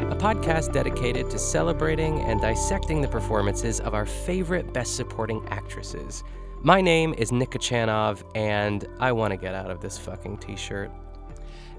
podcast 0.21 0.71
dedicated 0.71 1.27
to 1.31 1.39
celebrating 1.39 2.19
and 2.19 2.39
dissecting 2.39 3.01
the 3.01 3.07
performances 3.07 3.79
of 3.79 3.95
our 3.95 4.05
favorite 4.05 4.71
Best 4.71 4.95
Supporting 4.95 5.43
actresses. 5.49 6.23
My 6.61 6.79
name 6.79 7.15
is 7.17 7.31
Nika 7.31 7.57
Chanov, 7.57 8.21
and 8.35 8.85
I 8.99 9.13
want 9.13 9.31
to 9.31 9.37
get 9.37 9.55
out 9.55 9.71
of 9.71 9.81
this 9.81 9.97
fucking 9.97 10.37
t 10.37 10.55
shirt. 10.55 10.91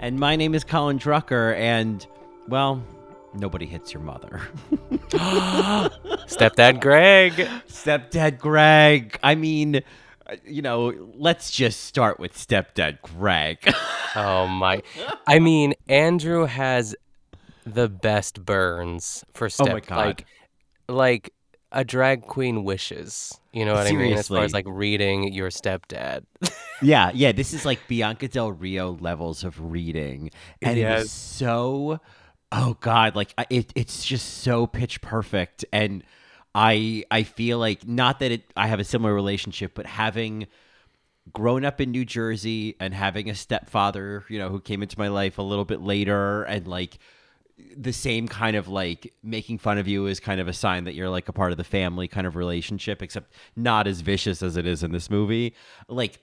And 0.01 0.19
my 0.19 0.35
name 0.35 0.55
is 0.55 0.65
Colin 0.65 0.99
Drucker, 0.99 1.55
and, 1.55 2.05
well, 2.49 2.83
nobody 3.33 3.65
hits 3.65 3.93
your 3.93 4.03
mother. 4.03 4.41
Stepdad 6.27 6.81
Greg. 6.81 7.35
Stepdad 7.69 8.39
Greg. 8.39 9.17
I 9.23 9.35
mean, 9.35 9.79
you 10.45 10.61
know, 10.61 10.93
let's 11.15 11.49
just 11.49 11.85
start 11.85 12.19
with 12.19 12.33
Stepdad 12.33 13.01
Greg. 13.01 13.59
Oh 14.15 14.47
my. 14.47 14.83
I 15.25 15.39
mean, 15.39 15.73
Andrew 15.87 16.45
has 16.45 16.95
the 17.65 17.89
best 17.89 18.45
burns 18.45 19.23
for 19.33 19.49
step 19.49 19.71
Oh 19.71 19.73
my 19.73 19.79
God. 19.79 19.95
like 19.97 20.25
like 20.89 21.33
a 21.71 21.83
drag 21.83 22.23
queen 22.23 22.63
wishes. 22.63 23.39
You 23.53 23.65
know 23.65 23.75
what 23.75 23.87
I 23.87 23.93
mean? 23.93 24.17
As 24.17 24.29
far 24.29 24.43
as 24.43 24.53
like 24.53 24.65
reading 24.67 25.33
your 25.33 25.49
stepdad. 25.49 26.25
yeah, 26.79 27.11
yeah, 27.13 27.31
this 27.31 27.53
is 27.53 27.65
like 27.65 27.87
Bianca 27.87 28.27
Del 28.27 28.51
Rio 28.51 28.93
levels 28.99 29.43
of 29.43 29.71
reading. 29.71 30.31
And 30.63 30.77
it 30.77 30.81
Yes. 30.81 30.89
is 30.89 31.11
so 31.11 31.99
oh 32.51 32.77
god, 32.81 33.15
like 33.15 33.33
it 33.49 33.71
it's 33.75 34.05
just 34.05 34.39
so 34.43 34.67
pitch 34.67 35.01
perfect 35.01 35.65
and 35.73 36.03
I 36.55 37.05
I 37.09 37.23
feel 37.23 37.57
like 37.59 37.87
not 37.87 38.19
that 38.19 38.31
it 38.31 38.43
I 38.55 38.67
have 38.67 38.79
a 38.79 38.83
similar 38.83 39.13
relationship, 39.13 39.73
but 39.75 39.85
having 39.85 40.47
grown 41.33 41.65
up 41.65 41.81
in 41.81 41.91
New 41.91 42.05
Jersey 42.05 42.75
and 42.79 42.93
having 42.93 43.29
a 43.29 43.35
stepfather, 43.35 44.25
you 44.29 44.39
know, 44.39 44.49
who 44.49 44.59
came 44.59 44.83
into 44.83 44.99
my 44.99 45.07
life 45.09 45.37
a 45.37 45.41
little 45.43 45.65
bit 45.65 45.81
later 45.81 46.43
and 46.43 46.67
like 46.67 46.99
the 47.77 47.93
same 47.93 48.27
kind 48.27 48.55
of 48.55 48.67
like 48.67 49.13
making 49.23 49.59
fun 49.59 49.77
of 49.77 49.87
you 49.87 50.07
is 50.07 50.19
kind 50.19 50.39
of 50.39 50.47
a 50.47 50.53
sign 50.53 50.85
that 50.85 50.93
you're 50.95 51.09
like 51.09 51.29
a 51.29 51.33
part 51.33 51.51
of 51.51 51.57
the 51.57 51.63
family 51.63 52.07
kind 52.07 52.25
of 52.25 52.35
relationship, 52.35 53.01
except 53.01 53.31
not 53.55 53.87
as 53.87 54.01
vicious 54.01 54.41
as 54.41 54.57
it 54.57 54.65
is 54.65 54.83
in 54.83 54.91
this 54.91 55.09
movie. 55.09 55.53
Like 55.87 56.19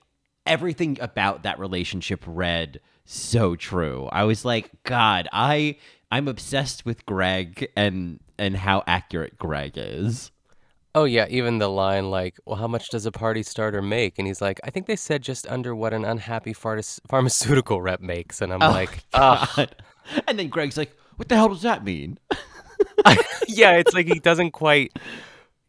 everything 0.47 0.99
about 1.01 1.43
that 1.45 1.59
relationship 1.59 2.23
read 2.27 2.81
so 3.05 3.57
true. 3.57 4.09
I 4.11 4.25
was 4.25 4.45
like, 4.45 4.71
God, 4.85 5.29
I 5.33 5.77
I'm 6.11 6.29
obsessed 6.29 6.85
with 6.85 7.07
Greg 7.07 7.71
and 7.77 8.21
and 8.39 8.57
how 8.57 8.83
accurate 8.87 9.39
Greg 9.39 9.73
is. 9.77 10.31
Oh 10.93 11.05
yeah, 11.05 11.27
even 11.31 11.59
the 11.59 11.69
line 11.69 12.11
like, 12.11 12.37
"Well, 12.45 12.57
how 12.57 12.67
much 12.67 12.89
does 12.89 13.07
a 13.07 13.13
party 13.13 13.45
starter 13.45 13.81
make?" 13.81 14.19
And 14.19 14.27
he's 14.27 14.41
like, 14.41 14.59
"I 14.65 14.71
think 14.71 14.87
they 14.87 14.97
said 14.97 15.23
just 15.23 15.47
under 15.49 15.73
what 15.73 15.95
an 15.95 16.05
unhappy 16.05 16.53
pharma- 16.53 16.99
pharmaceutical 17.07 17.81
rep 17.81 18.01
makes." 18.01 18.41
And 18.41 18.53
I'm 18.53 18.61
Oh 18.61 18.71
like, 18.71 19.05
"Ah, 19.15 19.53
God. 19.57 19.77
And 20.27 20.37
then 20.37 20.49
Greg's 20.49 20.77
like, 20.77 20.91
what 21.21 21.29
the 21.29 21.37
hell 21.37 21.51
does 21.51 21.61
that 21.63 21.85
mean? 21.85 22.19
yeah." 23.47 23.77
It's 23.77 23.93
like 23.93 24.07
he 24.07 24.19
doesn't 24.19 24.53
quite. 24.53 24.99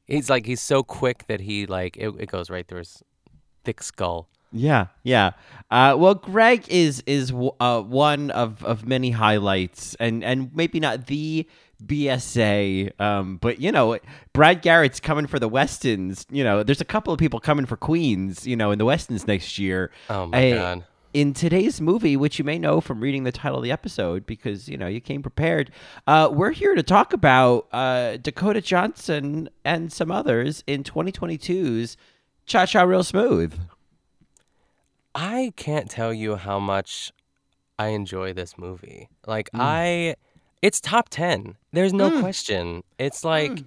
He's 0.06 0.30
like 0.30 0.46
he's 0.46 0.62
so 0.62 0.82
quick 0.82 1.28
that 1.28 1.42
he 1.42 1.66
like 1.66 1.98
it, 1.98 2.10
it 2.18 2.32
goes 2.32 2.50
right 2.50 2.66
through 2.66 2.80
his 2.80 3.04
thick 3.66 3.84
skull. 3.84 4.30
Yeah, 4.54 4.88
yeah. 5.04 5.32
Uh, 5.70 5.96
well, 5.98 6.16
Greg 6.16 6.70
is 6.70 7.04
is 7.06 7.34
uh, 7.60 7.82
one 7.82 8.32
of, 8.32 8.64
of 8.64 8.88
many 8.88 9.12
highlights, 9.12 9.96
and 9.96 10.24
and 10.24 10.56
maybe 10.56 10.80
not 10.80 11.08
the 11.08 11.46
BSA, 11.86 13.00
um, 13.02 13.38
but 13.38 13.60
you 13.60 13.74
know, 13.74 13.98
Brad 14.32 14.62
Garrett's 14.62 15.02
coming 15.02 15.28
for 15.28 15.38
the 15.38 15.50
Westons. 15.50 16.26
You 16.30 16.46
know, 16.46 16.64
there's 16.64 16.82
a 16.82 16.86
couple 16.86 17.12
of 17.12 17.20
people 17.20 17.42
coming 17.42 17.66
for 17.66 17.76
Queens. 17.76 18.48
You 18.48 18.56
know, 18.56 18.72
in 18.72 18.80
the 18.80 18.86
Westons 18.86 19.28
next 19.28 19.60
year. 19.60 19.92
Oh 20.10 20.28
my 20.28 20.52
god. 20.52 20.86
In 21.14 21.34
today's 21.34 21.82
movie, 21.82 22.16
which 22.16 22.40
you 22.40 22.46
may 22.46 22.58
know 22.58 22.80
from 22.80 23.02
reading 23.02 23.26
the 23.26 23.34
title 23.34 23.58
of 23.58 23.64
the 23.66 23.72
episode, 23.72 24.26
because 24.26 24.70
you 24.70 24.78
know 24.78 24.88
you 24.88 25.02
came 25.02 25.22
prepared, 25.22 25.70
uh, 26.08 26.30
we're 26.32 26.52
here 26.52 26.74
to 26.74 26.84
talk 26.84 27.12
about 27.12 27.68
uh, 27.74 28.16
Dakota 28.16 28.62
Johnson 28.62 29.50
and 29.66 29.92
some 29.92 30.10
others 30.10 30.64
in 30.68 30.84
2022's 30.84 31.98
Cha 32.46 32.66
Cha 32.66 32.84
Real 32.84 33.04
Smooth. 33.04 33.60
I 35.14 35.52
can't 35.58 35.90
tell 35.92 36.14
you 36.14 36.38
how 36.38 36.60
much 36.60 37.12
I 37.78 37.88
enjoy 37.88 38.32
this 38.32 38.58
movie. 38.58 39.10
Like 39.28 39.52
Mm. 39.52 39.60
I 39.60 40.16
it's 40.62 40.80
top 40.80 41.10
10. 41.10 41.58
There's 41.74 41.92
no 41.92 42.10
Mm. 42.10 42.20
question. 42.22 42.84
It's 42.98 43.26
like 43.26 43.64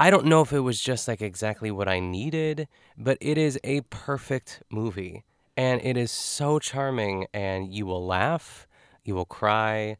I 0.00 0.10
don't 0.10 0.26
know 0.26 0.40
if 0.40 0.52
it 0.52 0.60
was 0.60 0.80
just 0.80 1.06
like 1.06 1.22
exactly 1.22 1.70
what 1.70 1.86
I 1.86 2.00
needed, 2.00 2.66
but 2.98 3.18
it 3.20 3.38
is 3.38 3.56
a 3.62 3.82
perfect 3.82 4.62
movie 4.68 5.22
and 5.56 5.80
it 5.84 5.96
is 5.96 6.10
so 6.10 6.58
charming 6.58 7.26
and 7.32 7.72
you 7.72 7.86
will 7.86 8.04
laugh, 8.06 8.66
you 9.04 9.14
will 9.14 9.24
cry. 9.24 9.96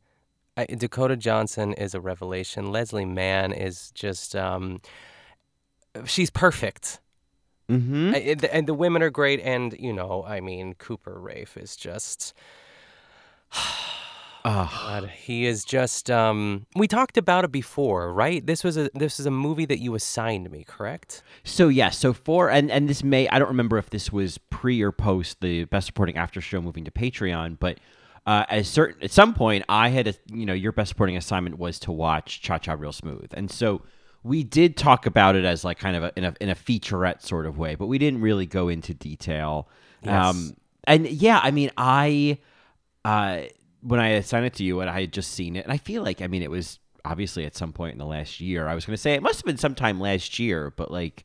I, 0.56 0.64
Dakota 0.66 1.16
Johnson 1.16 1.72
is 1.74 1.94
a 1.94 2.00
revelation. 2.00 2.70
Leslie 2.72 3.04
Mann 3.04 3.52
is 3.52 3.90
just 3.92 4.34
um 4.36 4.80
she's 6.04 6.30
perfect. 6.30 7.00
Mm-hmm. 7.68 8.12
I- 8.14 8.34
the- 8.34 8.54
and 8.54 8.66
the 8.68 8.74
women 8.74 9.02
are 9.02 9.10
great 9.10 9.40
and 9.40 9.72
you 9.78 9.92
know 9.92 10.22
i 10.24 10.40
mean 10.40 10.74
cooper 10.74 11.18
raiff 11.18 11.56
is 11.56 11.74
just 11.74 12.32
Oh, 14.48 14.70
God, 14.72 15.10
he 15.10 15.44
is 15.44 15.64
just 15.64 16.08
um 16.08 16.66
we 16.76 16.86
talked 16.86 17.16
about 17.18 17.44
it 17.44 17.50
before 17.50 18.12
right 18.12 18.46
this 18.46 18.62
was 18.62 18.76
a 18.76 18.88
this 18.94 19.18
is 19.18 19.26
a 19.26 19.30
movie 19.30 19.64
that 19.64 19.80
you 19.80 19.96
assigned 19.96 20.50
me 20.52 20.62
correct 20.62 21.24
So 21.42 21.66
yeah, 21.66 21.90
so 21.90 22.12
for 22.12 22.48
and 22.48 22.70
and 22.70 22.88
this 22.88 23.02
may 23.02 23.28
I 23.28 23.40
don't 23.40 23.48
remember 23.48 23.76
if 23.76 23.90
this 23.90 24.12
was 24.12 24.38
pre 24.38 24.80
or 24.82 24.92
post 24.92 25.40
the 25.40 25.64
best 25.64 25.88
supporting 25.88 26.16
after 26.16 26.40
show 26.40 26.60
moving 26.60 26.84
to 26.84 26.92
Patreon, 26.92 27.58
but 27.58 27.78
uh, 28.24 28.44
at 28.48 28.66
certain 28.66 29.02
at 29.02 29.10
some 29.10 29.34
point 29.34 29.64
I 29.68 29.88
had 29.88 30.06
a 30.06 30.14
you 30.32 30.46
know 30.46 30.52
your 30.52 30.70
best 30.70 30.90
supporting 30.90 31.16
assignment 31.16 31.58
was 31.58 31.80
to 31.80 31.90
watch 31.90 32.40
Cha 32.40 32.58
Cha 32.58 32.74
Real 32.74 32.92
Smooth, 32.92 33.30
and 33.34 33.50
so 33.50 33.82
we 34.22 34.44
did 34.44 34.76
talk 34.76 35.06
about 35.06 35.34
it 35.34 35.44
as 35.44 35.64
like 35.64 35.78
kind 35.78 35.96
of 35.96 36.04
a, 36.04 36.12
in 36.16 36.24
a 36.24 36.34
in 36.40 36.48
a 36.50 36.54
featurette 36.54 37.22
sort 37.22 37.46
of 37.46 37.58
way, 37.58 37.74
but 37.74 37.86
we 37.88 37.98
didn't 37.98 38.20
really 38.20 38.46
go 38.46 38.68
into 38.68 38.94
detail. 38.94 39.68
Yes. 40.02 40.52
and 40.84 41.08
yeah, 41.08 41.40
I 41.42 41.50
mean 41.50 41.70
I 41.76 42.38
uh 43.04 43.42
when 43.86 44.00
I 44.00 44.08
assigned 44.08 44.46
it 44.46 44.54
to 44.54 44.64
you 44.64 44.80
and 44.80 44.90
I 44.90 45.00
had 45.02 45.12
just 45.12 45.30
seen 45.32 45.56
it, 45.56 45.64
and 45.64 45.72
I 45.72 45.78
feel 45.78 46.02
like 46.02 46.20
I 46.22 46.26
mean 46.26 46.42
it 46.42 46.50
was 46.50 46.78
obviously 47.04 47.44
at 47.46 47.54
some 47.56 47.72
point 47.72 47.92
in 47.92 47.98
the 47.98 48.06
last 48.06 48.40
year. 48.40 48.66
I 48.66 48.74
was 48.74 48.84
going 48.84 48.94
to 48.96 49.00
say 49.00 49.14
it 49.14 49.22
must 49.22 49.38
have 49.38 49.44
been 49.44 49.56
sometime 49.58 50.00
last 50.00 50.38
year, 50.38 50.72
but 50.76 50.90
like 50.90 51.24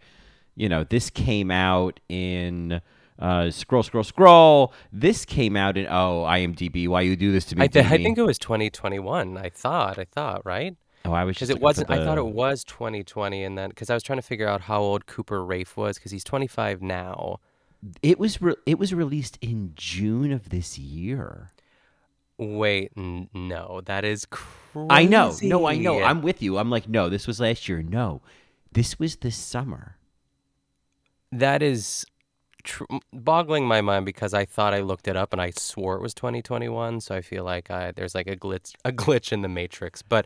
you 0.56 0.68
know, 0.70 0.84
this 0.84 1.10
came 1.10 1.50
out 1.50 2.00
in 2.10 2.82
uh, 3.18 3.50
scroll, 3.52 3.84
scroll, 3.84 4.04
scroll. 4.04 4.74
This 4.92 5.26
came 5.26 5.56
out 5.56 5.78
in 5.78 5.86
oh 5.88 6.26
IMDb. 6.28 6.88
Why 6.88 7.02
you 7.02 7.16
do 7.16 7.32
this 7.32 7.46
to 7.46 7.56
me? 7.56 7.64
I, 7.64 7.68
th- 7.68 7.86
I 7.86 7.98
think 7.98 8.18
it 8.18 8.24
was 8.24 8.38
2021 8.40 9.38
i 9.38 9.50
thought 9.50 9.98
i 10.00 10.06
thought 10.06 10.46
right 10.46 10.76
Oh, 11.04 11.14
I 11.14 11.24
was 11.24 11.36
because 11.36 11.50
it 11.50 11.60
wasn't 11.60 11.90
i 11.90 12.04
thought 12.04 12.18
it 12.20 12.26
was 12.28 12.64
2020 12.64 13.44
and 13.44 13.58
then 13.58 13.70
because 13.70 13.90
i 13.90 13.94
was 13.96 14.04
trying 14.04 14.20
to 14.20 14.24
figure 14.24 14.48
out 14.48 14.62
how 14.62 14.82
old 14.82 15.08
cooper 15.08 15.44
raiff 15.44 15.76
was 15.78 15.98
because 15.98 16.12
he's 16.12 16.24
25 16.24 16.82
now 16.84 17.40
It 18.04 18.20
was 18.20 18.40
re- 18.42 18.56
it 18.68 18.78
was 18.78 18.94
released 18.94 19.40
in 19.42 19.72
June 19.76 20.32
of 20.32 20.50
this 20.50 20.78
year. 20.78 21.52
Wait 22.38 22.92
n- 22.98 23.30
no 23.34 23.82
that 23.86 24.04
is 24.04 24.26
crazy 24.26 24.52
I 24.90 25.06
know. 25.06 25.36
No, 25.44 25.66
I 25.68 25.78
know. 25.78 26.02
I'm 26.02 26.22
with 26.22 26.42
you. 26.42 26.58
I'm 26.58 26.70
like, 26.70 26.88
no, 26.88 27.10
this 27.10 27.28
was 27.28 27.42
last 27.42 27.68
year. 27.68 27.84
No, 27.84 28.22
this 28.72 28.98
was 28.98 29.18
this 29.18 29.36
summer. 29.36 29.98
That 31.34 31.62
is 31.62 32.06
tr- 32.64 32.86
boggling 33.14 33.66
my 33.68 33.82
mind 33.82 34.06
because 34.06 34.34
I 34.34 34.46
thought 34.46 34.74
I 34.74 34.80
looked 34.80 35.08
it 35.10 35.16
up 35.18 35.34
and 35.34 35.42
I 35.42 35.52
swore 35.52 35.96
it 35.96 36.02
was 36.02 36.14
2021. 36.14 37.02
So 37.02 37.16
I 37.16 37.22
feel 37.22 37.44
like 37.44 37.70
I, 37.70 37.92
there's 37.92 38.16
like 38.16 38.28
a 38.28 38.36
glitch, 38.38 38.74
a 38.86 38.92
glitch 38.94 39.32
in 39.32 39.42
the 39.42 39.50
matrix. 39.50 40.02
But 40.02 40.26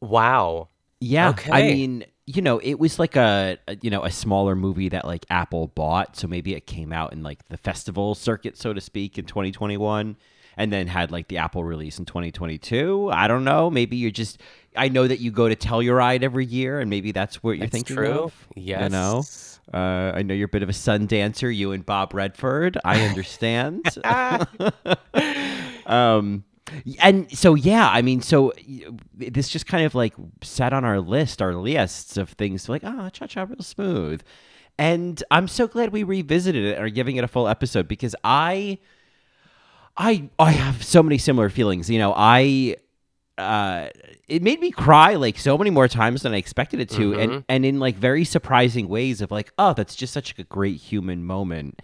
wow, 0.00 0.68
Yeah, 1.00 1.34
I 1.52 1.62
mean, 1.62 2.04
you 2.26 2.42
know, 2.42 2.58
it 2.58 2.74
was 2.78 2.98
like 2.98 3.16
a, 3.16 3.58
a, 3.68 3.76
you 3.80 3.90
know 3.90 4.02
a 4.04 4.10
smaller 4.10 4.56
movie 4.56 4.88
that 4.88 5.04
like 5.04 5.24
Apple 5.30 5.68
bought, 5.68 6.16
so 6.16 6.26
maybe 6.26 6.54
it 6.54 6.66
came 6.66 6.92
out 6.92 7.12
in 7.12 7.22
like 7.22 7.46
the 7.48 7.56
festival 7.56 8.14
circuit, 8.14 8.56
so 8.56 8.72
to 8.72 8.80
speak, 8.80 9.18
in 9.18 9.24
2021, 9.24 10.16
and 10.56 10.72
then 10.72 10.86
had 10.86 11.10
like 11.10 11.28
the 11.28 11.38
Apple 11.38 11.64
release 11.64 11.98
in 11.98 12.04
2022. 12.04 13.10
I 13.12 13.28
don't 13.28 13.44
know. 13.44 13.70
Maybe 13.70 13.96
you're 13.96 14.10
just. 14.10 14.40
I 14.76 14.88
know 14.88 15.06
that 15.06 15.20
you 15.20 15.30
go 15.30 15.48
to 15.48 15.56
Telluride 15.56 16.22
every 16.22 16.44
year, 16.44 16.80
and 16.80 16.90
maybe 16.90 17.12
that's 17.12 17.42
what 17.42 17.52
you're 17.52 17.66
That's 17.66 17.72
thinking 17.72 17.96
true. 17.96 18.24
of. 18.24 18.48
Yes. 18.54 18.82
You 18.82 18.88
know. 18.90 19.24
Uh, 19.72 20.12
I 20.14 20.22
know 20.22 20.34
you're 20.34 20.46
a 20.46 20.48
bit 20.48 20.62
of 20.62 20.68
a 20.68 20.74
sun 20.74 21.06
dancer, 21.06 21.50
you 21.50 21.72
and 21.72 21.84
Bob 21.84 22.14
Redford. 22.14 22.78
I 22.84 23.00
understand. 23.08 23.86
um, 25.86 26.44
and 27.00 27.30
so 27.30 27.54
yeah, 27.54 27.88
I 27.88 28.02
mean, 28.02 28.20
so 28.20 28.52
this 29.14 29.48
just 29.48 29.66
kind 29.66 29.84
of 29.84 29.94
like 29.94 30.14
sat 30.42 30.72
on 30.72 30.84
our 30.84 31.00
list, 31.00 31.40
our 31.40 31.54
lists 31.54 32.16
of 32.16 32.30
things 32.30 32.68
like 32.68 32.82
ah, 32.84 33.10
cha 33.10 33.26
cha, 33.26 33.42
real 33.42 33.62
smooth. 33.62 34.22
And 34.78 35.22
I'm 35.30 35.48
so 35.48 35.66
glad 35.66 35.90
we 35.90 36.02
revisited 36.02 36.64
it 36.64 36.76
and 36.76 36.84
are 36.84 36.90
giving 36.90 37.16
it 37.16 37.24
a 37.24 37.28
full 37.28 37.48
episode 37.48 37.88
because 37.88 38.14
I, 38.24 38.78
I, 39.96 40.28
I 40.38 40.50
have 40.52 40.84
so 40.84 41.02
many 41.02 41.18
similar 41.18 41.48
feelings. 41.48 41.88
You 41.88 41.98
know, 41.98 42.12
I 42.16 42.76
uh 43.38 43.88
it 44.28 44.42
made 44.42 44.60
me 44.60 44.70
cry 44.70 45.14
like 45.14 45.38
so 45.38 45.58
many 45.58 45.68
more 45.68 45.88
times 45.88 46.22
than 46.22 46.32
I 46.32 46.38
expected 46.38 46.80
it 46.80 46.88
to 46.90 47.12
and 47.20 47.44
and 47.50 47.66
in 47.66 47.78
like 47.78 47.94
very 47.96 48.24
surprising 48.24 48.88
ways 48.88 49.20
of 49.20 49.30
like 49.30 49.52
oh 49.58 49.74
that's 49.74 49.94
just 49.94 50.14
such 50.14 50.38
a 50.38 50.44
great 50.44 50.76
human 50.76 51.22
moment 51.22 51.82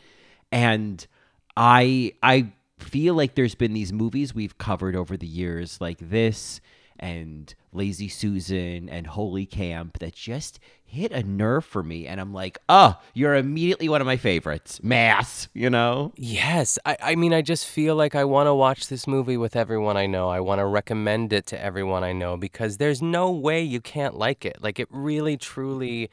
and 0.50 1.06
I 1.54 2.14
I 2.22 2.52
feel 2.78 3.14
like 3.14 3.34
there's 3.34 3.54
been 3.54 3.74
these 3.74 3.92
movies 3.92 4.34
we've 4.34 4.56
covered 4.56 4.96
over 4.96 5.16
the 5.16 5.26
years 5.26 5.78
like 5.78 5.98
this 6.00 6.60
and 6.98 7.54
Lazy 7.72 8.08
Susan 8.08 8.88
and 8.88 9.06
Holy 9.06 9.44
Camp 9.44 9.98
that 9.98 10.14
just 10.14 10.58
hit 10.92 11.12
a 11.12 11.22
nerve 11.22 11.64
for 11.64 11.82
me 11.82 12.06
and 12.06 12.20
I'm 12.20 12.32
like 12.32 12.58
oh 12.68 13.00
you're 13.14 13.34
immediately 13.34 13.88
one 13.88 14.00
of 14.00 14.06
my 14.06 14.16
favorites 14.16 14.80
mass 14.82 15.48
you 15.54 15.70
know 15.70 16.12
Yes. 16.16 16.78
I, 16.84 16.96
I 17.02 17.14
mean, 17.14 17.32
I 17.32 17.42
just 17.42 17.66
feel 17.66 17.94
like 17.94 18.14
I 18.14 18.24
want 18.24 18.46
to 18.46 18.54
watch 18.54 18.88
this 18.88 19.06
movie 19.06 19.36
with 19.36 19.56
everyone 19.56 19.96
I 19.96 20.06
know. 20.06 20.28
I 20.28 20.40
want 20.40 20.60
to 20.60 20.66
recommend 20.66 21.32
it 21.32 21.46
to 21.46 21.60
everyone 21.60 22.04
I 22.04 22.12
know 22.12 22.36
because 22.36 22.76
there's 22.76 23.02
no 23.02 23.30
way 23.30 23.62
you 23.62 23.80
can't 23.80 24.16
like 24.16 24.44
it. 24.44 24.58
Like, 24.60 24.78
it 24.78 24.88
really, 24.90 25.36
truly, 25.36 26.10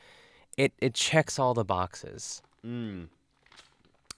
it, 0.58 0.74
it 0.80 0.94
checks 0.94 1.40
all 1.40 1.54
the 1.54 1.64
boxes. 1.64 2.42
Mm. 2.66 3.08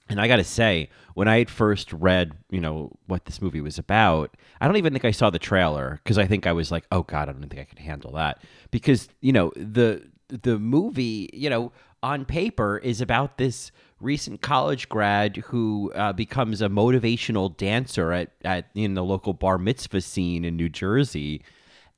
And 0.09 0.19
I 0.19 0.27
got 0.27 0.37
to 0.37 0.43
say, 0.43 0.89
when 1.13 1.27
I 1.27 1.39
had 1.39 1.49
first 1.49 1.93
read, 1.93 2.33
you 2.49 2.59
know, 2.59 2.91
what 3.07 3.25
this 3.25 3.41
movie 3.41 3.61
was 3.61 3.77
about, 3.77 4.35
I 4.59 4.67
don't 4.67 4.77
even 4.77 4.93
think 4.93 5.05
I 5.05 5.11
saw 5.11 5.29
the 5.29 5.39
trailer 5.39 5.99
because 6.03 6.17
I 6.17 6.25
think 6.25 6.45
I 6.45 6.51
was 6.51 6.71
like, 6.71 6.85
"Oh 6.91 7.03
God, 7.03 7.29
I 7.29 7.31
don't 7.31 7.47
think 7.47 7.61
I 7.61 7.63
can 7.63 7.77
handle 7.77 8.11
that." 8.13 8.41
Because 8.71 9.07
you 9.21 9.31
know 9.31 9.53
the 9.55 10.03
the 10.43 10.57
movie, 10.59 11.29
you 11.33 11.49
know, 11.49 11.71
on 12.03 12.25
paper 12.25 12.77
is 12.77 13.01
about 13.01 13.37
this 13.37 13.71
recent 13.99 14.41
college 14.41 14.89
grad 14.89 15.37
who 15.37 15.91
uh, 15.93 16.11
becomes 16.13 16.61
a 16.61 16.69
motivational 16.69 17.55
dancer 17.55 18.11
at 18.11 18.31
at 18.43 18.69
in 18.73 18.95
the 18.95 19.03
local 19.03 19.33
bar 19.33 19.57
mitzvah 19.57 20.01
scene 20.01 20.43
in 20.43 20.55
New 20.55 20.69
Jersey, 20.69 21.43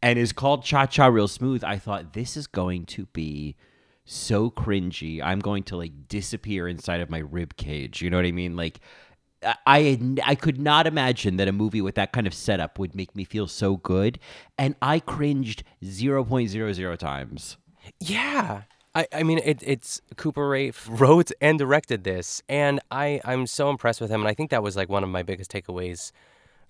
and 0.02 0.20
is 0.20 0.34
called 0.34 0.64
Cha 0.64 0.86
Cha 0.86 1.08
Real 1.08 1.28
Smooth. 1.28 1.64
I 1.64 1.78
thought 1.78 2.14
this 2.14 2.36
is 2.36 2.48
going 2.48 2.86
to 2.88 3.06
be 3.14 3.56
so 4.06 4.52
cringy. 4.52 5.22
I'm 5.24 5.40
going 5.40 5.64
to 5.64 5.78
like 5.78 6.10
disappear 6.10 6.68
inside 6.68 7.00
of 7.00 7.10
my 7.10 7.20
rib 7.20 7.56
cage. 7.56 8.02
You 8.02 8.10
know 8.10 8.18
what 8.18 8.26
I 8.26 8.32
mean? 8.32 8.58
Like 8.58 8.82
I- 9.66 10.18
I 10.26 10.36
could 10.36 10.60
not 10.60 10.88
imagine 10.88 11.38
that 11.38 11.48
a 11.48 11.52
movie 11.54 11.82
with 11.82 11.96
that 11.96 12.12
kind 12.14 12.28
of 12.28 12.34
setup 12.34 12.80
would 12.80 12.96
make 12.96 13.16
me 13.16 13.24
feel 13.24 13.48
so 13.48 13.78
good, 13.78 14.20
and 14.58 14.76
I 14.82 15.00
cringed 15.00 15.64
0.00 15.84 16.98
times. 16.98 17.58
Yeah. 18.00 18.64
I, 18.96 19.08
I 19.12 19.24
mean, 19.24 19.40
it, 19.44 19.64
it's 19.64 20.02
Cooper 20.18 20.48
Raiff 20.48 20.88
wrote 20.90 21.32
and 21.42 21.58
directed 21.58 22.04
this, 22.04 22.44
and 22.48 22.80
I, 22.92 23.22
I'm 23.26 23.48
so 23.48 23.70
impressed 23.70 24.00
with 24.00 24.12
him. 24.12 24.22
And 24.22 24.28
I 24.28 24.34
think 24.34 24.52
that 24.52 24.62
was 24.62 24.76
like 24.76 24.88
one 24.88 25.04
of 25.04 25.10
my 25.10 25.24
biggest 25.24 25.52
takeaways 25.52 26.12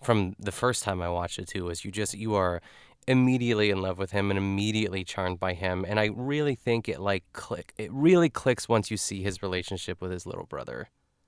from 0.01 0.35
the 0.39 0.51
first 0.51 0.83
time 0.83 1.01
I 1.01 1.09
watched 1.09 1.37
it 1.39 1.47
too. 1.47 1.65
Was 1.65 1.83
you 1.83 1.91
just 1.91 2.13
you 2.13 2.33
are 2.35 2.61
immediately 3.07 3.69
in 3.69 3.81
love 3.81 3.97
with 3.97 4.11
him 4.11 4.31
and 4.31 4.37
immediately 4.37 5.03
charmed 5.03 5.37
by 5.37 5.53
him. 5.53 5.85
And 5.85 5.99
I 5.99 6.11
really 6.15 6.55
think 6.55 6.87
it 6.87 7.01
like 7.01 7.25
click. 7.33 7.73
It 7.77 7.91
really 7.91 8.29
clicks 8.29 8.69
once 8.69 8.89
you 8.89 8.95
see 8.95 9.21
his 9.21 9.43
relationship 9.43 9.99
with 10.01 10.11
his 10.11 10.25
little 10.25 10.45
brother, 10.45 10.87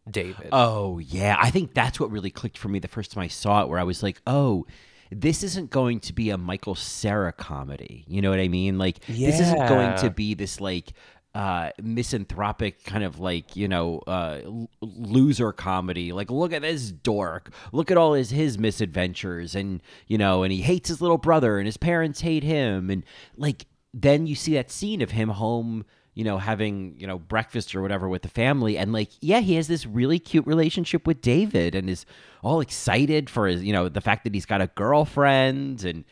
David. 0.10 0.48
Oh 0.54 1.00
yeah, 1.00 1.36
I 1.38 1.50
think 1.50 1.74
that's 1.74 2.00
what 2.00 2.10
really 2.10 2.32
clicked 2.32 2.58
for 2.58 2.70
me 2.70 2.80
the 2.80 2.88
first 2.88 3.12
time 3.12 3.24
I 3.24 3.28
saw 3.28 3.62
it, 3.64 3.68
where 3.68 3.80
I 3.80 3.84
was 3.84 4.02
like, 4.02 4.22
oh. 4.26 4.66
This 5.12 5.44
isn't 5.44 5.70
going 5.70 6.00
to 6.02 6.14
be 6.14 6.30
a 6.30 6.38
Michael 6.38 6.76
Cera 6.76 7.32
comedy. 7.32 8.04
You 8.08 8.22
know 8.22 8.30
what 8.30 8.40
I 8.40 8.48
mean? 8.48 8.78
Like 8.78 9.00
this 9.28 9.40
isn't 9.42 9.68
going 9.70 9.98
to 10.00 10.10
be 10.10 10.34
this 10.34 10.60
like 10.60 10.94
uh 11.34 11.70
misanthropic 11.82 12.86
kind 12.86 13.04
of 13.04 13.20
like 13.20 13.58
you 13.58 13.68
know 13.68 14.00
uh 14.08 14.40
l- 14.46 14.70
loser 14.82 15.52
comedy. 15.52 16.14
Like 16.14 16.32
look 16.32 16.54
at 16.54 16.62
this 16.62 16.92
dork. 16.92 17.52
Look 17.74 17.92
at 17.92 17.98
all 17.98 18.14
his 18.14 18.30
his 18.30 18.58
misadventures. 18.58 19.54
And 19.56 19.82
you 20.08 20.18
know 20.18 20.44
and 20.44 20.52
he 20.52 20.62
hates 20.62 20.90
his 20.90 21.02
little 21.02 21.18
brother 21.18 21.58
and 21.58 21.66
his 21.66 21.78
parents 21.78 22.22
hate 22.22 22.44
him. 22.44 22.90
And 22.90 23.04
like 23.36 23.66
then 23.94 24.28
you 24.28 24.36
see 24.36 24.54
that 24.54 24.72
scene 24.72 25.02
of 25.02 25.12
him 25.12 25.30
home 25.30 25.86
you 26.16 26.24
know 26.24 26.38
having 26.38 26.96
you 26.98 27.06
know 27.06 27.20
breakfast 27.20 27.76
or 27.76 27.82
whatever 27.82 28.10
with 28.10 28.24
the 28.24 28.30
family 28.30 28.78
and 28.78 28.92
like 28.92 29.12
yeah 29.22 29.40
he 29.40 29.56
has 29.56 29.68
this 29.68 29.86
really 29.86 30.18
cute 30.18 30.48
relationship 30.48 31.06
with 31.06 31.22
david 31.22 31.76
and 31.76 31.90
is 31.90 32.06
all 32.42 32.62
excited 32.62 33.30
for 33.30 33.48
his 33.48 33.64
you 33.64 33.72
know 33.72 33.88
the 33.88 34.02
fact 34.02 34.24
that 34.24 34.34
he's 34.34 34.46
got 34.46 34.62
a 34.62 34.68
girlfriend 34.68 35.84
and 35.84 36.04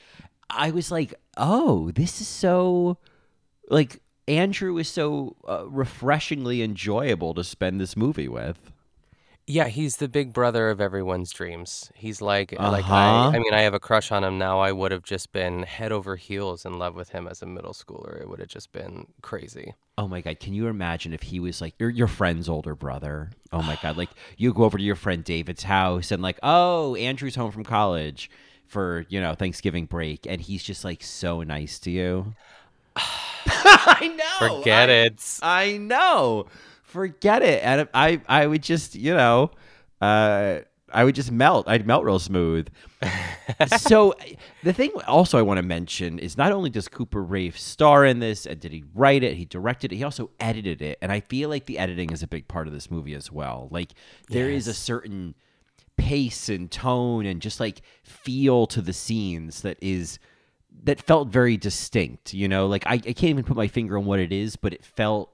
i 0.50 0.70
was 0.70 0.92
like 0.92 1.14
oh 1.38 1.90
this 1.92 2.22
is 2.22 2.28
so 2.28 2.98
like 3.70 4.00
Andrew 4.28 4.78
is 4.78 4.88
so 4.88 5.36
uh, 5.48 5.66
refreshingly 5.68 6.62
enjoyable 6.62 7.34
to 7.34 7.44
spend 7.44 7.82
this 7.82 7.98
movie 7.98 8.28
with. 8.28 8.72
Yeah, 9.46 9.68
he's 9.68 9.98
the 9.98 10.08
big 10.08 10.32
brother 10.32 10.70
of 10.70 10.80
everyone's 10.80 11.32
dreams. 11.32 11.92
He's 11.96 12.22
like 12.22 12.54
like 12.54 12.86
Uh-huh. 12.86 12.94
I 12.96 13.36
I 13.36 13.40
mean 13.40 13.54
I 13.54 13.62
have 13.62 13.74
a 13.74 13.80
crush 13.80 14.10
on 14.12 14.24
him 14.24 14.38
now. 14.38 14.60
I 14.62 14.72
would 14.72 14.92
have 14.94 15.04
just 15.04 15.34
been 15.34 15.64
head 15.64 15.92
over 15.92 16.16
heels 16.16 16.64
in 16.66 16.80
love 16.80 16.96
with 16.96 17.10
him 17.10 17.28
as 17.28 17.42
a 17.42 17.46
middle 17.46 17.74
schooler. 17.74 18.22
It 18.22 18.30
would 18.30 18.40
have 18.40 18.48
just 18.48 18.72
been 18.72 19.08
crazy. 19.22 19.74
Oh 19.98 20.08
my 20.08 20.22
god, 20.22 20.40
can 20.40 20.54
you 20.54 20.68
imagine 20.68 21.14
if 21.14 21.24
he 21.24 21.40
was 21.42 21.60
like 21.60 21.74
your 21.78 21.90
your 21.90 22.08
friend's 22.08 22.48
older 22.48 22.74
brother? 22.74 23.32
Oh 23.52 23.62
my 23.62 23.78
god, 23.82 23.98
like 23.98 24.10
you 24.38 24.54
go 24.54 24.64
over 24.64 24.78
to 24.78 24.84
your 24.84 24.96
friend 24.96 25.24
David's 25.26 25.64
house 25.64 26.12
and 26.12 26.24
like, 26.24 26.40
"Oh, 26.42 26.96
Andrew's 26.96 27.36
home 27.36 27.52
from 27.52 27.64
college 27.66 28.30
for, 28.66 29.06
you 29.10 29.20
know, 29.20 29.36
Thanksgiving 29.36 29.86
break." 29.86 30.26
And 30.26 30.40
he's 30.42 30.64
just 30.64 30.86
like 30.86 31.04
so 31.04 31.44
nice 31.44 31.80
to 31.80 31.92
you. 31.92 32.34
I 33.46 34.08
know. 34.18 34.48
Forget 34.60 34.90
I- 34.90 34.94
it. 34.94 35.40
I 35.44 35.78
know. 35.78 36.46
Forget 36.94 37.42
it. 37.42 37.64
And 37.64 37.90
I 37.94 38.22
I 38.30 38.46
would 38.46 38.62
just, 38.62 38.94
you 38.94 39.16
know, 39.16 39.50
uh 40.00 40.60
I 40.94 41.04
would 41.04 41.16
just 41.16 41.32
melt. 41.32 41.68
I'd 41.68 41.88
melt 41.88 42.04
real 42.04 42.20
smooth. 42.20 42.68
so 43.78 44.14
the 44.62 44.74
thing 44.74 44.92
also 45.08 45.40
I 45.40 45.42
want 45.42 45.58
to 45.58 45.64
mention 45.64 46.20
is 46.20 46.38
not 46.38 46.52
only 46.52 46.70
does 46.70 46.88
Cooper 46.88 47.24
Raiff 47.24 47.58
star 47.60 48.06
in 48.06 48.20
this, 48.20 48.46
and 48.46 48.60
did 48.60 48.72
he 48.72 48.84
write 48.94 49.24
it, 49.24 49.36
he 49.36 49.46
directed 49.46 49.92
it, 49.92 49.96
he 49.96 50.04
also 50.04 50.30
edited 50.40 50.84
it. 50.84 51.00
And 51.02 51.12
I 51.12 51.22
feel 51.22 51.50
like 51.50 51.66
the 51.66 51.80
editing 51.80 52.12
is 52.12 52.22
a 52.22 52.28
big 52.28 52.48
part 52.48 52.68
of 52.68 52.74
this 52.74 52.92
movie 52.92 53.16
as 53.16 53.32
well. 53.32 53.70
Like 53.72 53.94
there 54.30 54.52
is 54.52 54.68
a 54.68 54.74
certain 54.74 55.34
pace 55.98 56.48
and 56.48 56.70
tone 56.70 57.26
and 57.26 57.42
just 57.42 57.60
like 57.60 57.82
feel 58.04 58.68
to 58.68 58.82
the 58.82 58.94
scenes 58.94 59.62
that 59.62 59.78
is 59.82 60.20
that 60.84 61.02
felt 61.02 61.30
very 61.30 61.58
distinct, 61.58 62.36
you 62.36 62.48
know? 62.48 62.68
Like 62.68 62.86
I, 62.86 62.94
I 62.94 63.00
can't 63.00 63.24
even 63.24 63.44
put 63.46 63.58
my 63.58 63.68
finger 63.68 63.98
on 63.98 64.06
what 64.06 64.20
it 64.20 64.32
is, 64.32 64.56
but 64.56 64.74
it 64.74 64.86
felt 64.86 65.33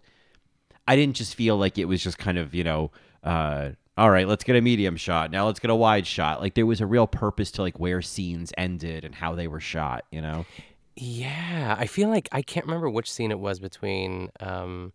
I 0.90 0.96
didn't 0.96 1.16
just 1.16 1.36
feel 1.36 1.56
like 1.56 1.78
it 1.78 1.86
was 1.86 2.02
just 2.02 2.18
kind 2.18 2.40
of, 2.40 2.56
you 2.56 2.64
know, 2.64 2.90
uh, 3.24 3.70
all 3.96 4.10
right, 4.10 4.28
let's 4.28 4.44
get 4.44 4.56
a 4.56 4.62
medium 4.62 4.98
shot. 4.98 5.30
Now 5.30 5.46
let's 5.46 5.60
get 5.60 5.70
a 5.70 5.76
wide 5.76 6.08
shot. 6.08 6.42
Like 6.42 6.56
there 6.56 6.66
was 6.66 6.82
a 6.82 6.88
real 6.88 7.06
purpose 7.06 7.52
to 7.52 7.62
like 7.62 7.80
where 7.80 8.02
scenes 8.02 8.52
ended 8.58 9.06
and 9.06 9.14
how 9.14 9.36
they 9.36 9.48
were 9.48 9.60
shot, 9.60 10.06
you 10.12 10.20
know? 10.20 10.48
Yeah, 10.96 11.76
I 11.78 11.86
feel 11.86 12.10
like 12.10 12.28
I 12.32 12.42
can't 12.42 12.66
remember 12.66 12.90
which 12.90 13.12
scene 13.12 13.30
it 13.30 13.40
was 13.40 13.60
between 13.60 14.32
um, 14.40 14.92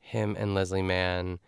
him 0.00 0.34
and 0.36 0.56
Leslie 0.56 0.82
Mann 0.82 1.38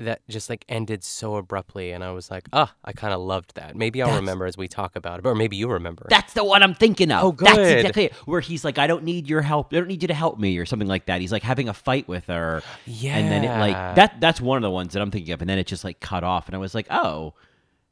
that 0.00 0.20
just 0.28 0.48
like 0.48 0.64
ended 0.68 1.02
so 1.02 1.36
abruptly, 1.36 1.90
and 1.92 2.04
I 2.04 2.12
was 2.12 2.30
like, 2.30 2.48
ah, 2.52 2.72
I 2.84 2.92
kind 2.92 3.12
of 3.12 3.20
loved 3.20 3.54
that. 3.56 3.74
Maybe 3.76 4.00
I'll 4.00 4.08
That's- 4.08 4.20
remember 4.20 4.46
as 4.46 4.56
we 4.56 4.68
talk 4.68 4.94
about 4.96 5.18
it, 5.18 5.26
or 5.26 5.34
maybe 5.34 5.56
you 5.56 5.68
remember. 5.68 6.06
That's 6.08 6.32
the 6.34 6.44
one 6.44 6.62
I'm 6.62 6.74
thinking 6.74 7.10
of. 7.10 7.24
Oh, 7.24 7.32
good. 7.32 7.48
That's 7.48 7.58
exactly 7.58 8.04
it. 8.04 8.12
Where 8.26 8.40
he's 8.40 8.64
like, 8.64 8.78
I 8.78 8.86
don't 8.86 9.04
need 9.04 9.28
your 9.28 9.42
help. 9.42 9.72
I 9.72 9.76
don't 9.76 9.88
need 9.88 10.02
you 10.02 10.08
to 10.08 10.14
help 10.14 10.38
me, 10.38 10.56
or 10.58 10.66
something 10.66 10.88
like 10.88 11.06
that. 11.06 11.20
He's 11.20 11.32
like 11.32 11.42
having 11.42 11.68
a 11.68 11.74
fight 11.74 12.06
with 12.08 12.26
her. 12.26 12.62
yeah 12.86 13.16
And 13.16 13.30
then 13.30 13.44
it 13.44 13.58
like 13.58 13.96
that 13.96 14.20
that's 14.20 14.40
one 14.40 14.56
of 14.56 14.62
the 14.62 14.70
ones 14.70 14.92
that 14.92 15.02
I'm 15.02 15.10
thinking 15.10 15.32
of. 15.32 15.40
And 15.40 15.50
then 15.50 15.58
it 15.58 15.66
just 15.66 15.84
like 15.84 16.00
cut 16.00 16.22
off. 16.24 16.46
And 16.46 16.54
I 16.54 16.58
was 16.58 16.74
like, 16.74 16.86
oh, 16.90 17.34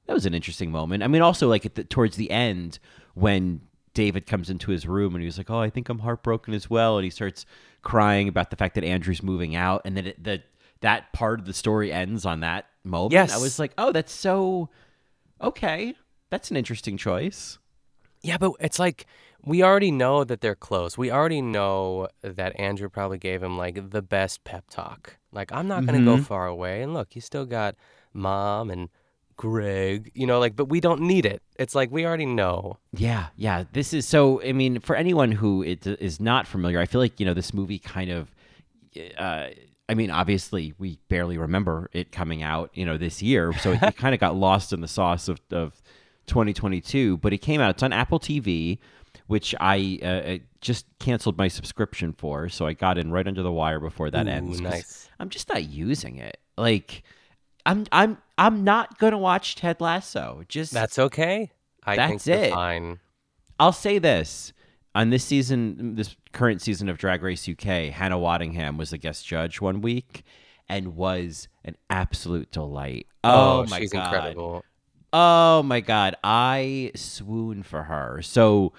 that 0.07 0.13
was 0.15 0.27
an 0.27 0.35
interesting 0.35 0.71
moment. 0.71 1.03
I 1.03 1.09
mean, 1.09 1.23
also 1.23 1.49
like 1.49 1.67
at 1.67 1.75
the, 1.75 1.83
towards 1.85 2.17
the 2.17 2.31
end 2.31 2.79
when 3.15 3.61
David 3.95 4.27
comes 4.27 4.51
into 4.51 4.71
his 4.71 4.87
room 4.87 5.15
and 5.15 5.25
he's 5.25 5.39
like, 5.39 5.51
oh, 5.51 5.59
I 5.59 5.71
think 5.71 5.89
I'm 5.89 6.01
heartbroken 6.01 6.55
as 6.55 6.71
well. 6.71 6.99
And 6.99 7.05
he 7.05 7.11
starts 7.11 7.47
crying 7.83 8.29
about 8.29 8.51
the 8.51 8.57
fact 8.57 8.75
that 8.77 8.85
Andrew's 8.85 9.23
moving 9.23 9.57
out. 9.57 9.83
And 9.85 9.97
then 9.97 10.07
it, 10.09 10.23
the 10.23 10.43
that 10.81 11.13
part 11.13 11.41
of 11.41 11.47
the 11.47 11.53
story 11.53 11.93
ends 11.93 12.25
on 12.27 12.41
that 12.41 12.67
moment. 12.85 13.13
Yes. 13.13 13.33
I 13.35 13.39
was 13.39 13.59
like, 13.59 13.73
oh, 13.79 13.93
that's 13.93 14.13
so 14.13 14.69
okay. 15.41 15.95
That's 16.31 16.51
an 16.51 16.57
interesting 16.57 16.97
choice. 16.97 17.59
Yeah, 18.23 18.39
but 18.39 18.53
it's 18.61 18.79
like 18.79 19.07
we 19.45 19.63
already 19.63 19.91
know 19.93 20.25
that 20.25 20.41
they're 20.41 20.57
close. 20.57 20.99
We 20.99 21.11
already 21.11 21.41
know 21.41 22.09
that 22.23 22.59
Andrew 22.59 22.89
probably 22.89 23.19
gave 23.19 23.43
him 23.43 23.57
like 23.57 23.91
the 23.91 24.03
best 24.03 24.43
pep 24.45 24.65
talk. 24.71 25.19
Like, 25.33 25.53
I'm 25.53 25.69
not 25.69 25.87
going 25.87 25.99
to 26.01 26.05
go 26.05 26.17
Mhm. 26.17 26.25
far 26.25 26.47
away. 26.47 26.83
And 26.83 26.95
look, 26.95 27.15
you 27.15 27.21
still 27.21 27.45
got 27.47 27.77
mom 28.13 28.71
and 28.71 28.89
Greg, 29.37 30.11
you 30.15 30.27
know, 30.27 30.41
like, 30.41 30.57
but 30.57 30.65
we 30.71 30.81
don't 30.81 31.03
need 31.03 31.27
it. 31.27 31.43
It's 31.59 31.75
like 31.75 31.91
we 31.93 32.07
already 32.07 32.25
know. 32.27 32.79
Yeah, 32.93 33.27
yeah. 33.37 33.65
This 33.73 33.93
is 33.93 34.07
so. 34.09 34.43
I 34.43 34.53
mean, 34.53 34.81
for 34.81 34.97
anyone 34.97 35.31
who 35.33 35.63
it 35.63 35.87
is 35.87 36.19
not 36.21 36.47
familiar, 36.47 36.81
I 36.81 36.87
feel 36.87 37.01
like 37.03 37.21
you 37.21 37.27
know 37.27 37.35
this 37.35 37.53
movie 37.55 37.79
kind 37.79 38.11
of. 38.11 38.35
Uh, 39.19 39.49
I 39.89 39.95
mean, 39.95 40.11
obviously, 40.11 40.75
we 40.79 40.99
barely 41.09 41.39
remember 41.39 41.89
it 41.93 42.11
coming 42.11 42.43
out, 42.43 42.71
you 42.75 42.85
know, 42.85 42.97
this 42.97 43.23
year, 43.23 43.53
so 43.53 43.73
it, 43.73 43.83
it 43.83 43.97
kind 43.99 44.15
of 44.15 44.21
got 44.21 44.35
lost 44.35 44.73
in 44.73 44.81
the 44.81 44.89
sauce 44.89 45.29
of, 45.29 45.41
of 45.51 45.81
2022. 46.27 47.19
But 47.19 47.33
it 47.33 47.39
came 47.39 47.61
out. 47.61 47.71
It's 47.71 47.83
on 47.83 47.93
Apple 47.93 48.19
TV, 48.19 48.79
which 49.29 49.55
I 49.61 49.99
uh, 50.03 50.07
uh, 50.07 50.39
just 50.61 50.87
canceled 50.99 51.39
my 51.39 51.49
subscription 51.49 52.13
for, 52.13 52.49
so 52.49 52.67
I 52.67 52.73
got 52.73 52.99
in 52.99 53.13
right 53.13 53.27
under 53.27 53.43
the 53.43 53.53
wire 53.53 53.79
before 53.79 54.11
that 54.11 54.27
Ooh, 54.27 54.31
ends. 54.31 54.61
nice. 54.61 55.09
I'm 55.21 55.29
just 55.29 55.49
not 55.49 55.65
using 55.65 56.19
it. 56.19 56.39
Like, 56.57 57.05
I'm 57.65 57.87
I'm 57.93 58.19
I'm 58.39 58.65
not 58.65 58.99
gonna 58.99 59.19
watch 59.19 59.55
Ted 59.55 59.81
Lasso. 59.81 60.43
Just 60.49 60.73
That's 60.73 60.99
okay. 60.99 61.53
I 61.85 61.97
think 61.97 62.23
That's 62.23 62.49
it. 62.49 62.53
fine. 62.53 62.99
I'll 63.59 63.73
say 63.73 63.99
this. 63.99 64.53
On 64.97 65.11
this 65.11 65.23
season, 65.25 65.95
this 65.95 66.17
current 66.33 66.63
season 66.63 66.89
of 66.89 66.97
Drag 66.97 67.23
Race 67.23 67.47
UK, 67.49 67.93
Hannah 67.93 68.17
Waddingham 68.19 68.79
was 68.79 68.91
the 68.91 68.99
guest 68.99 69.27
judge 69.27 69.61
one 69.61 69.83
week 69.83 70.25
and 70.69 70.97
was 70.97 71.49
an 71.65 71.77
absolute 71.91 72.51
delight. 72.51 73.07
Oh, 73.23 73.61
Oh, 73.61 73.67
my 73.69 73.79
she's 73.81 73.93
god. 73.93 74.07
incredible. 74.15 74.65
Oh 75.13 75.63
my 75.63 75.81
god. 75.81 76.17
I 76.25 76.93
swoon 76.95 77.63
for 77.63 77.83
her. 77.85 78.21
So 78.23 78.73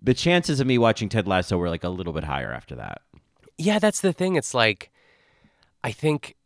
the 0.00 0.14
chances 0.14 0.60
of 0.60 0.66
me 0.66 0.78
watching 0.78 1.08
Ted 1.08 1.26
Lasso 1.26 1.58
were 1.58 1.68
like 1.68 1.84
a 1.84 1.88
little 1.88 2.12
bit 2.12 2.24
higher 2.24 2.52
after 2.52 2.76
that. 2.76 3.02
Yeah, 3.58 3.80
that's 3.80 4.00
the 4.00 4.12
thing. 4.12 4.36
It's 4.36 4.54
like, 4.54 4.90
I 5.82 5.90
think 5.90 6.36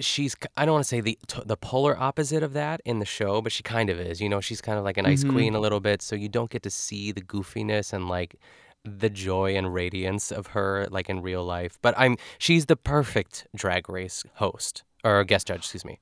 she's. 0.00 0.36
I 0.56 0.64
don't 0.64 0.74
want 0.74 0.84
to 0.84 0.88
say 0.88 1.00
the 1.00 1.18
t- 1.26 1.42
the 1.44 1.56
polar 1.56 1.96
opposite 1.98 2.42
of 2.42 2.52
that 2.54 2.80
in 2.84 2.98
the 2.98 3.04
show, 3.04 3.40
but 3.42 3.52
she 3.52 3.62
kind 3.62 3.90
of 3.90 3.98
is. 3.98 4.20
You 4.20 4.28
know, 4.28 4.40
she's 4.40 4.60
kind 4.60 4.78
of 4.78 4.84
like 4.84 4.96
an 4.98 5.06
ice 5.06 5.24
Mhm. 5.24 5.32
queen 5.32 5.54
a 5.54 5.60
little 5.60 5.80
bit, 5.80 6.02
so 6.02 6.14
you 6.16 6.28
don't 6.28 6.50
get 6.50 6.62
to 6.64 6.70
see 6.70 7.12
the 7.12 7.22
goofiness 7.22 7.92
and 7.92 8.08
like 8.08 8.36
the 8.84 9.08
joy 9.10 9.54
and 9.56 9.72
radiance 9.72 10.32
of 10.32 10.48
her 10.48 10.86
like 10.90 11.08
in 11.08 11.22
real 11.22 11.44
life. 11.44 11.78
But 11.82 11.94
I'm. 11.96 12.16
She's 12.38 12.66
the 12.66 12.76
perfect 12.76 13.46
drag 13.54 13.88
race 13.88 14.24
host 14.34 14.82
or 15.04 15.22
guest 15.24 15.46
judge. 15.48 15.58
Excuse 15.60 15.84
me. 15.84 16.00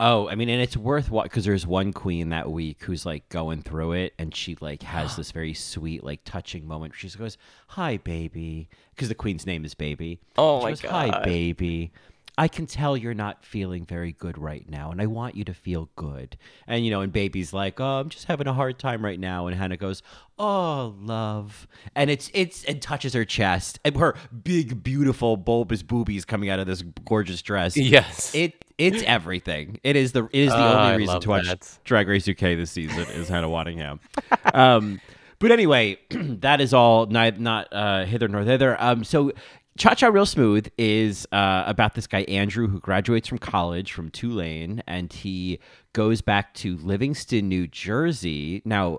Oh, 0.00 0.28
I 0.28 0.34
mean, 0.34 0.48
and 0.48 0.60
it's 0.60 0.76
worth 0.76 1.10
what 1.12 1.24
because 1.24 1.44
there's 1.44 1.64
one 1.64 1.92
queen 1.92 2.30
that 2.30 2.50
week 2.50 2.82
who's 2.82 3.06
like 3.06 3.28
going 3.28 3.62
through 3.62 3.92
it, 3.92 4.14
and 4.18 4.34
she 4.34 4.56
like 4.60 4.82
has 4.82 5.14
this 5.16 5.30
very 5.30 5.54
sweet, 5.54 6.02
like 6.02 6.20
touching 6.24 6.66
moment. 6.66 6.94
She 6.96 7.06
just 7.06 7.18
goes, 7.18 7.38
"Hi, 7.68 7.98
baby," 7.98 8.68
because 8.94 9.08
the 9.08 9.14
queen's 9.14 9.46
name 9.46 9.64
is 9.64 9.74
Baby. 9.74 10.18
Oh 10.36 10.58
She 10.60 10.64
my 10.64 10.70
goes, 10.72 10.80
Hi, 10.90 11.22
baby. 11.24 11.92
I 12.38 12.48
can 12.48 12.66
tell 12.66 12.96
you're 12.96 13.12
not 13.12 13.44
feeling 13.44 13.84
very 13.84 14.12
good 14.12 14.38
right 14.38 14.68
now, 14.68 14.90
and 14.90 15.02
I 15.02 15.06
want 15.06 15.36
you 15.36 15.44
to 15.44 15.54
feel 15.54 15.90
good. 15.96 16.38
And 16.66 16.84
you 16.84 16.90
know, 16.90 17.02
and 17.02 17.12
Baby's 17.12 17.52
like, 17.52 17.78
"Oh, 17.80 18.00
I'm 18.00 18.08
just 18.08 18.24
having 18.24 18.46
a 18.46 18.54
hard 18.54 18.78
time 18.78 19.04
right 19.04 19.20
now," 19.20 19.46
and 19.46 19.56
Hannah 19.56 19.76
goes, 19.76 20.02
"Oh, 20.38 20.94
love," 20.98 21.68
and 21.94 22.10
it's 22.10 22.30
it's 22.32 22.64
and 22.64 22.80
touches 22.80 23.12
her 23.12 23.26
chest, 23.26 23.80
and 23.84 23.96
her 23.98 24.14
big, 24.42 24.82
beautiful, 24.82 25.36
bulbous 25.36 25.82
boobies 25.82 26.24
coming 26.24 26.48
out 26.48 26.58
of 26.58 26.66
this 26.66 26.82
gorgeous 27.04 27.42
dress. 27.42 27.76
Yes. 27.76 28.34
It 28.34 28.64
it's 28.78 29.02
everything. 29.04 29.78
It 29.82 29.96
is 29.96 30.12
the 30.12 30.24
it 30.32 30.40
is 30.40 30.50
the 30.50 30.56
I 30.56 30.86
only 30.86 30.98
reason 31.02 31.20
to 31.20 31.28
watch 31.28 31.46
that. 31.46 31.78
Drag 31.84 32.08
Race 32.08 32.26
UK 32.26 32.56
this 32.56 32.70
season 32.70 33.06
is 33.10 33.28
Hannah 33.28 33.48
Waddingham. 33.48 34.00
um, 34.54 35.00
but 35.42 35.50
anyway, 35.50 35.98
that 36.10 36.60
is 36.60 36.72
all 36.72 37.06
not 37.06 37.38
not 37.40 37.68
uh, 37.72 38.04
hither 38.04 38.28
nor 38.28 38.44
thither. 38.44 38.80
Um, 38.80 39.04
so. 39.04 39.32
Cha 39.78 39.94
Cha 39.94 40.08
Real 40.08 40.26
Smooth 40.26 40.68
is 40.76 41.26
uh, 41.32 41.64
about 41.66 41.94
this 41.94 42.06
guy, 42.06 42.24
Andrew, 42.28 42.68
who 42.68 42.78
graduates 42.78 43.26
from 43.26 43.38
college 43.38 43.94
from 43.94 44.10
Tulane 44.10 44.82
and 44.86 45.10
he 45.10 45.60
goes 45.94 46.20
back 46.20 46.52
to 46.56 46.76
Livingston, 46.76 47.48
New 47.48 47.66
Jersey. 47.66 48.60
Now, 48.66 48.98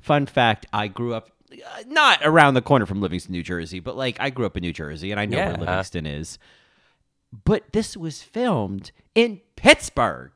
fun 0.00 0.26
fact 0.26 0.66
I 0.72 0.88
grew 0.88 1.14
up 1.14 1.30
uh, 1.52 1.82
not 1.86 2.18
around 2.24 2.54
the 2.54 2.60
corner 2.60 2.86
from 2.86 3.00
Livingston, 3.00 3.30
New 3.30 3.44
Jersey, 3.44 3.78
but 3.78 3.96
like 3.96 4.16
I 4.18 4.30
grew 4.30 4.46
up 4.46 4.56
in 4.56 4.62
New 4.62 4.72
Jersey 4.72 5.12
and 5.12 5.20
I 5.20 5.26
know 5.26 5.36
where 5.36 5.56
Livingston 5.58 6.06
is. 6.06 6.40
But 7.44 7.72
this 7.72 7.96
was 7.96 8.20
filmed 8.20 8.90
in 9.14 9.40
Pittsburgh. 9.54 10.32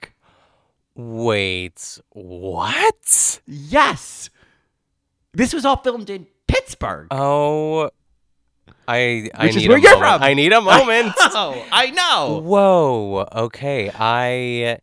Wait. 0.94 1.98
What? 2.10 3.40
Yes. 3.44 4.30
This 5.34 5.52
was 5.52 5.64
all 5.64 5.76
filmed 5.76 6.10
in 6.10 6.26
Pittsburgh. 6.46 7.08
Oh. 7.10 7.90
I. 8.86 9.30
I 9.34 9.46
Which 9.46 9.56
is 9.56 9.62
need 9.62 9.68
where 9.68 9.78
a 9.78 9.80
you're 9.80 9.92
moment. 9.98 10.12
from. 10.20 10.22
I 10.22 10.34
need 10.34 10.52
a 10.52 10.60
moment. 10.72 11.14
oh, 11.18 11.66
I 11.72 11.90
know. 11.90 12.40
Whoa. 12.42 13.26
Okay. 13.46 13.90
I. 13.90 14.78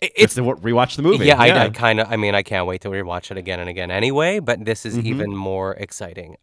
it- 0.00 0.12
It's 0.16 0.34
the 0.34 0.42
rewatch 0.42 0.96
the 0.96 1.02
movie. 1.02 1.26
Yeah, 1.26 1.40
I, 1.40 1.64
I 1.64 1.68
kind 1.70 2.00
of. 2.00 2.10
I 2.10 2.16
mean, 2.16 2.34
I 2.34 2.42
can't 2.42 2.66
wait 2.66 2.82
to 2.82 2.88
rewatch 2.88 3.30
it 3.30 3.36
again 3.36 3.60
and 3.60 3.68
again. 3.68 3.90
Anyway, 3.90 4.38
but 4.40 4.64
this 4.64 4.86
is 4.86 4.96
Mhm. 4.96 5.04
even 5.06 5.36
more 5.36 5.74
exciting. 5.74 6.36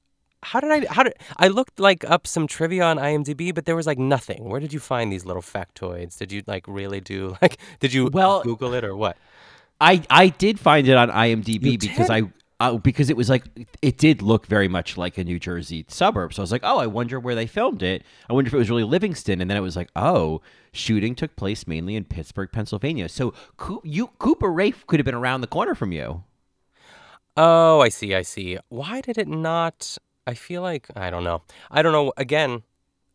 How 0.43 0.59
did 0.59 0.71
I? 0.71 0.93
How 0.93 1.03
did 1.03 1.13
I 1.37 1.47
looked 1.47 1.79
like 1.79 2.03
up 2.09 2.27
some 2.27 2.47
trivia 2.47 2.83
on 2.83 2.97
IMDb, 2.97 3.55
but 3.55 3.63
there 3.65 3.77
was 3.77 3.87
like 3.87 3.97
nothing. 3.99 4.49
Where 4.49 4.59
did 4.59 4.73
you 4.73 4.79
find 4.81 5.09
these 5.11 5.25
little 5.25 5.41
factoids? 5.41 6.17
Did 6.17 6.33
you 6.33 6.43
like 6.47 6.65
really 6.67 6.99
do 6.99 7.37
like? 7.41 7.57
Did 7.79 7.93
you 7.93 8.09
Well- 8.11 8.43
Google 8.43 8.73
it 8.73 8.83
or 8.83 8.95
what? 8.95 9.15
I 9.79 10.01
I 10.09 10.27
did 10.29 10.59
find 10.59 10.85
it 10.87 10.97
on 10.97 11.09
IMDb 11.09 11.71
You 11.73 11.77
because 11.77 12.07
did? 12.07 12.25
I 12.25 12.31
uh, 12.63 12.77
because 12.77 13.09
it 13.09 13.17
was 13.17 13.29
like 13.29 13.43
it 13.81 13.97
did 13.97 14.21
look 14.21 14.45
very 14.45 14.69
much 14.69 14.97
like 14.97 15.17
a 15.17 15.23
New 15.23 15.37
Jersey 15.37 15.85
suburb. 15.89 16.33
So 16.33 16.41
I 16.41 16.43
was 16.43 16.51
like, 16.51 16.63
oh, 16.63 16.79
I 16.79 16.87
wonder 16.87 17.19
where 17.19 17.35
they 17.35 17.45
filmed 17.45 17.83
it. 17.83 18.03
I 18.29 18.33
wonder 18.33 18.47
if 18.47 18.53
it 18.53 18.57
was 18.57 18.69
really 18.69 18.85
Livingston. 18.85 19.41
And 19.41 19.49
then 19.49 19.57
it 19.57 19.61
was 19.61 19.75
like, 19.75 19.89
oh, 19.97 20.41
shooting 20.71 21.13
took 21.13 21.35
place 21.35 21.67
mainly 21.67 21.97
in 21.97 22.05
Pittsburgh, 22.05 22.49
Pennsylvania. 22.51 23.09
So 23.09 23.33
you 23.83 24.07
Cooper 24.17 24.49
Raiff 24.49 24.87
could 24.87 24.99
have 24.99 25.05
been 25.05 25.13
around 25.13 25.41
the 25.41 25.47
corner 25.47 25.75
from 25.75 25.91
you. 25.91 26.23
Oh, 27.35 27.81
I 27.81 27.89
see. 27.89 28.15
I 28.15 28.21
see. 28.21 28.57
Why 28.69 29.01
did 29.01 29.17
it 29.17 29.27
not? 29.27 29.97
I 30.25 30.33
feel 30.33 30.61
like 30.61 30.87
I 30.95 31.09
don't 31.09 31.25
know. 31.25 31.41
I 31.69 31.81
don't 31.81 31.91
know. 31.91 32.13
Again, 32.15 32.63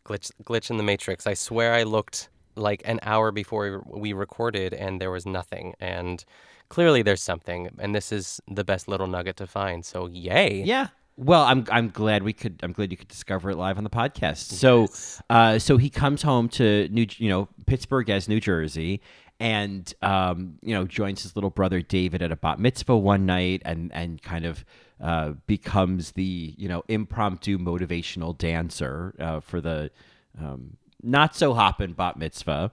glitch, 0.04 0.30
glitch 0.44 0.68
in 0.68 0.76
the 0.76 0.82
matrix. 0.82 1.26
I 1.26 1.32
swear 1.32 1.72
I 1.72 1.84
looked 1.84 2.28
like 2.54 2.82
an 2.84 3.00
hour 3.02 3.32
before 3.32 3.82
we 3.86 4.12
recorded, 4.12 4.74
and 4.74 5.00
there 5.00 5.10
was 5.10 5.24
nothing. 5.24 5.72
And 5.80 6.22
clearly, 6.68 7.02
there's 7.02 7.22
something. 7.22 7.70
And 7.78 7.94
this 7.94 8.12
is 8.12 8.40
the 8.48 8.64
best 8.64 8.88
little 8.88 9.06
nugget 9.06 9.36
to 9.38 9.46
find. 9.46 9.84
So, 9.84 10.06
yay! 10.06 10.62
Yeah. 10.64 10.88
Well, 11.18 11.42
I'm 11.42 11.64
I'm 11.72 11.88
glad 11.88 12.22
we 12.22 12.32
could 12.32 12.60
I'm 12.62 12.72
glad 12.72 12.92
you 12.92 12.96
could 12.96 13.08
discover 13.08 13.50
it 13.50 13.56
live 13.56 13.76
on 13.76 13.82
the 13.82 13.90
podcast. 13.90 14.52
So 14.52 14.86
uh 15.28 15.58
so 15.58 15.76
he 15.76 15.90
comes 15.90 16.22
home 16.22 16.48
to 16.50 16.88
New 16.90 17.06
you 17.16 17.28
know 17.28 17.48
Pittsburgh 17.66 18.08
as 18.08 18.28
New 18.28 18.38
Jersey 18.38 19.00
and 19.40 19.92
um 20.00 20.58
you 20.62 20.72
know 20.74 20.84
joins 20.84 21.24
his 21.24 21.34
little 21.34 21.50
brother 21.50 21.82
David 21.82 22.22
at 22.22 22.30
a 22.30 22.36
bat 22.36 22.60
mitzvah 22.60 22.96
one 22.96 23.26
night 23.26 23.62
and 23.64 23.92
and 23.92 24.22
kind 24.22 24.44
of 24.44 24.64
uh 25.00 25.30
becomes 25.48 26.12
the 26.12 26.54
you 26.56 26.68
know 26.68 26.84
impromptu 26.86 27.58
motivational 27.58 28.38
dancer 28.38 29.16
uh, 29.18 29.40
for 29.40 29.60
the 29.60 29.90
um 30.40 30.76
not 31.02 31.36
so 31.36 31.54
hoppin' 31.54 31.92
bat 31.92 32.16
mitzvah. 32.16 32.72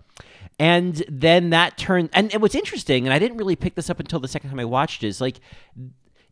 And 0.57 1.03
then 1.09 1.49
that 1.49 1.77
turned 1.77 2.09
and, 2.13 2.31
what's 2.35 2.55
interesting, 2.55 3.05
and 3.05 3.13
I 3.13 3.19
didn't 3.19 3.37
really 3.37 3.55
pick 3.55 3.75
this 3.75 3.89
up 3.89 3.99
until 3.99 4.19
the 4.19 4.27
second 4.27 4.49
time 4.49 4.59
I 4.59 4.65
watched 4.65 5.03
it, 5.03 5.07
is 5.07 5.19
like 5.19 5.39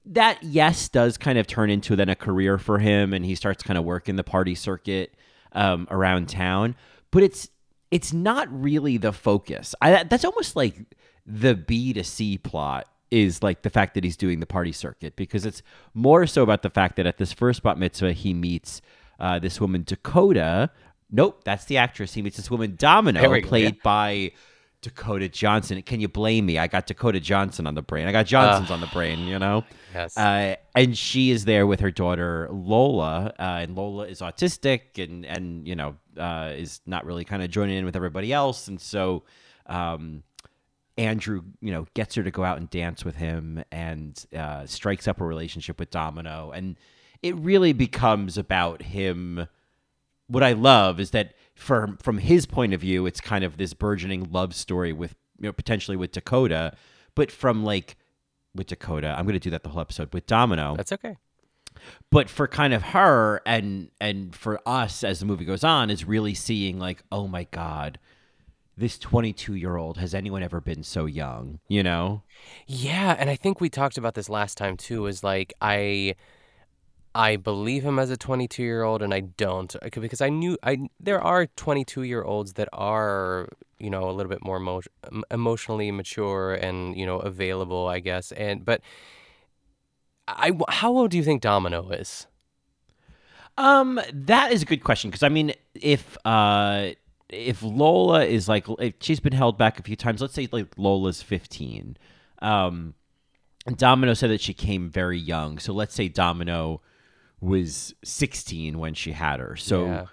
that 0.06 0.42
yes 0.44 0.90
does 0.90 1.18
kind 1.18 1.38
of 1.38 1.48
turn 1.48 1.70
into 1.70 1.96
then 1.96 2.10
a 2.10 2.16
career 2.16 2.58
for 2.58 2.80
him 2.80 3.14
and 3.14 3.26
he 3.26 3.36
starts 3.36 3.64
kind 3.64 3.78
of 3.78 3.86
working 3.86 4.16
the 4.16 4.24
party 4.24 4.56
circuit 4.56 5.14
um, 5.54 5.88
around 5.90 6.28
town 6.28 6.76
but 7.12 7.24
it's 7.24 7.50
it's 7.92 8.12
not 8.12 8.48
really 8.52 8.98
the 8.98 9.14
focus 9.14 9.74
I, 9.82 10.04
that's 10.04 10.26
almost 10.26 10.56
like 10.56 10.76
the 11.26 11.56
b 11.56 11.94
to 11.94 12.04
c 12.04 12.38
plot 12.38 12.88
is 13.12 13.44
like 13.44 13.62
the 13.62 13.70
fact 13.70 13.94
that 13.94 14.04
he's 14.04 14.18
doing 14.18 14.40
the 14.40 14.46
party 14.46 14.72
circuit 14.72 15.16
because 15.16 15.46
it's 15.46 15.62
more 15.94 16.26
so 16.28 16.44
about 16.44 16.64
the 16.64 16.70
fact 16.70 16.98
that 16.98 17.06
at 17.06 17.18
this 17.18 17.32
first 17.32 17.64
bat 17.64 17.78
mitzvah 17.78 18.14
he 18.14 18.34
meets 18.34 18.82
uh, 19.20 19.40
this 19.40 19.62
woman 19.62 19.84
dakota 19.86 20.70
nope 21.13 21.41
that's 21.46 21.65
the 21.65 21.77
actress 21.77 22.13
he 22.13 22.22
meets 22.22 22.36
this 22.36 22.51
woman 22.51 22.75
domino 22.77 23.41
played 23.41 23.75
yeah. 23.75 23.82
by 23.84 24.32
Dakota 24.84 25.29
Johnson. 25.29 25.82
Can 25.82 26.01
you 26.01 26.10
blame 26.10 26.46
me? 26.46 26.60
I 26.60 26.67
got 26.67 26.86
Dakota 26.86 27.20
Johnson 27.20 27.65
on 27.65 27.74
the 27.74 27.82
brain. 27.82 28.05
I 28.05 28.12
got 28.12 28.25
Johnson's 28.25 28.70
on 28.70 28.82
the 28.82 28.88
brain, 28.88 29.20
you 29.20 29.39
know? 29.39 29.63
Yes. 29.93 30.15
Uh, 30.17 30.58
and 30.75 30.96
she 30.96 31.32
is 31.32 31.46
there 31.46 31.65
with 31.65 31.79
her 31.79 31.89
daughter 31.89 32.50
Lola, 32.51 33.34
uh, 33.39 33.60
and 33.62 33.75
Lola 33.75 34.08
is 34.08 34.20
autistic 34.20 35.01
and 35.01 35.25
and 35.25 35.67
you 35.67 35.75
know 35.75 35.96
uh, 36.17 36.51
is 36.55 36.82
not 36.86 37.05
really 37.05 37.24
kind 37.24 37.41
of 37.41 37.50
joining 37.50 37.77
in 37.77 37.86
with 37.86 37.96
everybody 37.96 38.34
else, 38.34 38.67
and 38.67 38.79
so 38.79 39.24
um, 39.67 40.24
Andrew 40.98 41.43
you 41.62 41.72
know 41.72 41.88
gets 41.93 42.15
her 42.15 42.24
to 42.24 42.32
go 42.32 42.43
out 42.43 42.58
and 42.58 42.70
dance 42.70 43.05
with 43.05 43.15
him 43.15 43.63
and 43.72 44.25
uh, 44.36 44.65
strikes 44.65 45.08
up 45.08 45.22
a 45.22 45.25
relationship 45.25 45.79
with 45.79 45.91
Domino, 45.91 46.51
and 46.53 46.75
it 47.22 47.36
really 47.38 47.72
becomes 47.72 48.38
about 48.38 48.82
him 48.82 49.48
what 50.27 50.44
I 50.44 50.53
love 50.53 51.00
is 51.00 51.12
that 51.12 51.34
from 51.56 51.98
from 51.98 52.18
his 52.18 52.46
point 52.46 52.74
of 52.74 52.82
view, 52.82 53.06
it's 53.06 53.22
kind 53.22 53.44
of 53.44 53.58
this 53.58 53.74
burgeoning 53.74 54.30
love 54.32 54.56
story 54.56 54.94
with 54.94 55.15
you 55.39 55.48
know 55.48 55.53
potentially 55.53 55.98
with 55.98 56.12
Dakota, 56.12 56.74
but 57.15 57.32
from 57.32 57.63
like 57.63 57.98
with 58.56 58.68
Dakota. 58.68 59.15
I'm 59.18 59.25
going 59.25 59.34
to 59.34 59.39
do 59.39 59.50
that 59.51 59.63
the 59.63 59.70
whole 59.70 59.82
episode 59.82 60.13
with 60.13 60.25
Domino. 60.25 60.75
That's 60.75 60.92
okay. 60.92 61.18
But 62.12 62.30
for 62.30 62.48
kind 62.48 62.74
of 62.74 62.84
her 62.84 63.42
and 63.46 63.89
and 64.00 64.36
for 64.36 64.60
us 64.65 65.03
as 65.03 65.20
the 65.20 65.25
movie 65.25 65.46
goes 65.46 65.63
on 65.63 65.89
is 65.89 66.06
really 66.06 66.34
seeing 66.34 66.80
like, 66.80 67.03
oh 67.12 67.27
my 67.27 67.46
god, 67.46 68.00
this 68.77 68.98
22 69.00 69.56
year 69.56 69.75
old 69.75 69.98
has 69.98 70.13
anyone 70.13 70.44
ever 70.44 70.62
been 70.62 70.84
so 70.84 71.06
young? 71.06 71.60
You 71.68 71.84
know? 71.84 72.24
Yeah, 72.68 73.15
and 73.18 73.30
I 73.30 73.36
think 73.36 73.60
we 73.60 73.70
talked 73.70 73.98
about 73.98 74.13
this 74.15 74.30
last 74.30 74.58
time 74.58 74.77
too. 74.77 75.08
Is 75.08 75.24
like 75.24 75.53
I, 75.62 76.15
I 77.15 77.36
believe 77.36 77.84
him 77.84 78.00
as 78.00 78.10
a 78.10 78.17
22 78.17 78.63
year 78.63 78.84
old, 78.84 79.01
and 79.01 79.13
I 79.13 79.22
don't 79.22 79.75
uh, 79.75 79.89
because 80.00 80.22
I 80.22 80.29
knew 80.29 80.58
I 80.63 80.89
there 81.00 81.22
are 81.22 81.46
22 81.46 82.03
year 82.03 82.24
olds 82.24 82.53
that 82.53 82.70
are 82.74 83.50
you 83.79 83.89
know 83.89 84.10
a 84.10 84.12
little 84.12 84.29
bit 84.29 84.43
more 84.43 84.58
emo- 84.58 84.82
emotionally 85.29 85.91
mature 85.91 86.53
and 86.53 86.98
you 86.98 87.05
know 87.05 87.20
available, 87.20 87.88
I 87.88 88.00
guess. 88.00 88.32
And 88.32 88.65
but 88.65 88.82
I 90.27 90.51
how 90.70 90.98
old 90.98 91.12
do 91.12 91.17
you 91.17 91.24
think 91.24 91.41
Domino 91.41 91.89
is? 91.89 92.27
Um, 93.58 94.01
that 94.12 94.51
is 94.51 94.63
a 94.63 94.65
good 94.65 94.84
question 94.84 95.10
because 95.12 95.24
I 95.24 95.29
mean, 95.29 95.53
if 95.75 96.17
uh, 96.25 96.89
if 97.29 97.62
Lola 97.62 98.25
is 98.25 98.48
like, 98.48 98.65
if 98.79 98.96
she's 99.00 99.20
been 99.20 99.34
held 99.34 99.58
back 99.58 99.79
a 99.79 99.84
few 99.84 99.96
times, 99.96 100.22
let's 100.22 100.34
say 100.34 100.48
like 100.51 100.67
Lola's 100.77 101.22
fifteen, 101.22 101.98
um, 102.39 102.96
Domino 103.75 104.13
said 104.13 104.32
that 104.32 104.41
she 104.41 104.53
came 104.53 104.89
very 104.89 105.20
young, 105.20 105.60
so 105.60 105.74
let's 105.74 105.93
say 105.93 106.08
Domino 106.08 106.82
was 107.44 107.94
sixteen 108.04 108.80
when 108.80 108.94
she 108.94 109.12
had 109.12 109.40
her, 109.40 109.56
so. 109.56 109.86
Yeah. 109.86 110.06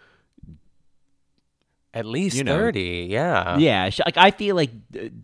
At 1.93 2.07
least 2.07 2.37
You 2.37 2.45
know, 2.45 2.57
30, 2.57 3.09
yeah. 3.11 3.59
Yeah, 3.59 3.89
she, 3.91 4.01
like 4.07 4.17
I 4.17 4.31
feel 4.31 4.55
like 4.55 4.71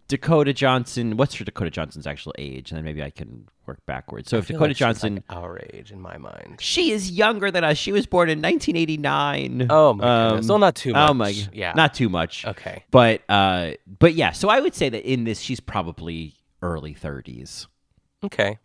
Dakota 0.09 0.53
Johnson. 0.53 1.17
What's 1.17 1.37
her 1.37 1.45
Dakota 1.45 1.71
Johnson's 1.71 2.09
actual 2.09 2.35
age? 2.39 2.73
And 2.73 2.77
then 2.77 2.85
maybe 2.85 3.05
I 3.05 3.11
can 3.11 3.47
work 3.67 3.79
backwards. 3.87 4.29
So 4.31 4.37
I 4.37 4.41
if 4.41 4.49
Dakota 4.49 4.65
like 4.71 4.77
she's, 4.77 4.81
like, 4.81 4.89
Johnson, 4.97 5.25
our 5.31 5.61
age 5.73 5.93
in 5.93 6.01
my 6.01 6.19
mind. 6.19 6.57
she 6.61 6.91
is 6.91 7.09
younger 7.13 7.53
than 7.53 7.63
us. 7.63 7.79
She 7.79 7.93
was 7.93 8.07
born 8.07 8.29
in 8.29 8.43
1989. 8.43 9.69
Oh 9.71 9.93
my 9.95 10.29
goodness. 10.31 10.49
Well, 10.49 10.59
not 10.59 10.75
too 10.75 10.91
Oh 10.91 11.15
my, 11.15 11.27
much. 11.29 11.49
Yeah. 11.53 11.73
not 11.77 11.95
too 11.95 12.09
much. 12.09 12.45
Okay. 12.45 12.83
but 12.91 13.23
uh, 13.29 13.75
but 13.87 14.15
yeah. 14.15 14.33
So 14.33 14.49
I 14.49 14.59
would 14.59 14.75
say 14.75 14.89
that 14.89 15.09
in 15.09 15.23
this, 15.23 15.39
she's 15.39 15.61
probably 15.61 16.35
early 16.63 16.95
30s. 16.97 17.69
Okay. 18.25 18.59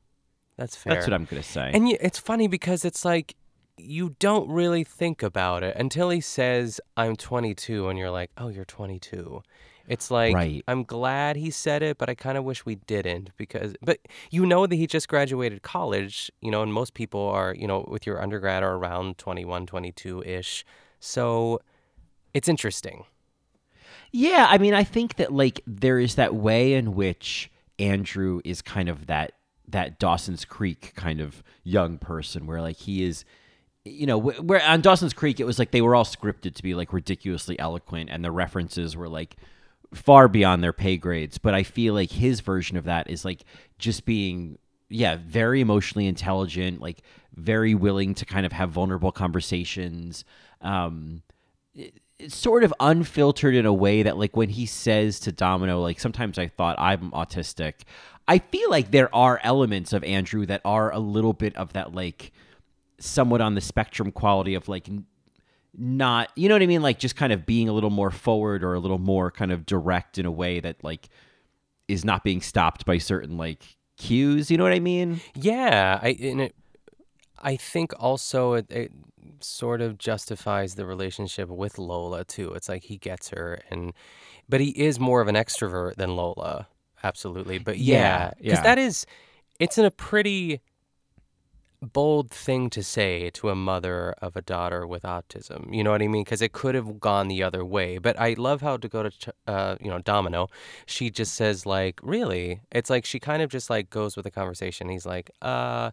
That's 0.61 0.75
fair. 0.75 0.93
That's 0.93 1.07
what 1.07 1.15
I'm 1.15 1.25
gonna 1.25 1.41
say. 1.41 1.71
And 1.73 1.85
y 1.85 1.97
it's 1.99 2.19
funny 2.19 2.47
because 2.47 2.85
it's 2.85 3.03
like 3.03 3.35
you 3.77 4.15
don't 4.19 4.47
really 4.47 4.83
think 4.83 5.23
about 5.23 5.63
it 5.63 5.75
until 5.75 6.11
he 6.11 6.21
says 6.21 6.79
I'm 6.95 7.15
22 7.15 7.89
and 7.89 7.97
you're 7.97 8.11
like, 8.11 8.29
"Oh, 8.37 8.49
you're 8.49 8.65
22." 8.65 9.41
It's 9.87 10.11
like 10.11 10.35
Right. 10.35 10.63
I'm 10.67 10.83
glad 10.83 11.35
he 11.35 11.49
said 11.49 11.81
it, 11.81 11.97
but 11.97 12.09
I 12.09 12.13
kind 12.13 12.37
of 12.37 12.43
wish 12.43 12.63
we 12.63 12.75
didn't 12.75 13.31
because 13.37 13.73
but 13.81 13.97
you 14.29 14.45
know 14.45 14.67
that 14.67 14.75
he 14.75 14.85
just 14.85 15.07
graduated 15.07 15.63
college, 15.63 16.31
you 16.41 16.51
know, 16.51 16.61
and 16.61 16.71
most 16.71 16.93
people 16.93 17.21
are, 17.21 17.55
you 17.55 17.65
know, 17.65 17.83
with 17.87 18.05
your 18.05 18.21
undergrad 18.21 18.61
are 18.61 18.75
around 18.75 19.17
21, 19.17 19.65
22-ish. 19.65 20.63
So 20.99 21.59
it's 22.35 22.47
interesting. 22.47 23.05
Yeah, 24.11 24.45
I 24.47 24.59
mean, 24.59 24.75
I 24.75 24.83
think 24.83 25.15
that 25.15 25.33
like 25.33 25.61
there 25.65 25.97
is 25.97 26.13
that 26.15 26.35
way 26.35 26.75
in 26.75 26.93
which 26.93 27.49
Andrew 27.79 28.41
is 28.45 28.61
kind 28.61 28.89
of 28.89 29.07
that 29.07 29.33
that 29.71 29.99
Dawson's 29.99 30.45
Creek 30.45 30.93
kind 30.95 31.19
of 31.19 31.43
young 31.63 31.97
person, 31.97 32.47
where 32.47 32.61
like 32.61 32.77
he 32.77 33.03
is, 33.03 33.25
you 33.85 34.05
know, 34.05 34.17
where 34.17 34.61
on 34.63 34.81
Dawson's 34.81 35.13
Creek 35.13 35.39
it 35.39 35.45
was 35.45 35.59
like 35.59 35.71
they 35.71 35.81
were 35.81 35.95
all 35.95 36.05
scripted 36.05 36.55
to 36.55 36.63
be 36.63 36.73
like 36.73 36.93
ridiculously 36.93 37.57
eloquent, 37.59 38.09
and 38.11 38.23
the 38.23 38.31
references 38.31 38.95
were 38.95 39.09
like 39.09 39.35
far 39.93 40.27
beyond 40.27 40.63
their 40.63 40.73
pay 40.73 40.97
grades. 40.97 41.37
But 41.37 41.53
I 41.53 41.63
feel 41.63 41.93
like 41.93 42.11
his 42.11 42.41
version 42.41 42.77
of 42.77 42.85
that 42.85 43.09
is 43.09 43.25
like 43.25 43.43
just 43.77 44.05
being, 44.05 44.57
yeah, 44.89 45.17
very 45.25 45.61
emotionally 45.61 46.07
intelligent, 46.07 46.81
like 46.81 47.01
very 47.35 47.73
willing 47.75 48.13
to 48.15 48.25
kind 48.25 48.45
of 48.45 48.51
have 48.51 48.69
vulnerable 48.69 49.11
conversations. 49.11 50.25
Um, 50.61 51.23
it's 51.73 52.35
sort 52.35 52.63
of 52.63 52.73
unfiltered 52.79 53.55
in 53.55 53.65
a 53.65 53.73
way 53.73 54.03
that 54.03 54.17
like 54.17 54.35
when 54.35 54.49
he 54.49 54.65
says 54.65 55.19
to 55.21 55.31
Domino, 55.31 55.81
like 55.81 55.99
sometimes 55.99 56.37
I 56.37 56.47
thought 56.47 56.75
I'm 56.77 57.11
autistic. 57.11 57.81
I 58.31 58.39
feel 58.39 58.69
like 58.69 58.91
there 58.91 59.13
are 59.13 59.41
elements 59.44 59.91
of 59.91 60.05
Andrew 60.05 60.46
that 60.46 60.61
are 60.63 60.89
a 60.94 61.00
little 61.00 61.33
bit 61.33 61.53
of 61.57 61.74
that 61.74 61.94
like 61.94 62.31
somewhat 62.98 63.41
on 63.41 63.55
the 63.55 63.61
spectrum 63.61 64.09
quality 64.09 64.55
of 64.55 64.70
like 64.70 64.87
not 65.77 66.31
you 66.37 66.48
know 66.48 66.55
what 66.55 66.61
I 66.61 66.65
mean 66.65 66.81
like 66.81 66.98
just 66.98 67.17
kind 67.17 67.33
of 67.33 67.46
being 67.46 67.67
a 67.67 67.74
little 67.74 67.89
more 67.89 68.09
forward 68.09 68.63
or 68.63 68.74
a 68.74 68.79
little 68.79 69.00
more 69.00 69.31
kind 69.31 69.51
of 69.51 69.65
direct 69.65 70.17
in 70.17 70.25
a 70.25 70.31
way 70.31 70.61
that 70.61 70.81
like 70.81 71.09
is 71.89 72.05
not 72.05 72.24
being 72.24 72.39
stopped 72.39 72.85
by 72.85 73.00
certain 73.00 73.35
like 73.35 73.63
cues, 73.98 74.50
you 74.50 74.57
know 74.57 74.63
what 74.63 74.72
I 74.72 74.79
mean? 74.79 75.20
Yeah, 75.35 76.00
I 76.01 76.15
and 76.22 76.41
it, 76.41 76.55
I 77.37 77.57
think 77.57 77.91
also 78.00 78.53
it, 78.53 78.72
it 78.72 78.91
sort 79.41 79.81
of 79.81 79.98
justifies 79.98 80.75
the 80.75 80.85
relationship 80.85 81.50
with 81.50 81.77
Lola 81.77 82.24
too. 82.24 82.53
It's 82.53 82.70
like 82.70 82.83
he 82.83 82.96
gets 82.96 83.27
her, 83.31 83.59
and 83.70 83.91
but 84.48 84.61
he 84.61 84.70
is 84.70 85.01
more 85.01 85.20
of 85.20 85.27
an 85.27 85.35
extrovert 85.35 85.96
than 85.96 86.15
Lola, 86.15 86.70
absolutely. 87.03 87.57
But 87.59 87.77
Yeah, 87.77 87.98
yeah, 87.98 88.31
because 88.37 88.57
yeah. 88.59 88.61
that 88.64 88.77
is, 88.79 89.05
it's 89.59 89.77
in 89.77 89.85
a 89.85 89.92
pretty 89.92 90.61
bold 91.81 92.29
thing 92.29 92.70
to 92.70 92.83
say 92.83 93.31
to 93.31 93.50
a 93.50 93.55
mother 93.55 94.14
of 94.22 94.35
a 94.35 94.42
daughter 94.42 94.85
with 94.85 95.03
autism. 95.03 95.74
You 95.75 95.83
know 95.83 95.92
what 95.92 96.01
I 96.01 96.07
mean? 96.07 96.24
Because 96.24 96.42
it 96.42 96.51
could 96.53 96.75
have 96.75 97.00
gone 97.00 97.27
the 97.27 97.42
other 97.42 97.66
way. 97.66 97.98
But 97.98 98.20
I 98.20 98.35
love 98.37 98.61
how 98.61 98.77
to 98.77 98.87
go 98.87 99.09
to, 99.09 99.33
uh, 99.48 99.75
you 99.81 99.90
know, 99.90 100.00
Domino. 100.00 100.48
She 100.85 101.09
just 101.09 101.33
says 101.33 101.66
like, 101.66 102.00
really? 102.03 102.61
It's 102.72 102.90
like 102.90 103.05
she 103.05 103.20
kind 103.20 103.42
of 103.42 103.50
just 103.50 103.70
like 103.70 103.90
goes 103.90 104.16
with 104.16 104.25
the 104.25 104.31
conversation. 104.31 104.90
He's 104.90 105.05
like, 105.05 105.31
uh. 105.42 105.92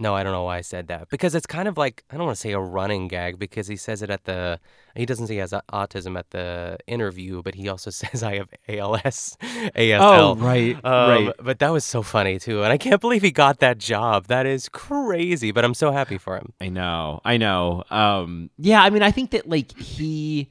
No, 0.00 0.14
I 0.14 0.22
don't 0.22 0.32
know 0.32 0.44
why 0.44 0.56
I 0.56 0.60
said 0.62 0.88
that. 0.88 1.10
Because 1.10 1.34
it's 1.34 1.46
kind 1.46 1.68
of 1.68 1.76
like, 1.76 2.02
I 2.10 2.16
don't 2.16 2.24
want 2.24 2.34
to 2.34 2.40
say 2.40 2.52
a 2.52 2.58
running 2.58 3.06
gag 3.06 3.38
because 3.38 3.68
he 3.68 3.76
says 3.76 4.00
it 4.00 4.08
at 4.08 4.24
the, 4.24 4.58
he 4.96 5.04
doesn't 5.04 5.26
say 5.26 5.34
he 5.34 5.40
has 5.40 5.52
autism 5.70 6.18
at 6.18 6.30
the 6.30 6.78
interview, 6.86 7.42
but 7.42 7.54
he 7.54 7.68
also 7.68 7.90
says 8.00 8.22
I 8.22 8.36
have 8.36 8.48
ALS, 8.66 9.36
ASL. 9.42 10.00
Oh, 10.00 10.34
right, 10.36 10.74
Um, 10.82 11.10
right. 11.26 11.34
But 11.38 11.58
that 11.58 11.70
was 11.70 11.84
so 11.84 12.02
funny 12.02 12.38
too. 12.38 12.62
And 12.62 12.72
I 12.72 12.78
can't 12.78 13.00
believe 13.00 13.20
he 13.20 13.30
got 13.30 13.60
that 13.60 13.76
job. 13.76 14.26
That 14.28 14.46
is 14.46 14.70
crazy, 14.70 15.52
but 15.52 15.64
I'm 15.66 15.74
so 15.74 15.92
happy 15.92 16.16
for 16.16 16.34
him. 16.36 16.54
I 16.62 16.70
know, 16.70 17.20
I 17.24 17.36
know. 17.36 17.84
Um, 17.90 18.48
yeah, 18.56 18.82
I 18.82 18.88
mean, 18.88 19.02
I 19.02 19.10
think 19.10 19.32
that 19.32 19.48
like 19.48 19.76
he 19.78 20.48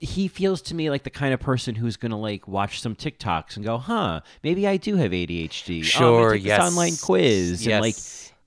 he 0.00 0.26
feels 0.28 0.60
to 0.62 0.74
me 0.74 0.90
like 0.90 1.04
the 1.04 1.10
kind 1.10 1.32
of 1.32 1.40
person 1.40 1.74
who's 1.74 1.96
gonna 1.96 2.18
like 2.18 2.48
watch 2.48 2.80
some 2.80 2.96
TikToks 2.96 3.54
and 3.56 3.64
go, 3.64 3.78
"Huh, 3.78 4.22
maybe 4.42 4.66
I 4.66 4.76
do 4.76 4.96
have 4.96 5.12
ADHD." 5.12 5.80
Oh, 5.80 5.82
Sure, 5.82 6.32
take 6.32 6.44
yes. 6.44 6.58
This 6.60 6.68
online 6.72 6.96
quiz 6.96 7.66
and 7.66 7.80
like. 7.82 7.94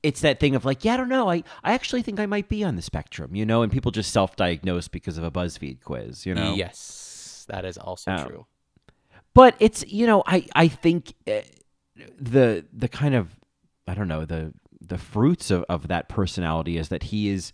It's 0.03 0.21
that 0.21 0.39
thing 0.39 0.55
of 0.55 0.65
like, 0.65 0.83
yeah, 0.83 0.95
I 0.95 0.97
don't 0.97 1.09
know. 1.09 1.29
I, 1.29 1.43
I 1.63 1.73
actually 1.73 2.01
think 2.01 2.19
I 2.19 2.25
might 2.25 2.49
be 2.49 2.63
on 2.63 2.75
the 2.75 2.81
spectrum, 2.81 3.35
you 3.35 3.45
know, 3.45 3.61
and 3.61 3.71
people 3.71 3.91
just 3.91 4.11
self 4.11 4.35
diagnose 4.35 4.87
because 4.87 5.17
of 5.17 5.23
a 5.23 5.29
BuzzFeed 5.31 5.83
quiz, 5.83 6.25
you 6.25 6.33
know? 6.33 6.55
Yes, 6.55 7.45
that 7.49 7.65
is 7.65 7.77
also 7.77 8.11
Oh. 8.11 8.25
true. 8.27 8.45
but 9.33 9.55
it's 9.59 9.83
you 9.87 10.05
know 10.07 10.23
i 10.27 10.45
i 10.55 10.67
think 10.67 11.13
uh, 11.27 11.41
the 12.19 12.65
the 12.73 12.87
kind 12.87 13.15
of 13.15 13.35
i 13.87 13.93
don't 13.93 14.07
know 14.07 14.25
the 14.25 14.53
the 14.81 14.97
fruits 14.97 15.49
of, 15.51 15.63
of 15.69 15.87
that 15.87 16.09
personality 16.09 16.77
is 16.77 16.89
that 16.89 17.03
he 17.03 17.29
is 17.29 17.53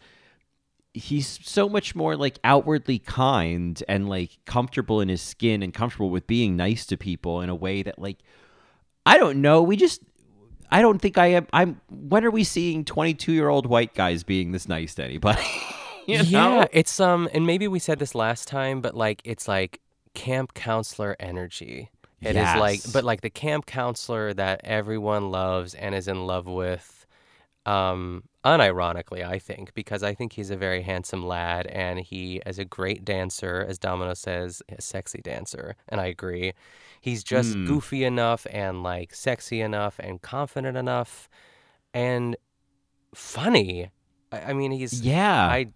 he's 0.93 1.39
so 1.43 1.69
much 1.69 1.93
more 1.95 2.15
like 2.15 2.39
outwardly 2.43 2.97
kind 2.99 3.83
and 3.87 4.09
like 4.09 4.39
comfortable 4.45 5.01
in 5.01 5.09
his 5.09 5.21
skin 5.21 5.61
and 5.61 5.73
comfortable 5.73 6.09
with 6.09 6.25
being 6.25 6.55
nice 6.55 6.85
to 6.87 6.97
people 6.97 7.41
in 7.41 7.49
a 7.49 7.55
way 7.55 7.83
that 7.83 7.99
like 7.99 8.17
i 9.05 9.17
don't 9.17 9.39
know 9.41 9.61
we 9.61 9.75
just 9.75 10.01
i 10.71 10.81
don't 10.81 10.99
think 10.99 11.17
i 11.17 11.27
am 11.27 11.47
i'm 11.53 11.81
when 11.89 12.25
are 12.25 12.31
we 12.31 12.43
seeing 12.43 12.83
22 12.85 13.31
year 13.31 13.49
old 13.49 13.65
white 13.65 13.93
guys 13.93 14.23
being 14.23 14.51
this 14.51 14.67
nice 14.67 14.95
to 14.95 15.03
anybody? 15.03 15.41
You 16.07 16.21
yeah, 16.21 16.67
it's 16.71 17.01
um, 17.01 17.27
and 17.33 17.45
maybe 17.45 17.67
we 17.67 17.79
said 17.79 17.99
this 17.99 18.15
last 18.15 18.47
time, 18.47 18.79
but 18.79 18.95
like 18.95 19.21
it's 19.25 19.45
like 19.45 19.81
camp 20.13 20.53
counselor 20.53 21.17
energy. 21.19 21.89
It 22.21 22.37
is 22.37 22.55
like, 22.55 22.79
but 22.93 23.03
like 23.03 23.19
the 23.19 23.29
camp 23.29 23.65
counselor 23.65 24.33
that 24.33 24.61
everyone 24.63 25.31
loves 25.31 25.73
and 25.73 25.93
is 25.93 26.07
in 26.07 26.25
love 26.25 26.47
with, 26.47 27.05
um, 27.65 28.23
unironically, 28.47 29.23
I 29.25 29.39
think, 29.39 29.73
because 29.73 30.03
I 30.03 30.13
think 30.13 30.33
he's 30.33 30.49
a 30.51 30.57
very 30.57 30.81
handsome 30.81 31.25
lad 31.25 31.67
and 31.67 31.99
he 31.99 32.41
is 32.45 32.59
a 32.59 32.65
great 32.65 33.03
dancer, 33.05 33.65
as 33.67 33.77
Domino 33.77 34.13
says, 34.13 34.61
a 34.69 34.81
sexy 34.81 35.21
dancer, 35.21 35.75
and 35.89 35.99
I 36.01 36.05
agree. 36.07 36.53
He's 37.01 37.23
just 37.23 37.53
Hmm. 37.53 37.65
goofy 37.67 38.03
enough 38.03 38.47
and 38.51 38.83
like 38.83 39.13
sexy 39.13 39.61
enough 39.61 39.99
and 39.99 40.21
confident 40.21 40.77
enough 40.77 41.29
and 41.93 42.35
funny. 43.13 43.89
I, 44.31 44.39
I 44.49 44.53
mean, 44.53 44.71
he's 44.71 45.01
Yeah. 45.01 45.47
I 45.47 45.67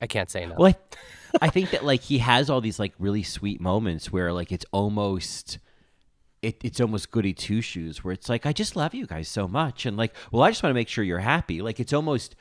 I 0.00 0.06
can't 0.06 0.30
say 0.30 0.42
enough. 0.44 0.58
Well, 0.58 0.74
I, 1.42 1.46
I 1.46 1.48
think 1.50 1.70
that 1.72 1.84
like 1.84 2.02
he 2.02 2.18
has 2.18 2.48
all 2.50 2.60
these 2.60 2.78
like 2.78 2.94
really 2.98 3.22
sweet 3.22 3.60
moments 3.60 4.12
where 4.12 4.32
like 4.32 4.52
it's 4.52 4.66
almost 4.72 5.58
it, 6.42 6.56
it's 6.62 6.80
almost 6.80 7.10
goody 7.10 7.32
two 7.32 7.60
shoes 7.60 8.04
where 8.04 8.12
it's 8.12 8.28
like 8.28 8.46
I 8.46 8.52
just 8.52 8.76
love 8.76 8.94
you 8.94 9.06
guys 9.06 9.28
so 9.28 9.48
much. 9.48 9.86
And 9.86 9.96
like 9.96 10.14
well 10.30 10.42
I 10.42 10.50
just 10.50 10.62
want 10.62 10.70
to 10.70 10.74
make 10.74 10.88
sure 10.88 11.04
you're 11.04 11.18
happy. 11.18 11.62
Like 11.62 11.80
it's 11.80 11.92
almost 11.92 12.34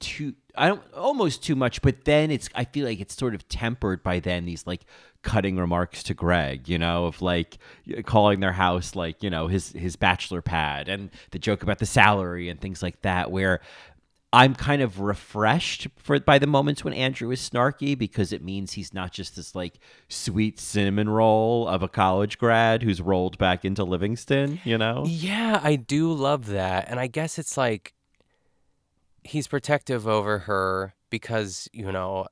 too 0.00 0.34
I 0.56 0.68
don't 0.68 0.82
almost 0.94 1.44
too 1.44 1.54
much, 1.54 1.80
but 1.82 2.04
then 2.04 2.30
it's 2.30 2.48
I 2.54 2.64
feel 2.64 2.86
like 2.86 3.00
it's 3.00 3.16
sort 3.16 3.34
of 3.34 3.48
tempered 3.48 4.02
by 4.02 4.18
then 4.20 4.44
these 4.44 4.66
like 4.66 4.82
cutting 5.22 5.56
remarks 5.56 6.02
to 6.04 6.14
Greg, 6.14 6.68
you 6.68 6.78
know, 6.78 7.04
of 7.06 7.22
like 7.22 7.58
calling 8.04 8.40
their 8.40 8.52
house 8.52 8.96
like, 8.96 9.22
you 9.22 9.30
know, 9.30 9.46
his 9.46 9.70
his 9.72 9.96
bachelor 9.96 10.42
pad 10.42 10.88
and 10.88 11.10
the 11.30 11.38
joke 11.38 11.62
about 11.62 11.78
the 11.78 11.86
salary 11.86 12.48
and 12.48 12.60
things 12.60 12.82
like 12.82 13.02
that 13.02 13.30
where 13.30 13.60
I'm 14.32 14.54
kind 14.54 14.80
of 14.80 15.00
refreshed 15.00 15.88
for 15.96 16.20
by 16.20 16.38
the 16.38 16.46
moments 16.46 16.84
when 16.84 16.94
Andrew 16.94 17.32
is 17.32 17.40
snarky 17.40 17.98
because 17.98 18.32
it 18.32 18.44
means 18.44 18.72
he's 18.72 18.94
not 18.94 19.12
just 19.12 19.34
this 19.34 19.56
like 19.56 19.80
sweet 20.08 20.60
cinnamon 20.60 21.08
roll 21.08 21.66
of 21.66 21.82
a 21.82 21.88
college 21.88 22.38
grad 22.38 22.84
who's 22.84 23.00
rolled 23.00 23.38
back 23.38 23.64
into 23.64 23.82
Livingston, 23.82 24.60
you 24.64 24.78
know? 24.78 25.04
Yeah, 25.06 25.60
I 25.62 25.74
do 25.74 26.12
love 26.12 26.46
that. 26.46 26.88
And 26.88 27.00
I 27.00 27.08
guess 27.08 27.38
it's 27.38 27.56
like 27.56 27.92
he's 29.24 29.48
protective 29.48 30.06
over 30.06 30.40
her 30.40 30.94
because, 31.10 31.68
you 31.72 31.90
know, 31.90 32.26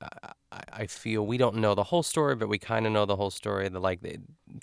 I, 0.52 0.62
I 0.72 0.86
feel 0.86 1.26
we 1.26 1.36
don't 1.36 1.56
know 1.56 1.74
the 1.74 1.84
whole 1.84 2.04
story, 2.04 2.36
but 2.36 2.48
we 2.48 2.58
kind 2.58 2.86
of 2.86 2.92
know 2.92 3.06
the 3.06 3.16
whole 3.16 3.30
story. 3.30 3.68
That 3.68 3.80
like 3.80 4.00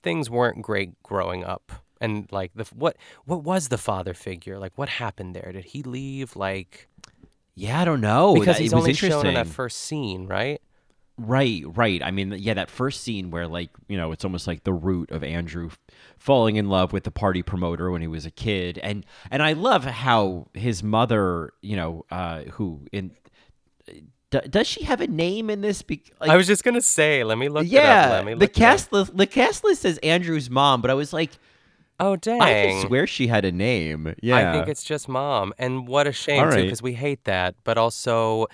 things 0.01 0.29
weren't 0.29 0.61
great 0.61 1.01
growing 1.03 1.43
up. 1.43 1.71
And 2.01 2.29
like 2.31 2.51
the 2.55 2.65
what 2.73 2.97
what 3.25 3.43
was 3.43 3.67
the 3.69 3.77
father 3.77 4.13
figure? 4.13 4.57
Like 4.57 4.77
what 4.77 4.89
happened 4.89 5.35
there? 5.35 5.51
Did 5.51 5.65
he 5.65 5.83
leave 5.83 6.35
like 6.35 6.87
yeah, 7.55 7.81
I 7.81 7.85
don't 7.85 8.01
know. 8.01 8.33
Because 8.33 8.57
That- 8.57 8.61
he's 8.61 8.73
it 8.73 8.75
was 8.75 8.83
only 8.83 8.93
shown 8.93 9.25
in 9.25 9.33
that 9.33 9.47
first 9.47 9.79
scene, 9.79 10.27
right? 10.27 10.61
Right, 11.17 11.63
right. 11.65 12.03
I 12.03 12.11
mean, 12.11 12.33
yeah, 12.37 12.55
that 12.55 12.69
first 12.69 13.01
scene 13.01 13.31
where, 13.31 13.47
like, 13.47 13.69
you 13.87 13.95
know, 13.95 14.11
it's 14.11 14.25
almost 14.25 14.47
like 14.47 14.65
the 14.65 14.73
root 14.73 15.11
of 15.11 15.23
Andrew 15.23 15.69
falling 16.17 16.57
in 16.57 16.67
love 16.67 16.91
with 16.91 17.05
the 17.05 17.11
party 17.11 17.41
promoter 17.41 17.89
when 17.89 18.01
he 18.01 18.07
was 18.07 18.25
a 18.25 18.31
kid, 18.31 18.77
and 18.79 19.05
and 19.31 19.41
I 19.41 19.53
love 19.53 19.85
how 19.85 20.47
his 20.53 20.83
mother, 20.83 21.53
you 21.61 21.77
know, 21.77 22.05
uh, 22.11 22.41
who 22.41 22.85
in 22.91 23.11
d- 24.29 24.41
does 24.49 24.67
she 24.67 24.83
have 24.83 24.99
a 24.99 25.07
name 25.07 25.49
in 25.49 25.61
this? 25.61 25.81
Be- 25.83 26.03
like, 26.19 26.29
I 26.29 26.35
was 26.35 26.47
just 26.47 26.65
gonna 26.65 26.81
say, 26.81 27.23
let 27.23 27.37
me 27.37 27.47
look 27.47 27.63
it 27.63 27.69
yeah, 27.69 28.07
up. 28.07 28.09
Let 28.11 28.25
me 28.25 28.33
the 28.33 28.45
it 28.45 28.53
cast 28.53 28.91
list, 28.91 29.15
the 29.15 29.25
cast 29.25 29.63
list 29.63 29.83
says 29.83 29.97
Andrew's 29.99 30.49
mom, 30.49 30.81
but 30.81 30.91
I 30.91 30.95
was 30.95 31.13
like, 31.13 31.31
Oh 31.99 32.15
dang! 32.15 32.41
I 32.41 32.83
swear 32.85 33.07
she 33.07 33.27
had 33.27 33.45
a 33.45 33.51
name. 33.51 34.15
Yeah, 34.21 34.49
I 34.49 34.53
think 34.53 34.67
it's 34.67 34.83
just 34.83 35.07
mom, 35.07 35.53
and 35.57 35.87
what 35.87 36.07
a 36.07 36.11
shame 36.11 36.43
All 36.43 36.51
too, 36.51 36.63
because 36.63 36.81
we 36.81 36.93
hate 36.93 37.23
that. 37.23 37.55
But 37.63 37.77
also, 37.77 38.47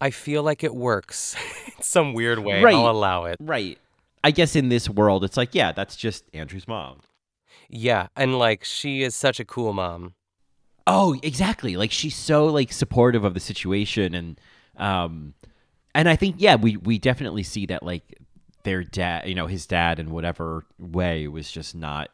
I 0.00 0.10
feel 0.10 0.42
like 0.42 0.64
it 0.64 0.74
works 0.74 1.36
in 1.66 1.82
some 1.82 2.14
weird 2.14 2.40
way. 2.40 2.62
Right. 2.62 2.74
I'll 2.74 2.90
allow 2.90 3.24
it. 3.24 3.36
right. 3.40 3.78
I 4.24 4.30
guess 4.30 4.56
in 4.56 4.70
this 4.70 4.88
world, 4.88 5.22
it's 5.22 5.36
like, 5.36 5.54
yeah, 5.54 5.72
that's 5.72 5.96
just 5.96 6.24
Andrew's 6.32 6.66
mom. 6.66 7.00
Yeah, 7.68 8.08
and 8.16 8.38
like 8.38 8.64
she 8.64 9.02
is 9.02 9.14
such 9.14 9.38
a 9.38 9.44
cool 9.44 9.74
mom. 9.74 10.14
Oh, 10.86 11.14
exactly. 11.22 11.76
Like 11.76 11.90
she's 11.90 12.16
so 12.16 12.46
like 12.46 12.72
supportive 12.72 13.24
of 13.24 13.34
the 13.34 13.40
situation 13.40 14.14
and 14.14 14.40
um 14.76 15.34
and 15.94 16.08
I 16.08 16.16
think 16.16 16.36
yeah, 16.38 16.56
we 16.56 16.76
we 16.76 16.98
definitely 16.98 17.42
see 17.42 17.66
that 17.66 17.82
like 17.82 18.18
their 18.64 18.82
dad, 18.82 19.28
you 19.28 19.34
know, 19.34 19.46
his 19.46 19.66
dad 19.66 19.98
in 19.98 20.10
whatever 20.10 20.64
way 20.78 21.28
was 21.28 21.50
just 21.50 21.74
not 21.74 22.10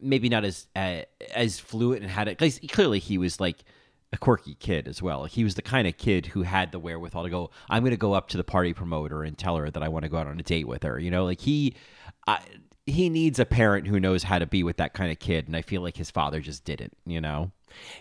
maybe 0.00 0.28
not 0.28 0.44
as 0.44 0.66
uh, 0.76 1.02
as 1.34 1.58
fluent 1.58 2.02
and 2.02 2.10
had 2.10 2.28
it 2.28 2.38
cause 2.38 2.60
clearly 2.70 2.98
he 2.98 3.18
was 3.18 3.40
like 3.40 3.64
a 4.12 4.18
quirky 4.18 4.54
kid 4.54 4.88
as 4.88 5.00
well. 5.00 5.24
He 5.24 5.44
was 5.44 5.54
the 5.54 5.62
kind 5.62 5.86
of 5.86 5.96
kid 5.96 6.26
who 6.26 6.42
had 6.42 6.72
the 6.72 6.78
wherewithal 6.78 7.24
to 7.24 7.30
go, 7.30 7.50
I'm 7.68 7.82
going 7.82 7.92
to 7.92 7.96
go 7.96 8.12
up 8.12 8.28
to 8.30 8.36
the 8.36 8.44
party 8.44 8.72
promoter 8.72 9.22
and 9.22 9.38
tell 9.38 9.56
her 9.56 9.70
that 9.70 9.82
I 9.82 9.88
want 9.88 10.02
to 10.04 10.08
go 10.08 10.18
out 10.18 10.26
on 10.26 10.38
a 10.40 10.42
date 10.42 10.66
with 10.66 10.82
her. 10.82 10.98
You 10.98 11.10
know, 11.10 11.24
like 11.24 11.40
he, 11.40 11.74
I, 12.26 12.40
he 12.86 13.08
needs 13.08 13.38
a 13.38 13.44
parent 13.44 13.86
who 13.86 14.00
knows 14.00 14.24
how 14.24 14.40
to 14.40 14.46
be 14.46 14.62
with 14.64 14.78
that 14.78 14.94
kind 14.94 15.12
of 15.12 15.20
kid. 15.20 15.46
And 15.46 15.56
I 15.56 15.62
feel 15.62 15.80
like 15.80 15.96
his 15.96 16.10
father 16.10 16.40
just 16.40 16.64
didn't, 16.64 16.96
you 17.06 17.20
know? 17.20 17.52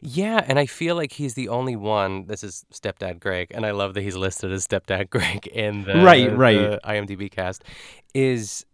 Yeah, 0.02 0.44
and 0.48 0.58
I 0.58 0.66
feel 0.66 0.96
like 0.96 1.12
he's 1.12 1.36
the 1.36 1.50
only 1.50 1.76
one. 1.76 2.26
This 2.26 2.44
is 2.44 2.66
stepdad 2.74 3.20
Greg, 3.20 3.52
and 3.52 3.64
I 3.64 3.72
love 3.72 3.94
that 3.94 4.02
he's 4.02 4.16
listed 4.16 4.52
as 4.52 4.68
stepdad 4.68 5.10
Greg 5.12 5.46
in 5.46 5.84
the 5.84 6.02
Right, 6.02 6.36
right. 6.36 6.58
the 6.58 6.80
IMDb 6.84 7.30
cast. 7.30 7.64
Is 8.16 8.66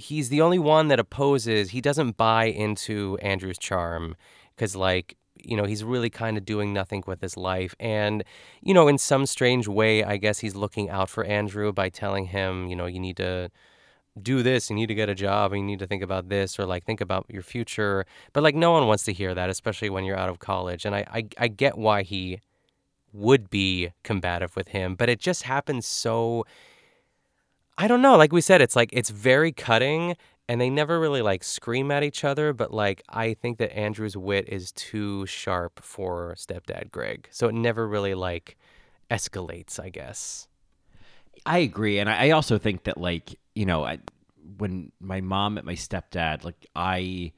he's 0.00 0.28
the 0.28 0.40
only 0.40 0.58
one 0.58 0.88
that 0.88 1.00
opposes? 1.00 1.70
He 1.70 1.80
doesn't 1.80 2.16
buy 2.16 2.46
into 2.46 3.18
Andrew's 3.22 3.58
charm 3.58 4.16
because, 4.54 4.74
like, 4.74 5.16
you 5.36 5.56
know, 5.56 5.64
he's 5.64 5.84
really 5.84 6.10
kind 6.10 6.36
of 6.36 6.44
doing 6.44 6.72
nothing 6.72 7.02
with 7.06 7.20
his 7.20 7.36
life, 7.36 7.74
and 7.80 8.24
you 8.62 8.74
know, 8.74 8.88
in 8.88 8.98
some 8.98 9.26
strange 9.26 9.66
way, 9.68 10.04
I 10.04 10.16
guess 10.18 10.40
he's 10.40 10.54
looking 10.54 10.90
out 10.90 11.08
for 11.08 11.24
Andrew 11.24 11.72
by 11.72 11.88
telling 11.88 12.26
him, 12.26 12.66
you 12.68 12.76
know, 12.76 12.86
you 12.86 13.00
need 13.00 13.16
to 13.18 13.50
do 14.20 14.42
this 14.42 14.68
you 14.68 14.76
need 14.76 14.88
to 14.88 14.94
get 14.94 15.08
a 15.08 15.14
job 15.14 15.54
you 15.54 15.62
need 15.62 15.78
to 15.78 15.86
think 15.86 16.02
about 16.02 16.28
this 16.28 16.58
or 16.58 16.66
like 16.66 16.84
think 16.84 17.00
about 17.00 17.24
your 17.28 17.42
future 17.42 18.04
but 18.32 18.42
like 18.42 18.54
no 18.54 18.72
one 18.72 18.86
wants 18.86 19.04
to 19.04 19.12
hear 19.12 19.34
that 19.34 19.48
especially 19.48 19.88
when 19.88 20.04
you're 20.04 20.16
out 20.16 20.28
of 20.28 20.40
college 20.40 20.84
and 20.84 20.94
i 20.94 21.04
i, 21.12 21.24
I 21.38 21.48
get 21.48 21.78
why 21.78 22.02
he 22.02 22.40
would 23.12 23.50
be 23.50 23.90
combative 24.02 24.56
with 24.56 24.68
him 24.68 24.96
but 24.96 25.08
it 25.08 25.20
just 25.20 25.44
happens 25.44 25.86
so 25.86 26.44
i 27.78 27.86
don't 27.88 28.02
know 28.02 28.16
like 28.16 28.32
we 28.32 28.40
said 28.40 28.60
it's 28.60 28.76
like 28.76 28.90
it's 28.92 29.10
very 29.10 29.52
cutting 29.52 30.16
and 30.48 30.60
they 30.60 30.68
never 30.70 30.98
really 30.98 31.22
like 31.22 31.44
scream 31.44 31.90
at 31.90 32.02
each 32.02 32.24
other 32.24 32.52
but 32.52 32.72
like 32.72 33.02
i 33.08 33.34
think 33.34 33.58
that 33.58 33.74
andrew's 33.76 34.16
wit 34.16 34.48
is 34.48 34.72
too 34.72 35.24
sharp 35.26 35.80
for 35.82 36.34
stepdad 36.36 36.90
greg 36.90 37.28
so 37.30 37.48
it 37.48 37.54
never 37.54 37.86
really 37.88 38.14
like 38.14 38.56
escalates 39.10 39.78
i 39.80 39.88
guess 39.88 40.46
I 41.46 41.58
agree, 41.58 41.98
and 41.98 42.10
I 42.10 42.30
also 42.32 42.58
think 42.58 42.84
that 42.84 42.98
like 42.98 43.38
you 43.54 43.64
know, 43.64 43.82
I, 43.82 43.98
when 44.58 44.92
my 45.00 45.22
mom 45.22 45.54
met 45.54 45.64
my 45.64 45.72
stepdad, 45.74 46.44
like 46.44 46.66
I, 46.76 47.32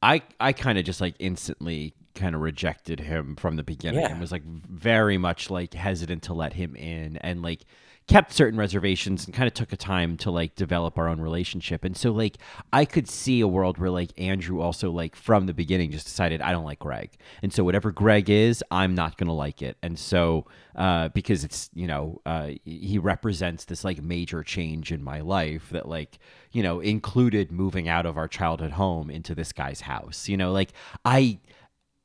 I, 0.00 0.22
I 0.38 0.52
kind 0.52 0.78
of 0.78 0.84
just 0.84 1.00
like 1.00 1.16
instantly 1.18 1.92
kind 2.14 2.36
of 2.36 2.42
rejected 2.42 3.00
him 3.00 3.34
from 3.34 3.56
the 3.56 3.64
beginning 3.64 4.02
Yeah. 4.02 4.12
and 4.12 4.20
was 4.20 4.30
like 4.30 4.44
very 4.44 5.18
much 5.18 5.50
like 5.50 5.74
hesitant 5.74 6.22
to 6.24 6.32
let 6.34 6.52
him 6.52 6.76
in, 6.76 7.16
and 7.16 7.42
like 7.42 7.62
kept 8.10 8.32
certain 8.32 8.58
reservations 8.58 9.24
and 9.24 9.32
kind 9.32 9.46
of 9.46 9.54
took 9.54 9.72
a 9.72 9.76
time 9.76 10.16
to 10.16 10.32
like 10.32 10.56
develop 10.56 10.98
our 10.98 11.06
own 11.06 11.20
relationship. 11.20 11.84
And 11.84 11.96
so 11.96 12.10
like 12.10 12.38
I 12.72 12.84
could 12.84 13.08
see 13.08 13.40
a 13.40 13.46
world 13.46 13.78
where 13.78 13.88
like 13.88 14.10
Andrew 14.18 14.60
also 14.60 14.90
like 14.90 15.14
from 15.14 15.46
the 15.46 15.54
beginning 15.54 15.92
just 15.92 16.06
decided 16.06 16.42
I 16.42 16.50
don't 16.50 16.64
like 16.64 16.80
Greg. 16.80 17.12
And 17.40 17.52
so 17.52 17.62
whatever 17.62 17.92
Greg 17.92 18.28
is, 18.28 18.64
I'm 18.68 18.96
not 18.96 19.16
going 19.16 19.28
to 19.28 19.32
like 19.32 19.62
it. 19.62 19.76
And 19.80 19.96
so 19.96 20.46
uh 20.74 21.10
because 21.10 21.44
it's, 21.44 21.70
you 21.72 21.86
know, 21.86 22.20
uh 22.26 22.50
he 22.64 22.98
represents 22.98 23.66
this 23.66 23.84
like 23.84 24.02
major 24.02 24.42
change 24.42 24.90
in 24.90 25.04
my 25.04 25.20
life 25.20 25.70
that 25.70 25.88
like, 25.88 26.18
you 26.50 26.64
know, 26.64 26.80
included 26.80 27.52
moving 27.52 27.88
out 27.88 28.06
of 28.06 28.18
our 28.18 28.26
childhood 28.26 28.72
home 28.72 29.08
into 29.08 29.36
this 29.36 29.52
guy's 29.52 29.82
house. 29.82 30.28
You 30.28 30.36
know, 30.36 30.50
like 30.50 30.72
I 31.04 31.38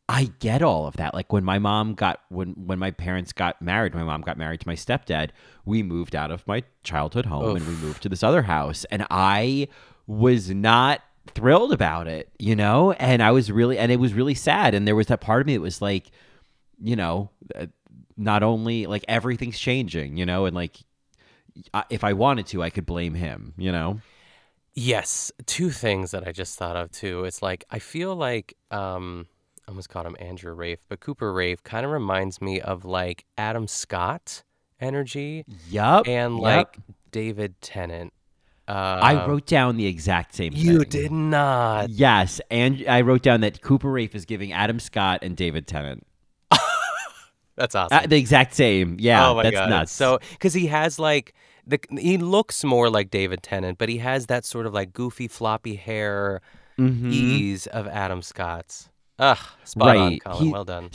I 0.08 0.32
get 0.40 0.62
all 0.62 0.86
of 0.86 0.98
that. 0.98 1.14
Like 1.14 1.34
when 1.34 1.44
my 1.44 1.58
mom 1.58 1.96
got 1.96 2.22
when 2.30 2.50
when 2.52 2.78
my 2.78 2.92
parents 2.92 3.34
got 3.34 3.62
married, 3.62 3.96
my 3.96 4.04
mom 4.04 4.22
got 4.22 4.38
married 4.38 4.60
to 4.62 4.68
my 4.68 4.76
stepdad, 4.76 5.32
we 5.66 5.82
moved 5.82 6.16
out 6.16 6.30
of 6.30 6.48
my 6.48 6.64
childhood 6.84 7.26
home 7.26 7.56
and 7.56 7.68
we 7.68 7.74
moved 7.76 8.04
to 8.04 8.10
this 8.10 8.22
other 8.22 8.44
house 8.44 8.86
and 8.92 9.08
I 9.10 9.68
was 10.06 10.52
not 10.52 11.02
thrilled 11.34 11.74
about 11.74 12.08
it, 12.08 12.30
you 12.38 12.56
know? 12.56 12.92
And 12.92 13.24
I 13.24 13.32
was 13.32 13.52
really 13.52 13.80
and 13.80 13.92
it 13.92 14.00
was 14.00 14.14
really 14.14 14.36
sad 14.36 14.76
and 14.76 14.88
there 14.88 14.96
was 14.96 15.08
that 15.08 15.22
part 15.22 15.42
of 15.42 15.48
me 15.48 15.56
that 15.56 15.62
was 15.62 15.82
like, 15.82 16.12
you 16.80 16.96
know, 16.96 17.32
uh, 17.56 17.66
not 18.16 18.44
only 18.44 18.86
like 18.86 19.06
everything's 19.08 19.58
changing, 19.58 20.18
you 20.18 20.26
know, 20.26 20.46
and 20.46 20.56
like 20.56 20.78
if 21.90 22.04
I 22.04 22.14
wanted 22.14 22.46
to, 22.48 22.62
I 22.62 22.70
could 22.70 22.86
blame 22.86 23.16
him, 23.16 23.54
you 23.58 23.72
know? 23.72 24.02
Yes, 24.76 25.32
two 25.48 25.72
things 25.72 26.12
that 26.12 26.28
I 26.28 26.32
just 26.32 26.60
thought 26.60 26.76
of 26.76 26.92
too. 26.92 27.24
It's 27.24 27.42
like 27.42 27.66
I 27.72 27.80
feel 27.80 28.16
like 28.16 28.56
um 28.70 29.26
I 29.68 29.72
almost 29.72 29.90
called 29.90 30.06
him 30.06 30.16
Andrew 30.20 30.54
Raiff, 30.54 30.80
but 30.90 31.00
Cooper 31.00 31.34
Raiff 31.34 31.64
kind 31.64 31.86
of 31.86 31.92
reminds 31.92 32.42
me 32.42 32.62
of 32.62 32.86
like 32.86 33.26
Adam 33.38 33.68
Scott 33.68 34.44
energy 34.80 35.46
Yup. 35.70 36.08
and 36.08 36.38
like 36.40 36.78
David 37.12 37.60
Tennant. 37.62 38.14
Uh, 38.68 38.72
I 39.02 39.26
wrote 39.28 39.46
down 39.46 39.78
the 39.78 39.86
exact 39.86 40.34
same 40.36 40.54
You 40.56 40.80
thing. 40.80 40.90
did 40.90 41.12
not. 41.12 41.90
Yes, 41.90 42.42
and 42.50 42.84
I 42.88 43.02
wrote 43.02 43.22
down 43.22 43.42
that 43.42 43.62
Cooper 43.62 43.92
Raiff 43.92 44.16
is 44.16 44.26
giving 44.26 44.54
Adam 44.54 44.80
Scott 44.80 45.20
and 45.22 45.36
David 45.38 45.68
Tennant 45.68 46.06
That's 47.56 47.74
awesome. 47.76 47.98
uh, 47.98 48.08
the 48.08 48.18
exact 48.18 48.54
same. 48.54 48.98
Yeah, 49.00 49.30
oh 49.30 49.36
my 49.36 49.44
that's 49.44 49.56
god. 49.56 49.70
nuts. 49.70 49.92
So 49.92 50.20
because 50.32 50.54
he 50.54 50.68
has 50.68 51.00
like 51.00 51.34
the 51.66 51.80
he 51.98 52.18
looks 52.18 52.64
more 52.64 52.90
like 52.90 53.10
David 53.12 53.42
Tennant, 53.44 53.78
but 53.78 53.88
he 53.88 53.98
has 54.00 54.26
that 54.28 54.46
sort 54.46 54.66
of 54.66 54.74
like 54.74 54.94
goofy 54.94 55.28
floppy 55.28 55.76
hair 55.76 56.42
Mhm. 56.78 57.12
ease 57.14 57.68
of 57.68 57.88
Adam 57.88 58.22
Scott's. 58.22 58.90
Ugh, 59.20 59.38
spot 59.64 59.96
on, 59.98 60.08
Right, 60.10 60.24
Colin. 60.24 60.44
he- 60.46 60.52
well 60.52 60.66
done. 60.66 60.90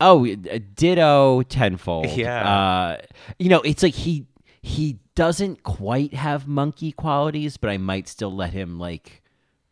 Oh, 0.00 0.26
uh, 0.26 0.58
ditto 0.74 1.42
tenfold. 1.42 2.06
Yeah. 2.16 2.48
Uh, 2.48 2.96
you 3.38 3.48
know, 3.48 3.60
it's 3.62 3.82
like 3.82 3.94
he 3.94 4.26
he 4.62 4.98
doesn't 5.14 5.62
quite 5.62 6.12
have 6.14 6.46
monkey 6.46 6.92
qualities, 6.92 7.56
but 7.56 7.70
I 7.70 7.78
might 7.78 8.08
still 8.08 8.34
let 8.34 8.52
him 8.52 8.78
like, 8.78 9.22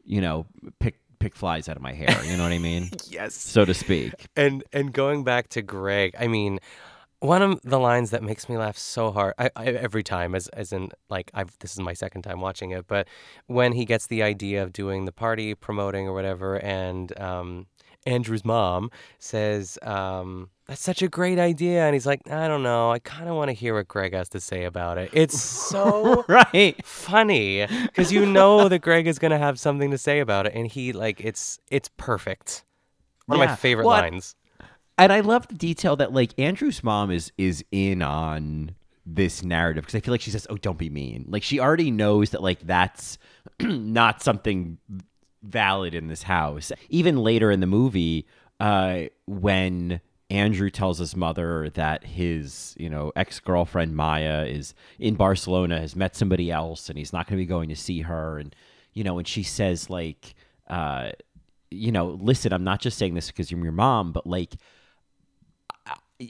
you 0.05 0.21
know, 0.21 0.47
pick 0.79 0.99
pick 1.19 1.35
flies 1.37 1.69
out 1.69 1.77
of 1.77 1.83
my 1.83 1.93
hair. 1.93 2.23
You 2.25 2.37
know 2.37 2.43
what 2.43 2.53
I 2.53 2.59
mean? 2.59 2.91
Yes. 3.09 3.35
so 3.35 3.65
to 3.65 3.75
speak. 3.75 4.13
And 4.37 4.65
and 4.73 4.93
going 4.93 5.25
back 5.25 5.49
to 5.51 5.63
Greg, 5.63 6.15
I 6.19 6.27
mean, 6.27 6.59
one 7.21 7.43
of 7.43 7.61
the 7.63 7.79
lines 7.79 8.11
that 8.11 8.23
makes 8.23 8.49
me 8.49 8.57
laugh 8.57 8.77
so 8.79 9.11
hard 9.11 9.35
I, 9.39 9.51
I, 9.57 9.65
every 9.67 10.03
time, 10.03 10.35
as 10.35 10.49
as 10.49 10.73
in 10.73 10.89
like 11.11 11.31
I've 11.35 11.59
this 11.59 11.73
is 11.73 11.81
my 11.81 11.93
second 11.95 12.23
time 12.23 12.41
watching 12.41 12.71
it, 12.71 12.87
but 12.87 13.09
when 13.47 13.73
he 13.73 13.85
gets 13.85 14.07
the 14.07 14.23
idea 14.23 14.63
of 14.63 14.73
doing 14.73 15.05
the 15.05 15.13
party 15.13 15.55
promoting 15.55 16.07
or 16.09 16.15
whatever, 16.15 16.57
and 16.57 17.19
um, 17.21 17.67
Andrew's 18.07 18.45
mom 18.45 18.91
says, 19.19 19.79
um, 19.83 20.51
"That's 20.67 20.83
such 20.83 21.03
a 21.03 21.09
great 21.09 21.39
idea," 21.39 21.85
and 21.85 21.95
he's 21.95 22.07
like, 22.07 22.21
"I 22.31 22.49
don't 22.49 22.63
know. 22.63 22.91
I 22.91 22.99
kind 22.99 23.29
of 23.29 23.37
want 23.37 23.49
to 23.49 23.53
hear 23.55 23.75
what 23.75 23.89
Greg 23.89 24.13
has 24.15 24.29
to 24.31 24.41
say 24.41 24.65
about 24.65 24.99
it." 24.99 25.11
It's 25.13 25.41
so 25.41 26.25
right 26.29 26.85
funny 26.85 27.67
because 27.85 28.13
you 28.13 28.27
know 28.27 28.69
that 28.69 28.81
Greg 28.81 29.07
is 29.07 29.19
gonna 29.19 29.39
have 29.39 29.59
something 29.59 29.91
to 29.91 29.99
say 29.99 30.21
about 30.21 30.47
it, 30.47 30.53
and 30.55 30.67
he 30.67 30.93
like 30.93 31.21
it's 31.21 31.59
it's 31.71 31.89
perfect. 31.97 32.65
One 33.27 33.41
of 33.41 33.49
my 33.49 33.57
favorite 33.57 33.87
Well, 33.87 34.01
lines. 34.01 34.35
And 34.97 35.13
I 35.13 35.21
love 35.21 35.49
the 35.49 35.55
detail 35.55 35.97
that 35.97 36.13
like 36.13 36.39
Andrew's 36.39 36.85
mom 36.85 37.11
is 37.11 37.33
is 37.39 37.65
in 37.73 38.03
on 38.03 38.75
this 39.07 39.43
narrative 39.43 39.83
because 39.85 39.95
I 39.95 40.01
feel 40.01 40.13
like 40.13 40.21
she 40.21 40.31
says, 40.31 40.47
"Oh, 40.51 40.57
don't 40.57 40.79
be 40.79 40.91
mean." 40.91 41.27
Like 41.29 41.43
she 41.43 41.59
already 41.59 41.91
knows 41.91 42.31
that 42.31 42.43
like 42.43 42.61
that's 42.67 43.19
not 43.61 44.23
something 44.23 44.79
valid 45.45 45.95
in 45.95 46.09
this 46.09 46.25
house. 46.25 46.73
Even 46.89 47.19
later 47.19 47.51
in 47.51 47.61
the 47.61 47.67
movie, 47.67 48.27
uh, 48.61 49.03
when 49.27 50.01
Andrew 50.31 50.71
tells 50.71 50.99
his 50.99 51.15
mother 51.15 51.71
that 51.75 52.05
his, 52.05 52.75
you 52.79 52.89
know, 52.89 53.13
ex-girlfriend 53.15 53.95
Maya 53.95 54.45
is 54.47 54.75
in 54.99 55.15
Barcelona, 55.15 55.81
has 55.81 55.95
met 55.95 56.17
somebody 56.17 56.51
else, 56.51 56.89
and 56.89 56.99
he's 56.99 57.13
not 57.13 57.27
going 57.27 57.39
to 57.39 57.43
be 57.43 57.47
going 57.47 57.69
to 57.69 57.77
see 57.77 58.01
her, 58.01 58.39
and 58.39 58.55
you 58.95 59.05
know, 59.05 59.19
and 59.19 59.29
she 59.29 59.43
says 59.43 59.91
like, 59.91 60.35
uh, 60.69 61.11
you 61.71 61.93
know, 61.93 62.19
listen, 62.21 62.53
I'm 62.53 62.65
not 62.65 62.81
just 62.81 62.97
saying 62.97 63.15
this 63.15 63.27
because 63.27 63.51
you're 63.51 63.63
your 63.63 63.73
mom, 63.73 64.13
but 64.13 64.27
like, 64.27 64.55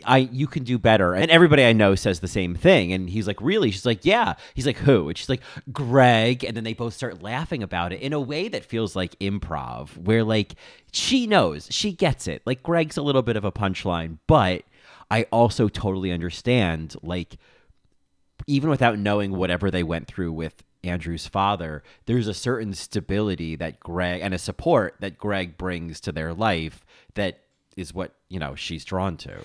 I 0.05 0.19
you 0.33 0.47
can 0.47 0.65
do 0.65 0.79
better. 0.79 1.15
And 1.15 1.31
everybody 1.31 1.65
I 1.65 1.73
know 1.73 1.95
says 1.95 2.21
the 2.21 2.29
same 2.29 2.55
thing. 2.55 2.93
And 2.93 3.09
he's 3.09 3.27
like, 3.27 3.41
really? 3.41 3.71
She's 3.71 3.87
like, 3.87 4.05
yeah. 4.05 4.35
He's 4.55 4.67
like, 4.67 4.79
who? 4.79 5.09
And 5.09 5.19
she's 5.19 5.29
like, 5.29 5.43
Greg. 5.73 6.43
And 6.43 6.57
then 6.57 6.65
they 6.65 6.73
both 6.73 6.95
start 6.95 7.23
laughing 7.23 7.63
about 7.63 7.93
it 7.93 8.01
in 8.01 8.13
a 8.13 8.21
way 8.21 8.49
that 8.49 8.65
feels 8.65 8.97
like 8.97 9.19
improv, 9.19 9.97
where 9.97 10.25
like 10.25 10.55
she 10.93 11.27
knows, 11.27 11.69
she 11.71 11.93
gets 11.93 12.27
it. 12.27 12.43
Like 12.47 12.63
Greg's 12.63 12.97
a 12.97 13.03
little 13.03 13.23
bit 13.23 13.37
of 13.37 13.45
a 13.45 13.53
punchline, 13.53 14.19
but 14.27 14.63
I 15.11 15.25
also 15.31 15.69
totally 15.69 16.13
understand, 16.13 16.97
like, 17.03 17.37
even 18.47 18.71
without 18.71 18.99
knowing 18.99 19.33
whatever 19.33 19.71
they 19.71 19.83
went 19.83 20.07
through 20.07 20.33
with 20.33 20.65
Andrew's 20.83 21.27
father, 21.27 21.83
there's 22.07 22.27
a 22.27 22.35
certain 22.35 22.75
stability 22.75 23.55
that 23.57 23.81
Greg 23.81 24.23
and 24.23 24.35
a 24.35 24.39
support 24.39 24.97
that 25.01 25.19
Greg 25.19 25.57
brings 25.57 26.01
to 26.01 26.13
their 26.13 26.35
life 26.35 26.85
that 27.15 27.41
is 27.77 27.95
what, 27.95 28.15
you 28.29 28.39
know, 28.39 28.55
she's 28.55 28.85
drawn 28.85 29.17
to. 29.19 29.39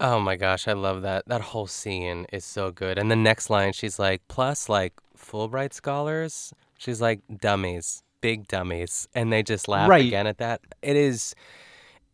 Oh 0.00 0.20
my 0.20 0.36
gosh, 0.36 0.68
I 0.68 0.74
love 0.74 1.02
that. 1.02 1.26
That 1.26 1.40
whole 1.40 1.66
scene 1.66 2.26
is 2.32 2.44
so 2.44 2.70
good. 2.70 2.98
And 2.98 3.10
the 3.10 3.16
next 3.16 3.50
line, 3.50 3.72
she's 3.72 3.98
like, 3.98 4.22
plus 4.28 4.68
like 4.68 4.92
Fulbright 5.16 5.72
scholars. 5.72 6.52
She's 6.78 7.00
like, 7.00 7.20
dummies, 7.40 8.04
big 8.20 8.46
dummies. 8.46 9.08
And 9.14 9.32
they 9.32 9.42
just 9.42 9.66
laugh 9.66 9.88
Right. 9.88 10.06
again 10.06 10.28
at 10.28 10.38
that. 10.38 10.60
It 10.82 10.94
is, 10.94 11.34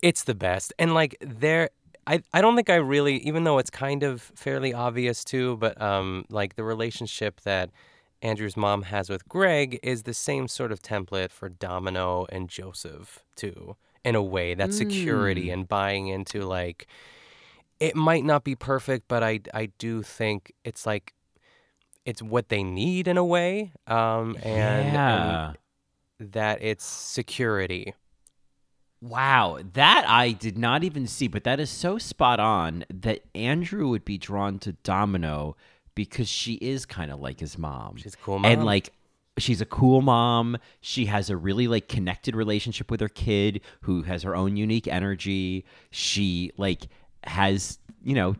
it's 0.01 0.23
the 0.23 0.33
best. 0.33 0.73
And 0.79 0.95
like, 0.95 1.15
there, 1.21 1.69
I, 2.07 2.23
I 2.33 2.41
don't 2.41 2.55
think 2.55 2.71
I 2.71 2.75
really, 2.75 3.17
even 3.17 3.43
though 3.43 3.59
it's 3.59 3.69
kind 3.69 4.01
of 4.01 4.21
fairly 4.35 4.73
obvious 4.73 5.23
too, 5.23 5.57
but 5.57 5.79
um, 5.79 6.25
like 6.29 6.55
the 6.55 6.63
relationship 6.63 7.41
that 7.41 7.69
Andrew's 8.23 8.57
mom 8.57 8.81
has 8.83 9.09
with 9.11 9.27
Greg 9.29 9.79
is 9.83 10.03
the 10.03 10.13
same 10.15 10.47
sort 10.47 10.71
of 10.71 10.81
template 10.81 11.29
for 11.29 11.49
Domino 11.49 12.25
and 12.31 12.49
Joseph 12.49 13.23
too, 13.35 13.75
in 14.03 14.15
a 14.15 14.23
way. 14.23 14.55
That 14.55 14.73
security 14.73 15.47
Mm. 15.49 15.53
and 15.53 15.67
buying 15.67 16.07
into 16.07 16.41
like, 16.41 16.87
it 17.79 17.95
might 17.95 18.23
not 18.23 18.43
be 18.43 18.55
perfect, 18.55 19.07
but 19.07 19.23
I 19.23 19.41
I 19.53 19.67
do 19.77 20.01
think 20.01 20.53
it's 20.63 20.85
like 20.85 21.13
it's 22.05 22.21
what 22.21 22.49
they 22.49 22.63
need 22.63 23.07
in 23.07 23.17
a 23.17 23.25
way, 23.25 23.71
um, 23.87 24.35
and, 24.43 24.93
Yeah. 24.93 25.47
and 26.19 26.31
that 26.33 26.61
it's 26.61 26.85
security. 26.85 27.93
Wow, 29.01 29.59
that 29.73 30.05
I 30.07 30.31
did 30.31 30.57
not 30.57 30.83
even 30.83 31.05
see, 31.05 31.27
but 31.27 31.43
that 31.43 31.59
is 31.59 31.69
so 31.69 31.97
spot 31.97 32.39
on 32.39 32.85
that 32.91 33.21
Andrew 33.35 33.89
would 33.89 34.05
be 34.05 34.17
drawn 34.17 34.57
to 34.59 34.73
Domino 34.83 35.55
because 35.95 36.27
she 36.27 36.53
is 36.55 36.85
kind 36.85 37.11
of 37.11 37.19
like 37.19 37.39
his 37.39 37.57
mom. 37.57 37.97
She's 37.97 38.13
a 38.13 38.17
cool 38.17 38.39
mom. 38.39 38.51
And 38.51 38.63
like 38.65 38.89
she's 39.37 39.61
a 39.61 39.65
cool 39.65 40.01
mom. 40.01 40.57
She 40.81 41.05
has 41.05 41.29
a 41.29 41.37
really 41.37 41.67
like 41.67 41.87
connected 41.87 42.35
relationship 42.35 42.89
with 42.89 42.99
her 43.01 43.09
kid 43.09 43.61
who 43.81 44.03
has 44.03 44.23
her 44.23 44.35
own 44.35 44.57
unique 44.57 44.87
energy. 44.87 45.65
She 45.91 46.51
like 46.57 46.87
has, 47.25 47.79
you 48.03 48.15
know, 48.15 48.35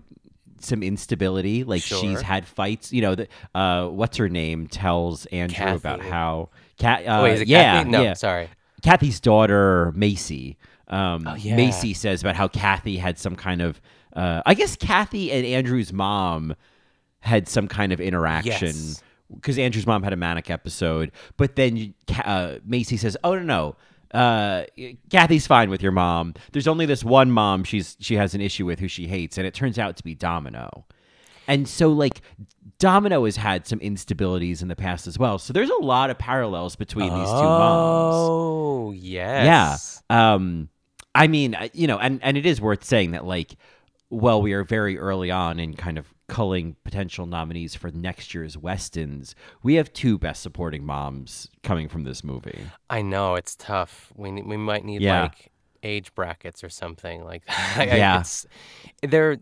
some 0.60 0.82
instability. 0.84 1.63
Like 1.63 1.82
Sure. 1.82 2.00
she's 2.00 2.21
had 2.21 2.45
fights, 2.48 2.91
you 2.91 3.02
know, 3.02 3.15
the, 3.15 3.28
uh 3.54 3.88
what's 3.88 4.17
her 4.17 4.30
name 4.30 4.67
tells 4.67 5.26
Andrew 5.28 5.74
about 5.74 6.02
how 6.02 6.50
Cat 6.78 7.06
uh, 7.08 7.19
oh, 7.19 7.24
wait, 7.24 7.34
is 7.34 7.41
it 7.41 7.48
yeah, 7.48 7.78
Kathy? 7.80 7.89
No, 7.89 8.04
yeah. 8.04 8.13
sorry. 8.13 8.50
Kathy's 8.82 9.19
daughter 9.19 9.91
Macy. 9.95 10.58
Um, 10.88 11.28
Oh, 11.28 11.36
yeah. 11.36 11.56
Macy 11.56 11.93
says 11.93 12.21
about 12.21 12.36
how 12.36 12.48
Kathy 12.48 12.98
had 12.98 13.17
some 13.17 13.36
kind 13.36 13.62
of. 13.62 13.82
Uh, 14.13 14.41
I 14.45 14.54
guess 14.54 14.76
Kathy 14.76 15.32
and 15.32 15.45
Andrew's 15.45 15.91
mom 15.91 16.56
had 17.21 17.48
some 17.50 17.67
kind 17.67 17.91
of 17.91 18.00
interaction 18.00 18.67
Yes. 18.67 19.04
because 19.36 19.58
Andrew's 19.58 19.88
mom 19.88 20.04
had 20.04 20.13
a 20.13 20.15
manic 20.15 20.50
episode. 20.52 21.12
But 21.38 21.56
then 21.56 21.95
uh, 22.24 22.58
Macy 22.63 22.98
says, 22.98 23.17
"Oh 23.24 23.34
no, 23.36 23.41
no." 23.43 23.76
Uh, 24.15 24.65
Kathy's 25.10 25.45
fine 25.45 25.69
with 25.69 25.84
your 25.84 25.91
mom. 25.91 26.34
There's 26.54 26.67
only 26.67 26.86
this 26.86 27.04
one 27.04 27.32
mom 27.32 27.63
she's 27.65 27.97
she 27.99 28.15
has 28.15 28.34
an 28.34 28.41
issue 28.41 28.65
with 28.65 28.80
who 28.80 28.88
she 28.88 29.08
hates, 29.08 29.38
and 29.38 29.45
it 29.45 29.54
turns 29.54 29.78
out 29.78 29.97
to 29.97 30.04
be 30.04 30.15
Domino. 30.15 30.86
And 31.47 31.67
so, 31.67 31.89
like, 31.89 32.21
Domino 32.80 33.25
has 33.25 33.36
had 33.36 33.67
some 33.67 33.80
instabilities 33.80 34.62
in 34.62 34.67
the 34.67 34.75
past 34.75 35.06
as 35.06 35.19
well. 35.19 35.38
So 35.38 35.54
there's 35.54 35.69
a 35.69 35.84
lot 35.84 36.10
of 36.10 36.17
parallels 36.17 36.75
between 36.75 37.13
these 37.13 37.30
two 37.30 37.34
moms. 37.34 38.15
Oh, 38.17 38.91
yes. 38.95 40.01
Yeah. 40.10 40.34
Um, 40.34 40.69
I 41.13 41.28
mean, 41.28 41.56
you 41.73 41.86
know, 41.88 41.99
and, 41.99 42.19
and 42.23 42.36
it 42.36 42.45
is 42.45 42.60
worth 42.60 42.84
saying 42.84 43.12
that, 43.12 43.25
like, 43.25 43.58
well, 44.09 44.41
we 44.41 44.53
are 44.53 44.63
very 44.63 44.97
early 44.97 45.31
on 45.31 45.59
in 45.59 45.73
kind 45.73 45.97
of 45.97 46.13
culling 46.27 46.75
potential 46.83 47.25
nominees 47.25 47.75
for 47.75 47.91
next 47.91 48.33
year's 48.33 48.57
Westons. 48.57 49.35
We 49.63 49.75
have 49.75 49.91
two 49.93 50.17
Best 50.17 50.41
Supporting 50.41 50.85
Moms 50.85 51.49
coming 51.63 51.87
from 51.87 52.03
this 52.03 52.23
movie. 52.23 52.59
I 52.89 53.01
know 53.01 53.35
it's 53.35 53.55
tough. 53.55 54.11
We 54.15 54.31
we 54.31 54.57
might 54.57 54.85
need 54.85 55.01
Yeah. 55.01 55.23
like 55.23 55.51
age 55.83 56.13
brackets 56.15 56.63
or 56.63 56.69
something 56.69 57.23
like 57.23 57.45
that. 57.45 57.77
I- 57.91 57.97
Yeah. 57.97 58.19
it's, 58.21 58.45
there. 59.01 59.37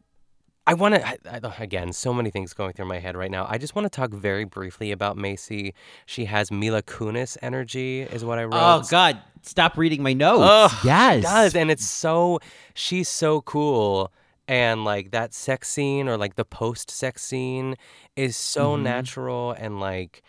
I 0.66 0.76
want 0.76 0.96
to 0.96 1.54
again. 1.60 1.92
So 1.92 2.14
many 2.14 2.30
things 2.32 2.54
going 2.54 2.72
through 2.72 2.86
my 2.86 3.00
head 3.00 3.18
right 3.18 3.30
now. 3.32 3.46
I 3.50 3.58
just 3.58 3.76
want 3.76 3.86
to 3.86 3.90
talk 3.90 4.12
very 4.12 4.46
briefly 4.46 4.92
about 4.94 5.18
Macy. 5.18 5.74
She 6.06 6.24
has 6.26 6.52
Mila 6.52 6.82
Kunis 6.82 7.36
energy, 7.42 8.02
is 8.04 8.24
what 8.24 8.40
I 8.40 8.46
wrote. 8.46 8.54
Oh, 8.54 8.82
God. 8.90 9.20
Stop 9.42 9.78
reading 9.78 10.02
my 10.02 10.14
notes. 10.14 10.42
Ugh, 10.46 10.72
yes. 10.86 11.16
she 11.18 11.22
does, 11.24 11.56
and 11.56 11.70
it's 11.70 11.86
so 11.86 12.40
she's 12.76 13.10
so 13.10 13.42
cool, 13.42 14.14
and 14.48 14.84
like 14.86 15.12
that 15.12 15.34
sex 15.34 15.70
scene 15.70 16.08
or 16.08 16.18
like 16.18 16.36
the 16.36 16.46
post 16.46 16.92
sex 16.92 17.24
scene 17.24 17.76
is 18.16 18.36
so 18.36 18.76
Mhm. 18.76 18.82
natural 18.84 19.52
and 19.52 19.80
like, 19.80 20.22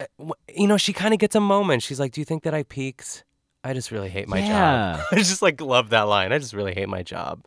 uh, 0.00 0.06
you 0.54 0.66
know, 0.66 0.76
she 0.76 0.92
kind 0.92 1.12
of 1.14 1.20
gets 1.20 1.34
a 1.34 1.40
moment. 1.40 1.82
She's 1.82 1.98
like, 2.00 2.12
"Do 2.12 2.20
you 2.20 2.24
think 2.24 2.42
that 2.44 2.54
I 2.54 2.62
peaked? 2.62 3.24
I 3.64 3.72
just 3.72 3.90
really 3.90 4.10
hate 4.10 4.28
my 4.28 4.40
Yeah. 4.40 4.96
job." 4.98 5.06
I 5.12 5.16
just 5.16 5.42
like 5.42 5.60
love 5.60 5.90
that 5.90 6.02
line. 6.02 6.32
I 6.32 6.38
just 6.38 6.54
really 6.54 6.74
hate 6.74 6.88
my 6.88 7.02
job. 7.02 7.44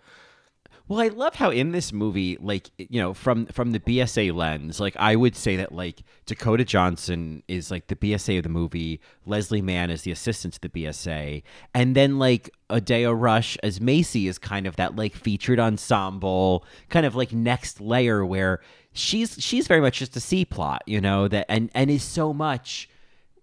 Well, 0.92 1.00
I 1.00 1.08
love 1.08 1.36
how 1.36 1.52
in 1.52 1.72
this 1.72 1.94
movie, 1.94 2.38
like 2.42 2.70
you 2.78 3.00
know, 3.02 3.14
from 3.14 3.46
from 3.46 3.72
the 3.72 3.80
BSA 3.80 4.36
lens, 4.36 4.82
like 4.82 4.94
I 4.98 5.16
would 5.16 5.38
say 5.38 5.56
that 5.56 5.72
like 5.72 6.04
Dakota 6.26 6.66
Johnson 6.66 7.44
is 7.48 7.72
like 7.72 7.88
the 7.88 7.96
BSA 7.96 8.40
of 8.40 8.44
the 8.44 8.50
movie, 8.50 9.00
Leslie 9.26 9.62
Mann 9.62 9.90
is 9.90 10.02
the 10.02 10.12
assistant 10.12 10.56
to 10.56 10.60
the 10.60 10.68
BSA, 10.68 11.44
and 11.74 11.96
then 11.96 12.20
like 12.20 12.50
Odeya 12.70 13.18
Rush 13.18 13.58
as 13.64 13.80
Macy 13.80 14.28
is 14.28 14.38
kind 14.38 14.68
of 14.68 14.76
that 14.76 14.98
like 14.98 15.16
featured 15.16 15.62
ensemble, 15.62 16.66
kind 16.90 17.06
of 17.06 17.16
like 17.16 17.32
next 17.32 17.80
layer 17.80 18.26
where 18.26 18.60
she's 18.92 19.42
she's 19.42 19.68
very 19.68 19.80
much 19.80 20.00
just 20.00 20.18
a 20.18 20.20
C 20.20 20.44
plot, 20.44 20.82
you 20.88 21.00
know, 21.00 21.30
that 21.30 21.46
and 21.48 21.72
and 21.74 21.90
is 21.90 22.04
so 22.04 22.34
much 22.34 22.90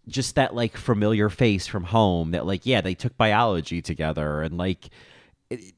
just 0.06 0.34
that 0.34 0.54
like 0.54 0.76
familiar 0.76 1.30
face 1.30 1.66
from 1.66 1.84
home 1.84 2.32
that 2.32 2.44
like 2.44 2.66
yeah 2.66 2.82
they 2.82 2.94
took 2.94 3.16
biology 3.16 3.80
together 3.80 4.42
and 4.42 4.58
like 4.58 4.90
it, 5.48 5.72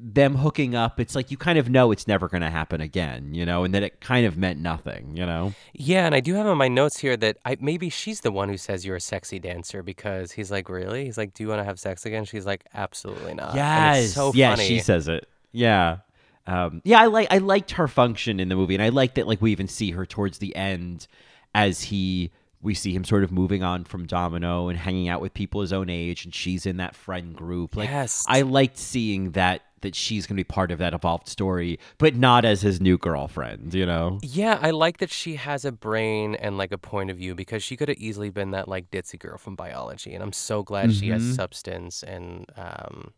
them 0.00 0.36
hooking 0.36 0.76
up 0.76 1.00
it's 1.00 1.16
like 1.16 1.28
you 1.30 1.36
kind 1.36 1.58
of 1.58 1.68
know 1.68 1.90
it's 1.90 2.06
never 2.06 2.28
going 2.28 2.40
to 2.40 2.50
happen 2.50 2.80
again 2.80 3.34
you 3.34 3.44
know 3.44 3.64
and 3.64 3.74
that 3.74 3.82
it 3.82 4.00
kind 4.00 4.24
of 4.24 4.36
meant 4.36 4.60
nothing 4.60 5.16
you 5.16 5.26
know 5.26 5.52
Yeah, 5.74 6.06
and 6.06 6.14
I 6.14 6.20
do 6.20 6.34
have 6.34 6.46
on 6.46 6.56
my 6.56 6.68
notes 6.68 6.98
here 6.98 7.16
that 7.16 7.38
I 7.44 7.56
maybe 7.60 7.90
she's 7.90 8.20
the 8.20 8.30
one 8.30 8.48
who 8.48 8.56
says 8.56 8.86
you're 8.86 8.94
a 8.96 9.00
sexy 9.00 9.40
dancer 9.40 9.82
because 9.82 10.30
he's 10.32 10.50
like, 10.52 10.68
really? 10.68 11.04
He's 11.06 11.18
like, 11.18 11.34
do 11.34 11.42
you 11.42 11.48
want 11.48 11.58
to 11.60 11.64
have 11.64 11.80
sex 11.80 12.06
again? 12.06 12.24
She's 12.26 12.46
like, 12.46 12.64
absolutely 12.74 13.34
not. 13.34 13.48
And 13.50 13.56
yes 13.56 14.04
it's 14.04 14.14
so 14.14 14.32
yeah 14.34 14.54
funny. 14.54 14.68
she 14.68 14.78
says 14.78 15.08
it 15.08 15.28
yeah 15.50 15.98
um, 16.46 16.80
yeah 16.84 17.00
i 17.00 17.06
like 17.06 17.26
i 17.30 17.38
liked 17.38 17.72
her 17.72 17.88
function 17.88 18.38
in 18.40 18.48
the 18.48 18.54
movie 18.56 18.74
and 18.74 18.82
i 18.82 18.88
like 18.90 19.14
that 19.14 19.26
like 19.26 19.42
we 19.42 19.50
even 19.52 19.66
see 19.68 19.90
her 19.90 20.06
towards 20.06 20.38
the 20.38 20.54
end 20.56 21.06
as 21.54 21.82
he 21.82 22.30
we 22.62 22.72
see 22.74 22.92
him 22.92 23.04
sort 23.04 23.22
of 23.24 23.30
moving 23.32 23.62
on 23.62 23.84
from 23.84 24.06
domino 24.06 24.68
and 24.68 24.78
hanging 24.78 25.08
out 25.08 25.20
with 25.20 25.34
people 25.34 25.60
his 25.60 25.72
own 25.72 25.90
age 25.90 26.24
and 26.24 26.34
she's 26.34 26.64
in 26.66 26.76
that 26.78 26.94
friend 26.94 27.34
group 27.34 27.76
like 27.76 27.88
Yes. 27.90 28.24
i 28.28 28.42
liked 28.42 28.78
seeing 28.78 29.32
that 29.32 29.62
that 29.82 29.94
she's 29.94 30.26
going 30.26 30.36
to 30.36 30.40
be 30.40 30.44
part 30.44 30.70
of 30.70 30.78
that 30.78 30.94
evolved 30.94 31.28
story 31.28 31.78
but 31.98 32.14
not 32.14 32.44
as 32.44 32.62
his 32.62 32.80
new 32.80 32.96
girlfriend 32.98 33.74
you 33.74 33.86
know 33.86 34.18
Yeah, 34.22 34.58
I 34.60 34.70
like 34.70 34.98
that 34.98 35.10
she 35.10 35.36
has 35.36 35.64
a 35.64 35.72
brain 35.72 36.34
and 36.34 36.58
like 36.58 36.72
a 36.72 36.78
point 36.78 37.10
of 37.10 37.16
view 37.16 37.34
because 37.34 37.62
she 37.62 37.76
could 37.76 37.88
have 37.88 37.98
easily 37.98 38.30
been 38.30 38.50
that 38.50 38.68
like 38.68 38.90
ditzy 38.90 39.18
girl 39.18 39.38
from 39.38 39.54
biology, 39.56 40.14
and 40.14 40.22
I'm 40.22 40.32
so 40.32 40.62
glad 40.62 40.92
she 40.92 41.08
has 41.10 41.22
Mhm. 41.22 41.34
substance 41.36 42.02
and 42.02 42.46
um, 42.56 43.12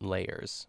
layers. 0.00 0.66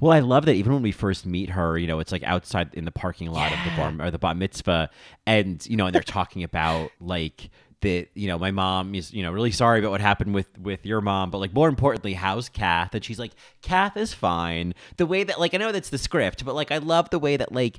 Well, 0.00 0.12
I 0.12 0.20
love 0.20 0.46
that 0.46 0.54
even 0.54 0.72
when 0.72 0.82
we 0.82 0.92
first 0.92 1.26
meet 1.26 1.50
her, 1.50 1.76
you 1.76 1.86
know, 1.86 1.98
it's 1.98 2.12
like 2.12 2.22
outside 2.22 2.72
in 2.74 2.84
the 2.84 2.92
parking 2.92 3.30
lot 3.30 3.52
of 3.52 3.64
the 3.64 3.70
bar 3.76 3.92
or 4.06 4.10
the 4.10 4.18
bar 4.18 4.34
mitzvah, 4.34 4.90
and 5.26 5.64
you 5.68 5.76
know, 5.76 5.86
and 5.86 5.94
they're 5.94 6.02
talking 6.02 6.42
about 6.44 6.92
like 7.00 7.50
that, 7.82 8.08
you 8.14 8.28
know, 8.28 8.38
my 8.38 8.50
mom 8.50 8.94
is, 8.94 9.12
you 9.12 9.22
know, 9.22 9.30
really 9.30 9.50
sorry 9.50 9.78
about 9.78 9.90
what 9.90 10.00
happened 10.00 10.34
with 10.34 10.58
with 10.58 10.84
your 10.86 11.00
mom, 11.00 11.30
but 11.30 11.38
like 11.38 11.52
more 11.52 11.68
importantly, 11.68 12.14
how's 12.14 12.48
Kath? 12.48 12.94
And 12.94 13.04
she's 13.04 13.18
like, 13.18 13.32
Kath 13.60 13.96
is 13.96 14.14
fine. 14.14 14.74
The 14.96 15.06
way 15.06 15.24
that 15.24 15.38
like 15.38 15.54
I 15.54 15.58
know 15.58 15.72
that's 15.72 15.90
the 15.90 15.98
script, 15.98 16.44
but 16.44 16.54
like 16.54 16.72
I 16.72 16.78
love 16.78 17.10
the 17.10 17.18
way 17.18 17.36
that 17.36 17.52
like 17.52 17.78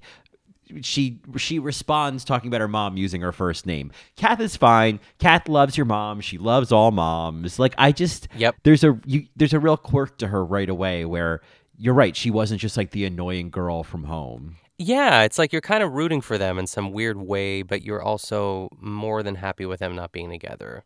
she 0.82 1.20
she 1.38 1.60
responds 1.60 2.24
talking 2.24 2.48
about 2.48 2.62
her 2.62 2.68
mom 2.68 2.98
using 2.98 3.22
her 3.22 3.32
first 3.32 3.66
name. 3.66 3.92
Kath 4.16 4.40
is 4.40 4.56
fine. 4.56 5.00
Kath 5.20 5.48
loves 5.48 5.78
your 5.78 5.86
mom. 5.86 6.22
She 6.22 6.38
loves 6.38 6.72
all 6.72 6.92
moms. 6.92 7.60
Like 7.60 7.76
I 7.78 7.92
just 7.92 8.28
Yep. 8.36 8.56
There's 8.64 8.84
a 8.84 9.00
you, 9.06 9.28
there's 9.36 9.54
a 9.54 9.60
real 9.60 9.78
quirk 9.78 10.18
to 10.20 10.28
her 10.28 10.44
right 10.44 10.70
away 10.70 11.06
where 11.06 11.42
you're 11.78 11.94
right. 11.94 12.16
She 12.16 12.32
wasn't 12.32 12.62
just 12.62 12.78
like 12.78 12.92
the 12.92 13.06
annoying 13.06 13.50
girl 13.50 13.84
from 13.84 14.06
home. 14.06 14.58
Yeah, 14.78 15.24
it's 15.24 15.38
like 15.38 15.52
you're 15.52 15.62
kind 15.62 15.84
of 15.84 15.94
rooting 15.94 16.22
for 16.22 16.38
them 16.38 16.58
in 16.58 16.68
some 16.68 16.92
weird 16.92 17.18
way, 17.18 17.62
but 17.62 17.84
you're 17.84 18.02
also 18.02 18.70
more 18.80 19.22
than 19.24 19.36
happy 19.36 19.66
with 19.66 19.80
them 19.80 19.96
not 19.96 20.12
being 20.12 20.30
together 20.30 20.84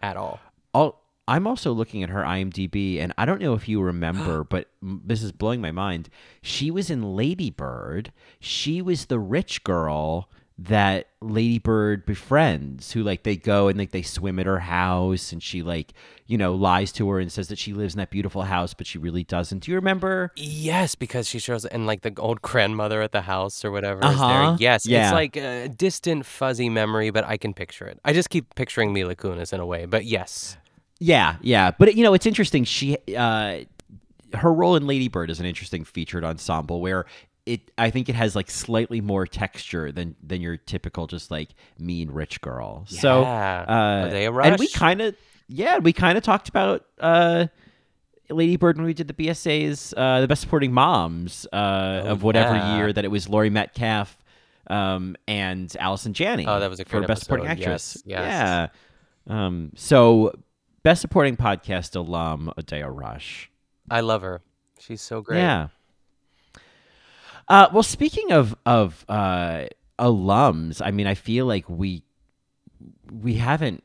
at 0.00 0.16
all. 0.16 0.40
I'm 1.28 1.46
also 1.46 1.72
looking 1.72 2.02
at 2.02 2.08
her 2.08 2.22
IMDb, 2.22 2.98
and 3.00 3.12
I 3.18 3.26
don't 3.26 3.42
know 3.42 3.52
if 3.52 3.68
you 3.68 3.82
remember, 3.82 4.44
but 4.50 4.70
this 4.82 5.22
is 5.22 5.30
blowing 5.30 5.60
my 5.60 5.72
mind. 5.72 6.08
She 6.40 6.70
was 6.70 6.90
in 6.90 7.14
Lady 7.14 7.50
Bird. 7.50 8.12
She 8.40 8.80
was 8.80 9.06
the 9.06 9.18
rich 9.18 9.62
girl 9.62 10.30
that 10.60 11.06
Lady 11.20 11.58
Bird 11.58 12.04
befriends, 12.04 12.90
who 12.92 13.02
like 13.04 13.22
they 13.22 13.36
go 13.36 13.68
and 13.68 13.78
like 13.78 13.92
they 13.92 14.02
swim 14.02 14.38
at 14.40 14.46
her 14.46 14.58
house, 14.58 15.32
and 15.32 15.40
she 15.42 15.62
like 15.62 15.92
you 16.26 16.36
know 16.36 16.54
lies 16.54 16.90
to 16.92 17.08
her 17.10 17.20
and 17.20 17.30
says 17.30 17.48
that 17.48 17.58
she 17.58 17.72
lives 17.72 17.94
in 17.94 17.98
that 17.98 18.10
beautiful 18.10 18.42
house, 18.42 18.74
but 18.74 18.86
she 18.86 18.98
really 18.98 19.22
doesn't. 19.24 19.60
Do 19.60 19.70
you 19.70 19.76
remember? 19.76 20.32
Yes, 20.36 20.94
because 20.96 21.28
she 21.28 21.38
shows 21.38 21.64
and 21.64 21.86
like 21.86 22.02
the 22.02 22.12
old 22.18 22.42
grandmother 22.42 23.02
at 23.02 23.12
the 23.12 23.20
house 23.22 23.64
or 23.64 23.70
whatever 23.70 24.04
Uh-huh. 24.04 24.28
there. 24.48 24.56
Yes, 24.58 24.84
Yeah. 24.86 25.04
it's 25.04 25.12
like 25.12 25.36
a 25.36 25.68
distant, 25.68 26.26
fuzzy 26.26 26.68
memory, 26.68 27.10
but 27.10 27.24
I 27.24 27.36
can 27.36 27.54
picture 27.54 27.86
it. 27.86 28.00
I 28.04 28.12
just 28.12 28.28
keep 28.30 28.54
picturing 28.56 28.92
Mila 28.92 29.14
Kunis 29.14 29.52
in 29.52 29.60
a 29.60 29.66
way, 29.66 29.86
but 29.86 30.04
yes. 30.06 30.56
Yeah, 30.98 31.36
yeah, 31.40 31.70
but 31.70 31.94
you 31.94 32.02
know 32.02 32.14
it's 32.14 32.26
interesting. 32.26 32.64
She, 32.64 32.96
uh, 33.16 33.60
her 34.34 34.52
role 34.52 34.74
in 34.74 34.88
Lady 34.88 35.06
Bird 35.06 35.30
is 35.30 35.38
an 35.38 35.46
interesting 35.46 35.84
featured 35.84 36.24
ensemble 36.24 36.80
where 36.80 37.06
it. 37.48 37.70
I 37.78 37.90
think 37.90 38.08
it 38.08 38.14
has 38.14 38.36
like 38.36 38.50
slightly 38.50 39.00
more 39.00 39.26
texture 39.26 39.90
than 39.92 40.14
than 40.22 40.40
your 40.40 40.56
typical 40.56 41.06
just 41.06 41.30
like 41.30 41.48
mean 41.78 42.10
rich 42.10 42.40
girl. 42.40 42.84
So, 42.88 43.22
Yeah. 43.22 43.64
uh, 43.68 44.08
Odeya 44.08 44.44
and 44.44 44.58
we 44.58 44.68
kind 44.68 45.00
of, 45.00 45.14
yeah, 45.48 45.78
we 45.78 45.92
kind 45.92 46.16
of 46.18 46.24
talked 46.24 46.48
about 46.48 46.84
uh, 47.00 47.46
Lady 48.30 48.56
Bird 48.56 48.76
when 48.76 48.86
we 48.86 48.94
did 48.94 49.08
the 49.08 49.14
BSA's, 49.14 49.94
uh, 49.96 50.20
the 50.20 50.28
best 50.28 50.42
supporting 50.42 50.72
moms 50.72 51.46
uh, 51.52 52.02
of 52.06 52.22
whatever 52.22 52.50
Oh, 52.50 52.54
yeah. 52.56 52.76
year 52.76 52.92
that 52.92 53.04
it 53.04 53.08
was 53.08 53.28
Laurie 53.28 53.50
Metcalf. 53.50 54.16
Um, 54.70 55.16
and 55.26 55.74
Allison 55.80 56.12
Janney. 56.12 56.44
Oh, 56.46 56.60
that 56.60 56.68
was 56.68 56.78
a 56.78 56.84
for 56.84 56.98
great 56.98 57.08
best 57.08 57.22
supporting 57.22 57.46
actress. 57.46 58.02
Yes, 58.04 58.20
yes. 58.20 58.70
Yeah. 59.26 59.46
Um, 59.46 59.72
so 59.76 60.32
best 60.82 61.00
supporting 61.00 61.38
podcast 61.38 61.96
alum 61.96 62.52
Odeya 62.58 62.90
Rush. 62.94 63.50
I 63.90 64.00
love 64.00 64.20
her. 64.20 64.42
She's 64.78 65.00
so 65.00 65.22
great. 65.22 65.38
Yeah. 65.38 65.68
Uh, 67.48 67.68
well, 67.72 67.82
speaking 67.82 68.32
of 68.32 68.54
of 68.66 69.04
uh, 69.08 69.64
alums, 69.98 70.82
I 70.84 70.90
mean, 70.90 71.06
I 71.06 71.14
feel 71.14 71.46
like 71.46 71.68
we 71.68 72.02
we 73.10 73.34
haven't 73.34 73.82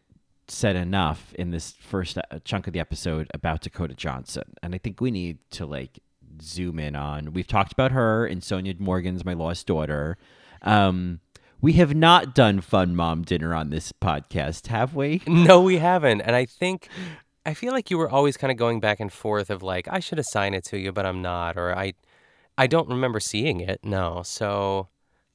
said 0.47 0.75
enough 0.75 1.33
in 1.35 1.51
this 1.51 1.71
first 1.71 2.17
uh, 2.17 2.21
chunk 2.43 2.67
of 2.67 2.73
the 2.73 2.79
episode 2.79 3.29
about 3.33 3.61
Dakota 3.61 3.93
Johnson, 3.93 4.53
and 4.61 4.75
I 4.75 4.77
think 4.77 4.99
we 4.99 5.11
need 5.11 5.37
to 5.51 5.65
like 5.65 5.99
zoom 6.41 6.79
in 6.79 6.95
on. 6.95 7.33
We've 7.33 7.47
talked 7.47 7.71
about 7.71 7.91
her 7.91 8.27
in 8.27 8.41
Sonia 8.41 8.73
Morgan's 8.79 9.23
My 9.23 9.33
Lost 9.33 9.65
Daughter. 9.67 10.17
Um, 10.61 11.19
we 11.61 11.73
have 11.73 11.95
not 11.95 12.35
done 12.35 12.59
Fun 12.59 12.95
Mom 12.95 13.21
Dinner 13.21 13.53
on 13.53 13.69
this 13.69 13.93
podcast, 13.93 14.67
have 14.67 14.95
we? 14.95 15.21
No, 15.27 15.61
we 15.61 15.77
haven't. 15.77 16.21
And 16.21 16.35
I 16.35 16.45
think 16.45 16.89
I 17.45 17.53
feel 17.53 17.71
like 17.71 17.89
you 17.89 17.97
were 17.97 18.09
always 18.09 18.35
kind 18.35 18.51
of 18.51 18.57
going 18.57 18.81
back 18.81 18.99
and 18.99 19.11
forth 19.11 19.49
of 19.49 19.63
like 19.63 19.87
I 19.89 19.99
should 19.99 20.19
assign 20.19 20.53
it 20.53 20.65
to 20.65 20.77
you, 20.77 20.91
but 20.91 21.05
I'm 21.05 21.21
not, 21.21 21.57
or 21.57 21.73
I 21.77 21.93
I 22.57 22.67
don't 22.67 22.89
remember 22.89 23.19
seeing 23.19 23.59
it. 23.59 23.79
No, 23.83 24.21
so 24.23 24.87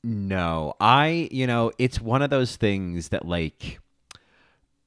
No, 0.04 0.74
I, 0.80 1.28
you 1.32 1.46
know, 1.46 1.72
it's 1.78 2.00
one 2.00 2.22
of 2.22 2.30
those 2.30 2.56
things 2.56 3.08
that 3.08 3.26
like 3.26 3.80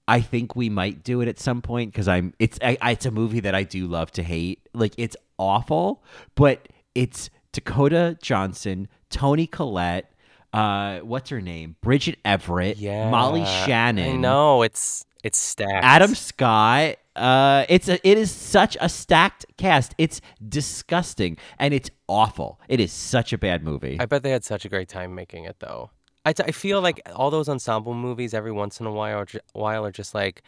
I 0.08 0.20
think 0.22 0.56
we 0.56 0.70
might 0.70 1.04
do 1.04 1.22
it 1.22 1.28
at 1.28 1.40
some 1.40 1.62
point 1.62 1.92
because 1.92 2.08
I'm 2.08 2.34
it's 2.40 2.58
I, 2.62 2.78
I- 2.82 2.92
it's 2.92 3.06
a 3.06 3.12
movie 3.12 3.40
that 3.42 3.56
I 3.56 3.64
do 3.64 3.88
love 3.88 4.12
to 4.14 4.24
hate. 4.24 4.60
Like 4.74 4.94
it's 4.98 5.16
awful, 5.38 6.04
but 6.36 6.68
it's 6.96 7.30
Dakota 7.54 8.18
Johnson, 8.22 8.88
Toni 9.10 9.48
Collette, 9.48 10.12
uh, 10.54 11.00
what's 11.00 11.30
her 11.30 11.42
name? 11.42 11.76
Bridget 11.82 12.18
Everett, 12.26 12.78
yeah, 12.78 13.10
Molly 13.10 13.46
Shannon, 13.46 14.22
No, 14.22 14.62
it's 14.64 15.06
it's 15.24 15.38
stacked. 15.38 15.86
Adam 15.86 16.16
Scott. 16.16 16.96
Uh, 17.16 17.66
it's 17.68 17.90
a, 17.90 18.08
it 18.08 18.18
is 18.18 18.32
such 18.32 18.78
a 18.80 18.88
stacked 18.88 19.46
cast. 19.58 19.94
It's 19.98 20.22
disgusting 20.48 21.38
and 21.60 21.74
it's 21.74 21.90
awful. 22.08 22.60
It 22.68 22.80
is 22.80 22.92
such 22.92 23.34
a 23.34 23.38
bad 23.38 23.64
movie. 23.64 23.98
I 24.00 24.06
bet 24.06 24.24
they 24.24 24.32
had 24.32 24.44
such 24.44 24.66
a 24.66 24.70
great 24.70 24.88
time 24.88 25.14
making 25.14 25.46
it 25.46 25.58
though. 25.60 25.92
I, 26.24 26.34
t- 26.34 26.44
I 26.46 26.52
feel 26.52 26.82
like 26.82 27.02
all 27.16 27.32
those 27.32 27.50
ensemble 27.50 27.96
movies 27.96 28.34
every 28.34 28.52
once 28.52 28.80
in 28.80 28.86
a 28.86 28.92
while 28.92 29.18
are, 29.18 29.26
ju- 29.26 29.40
while 29.54 29.86
are 29.86 29.92
just 29.92 30.14
like 30.14 30.44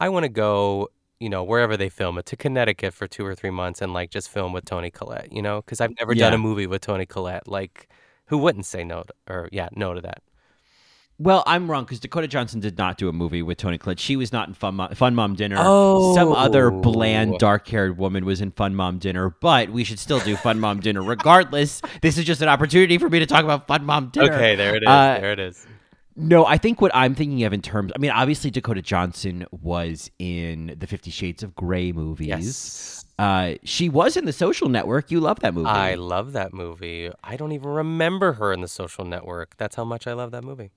I 0.00 0.08
want 0.08 0.24
to 0.24 0.30
go, 0.30 0.88
you 1.20 1.28
know, 1.28 1.44
wherever 1.44 1.76
they 1.76 1.90
film 1.90 2.16
it 2.18 2.26
to 2.26 2.36
Connecticut 2.36 2.94
for 2.94 3.06
two 3.06 3.24
or 3.24 3.34
three 3.34 3.50
months 3.50 3.82
and 3.82 3.92
like 3.92 4.10
just 4.10 4.30
film 4.30 4.52
with 4.52 4.64
Toni 4.64 4.90
Collette, 4.90 5.30
you 5.32 5.42
know, 5.42 5.60
because 5.60 5.80
I've 5.80 5.92
never 5.98 6.14
done 6.14 6.32
a 6.32 6.38
movie 6.38 6.66
with 6.66 6.80
Toni 6.80 7.04
Collette. 7.06 7.46
Like, 7.46 7.88
who 8.26 8.38
wouldn't 8.38 8.64
say 8.64 8.82
no 8.82 9.02
to, 9.02 9.14
or 9.28 9.48
yeah, 9.52 9.68
no 9.76 9.92
to 9.92 10.00
that? 10.00 10.22
Well, 11.22 11.42
I'm 11.46 11.70
wrong 11.70 11.84
because 11.84 12.00
Dakota 12.00 12.26
Johnson 12.26 12.60
did 12.60 12.78
not 12.78 12.96
do 12.96 13.06
a 13.10 13.12
movie 13.12 13.42
with 13.42 13.58
Toni 13.58 13.76
Collette. 13.76 14.00
She 14.00 14.16
was 14.16 14.32
not 14.32 14.48
in 14.48 14.54
Fun 14.54 14.76
Mom, 14.76 14.94
Fun 14.94 15.14
Mom 15.14 15.34
Dinner. 15.34 15.56
Some 15.58 16.32
other 16.32 16.70
bland, 16.70 17.34
Oh. 17.34 17.38
dark-haired 17.38 17.98
woman 17.98 18.24
was 18.24 18.40
in 18.40 18.52
Fun 18.52 18.74
Mom 18.74 18.96
Dinner, 18.98 19.28
but 19.28 19.68
we 19.68 19.84
should 19.84 19.98
still 19.98 20.18
do 20.20 20.34
Fun 20.36 20.58
Mom 20.58 20.80
Dinner 20.80 21.02
regardless. 21.02 21.82
This 22.00 22.16
is 22.16 22.24
just 22.24 22.40
an 22.40 22.48
opportunity 22.48 22.96
for 22.96 23.10
me 23.10 23.18
to 23.18 23.26
talk 23.26 23.44
about 23.44 23.66
Fun 23.66 23.84
Mom 23.84 24.08
Dinner. 24.08 24.32
Okay, 24.32 24.54
there 24.56 24.74
it 24.74 24.82
is. 24.82 24.88
Uh, 24.88 25.18
there 25.20 25.32
it 25.32 25.38
is. 25.38 25.66
No, 26.16 26.46
I 26.46 26.56
think 26.56 26.80
what 26.80 26.90
I'm 26.94 27.14
thinking 27.14 27.44
of 27.44 27.52
in 27.52 27.60
terms, 27.60 27.92
I 27.94 27.98
mean, 27.98 28.10
obviously 28.10 28.50
Dakota 28.50 28.80
Johnson 28.80 29.44
was 29.50 30.10
in 30.18 30.74
the 30.78 30.86
Fifty 30.86 31.10
Shades 31.10 31.42
of 31.42 31.54
Grey 31.54 31.92
movies. 31.92 32.28
Yes. 32.28 33.04
Uh, 33.18 33.54
she 33.64 33.90
was 33.90 34.16
in 34.16 34.24
The 34.24 34.32
Social 34.32 34.70
Network. 34.70 35.10
You 35.10 35.20
love 35.20 35.40
that 35.40 35.52
movie. 35.52 35.68
I 35.68 35.94
love 35.96 36.32
that 36.32 36.54
movie. 36.54 37.10
I 37.22 37.36
don't 37.36 37.52
even 37.52 37.68
remember 37.68 38.32
her 38.34 38.52
in 38.54 38.62
The 38.62 38.68
Social 38.68 39.04
Network. 39.04 39.56
That's 39.58 39.76
how 39.76 39.84
much 39.84 40.06
I 40.06 40.14
love 40.14 40.30
that 40.30 40.42
movie. 40.42 40.70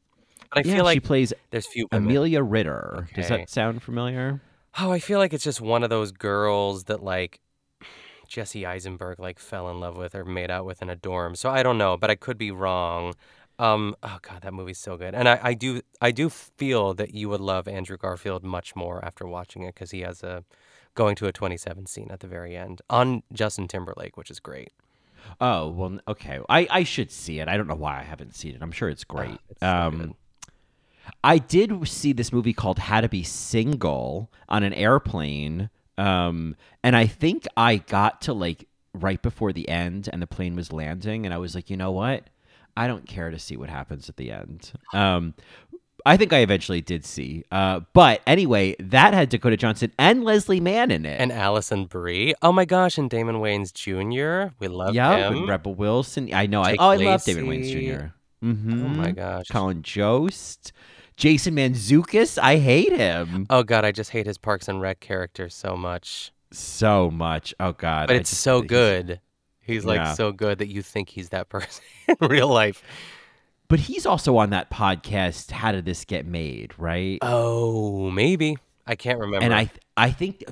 But 0.53 0.65
I 0.65 0.69
yeah, 0.69 0.75
feel 0.75 0.85
like 0.85 0.95
she 0.95 0.99
plays 0.99 1.33
there's 1.51 1.67
few 1.67 1.87
women. 1.91 2.09
Amelia 2.09 2.43
Ritter. 2.43 3.07
Does 3.15 3.29
that 3.29 3.49
sound 3.49 3.81
familiar? 3.81 4.41
Oh, 4.79 4.91
I 4.91 4.99
feel 4.99 5.19
like 5.19 5.33
it's 5.33 5.43
just 5.43 5.61
one 5.61 5.83
of 5.83 5.89
those 5.89 6.11
girls 6.11 6.85
that 6.85 7.03
like 7.03 7.39
Jesse 8.27 8.65
Eisenberg 8.65 9.19
like 9.19 9.39
fell 9.39 9.69
in 9.69 9.79
love 9.79 9.97
with 9.97 10.15
or 10.15 10.25
made 10.25 10.49
out 10.49 10.65
with 10.65 10.81
in 10.81 10.89
a 10.89 10.95
dorm. 10.95 11.35
So 11.35 11.49
I 11.49 11.63
don't 11.63 11.77
know, 11.77 11.97
but 11.97 12.09
I 12.09 12.15
could 12.15 12.37
be 12.37 12.51
wrong. 12.51 13.13
Um, 13.59 13.95
oh 14.01 14.17
god, 14.21 14.41
that 14.41 14.53
movie's 14.53 14.79
so 14.79 14.97
good, 14.97 15.13
and 15.13 15.29
I, 15.29 15.39
I 15.41 15.53
do 15.53 15.81
I 16.01 16.09
do 16.11 16.29
feel 16.29 16.95
that 16.95 17.13
you 17.13 17.29
would 17.29 17.41
love 17.41 17.67
Andrew 17.67 17.97
Garfield 17.97 18.43
much 18.43 18.75
more 18.75 19.03
after 19.05 19.27
watching 19.27 19.61
it 19.61 19.75
because 19.75 19.91
he 19.91 20.01
has 20.01 20.23
a 20.23 20.43
going 20.95 21.15
to 21.15 21.27
a 21.27 21.31
27 21.31 21.85
scene 21.85 22.09
at 22.11 22.19
the 22.19 22.27
very 22.27 22.55
end 22.55 22.81
on 22.89 23.23
Justin 23.31 23.67
Timberlake, 23.67 24.17
which 24.17 24.31
is 24.31 24.39
great. 24.39 24.71
Oh 25.39 25.69
well, 25.69 25.99
okay. 26.07 26.39
I, 26.49 26.67
I 26.69 26.83
should 26.83 27.11
see 27.11 27.39
it. 27.39 27.47
I 27.47 27.57
don't 27.57 27.67
know 27.67 27.75
why 27.75 27.99
I 27.99 28.03
haven't 28.03 28.35
seen 28.35 28.55
it. 28.55 28.61
I'm 28.61 28.71
sure 28.71 28.89
it's 28.89 29.03
great. 29.03 29.37
it's 29.49 29.59
so 29.59 29.67
um. 29.67 30.15
I 31.23 31.37
did 31.37 31.87
see 31.87 32.13
this 32.13 32.33
movie 32.33 32.53
called 32.53 32.79
How 32.79 33.01
to 33.01 33.09
Be 33.09 33.23
Single 33.23 34.31
on 34.49 34.63
an 34.63 34.73
airplane, 34.73 35.69
um, 35.97 36.55
and 36.83 36.95
I 36.95 37.07
think 37.07 37.47
I 37.55 37.77
got 37.77 38.21
to 38.23 38.33
like 38.33 38.67
right 38.93 39.21
before 39.21 39.53
the 39.53 39.67
end, 39.69 40.09
and 40.11 40.21
the 40.21 40.27
plane 40.27 40.55
was 40.55 40.71
landing, 40.71 41.25
and 41.25 41.33
I 41.33 41.37
was 41.37 41.55
like, 41.55 41.69
you 41.69 41.77
know 41.77 41.91
what? 41.91 42.29
I 42.75 42.87
don't 42.87 43.07
care 43.07 43.29
to 43.29 43.39
see 43.39 43.55
what 43.55 43.69
happens 43.69 44.09
at 44.09 44.17
the 44.17 44.31
end. 44.31 44.71
Um, 44.93 45.35
I 46.05 46.17
think 46.17 46.33
I 46.33 46.39
eventually 46.39 46.81
did 46.81 47.05
see. 47.05 47.43
Uh, 47.51 47.81
but 47.93 48.21
anyway, 48.27 48.75
that 48.79 49.13
had 49.13 49.29
Dakota 49.29 49.55
Johnson 49.55 49.91
and 49.97 50.23
Leslie 50.23 50.59
Mann 50.59 50.91
in 50.91 51.05
it. 51.05 51.19
And 51.19 51.31
Alison 51.31 51.85
Brie. 51.85 52.33
Oh 52.41 52.51
my 52.51 52.65
gosh, 52.65 52.97
and 52.97 53.09
Damon 53.09 53.37
Wayans 53.37 53.73
Jr. 53.73 54.53
We 54.59 54.67
love 54.67 54.93
yeah, 54.93 55.29
him. 55.29 55.41
with 55.41 55.49
Rebel 55.49 55.75
Wilson. 55.75 56.33
I 56.33 56.47
know. 56.47 56.61
I, 56.61 56.71
Jake 56.71 56.81
oh, 56.81 56.89
I 56.89 56.95
love 56.97 57.23
Damon 57.23 57.47
Lacy. 57.47 57.87
Jr. 57.87 58.05
Mm-hmm. 58.43 58.85
Oh 58.85 58.89
my 58.89 59.11
gosh. 59.11 59.47
Colin 59.49 59.81
Jost, 59.83 60.73
Jason 61.17 61.55
Mantzoukas. 61.55 62.37
I 62.41 62.57
hate 62.57 62.91
him 62.91 63.45
Oh 63.49 63.63
god, 63.63 63.85
I 63.85 63.91
just 63.91 64.09
hate 64.11 64.25
his 64.25 64.37
Parks 64.37 64.67
and 64.67 64.81
Rec 64.81 64.99
character 64.99 65.49
so 65.49 65.75
much. 65.75 66.31
so 66.51 67.09
much. 67.11 67.53
Oh 67.59 67.71
God, 67.73 68.07
But 68.07 68.15
I 68.15 68.19
it's 68.19 68.29
just- 68.29 68.41
so 68.41 68.57
he's- 68.61 68.69
good. 68.69 69.19
He's 69.65 69.85
like 69.85 69.97
Yeah. 69.99 70.13
so 70.13 70.31
good 70.33 70.57
that 70.57 70.67
you 70.67 70.81
think 70.81 71.09
he's 71.09 71.29
that 71.29 71.47
person 71.55 71.83
in 72.07 72.15
real 72.27 72.49
life. 72.49 72.83
But 73.69 73.79
he's 73.79 74.05
also 74.05 74.35
on 74.37 74.49
that 74.51 74.69
podcast. 74.69 75.51
How 75.51 75.71
did 75.71 75.85
this 75.85 76.03
get 76.05 76.25
made? 76.25 76.73
Right. 76.77 77.17
Oh, 77.21 78.11
maybe. 78.11 78.57
I 78.85 78.95
can't 78.95 79.17
remember. 79.19 79.43
and 79.45 79.53
I, 79.53 79.71
I 79.95 80.11
think, 80.11 80.43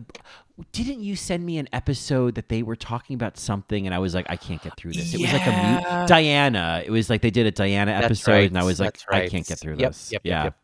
didn't 0.72 1.02
you 1.02 1.16
send 1.16 1.45
me 1.45 1.58
an 1.58 1.68
episode 1.74 2.36
that 2.36 2.49
they 2.49 2.64
were 2.64 2.76
talking 2.76 3.14
about 3.14 3.38
something 3.38 3.86
and 3.86 3.95
I 3.95 3.99
was 3.99 4.14
like, 4.14 4.26
I 4.30 4.36
can't 4.36 4.62
get 4.62 4.78
through 4.78 4.93
this. 4.93 5.14
It 5.14 5.22
was 5.22 5.32
like 5.34 5.47
a 5.47 5.49
mute 5.97 6.08
Diana. 6.08 6.84
It 6.86 6.91
was 6.91 7.10
like 7.10 7.22
they 7.22 7.32
did 7.32 7.47
a 7.47 7.52
Diana 7.52 7.91
That's 7.91 8.06
episode 8.06 8.32
right. 8.32 8.49
and 8.49 8.58
I 8.58 8.64
was 8.64 8.80
like, 8.80 8.93
That's 8.93 9.06
I 9.10 9.28
can't 9.28 9.45
get 9.45 9.60
through 9.60 9.76
Yep, 9.78 9.89
this. 9.91 10.12
yep, 10.12 10.22
yep, 10.24 10.32
yeah. 10.32 10.43
yep. 10.45 10.56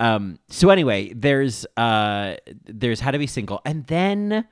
Um 0.00 0.38
so 0.48 0.70
anyway, 0.70 1.12
there's 1.14 1.64
uh 1.76 2.36
there's 2.64 3.00
how 3.00 3.10
to 3.12 3.18
be 3.18 3.26
single. 3.26 3.60
And 3.64 3.86
then 3.86 4.46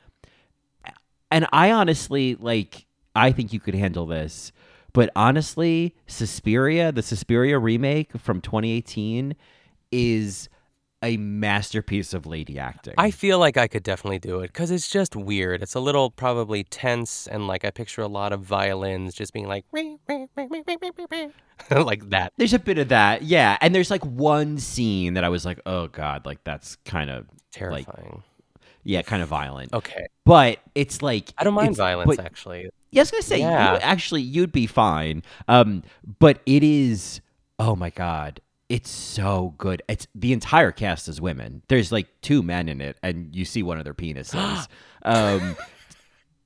and 1.30 1.46
I 1.52 1.72
honestly 1.72 2.36
like 2.36 2.86
I 3.14 3.32
think 3.32 3.52
you 3.52 3.60
could 3.60 3.74
handle 3.74 4.06
this. 4.06 4.52
But 4.92 5.10
honestly, 5.14 5.94
Suspiria, 6.06 6.90
the 6.92 7.02
Suspiria 7.02 7.58
remake 7.58 8.16
from 8.18 8.40
2018 8.40 9.36
is 9.92 10.48
a 11.02 11.16
masterpiece 11.16 12.12
of 12.12 12.26
lady 12.26 12.58
acting. 12.58 12.94
I 12.98 13.10
feel 13.10 13.38
like 13.38 13.56
I 13.56 13.68
could 13.68 13.82
definitely 13.82 14.18
do 14.18 14.40
it 14.40 14.48
because 14.48 14.70
it's 14.70 14.88
just 14.90 15.16
weird. 15.16 15.62
It's 15.62 15.74
a 15.74 15.80
little 15.80 16.10
probably 16.10 16.64
tense, 16.64 17.26
and 17.26 17.46
like 17.46 17.64
I 17.64 17.70
picture 17.70 18.02
a 18.02 18.08
lot 18.08 18.32
of 18.32 18.40
violins 18.42 19.14
just 19.14 19.32
being 19.32 19.48
like 19.48 19.64
like 21.70 22.10
that. 22.10 22.32
There's 22.36 22.52
a 22.52 22.58
bit 22.58 22.78
of 22.78 22.88
that, 22.88 23.22
yeah. 23.22 23.56
And 23.60 23.74
there's 23.74 23.90
like 23.90 24.04
one 24.04 24.58
scene 24.58 25.14
that 25.14 25.24
I 25.24 25.28
was 25.28 25.44
like, 25.44 25.60
oh 25.66 25.88
god, 25.88 26.26
like 26.26 26.42
that's 26.44 26.76
kind 26.84 27.10
of 27.10 27.26
Terrifying. 27.52 28.22
yeah, 28.84 29.02
kind 29.02 29.22
of 29.22 29.28
violent. 29.28 29.72
Okay. 29.72 30.06
But 30.24 30.58
it's 30.74 31.02
like 31.02 31.32
I 31.38 31.44
don't 31.44 31.54
mind 31.54 31.76
violence 31.76 32.16
but- 32.16 32.24
actually. 32.24 32.68
Yeah, 32.92 33.00
I 33.00 33.02
was 33.02 33.10
gonna 33.12 33.22
say, 33.22 33.38
Yeah. 33.38 33.74
you, 33.74 33.78
actually, 33.78 34.22
you'd 34.22 34.50
be 34.50 34.66
fine. 34.66 35.22
Um, 35.46 35.84
but 36.18 36.40
it 36.44 36.64
is, 36.64 37.20
oh 37.60 37.76
my 37.76 37.90
god, 37.90 38.40
it's 38.70 38.88
so 38.88 39.52
good. 39.58 39.82
It's 39.88 40.06
the 40.14 40.32
entire 40.32 40.70
cast 40.70 41.08
is 41.08 41.20
women. 41.20 41.62
There's 41.66 41.90
like 41.90 42.06
two 42.22 42.40
men 42.40 42.68
in 42.68 42.80
it, 42.80 42.96
and 43.02 43.34
you 43.34 43.44
see 43.44 43.64
one 43.64 43.78
of 43.78 43.84
their 43.84 43.94
penises. 43.94 44.68
um, 45.02 45.56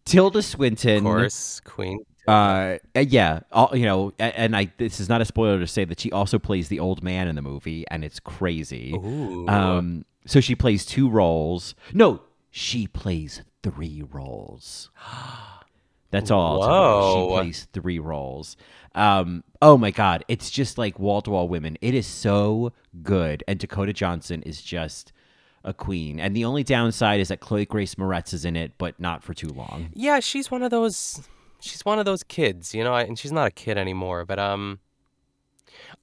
Tilda 0.06 0.42
Swinton, 0.42 0.96
Of 0.98 1.02
course, 1.02 1.60
Queen. 1.60 2.00
uh, 2.26 2.78
uh, 2.96 3.00
yeah, 3.00 3.40
all, 3.52 3.76
you 3.76 3.84
know, 3.84 4.12
and 4.18 4.56
I. 4.56 4.72
This 4.78 5.00
is 5.00 5.08
not 5.10 5.20
a 5.20 5.26
spoiler 5.26 5.60
to 5.60 5.66
say 5.66 5.84
that 5.84 6.00
she 6.00 6.10
also 6.12 6.38
plays 6.38 6.68
the 6.68 6.80
old 6.80 7.02
man 7.02 7.28
in 7.28 7.36
the 7.36 7.42
movie, 7.42 7.84
and 7.90 8.02
it's 8.02 8.20
crazy. 8.20 8.94
Ooh. 8.94 9.46
Um, 9.46 10.06
so 10.26 10.40
she 10.40 10.54
plays 10.54 10.86
two 10.86 11.10
roles. 11.10 11.74
No, 11.92 12.22
she 12.50 12.86
plays 12.86 13.42
three 13.62 14.02
roles. 14.02 14.90
That's 16.10 16.30
all. 16.30 16.58
You. 16.60 17.12
She 17.12 17.34
plays 17.34 17.68
three 17.72 17.98
roles. 17.98 18.56
Um, 18.94 19.42
oh 19.64 19.78
my 19.78 19.90
god, 19.90 20.24
it's 20.28 20.50
just 20.50 20.76
like 20.76 20.98
wall 20.98 21.22
to 21.22 21.30
wall 21.30 21.48
women. 21.48 21.78
It 21.80 21.94
is 21.94 22.06
so 22.06 22.72
good, 23.02 23.42
and 23.48 23.58
Dakota 23.58 23.94
Johnson 23.94 24.42
is 24.42 24.60
just 24.60 25.12
a 25.64 25.72
queen. 25.72 26.20
And 26.20 26.36
the 26.36 26.44
only 26.44 26.62
downside 26.62 27.18
is 27.18 27.28
that 27.28 27.40
Chloe 27.40 27.64
Grace 27.64 27.94
Moretz 27.94 28.34
is 28.34 28.44
in 28.44 28.56
it, 28.56 28.72
but 28.76 29.00
not 29.00 29.24
for 29.24 29.32
too 29.32 29.48
long. 29.48 29.88
Yeah, 29.94 30.20
she's 30.20 30.50
one 30.50 30.62
of 30.62 30.70
those. 30.70 31.26
She's 31.60 31.82
one 31.82 31.98
of 31.98 32.04
those 32.04 32.22
kids, 32.22 32.74
you 32.74 32.84
know, 32.84 32.94
and 32.94 33.18
she's 33.18 33.32
not 33.32 33.46
a 33.46 33.50
kid 33.50 33.78
anymore. 33.78 34.26
But 34.26 34.38
um, 34.38 34.80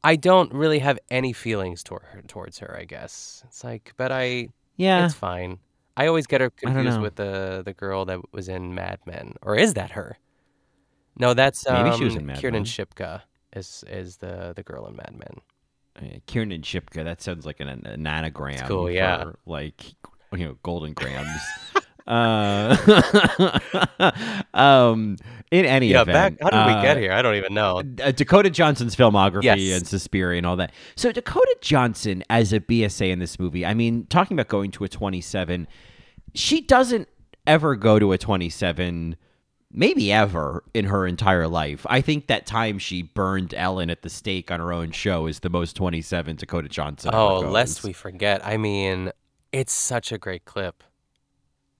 I 0.04 0.16
don't 0.16 0.52
really 0.52 0.80
have 0.80 0.98
any 1.12 1.32
feelings 1.32 1.84
toward 1.84 2.02
her. 2.12 2.22
Towards 2.24 2.58
her, 2.60 2.76
I 2.78 2.86
guess 2.86 3.44
it's 3.46 3.64
like, 3.64 3.94
but 3.96 4.12
I. 4.12 4.50
Yeah. 4.76 5.06
it's 5.06 5.14
fine. 5.14 5.60
I 5.96 6.08
always 6.08 6.26
get 6.26 6.42
her 6.42 6.50
confused 6.50 7.00
with 7.00 7.16
the 7.16 7.62
the 7.64 7.74
girl 7.74 8.06
that 8.06 8.34
was 8.34 8.50
in 8.50 8.74
Mad 8.74 9.00
Men, 9.06 9.36
or 9.44 9.56
is 9.56 9.76
that 9.76 9.92
her? 9.92 10.18
No, 11.20 11.36
that's 11.36 11.68
um, 11.68 11.84
Maybe 11.84 11.98
she 11.98 12.04
was 12.06 12.16
in 12.16 12.26
Mad 12.26 12.40
Kiernan 12.40 12.64
Men. 12.64 12.66
Shipka 12.66 13.22
is 13.56 13.84
is 13.90 14.18
the 14.18 14.54
the 14.56 14.64
girl 14.64 14.88
in 14.88 14.96
Mad 14.96 15.14
Men. 15.14 15.42
Uh, 16.16 16.20
Kiernan 16.26 16.62
Shipka. 16.62 17.04
That 17.04 17.22
sounds 17.22 17.46
like 17.46 17.60
an, 17.60 17.68
an 17.68 18.08
anagram. 18.08 18.68
cool, 18.68 18.90
yeah. 18.90 19.24
for, 19.24 19.36
like 19.46 19.84
you 20.34 20.46
know, 20.46 20.58
golden 20.64 20.94
grams. 20.94 21.42
uh, 22.08 22.76
um, 24.54 25.18
in 25.52 25.66
any 25.66 25.88
Yeah, 25.88 26.02
event, 26.04 26.40
back. 26.40 26.42
How 26.42 26.50
did 26.66 26.66
we 26.74 26.80
uh, 26.80 26.82
get 26.82 26.98
here? 26.98 27.12
I 27.12 27.22
don't 27.22 27.36
even 27.36 27.54
know. 27.54 27.80
uh, 28.02 28.12
Dakota 28.12 28.50
Johnson's 28.50 28.96
filmography 28.96 29.44
Yes. 29.44 29.78
and 29.80 29.88
Suspiria 29.88 30.38
and 30.38 30.46
all 30.48 30.56
that. 30.58 30.72
So 30.96 31.12
Dakota 31.12 31.56
Johnson 31.62 32.24
as 32.30 32.54
a 32.54 32.60
BSA 32.60 33.12
in 33.12 33.20
this 33.20 33.38
movie, 33.40 33.66
I 33.66 33.74
mean, 33.74 34.06
talking 34.08 34.36
about 34.36 34.48
going 34.48 34.72
to 34.72 34.84
a 34.84 34.88
27, 34.90 35.68
she 36.34 36.62
doesn't 36.62 37.08
ever 37.46 37.76
go 37.76 38.00
to 38.00 38.14
a 38.14 38.18
27 38.18 39.16
maybe 39.74 40.12
ever 40.12 40.64
in 40.74 40.86
her 40.86 41.08
entire 41.08 41.48
life. 41.48 41.86
I 41.90 42.02
think 42.02 42.28
that 42.28 42.46
time 42.46 42.80
she 42.80 43.04
burned 43.04 43.54
Ellen 43.54 43.90
at 43.90 44.02
the 44.02 44.10
stake 44.10 44.52
on 44.52 44.60
her 44.60 44.74
own 44.74 44.92
show 44.92 45.28
is 45.28 45.40
the 45.40 45.50
most 45.50 45.76
27 45.76 46.36
Dakota 46.36 46.70
Johnson 46.70 47.12
Oh, 47.14 47.40
lest 47.40 47.84
we 47.84 47.94
forget. 47.94 48.46
I 48.46 48.58
mean, 48.58 49.12
it's 49.52 49.74
such 49.74 50.12
a 50.12 50.18
great 50.18 50.46
clip. 50.46 50.84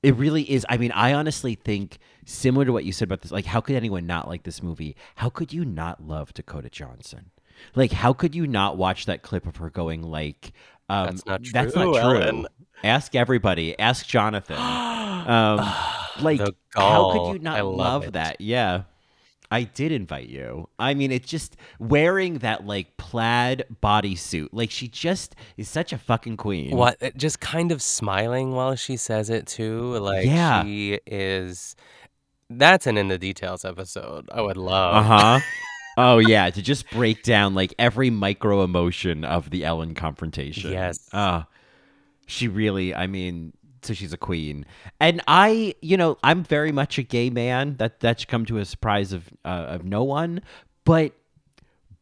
It 0.04 0.16
really 0.16 0.50
is. 0.50 0.66
I 0.68 0.78
mean, 0.78 0.92
I 0.92 1.14
honestly 1.14 1.56
think 1.56 2.00
similar 2.26 2.66
to 2.66 2.74
what 2.74 2.86
you 2.86 2.92
said 2.92 3.08
about 3.08 3.22
this. 3.22 3.32
Like, 3.32 3.46
how 3.46 3.62
could 3.62 3.76
anyone 3.76 4.08
not 4.08 4.28
like 4.28 4.44
this 4.44 4.64
movie? 4.64 4.96
How 5.16 5.30
could 5.30 5.54
you 5.54 5.64
not 5.64 6.02
love 6.04 6.34
Dakota 6.34 6.70
Johnson? 6.70 7.30
Like, 7.76 7.92
how 7.92 8.14
could 8.14 8.34
you 8.34 8.48
not 8.48 8.78
watch 8.78 9.06
that 9.06 9.22
clip 9.22 9.46
of 9.46 9.58
her 9.58 9.70
going 9.70 10.02
like, 10.02 10.54
um, 10.90 11.08
That's 11.08 11.26
not 11.26 11.44
true. 11.44 11.52
That's 11.54 11.76
not 11.76 11.84
true. 11.94 12.22
Ellen." 12.22 12.48
Ask 12.84 13.14
everybody. 13.14 13.78
Ask 13.78 14.08
Jonathan. 14.08 14.56
um, 14.58 15.60
like, 16.24 16.42
how 16.76 17.12
could 17.12 17.34
you 17.34 17.40
not 17.40 17.66
love 17.66 18.04
love 18.04 18.14
that? 18.14 18.42
Yeah. 18.42 18.84
I 19.54 19.64
did 19.64 19.92
invite 19.92 20.30
you. 20.30 20.70
I 20.80 20.94
mean, 20.94 21.12
it's 21.12 21.28
just 21.28 21.58
wearing 21.78 22.38
that 22.38 22.66
like 22.66 22.96
plaid 22.96 23.66
bodysuit. 23.84 24.48
Like 24.54 24.72
she 24.72 24.88
just 24.88 25.36
is 25.58 25.68
such 25.68 25.92
a 25.92 25.98
fucking 25.98 26.38
queen. 26.38 26.74
What? 26.76 26.98
Just 27.18 27.42
kind 27.42 27.74
of 27.74 27.82
smiling 27.82 28.54
while 28.54 28.76
she 28.78 28.96
says 28.96 29.30
it 29.30 29.48
too. 29.48 29.98
Like 29.98 30.26
Yeah. 30.26 30.64
she 30.64 31.00
is. 31.06 31.76
That's 32.50 32.88
an 32.88 32.98
in 32.98 33.10
the 33.10 33.18
details 33.18 33.66
episode. 33.66 34.30
I 34.32 34.42
would 34.42 34.56
love. 34.58 34.96
Uh 34.96 35.04
huh. 35.04 35.40
oh 35.98 36.20
yeah, 36.20 36.50
to 36.50 36.62
just 36.62 36.90
break 36.90 37.22
down 37.22 37.54
like 37.54 37.74
every 37.78 38.10
micro 38.10 38.64
emotion 38.64 39.26
of 39.26 39.50
the 39.50 39.66
Ellen 39.66 39.96
confrontation. 39.96 40.72
Yes. 40.72 41.10
Uh 41.12 41.44
she 42.26 42.48
really. 42.48 42.96
I 42.96 43.08
mean, 43.08 43.52
so 43.82 43.94
she's 43.94 44.14
a 44.14 44.18
queen, 44.18 44.66
and 45.00 45.22
I, 45.28 45.76
you 45.82 45.98
know, 45.98 46.18
I'm 46.24 46.44
very 46.44 46.72
much 46.72 46.98
a 46.98 47.04
gay 47.04 47.30
man. 47.30 47.76
That 47.78 48.00
that 48.02 48.20
should 48.20 48.30
come 48.30 48.46
to 48.46 48.58
a 48.58 48.66
surprise 48.66 49.14
of 49.14 49.30
uh, 49.46 49.66
of 49.70 49.84
no 49.84 50.04
one. 50.04 50.42
But 50.86 51.14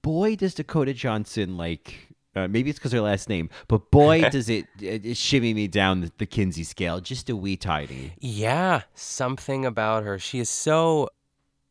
boy, 0.01 0.35
does 0.35 0.53
Dakota 0.53 0.93
Johnson 0.93 1.57
like. 1.57 2.05
Uh, 2.35 2.47
maybe 2.47 2.69
it's 2.69 2.77
because 2.77 2.91
her 2.91 3.01
last 3.01 3.27
name, 3.27 3.49
but 3.67 3.89
boy, 3.89 4.21
does 4.29 4.49
it, 4.49 4.67
it, 4.79 5.03
it 5.03 5.17
shimmy 5.17 5.51
me 5.51 5.67
down 5.67 6.01
the, 6.01 6.11
the 6.19 6.27
Kinsey 6.27 6.63
scale 6.63 7.01
just 7.01 7.27
a 7.27 7.35
wee 7.35 7.57
tiny. 7.57 8.13
Yeah, 8.19 8.83
something 8.93 9.65
about 9.65 10.03
her. 10.03 10.19
She 10.19 10.39
is 10.39 10.47
so 10.47 11.09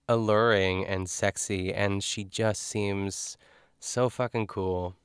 alluring 0.09 0.85
and 0.85 1.09
sexy, 1.09 1.73
and 1.73 2.03
she 2.03 2.25
just 2.25 2.63
seems 2.63 3.39
so 3.79 4.09
fucking 4.09 4.49
cool. 4.49 4.97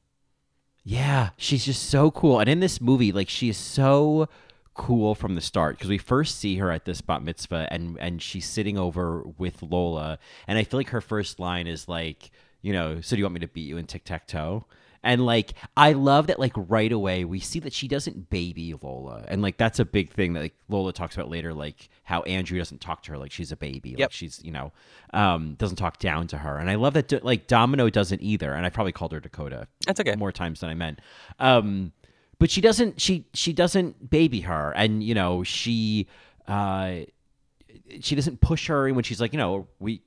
Yeah, 0.84 1.30
she's 1.38 1.66
just 1.66 1.89
so 1.89 2.12
cool. 2.12 2.39
And 2.39 2.49
in 2.49 2.60
this 2.60 2.82
movie, 2.82 3.12
like 3.12 3.30
she 3.30 3.49
is 3.49 3.58
so 3.58 4.28
cool 4.74 5.15
from 5.15 5.36
the 5.36 5.41
start 5.41 5.78
because 5.78 5.89
we 5.89 5.97
first 5.97 6.39
see 6.39 6.57
her 6.57 6.71
at 6.71 6.86
this 6.86 7.01
bat 7.01 7.21
mitzvah 7.21 7.67
and 7.71 7.97
and 7.99 8.21
she's 8.21 8.45
sitting 8.45 8.78
over 8.78 9.24
with 9.38 9.61
Lola 9.61 10.17
and 10.47 10.57
I 10.57 10.63
feel 10.63 10.80
like 10.80 10.89
her 10.89 11.01
first 11.01 11.39
line 11.39 11.67
is 11.67 11.88
like, 11.88 12.32
you 12.61 12.74
know, 12.74 13.01
so 13.01 13.15
do 13.15 13.19
you 13.19 13.26
want 13.26 13.36
me 13.36 13.39
to 13.41 13.47
beat 13.47 13.67
you 13.67 13.78
in 13.78 13.86
tic-tac-toe? 13.86 14.65
And 15.03 15.26
like 15.26 15.53
I 15.76 15.91
love 15.93 16.28
that 16.28 16.39
like 16.39 16.53
right 16.55 16.91
away 16.91 17.26
we 17.26 17.39
see 17.39 17.59
that 17.59 17.74
she 17.74 17.88
doesn't 17.88 18.30
baby 18.30 18.74
Lola. 18.82 19.26
And 19.28 19.41
like 19.41 19.57
that's 19.57 19.80
a 19.80 19.86
big 19.86 20.11
thing 20.11 20.34
that 20.34 20.39
like 20.39 20.55
Lola 20.69 20.93
talks 20.93 21.15
about 21.15 21.30
later 21.30 21.53
like 21.53 21.89
how 22.03 22.21
Andrew 22.21 22.57
doesn't 22.57 22.80
talk 22.80 23.03
to 23.03 23.11
her 23.11 23.17
like 23.17 23.32
she's 23.32 23.51
a 23.51 23.57
baby. 23.57 23.95
Like 23.97 24.13
she's, 24.13 24.41
you 24.43 24.51
know, 24.51 24.71
um 25.13 25.55
doesn't 25.55 25.76
talk 25.76 25.99
down 25.99 26.28
to 26.28 26.38
her. 26.38 26.57
And 26.57 26.69
I 26.69 26.76
love 26.76 26.93
that 26.93 27.24
like 27.24 27.47
Domino 27.47 27.89
doesn't 27.89 28.21
either. 28.21 28.53
And 28.53 28.65
I 28.65 28.69
probably 28.69 28.93
called 28.93 29.11
her 29.11 29.19
Dakota 29.19 29.67
That's 29.86 29.99
okay. 29.99 30.15
more 30.15 30.32
times 30.32 30.61
than 30.61 30.69
I 30.69 30.74
meant. 30.74 30.99
Um, 31.38 31.91
but 32.39 32.51
she 32.51 32.61
doesn't. 32.61 32.99
She 32.99 33.25
she 33.34 33.53
doesn't 33.53 34.09
baby 34.09 34.41
her, 34.41 34.71
and 34.75 35.03
you 35.03 35.15
know 35.15 35.43
she 35.43 36.07
uh, 36.47 36.99
she 38.01 38.15
doesn't 38.15 38.41
push 38.41 38.67
her 38.67 38.91
when 38.93 39.03
she's 39.03 39.21
like, 39.21 39.34
you 39.34 39.39
know, 39.39 39.67
we 39.79 40.01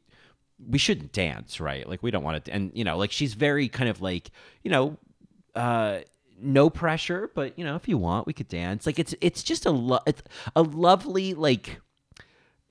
we 0.68 0.78
shouldn't 0.78 1.12
dance, 1.12 1.60
right? 1.60 1.88
Like 1.88 2.02
we 2.02 2.10
don't 2.10 2.22
want 2.24 2.44
to, 2.44 2.52
and 2.52 2.72
you 2.74 2.84
know, 2.84 2.96
like 2.96 3.12
she's 3.12 3.34
very 3.34 3.68
kind 3.68 3.88
of 3.90 4.00
like, 4.00 4.30
you 4.62 4.70
know, 4.70 4.96
uh, 5.54 6.00
no 6.40 6.70
pressure, 6.70 7.30
but 7.34 7.58
you 7.58 7.64
know, 7.64 7.76
if 7.76 7.88
you 7.88 7.98
want, 7.98 8.26
we 8.26 8.32
could 8.32 8.48
dance. 8.48 8.86
Like 8.86 8.98
it's 8.98 9.14
it's 9.20 9.42
just 9.42 9.66
a 9.66 9.70
lo- 9.70 10.00
it's 10.06 10.22
a 10.54 10.62
lovely 10.62 11.34
like. 11.34 11.80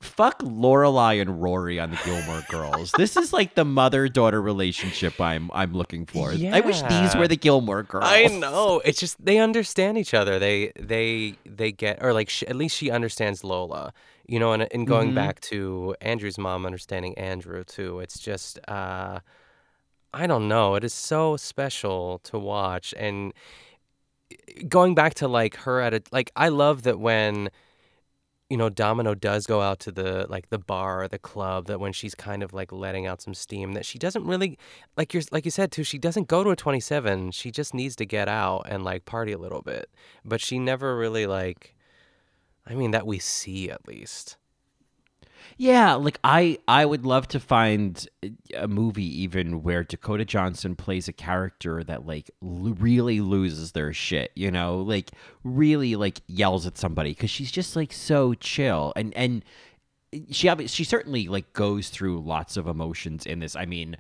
Fuck 0.06 0.40
Lorelai 0.40 1.20
and 1.22 1.42
Rory 1.42 1.80
on 1.80 1.92
the 1.92 2.00
Gilmore 2.06 2.44
Girls. 2.50 2.92
this 2.98 3.18
is 3.18 3.34
like 3.34 3.56
the 3.56 3.66
mother-daughter 3.66 4.42
relationship 4.42 5.20
I'm 5.20 5.50
I'm 5.54 5.74
looking 5.74 6.06
for. 6.06 6.32
Yeah. 6.34 6.56
I 6.56 6.62
wish 6.62 6.82
these 6.84 7.16
were 7.16 7.28
the 7.28 7.36
Gilmore 7.38 7.84
Girls. 7.84 8.06
I 8.08 8.28
know. 8.28 8.82
It's 8.86 9.00
just 9.00 9.24
they 9.24 9.40
understand 9.40 9.98
each 9.98 10.14
other. 10.14 10.40
They 10.40 10.72
they 10.80 11.36
they 11.46 11.72
get 11.72 12.02
or 12.02 12.14
like 12.14 12.30
sh 12.30 12.44
at 12.44 12.56
least 12.56 12.78
she 12.78 12.90
understands 12.92 13.44
Lola. 13.44 13.94
You 14.28 14.40
know, 14.40 14.54
and 14.54 14.68
and 14.72 14.88
going 14.88 15.12
Mhm. 15.12 15.16
back 15.16 15.40
to 15.52 15.96
Andrew's 16.02 16.38
mom 16.38 16.66
understanding 16.66 17.18
Andrew 17.18 17.64
too. 17.64 18.00
It's 18.00 18.20
just 18.20 18.60
uh 18.68 19.20
I 20.14 20.28
don't 20.28 20.48
know. 20.48 20.76
It 20.76 20.84
is 20.84 20.94
so 20.94 21.36
special 21.38 22.20
to 22.24 22.40
watch 22.40 22.94
and 22.98 23.34
going 24.68 24.96
back 24.96 25.14
to 25.16 25.28
like 25.28 25.56
her 25.58 25.82
at 25.82 25.94
a 25.94 26.02
like 26.12 26.32
I 26.36 26.50
love 26.50 26.84
that 26.84 27.00
when 27.00 27.50
you 28.50 28.58
know, 28.58 28.70
Domino 28.70 29.16
does 29.16 29.48
go 29.48 29.62
out 29.62 29.80
to 29.82 29.92
the 29.92 30.28
like 30.30 30.50
the 30.50 30.60
bar 30.60 31.04
or 31.04 31.08
the 31.08 31.18
club 31.18 31.66
that 31.66 31.80
when 31.80 31.94
she's 31.94 32.14
kind 32.14 32.44
of 32.44 32.54
like 32.54 32.72
letting 32.72 33.08
out 33.08 33.22
some 33.22 33.34
steam 33.34 33.74
that 33.74 33.86
she 33.86 33.98
doesn't 33.98 34.26
really 34.26 34.58
like 34.96 35.14
you're 35.14 35.24
like 35.32 35.46
you 35.46 35.52
said 35.52 35.72
too, 35.72 35.84
she 35.84 35.98
doesn't 35.98 36.28
go 36.28 36.44
to 36.44 36.52
a 36.52 36.56
27. 36.56 37.32
She 37.32 37.52
just 37.52 37.74
needs 37.74 37.96
to 37.98 38.06
get 38.06 38.28
out 38.28 38.64
and 38.68 38.84
like 38.84 39.06
party 39.06 39.32
a 39.32 39.38
little 39.38 39.62
bit. 39.62 39.90
But 40.24 40.42
she 40.42 40.60
never 40.60 40.96
really 40.96 41.26
like 41.26 41.76
I 42.68 42.76
mean 42.76 42.92
that 42.92 43.08
we 43.08 43.20
see 43.20 43.70
at 43.72 43.88
least. 43.88 44.38
Yeah, 45.58 45.94
like 45.94 46.20
I 46.24 46.60
I 46.68 46.86
would 46.86 47.06
love 47.06 47.28
to 47.30 47.40
find 47.40 48.06
a 48.56 48.68
movie 48.68 49.22
even 49.22 49.64
where 49.64 49.84
Dakota 49.84 50.26
Johnson 50.26 50.76
plays 50.76 51.08
a 51.08 51.14
character 51.14 51.84
that 51.84 52.06
like 52.06 52.30
l- 52.44 52.76
really 52.78 53.22
loses 53.22 53.72
their 53.72 53.94
shit, 53.94 54.32
you 54.36 54.52
know, 54.52 54.80
like 54.80 55.12
really 55.44 55.96
like 55.96 56.22
yells 56.28 56.66
at 56.68 56.78
somebody 56.78 57.14
cuz 57.16 57.30
she's 57.30 57.52
just 57.52 57.76
like 57.76 57.94
so 57.94 58.34
chill 58.34 58.92
and 58.98 59.14
and 59.16 59.46
she 60.30 60.48
obvi- 60.48 60.70
she 60.70 60.84
certainly 60.84 61.28
like 61.28 61.54
goes 61.54 61.90
through 61.90 62.20
lots 62.20 62.58
of 62.58 62.68
emotions 62.68 63.26
in 63.26 63.40
this. 63.40 63.56
I 63.56 63.66
mean, 63.66 63.96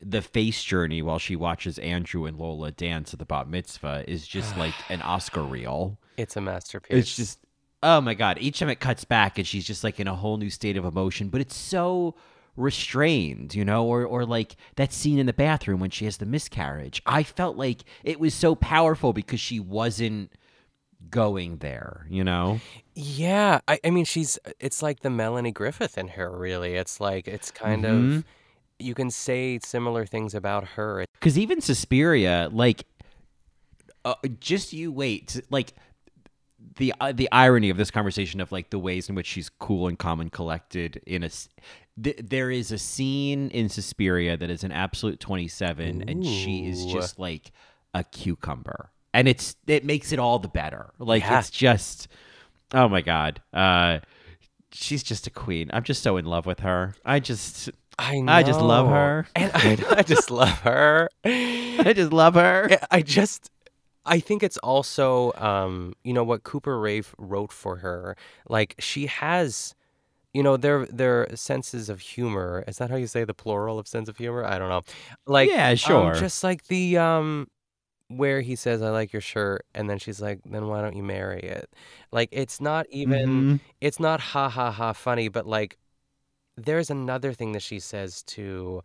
the 0.00 0.22
face 0.22 0.62
journey 0.64 1.02
while 1.02 1.18
she 1.18 1.36
watches 1.36 1.78
Andrew 1.78 2.24
and 2.26 2.38
Lola 2.38 2.70
dance 2.72 3.12
at 3.12 3.18
the 3.18 3.24
bat 3.24 3.48
mitzvah 3.48 4.04
is 4.08 4.26
just 4.26 4.56
like 4.56 4.74
an 4.88 5.02
Oscar 5.02 5.42
reel. 5.42 5.98
It's 6.16 6.36
a 6.36 6.40
masterpiece. 6.40 6.98
It's 6.98 7.16
just 7.16 7.38
oh 7.82 8.00
my 8.00 8.14
god! 8.14 8.38
Each 8.40 8.58
time 8.58 8.68
it 8.68 8.80
cuts 8.80 9.04
back, 9.04 9.38
and 9.38 9.46
she's 9.46 9.66
just 9.66 9.84
like 9.84 9.98
in 10.00 10.08
a 10.08 10.14
whole 10.14 10.36
new 10.36 10.50
state 10.50 10.76
of 10.76 10.84
emotion. 10.84 11.28
But 11.28 11.40
it's 11.40 11.56
so 11.56 12.14
restrained, 12.56 13.54
you 13.54 13.64
know, 13.64 13.86
or 13.86 14.04
or 14.04 14.24
like 14.26 14.56
that 14.76 14.92
scene 14.92 15.18
in 15.18 15.26
the 15.26 15.32
bathroom 15.32 15.80
when 15.80 15.90
she 15.90 16.04
has 16.04 16.16
the 16.16 16.26
miscarriage. 16.26 17.02
I 17.06 17.22
felt 17.22 17.56
like 17.56 17.82
it 18.04 18.18
was 18.20 18.34
so 18.34 18.54
powerful 18.54 19.12
because 19.12 19.40
she 19.40 19.60
wasn't 19.60 20.32
going 21.10 21.58
there, 21.58 22.06
you 22.10 22.24
know. 22.24 22.60
Yeah, 22.94 23.60
I, 23.68 23.78
I 23.84 23.90
mean 23.90 24.04
she's 24.04 24.38
it's 24.58 24.82
like 24.82 25.00
the 25.00 25.10
Melanie 25.10 25.52
Griffith 25.52 25.96
in 25.96 26.08
her 26.08 26.36
really. 26.36 26.74
It's 26.74 27.00
like 27.00 27.28
it's 27.28 27.50
kind 27.50 27.84
Mhm. 27.84 28.18
of 28.18 28.24
you 28.80 28.94
can 28.94 29.10
say 29.10 29.58
similar 29.64 30.04
things 30.06 30.34
about 30.34 30.64
her. 30.70 31.04
Because 31.14 31.36
even 31.38 31.60
Suspiria, 31.60 32.48
like, 32.52 32.84
uh, 34.04 34.14
just 34.38 34.72
you 34.72 34.92
wait, 34.92 35.40
like 35.50 35.72
the 36.78 36.94
uh, 37.00 37.12
the 37.12 37.28
irony 37.30 37.70
of 37.70 37.76
this 37.76 37.90
conversation 37.90 38.40
of 38.40 38.50
like 38.50 38.70
the 38.70 38.78
ways 38.78 39.08
in 39.08 39.14
which 39.14 39.26
she's 39.26 39.48
cool 39.48 39.86
and 39.88 39.98
calm 39.98 40.20
and 40.20 40.32
collected 40.32 41.00
in 41.06 41.22
a 41.22 41.30
Th- 42.02 42.16
there 42.22 42.50
is 42.50 42.70
a 42.70 42.78
scene 42.78 43.50
in 43.50 43.68
Suspiria 43.68 44.36
that 44.36 44.50
is 44.50 44.62
an 44.64 44.70
absolute 44.72 45.18
twenty 45.20 45.48
seven, 45.48 46.08
and 46.08 46.24
she 46.24 46.66
is 46.68 46.86
just 46.86 47.18
like 47.18 47.50
a 47.92 48.04
cucumber, 48.04 48.90
and 49.12 49.26
it's 49.26 49.56
it 49.66 49.84
makes 49.84 50.12
it 50.12 50.18
all 50.20 50.38
the 50.38 50.46
better. 50.48 50.92
Like 51.00 51.22
Yeah. 51.24 51.40
it's 51.40 51.50
just, 51.50 52.06
oh 52.72 52.88
my 52.88 53.00
god, 53.00 53.42
uh, 53.52 53.98
she's 54.70 55.02
just 55.02 55.26
a 55.26 55.30
queen. 55.30 55.70
I'm 55.72 55.82
just 55.82 56.02
so 56.02 56.16
in 56.18 56.24
love 56.24 56.46
with 56.46 56.60
her. 56.60 56.94
I 57.04 57.18
just. 57.20 57.70
I 58.00 58.20
know. 58.20 58.32
I 58.32 58.44
just 58.44 58.60
love 58.60 58.86
her. 58.86 59.26
And 59.34 59.50
I, 59.52 59.76
I 59.98 60.02
just 60.04 60.30
love 60.30 60.60
her. 60.60 61.08
I 61.24 61.92
just 61.96 62.12
love 62.12 62.34
her. 62.34 62.70
I 62.92 63.02
just 63.02 63.50
I 64.08 64.20
think 64.20 64.42
it's 64.42 64.58
also 64.58 65.32
um, 65.36 65.94
you 66.04 66.12
know 66.14 66.24
what 66.24 66.44
Cooper 66.44 66.78
Raiff 66.80 67.14
wrote 67.18 67.52
for 67.52 67.76
her. 67.78 68.16
Like 68.48 68.74
she 68.78 69.06
has 69.06 69.74
you 70.34 70.42
know 70.42 70.56
their 70.56 70.86
their 70.86 71.28
senses 71.36 71.88
of 71.88 72.00
humor. 72.00 72.64
Is 72.68 72.78
that 72.78 72.90
how 72.90 72.96
you 72.96 73.06
say 73.08 73.24
the 73.24 73.34
plural 73.34 73.78
of 73.78 73.88
sense 73.88 74.08
of 74.08 74.18
humor? 74.18 74.44
I 74.44 74.58
don't 74.58 74.68
know. 74.70 74.82
Like 75.26 75.50
Yeah, 75.50 75.70
um, 75.70 75.76
sure. 75.76 76.14
just 76.14 76.44
like 76.44 76.68
the 76.68 76.98
um 76.98 77.48
where 78.08 78.40
he 78.42 78.56
says 78.56 78.82
I 78.82 78.90
like 78.90 79.12
your 79.12 79.22
shirt 79.22 79.66
and 79.74 79.90
then 79.90 79.98
she's 79.98 80.20
like 80.20 80.40
then 80.44 80.68
why 80.68 80.82
don't 80.82 80.96
you 80.96 81.02
marry 81.04 81.40
it? 81.42 81.70
Like 82.12 82.28
it's 82.32 82.60
not 82.60 82.86
even 82.90 83.44
Mhm. 83.44 83.60
it's 83.80 84.00
not 84.00 84.20
ha 84.20 84.48
ha 84.48 84.70
ha 84.72 84.92
funny 84.94 85.28
but 85.28 85.46
like 85.46 85.78
there's 86.56 86.90
another 86.90 87.32
thing 87.32 87.52
that 87.52 87.62
she 87.62 87.78
says 87.80 88.22
to 88.24 88.82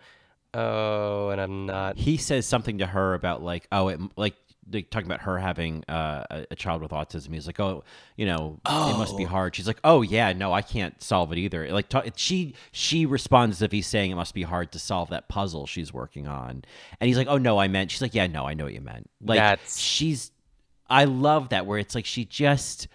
oh 0.54 1.30
and 1.30 1.42
I'm 1.42 1.66
not 1.66 1.98
he 1.98 2.18
says 2.18 2.46
something 2.46 2.78
to 2.80 2.88
her 2.88 3.14
about 3.16 3.42
like 3.44 3.68
oh 3.72 3.88
it 3.90 4.00
like 4.18 4.36
like 4.72 4.89
talking 4.89 5.07
about 5.07 5.22
her 5.22 5.38
having 5.38 5.84
uh, 5.89 6.24
a, 6.32 6.45
a 6.51 6.55
child 6.55 6.82
with 6.82 6.91
autism. 6.91 7.34
He's 7.34 7.47
like 7.47 7.59
oh 7.59 7.84
you 8.16 8.26
know 8.26 8.59
it 8.66 8.97
must 8.97 9.18
be 9.18 9.26
Oh. 9.26 9.28
hard. 9.28 9.55
She's 9.55 9.68
like 9.68 9.80
oh 9.84 10.01
yeah 10.01 10.34
no 10.34 10.53
i 10.53 10.61
can't 10.61 11.01
solve 11.01 11.32
it 11.32 11.38
either. 11.38 11.70
Like 11.72 11.89
ta- 11.89 12.03
she 12.16 12.55
she 12.72 13.05
responds 13.05 13.57
as 13.57 13.61
if 13.61 13.72
he's 13.72 13.88
saying 13.88 14.11
it 14.11 14.16
must 14.16 14.34
be 14.34 14.43
hard 14.43 14.72
to 14.72 14.80
solve 14.80 15.09
that 15.09 15.28
puzzle 15.30 15.68
she's 15.68 15.91
working 15.93 16.28
on. 16.28 16.64
And 16.99 17.07
he's 17.07 17.18
like 17.18 17.28
oh 17.28 17.38
no 17.38 17.57
i 17.59 17.68
meant 17.68 17.91
she's 17.91 18.01
like 18.01 18.14
yeah 18.16 18.28
no 18.28 18.45
i 18.45 18.53
know 18.53 18.64
what 18.66 18.74
you 18.74 18.82
meant. 18.82 19.09
Like 19.22 19.38
That's- 19.39 19.78
she's 19.80 20.32
i 20.89 21.05
love 21.05 21.49
that 21.49 21.66
where 21.66 21.80
it's 21.80 21.95
like 21.95 22.05
she 22.05 22.26
just 22.26 22.88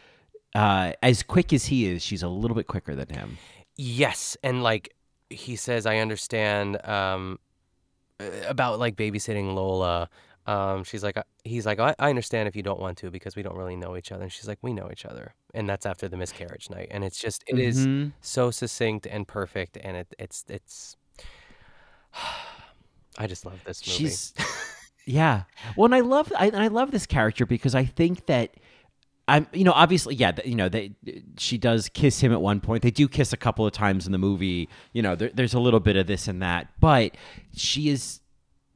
uh 0.54 0.92
as 1.02 1.22
quick 1.22 1.52
as 1.52 1.66
he 1.66 1.86
is 1.86 2.02
she's 2.02 2.22
a 2.22 2.28
little 2.28 2.54
bit 2.56 2.66
quicker 2.66 2.94
than 2.94 3.08
him. 3.10 3.38
Yes, 3.76 4.36
and 4.42 4.62
like 4.62 4.94
he 5.30 5.54
says, 5.56 5.84
I 5.86 5.98
understand 5.98 6.84
um, 6.84 7.38
about 8.48 8.78
like 8.78 8.96
babysitting 8.96 9.54
Lola. 9.54 10.08
Um, 10.49 10.82
she's 10.82 11.05
like, 11.05 11.18
he's 11.44 11.66
like, 11.66 11.78
I, 11.78 11.94
I 11.99 12.09
understand 12.09 12.49
if 12.49 12.57
you 12.57 12.62
don't 12.62 12.80
want 12.80 12.96
to 12.99 13.11
because 13.11 13.36
we 13.36 13.42
don't 13.42 13.57
really 13.57 13.76
know 13.76 13.96
each 13.96 14.11
other. 14.12 14.22
And 14.22 14.32
she's 14.32 14.49
like, 14.49 14.59
we 14.62 14.72
know 14.72 14.88
each 14.90 15.05
other, 15.05 15.34
and 15.53 15.68
that's 15.68 15.84
after 15.84 16.09
the 16.09 16.16
miscarriage 16.16 16.70
night. 16.70 16.88
And 16.90 17.05
it's 17.05 17.18
just, 17.18 17.44
it 17.46 17.59
is 17.59 17.86
Mhm. 17.86 18.12
so 18.22 18.51
succinct 18.51 19.07
and 19.07 19.28
perfect, 19.28 19.76
and 19.82 19.96
it, 19.99 20.14
it's, 20.18 20.44
it's. 20.49 20.96
I 23.18 23.26
just 23.26 23.44
love 23.44 23.59
this 23.66 23.86
movie. 23.86 23.99
She's 24.11 24.32
yeah. 25.07 25.42
Well, 25.76 25.86
and 25.86 25.94
I 25.94 26.01
love 26.01 26.32
I, 26.38 26.46
and 26.46 26.57
I 26.62 26.68
love 26.68 26.92
this 26.92 27.05
character 27.07 27.46
because 27.46 27.74
I 27.74 27.84
think 27.84 28.26
that 28.26 28.55
I'm 29.26 29.46
you 29.53 29.64
know 29.64 29.72
obviously 29.72 30.14
yeah 30.14 30.32
you 30.44 30.55
know 30.55 30.68
they 30.68 30.92
she 31.36 31.59
does 31.59 31.88
kiss 31.88 32.20
him 32.20 32.32
at 32.32 32.40
one 32.40 32.61
point. 32.61 32.82
They 32.82 32.92
do 32.92 33.09
kiss 33.09 33.32
a 33.32 33.36
couple 33.36 33.66
of 33.66 33.72
times 33.72 34.07
in 34.07 34.12
the 34.12 34.18
movie. 34.18 34.68
You 34.92 35.03
know 35.03 35.16
there, 35.16 35.30
there's 35.34 35.55
a 35.55 35.59
little 35.61 35.80
bit 35.80 35.96
of 35.96 36.07
this 36.07 36.28
and 36.28 36.40
that, 36.42 36.68
but 36.80 37.16
she 37.57 37.88
is 37.88 38.20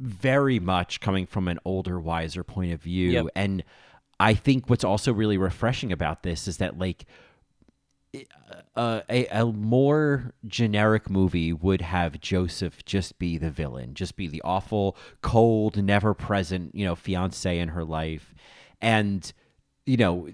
very 0.02 0.58
much 0.58 1.00
coming 1.00 1.26
from 1.26 1.48
an 1.48 1.58
older, 1.64 2.00
wiser 2.00 2.42
point 2.44 2.72
of 2.72 2.82
view, 2.82 3.10
Yep. 3.12 3.26
and 3.36 3.64
I 4.18 4.34
think 4.34 4.68
what's 4.68 4.84
also 4.84 5.12
really 5.12 5.38
refreshing 5.38 5.92
about 5.92 6.22
this 6.22 6.46
is 6.46 6.58
that 6.58 6.78
like 6.78 7.06
uh, 8.76 9.00
a, 9.08 9.26
a 9.28 9.46
more 9.46 10.34
generic 10.46 11.08
movie 11.08 11.52
would 11.52 11.80
have 11.80 12.20
Joseph 12.20 12.84
just 12.84 13.18
be 13.18 13.38
the 13.38 13.50
villain, 13.50 13.94
just 13.94 14.16
be 14.16 14.26
the 14.28 14.42
awful, 14.42 14.96
cold, 15.22 15.82
never 15.82 16.12
present, 16.14 16.74
you 16.74 16.84
know, 16.84 16.94
fiance 16.94 17.58
in 17.58 17.70
her 17.70 17.84
life. 17.84 18.34
And, 18.80 19.32
you 19.86 19.96
know, 19.96 20.28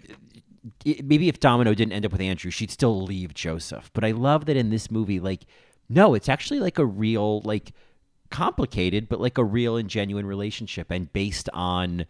maybe 0.85 1.29
if 1.29 1.39
Domino 1.39 1.73
didn't 1.75 1.93
end 1.93 2.05
up 2.05 2.13
with 2.13 2.21
Andrew, 2.21 2.51
she'd 2.51 2.71
still 2.71 3.01
leave 3.03 3.33
Joseph. 3.33 3.91
But 3.93 4.05
I 4.05 4.11
love 4.11 4.47
that 4.47 4.57
in 4.57 4.71
this 4.71 4.91
movie, 4.91 5.21
like, 5.21 5.47
no, 5.89 6.15
it's 6.15 6.29
actually 6.29 6.59
like 6.61 6.79
a 6.79 6.87
real, 6.87 7.41
like, 7.43 7.73
complicated, 8.31 9.09
but 9.09 9.21
like 9.21 9.39
a 9.39 9.45
real 9.45 9.77
and 9.77 9.89
genuine 9.89 10.27
relationship 10.27 10.91
and 10.91 11.13
based 11.13 11.49
on 11.53 12.07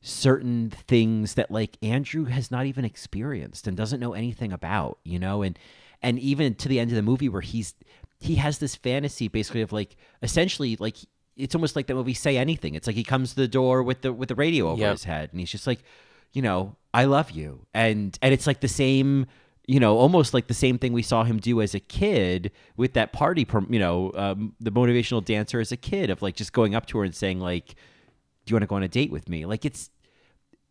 certain 0.00 0.70
things 0.70 1.34
that 1.34 1.50
like 1.50 1.76
Andrew 1.82 2.24
has 2.26 2.50
not 2.50 2.66
even 2.66 2.84
experienced 2.84 3.66
and 3.66 3.76
doesn't 3.76 4.00
know 4.00 4.12
anything 4.14 4.52
about, 4.52 4.98
you 5.04 5.18
know, 5.18 5.42
and 5.42 5.58
and 6.02 6.18
even 6.20 6.54
to 6.54 6.68
the 6.68 6.78
end 6.78 6.90
of 6.90 6.96
the 6.96 7.02
movie 7.02 7.28
where 7.28 7.40
he's 7.42 7.74
he 8.20 8.36
has 8.36 8.58
this 8.58 8.74
fantasy 8.76 9.28
basically 9.28 9.62
of 9.62 9.72
like 9.72 9.96
essentially 10.22 10.76
like 10.76 10.96
it's 11.36 11.54
almost 11.54 11.76
like 11.76 11.86
that 11.86 11.94
movie 11.94 12.14
say 12.14 12.36
anything. 12.36 12.74
It's 12.74 12.86
like 12.86 12.96
he 12.96 13.04
comes 13.04 13.30
to 13.30 13.36
the 13.36 13.48
door 13.48 13.82
with 13.82 14.02
the 14.02 14.12
with 14.12 14.28
the 14.28 14.34
radio 14.34 14.68
over 14.70 14.80
Yep. 14.80 14.92
his 14.92 15.04
head 15.04 15.28
and 15.32 15.40
he's 15.40 15.50
just 15.50 15.66
like, 15.66 15.80
you 16.32 16.42
know, 16.42 16.76
I 16.94 17.04
love 17.04 17.32
you. 17.32 17.66
And 17.74 18.16
and 18.22 18.32
it's 18.32 18.46
like 18.46 18.60
the 18.60 18.68
same 18.68 19.26
you 19.68 19.78
know, 19.78 19.98
almost 19.98 20.32
like 20.32 20.46
the 20.46 20.54
same 20.54 20.78
thing 20.78 20.94
we 20.94 21.02
saw 21.02 21.24
him 21.24 21.36
do 21.36 21.60
as 21.60 21.74
a 21.74 21.80
kid 21.80 22.50
with 22.78 22.94
that 22.94 23.12
party, 23.12 23.46
you 23.68 23.78
know, 23.78 24.10
um, 24.14 24.54
the 24.58 24.72
motivational 24.72 25.22
dancer 25.22 25.60
as 25.60 25.70
a 25.70 25.76
kid 25.76 26.08
of 26.08 26.22
like 26.22 26.34
just 26.34 26.54
going 26.54 26.74
up 26.74 26.86
to 26.86 26.98
her 26.98 27.04
and 27.04 27.14
saying 27.14 27.38
like, 27.38 27.74
"Do 28.46 28.50
you 28.50 28.54
want 28.54 28.62
to 28.62 28.66
go 28.66 28.76
on 28.76 28.82
a 28.82 28.88
date 28.88 29.12
with 29.12 29.28
me?" 29.28 29.44
Like 29.44 29.66
it's 29.66 29.90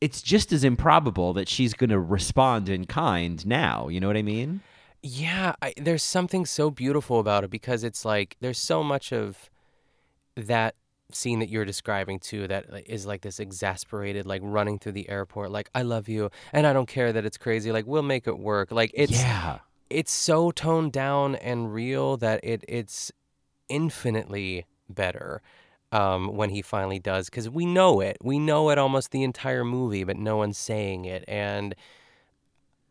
it's 0.02 0.24
just 0.24 0.52
as 0.52 0.64
improbable 0.64 1.34
that 1.34 1.48
she's 1.48 1.76
going 1.76 1.92
to 1.92 2.00
respond 2.00 2.70
in 2.70 2.86
kind 2.86 3.46
now. 3.46 3.88
You 3.88 4.00
know 4.00 4.08
what 4.08 4.18
I 4.18 4.24
mean? 4.24 4.62
Yeah, 5.04 5.54
I, 5.62 5.76
there's 5.78 6.04
something 6.04 6.48
so 6.48 6.72
beautiful 6.72 7.20
about 7.20 7.44
it 7.44 7.52
because 7.52 7.84
it's 7.84 8.04
like 8.04 8.36
there's 8.42 8.58
so 8.58 8.84
much 8.84 9.14
of 9.14 9.52
that 10.36 10.74
scene 11.12 11.40
that 11.40 11.50
you're 11.50 11.66
describing 11.66 12.20
too 12.20 12.48
that 12.48 12.66
is 12.86 13.06
like, 13.06 13.22
this 13.22 13.40
exasperated 13.40 14.26
like 14.26 14.42
running 14.44 14.78
through 14.78 14.92
the 14.92 15.10
airport 15.10 15.52
like 15.52 15.70
I 15.74 15.84
love 15.84 16.10
you 16.10 16.30
and 16.52 16.68
I 16.68 16.74
don't 16.74 16.88
care 16.88 17.14
that 17.14 17.26
it's 17.26 17.38
crazy 17.38 17.72
like 17.72 17.88
we'll 17.88 18.04
make 18.04 18.28
it 18.28 18.38
work 18.38 18.72
like 18.72 18.92
it's 18.94 19.14
yeah. 19.14 19.60
it's 19.90 20.12
so 20.12 20.52
toned 20.52 20.92
down 20.92 21.36
and 21.36 21.74
real 21.74 22.18
that 22.18 22.42
it 22.44 22.64
it's 22.68 23.12
infinitely 23.70 24.66
better 24.90 25.42
um, 25.92 26.36
when 26.36 26.50
he 26.50 26.62
finally 26.62 27.00
does 27.00 27.30
because 27.30 27.50
we 27.50 27.66
know 27.66 28.02
it 28.02 28.18
we 28.22 28.40
know 28.40 28.70
it 28.70 28.78
almost 28.78 29.12
the 29.12 29.24
entire 29.24 29.64
movie 29.64 30.04
but 30.04 30.18
no 30.18 30.36
one's 30.38 30.58
saying 30.58 31.06
it 31.06 31.24
and 31.28 31.74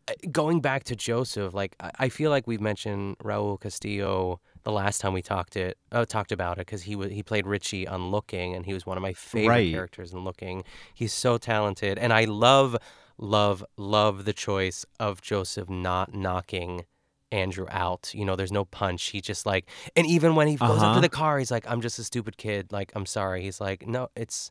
uh, 0.07 0.13
going 0.31 0.59
back 0.59 0.83
to 0.85 0.95
Joseph 0.95 1.53
like 1.53 1.75
I, 1.79 1.91
I 1.99 2.09
feel 2.09 2.31
like 2.31 2.47
we've 2.47 2.61
mentioned 2.61 3.17
Raul 3.19 3.59
Castillo 3.59 4.39
the 4.67 4.73
last 4.73 4.99
time 4.99 5.13
we 5.13 5.21
talked 5.21 5.55
it 5.55 5.77
uh, 5.93 6.03
talked 6.05 6.33
about 6.33 6.57
it 6.57 6.65
because 6.67 6.81
he 6.83 6.95
was 6.95 7.09
he 7.11 7.23
played 7.23 7.47
Richie 7.47 7.87
on 7.87 8.11
Looking 8.11 8.53
and 8.55 8.65
he 8.65 8.73
was 8.73 8.85
one 8.85 8.97
of 8.97 9.01
my 9.01 9.13
favorite 9.13 9.47
Right. 9.49 9.71
characters 9.71 10.11
in 10.11 10.25
Looking 10.25 10.63
he's 10.93 11.13
so 11.13 11.37
talented 11.37 11.97
and 11.97 12.11
I 12.11 12.25
love 12.25 12.75
love 13.17 13.63
love 13.77 14.25
the 14.25 14.33
choice 14.33 14.85
of 14.99 15.21
Joseph 15.21 15.69
not 15.69 16.13
knocking 16.13 16.83
Andrew 17.31 17.67
out. 17.69 18.11
You 18.13 18.25
know, 18.25 18.35
there's 18.35 18.51
no 18.51 18.65
punch. 18.65 19.03
He 19.15 19.19
just 19.21 19.45
like, 19.45 19.69
and 19.97 20.05
even 20.07 20.35
when 20.35 20.47
he 20.47 20.55
goes 20.55 20.77
up 20.77 20.83
Uh-huh. 20.83 20.95
to 20.95 21.01
the 21.01 21.09
car, 21.09 21.39
he's 21.39 21.51
like, 21.51 21.65
"I'm 21.69 21.81
just 21.81 21.99
a 21.99 22.03
stupid 22.05 22.37
kid. 22.37 22.71
Like, 22.71 22.89
I'm 22.95 23.05
sorry." 23.05 23.41
He's 23.43 23.59
like, 23.59 23.85
"No, 23.85 24.07
it's 24.15 24.49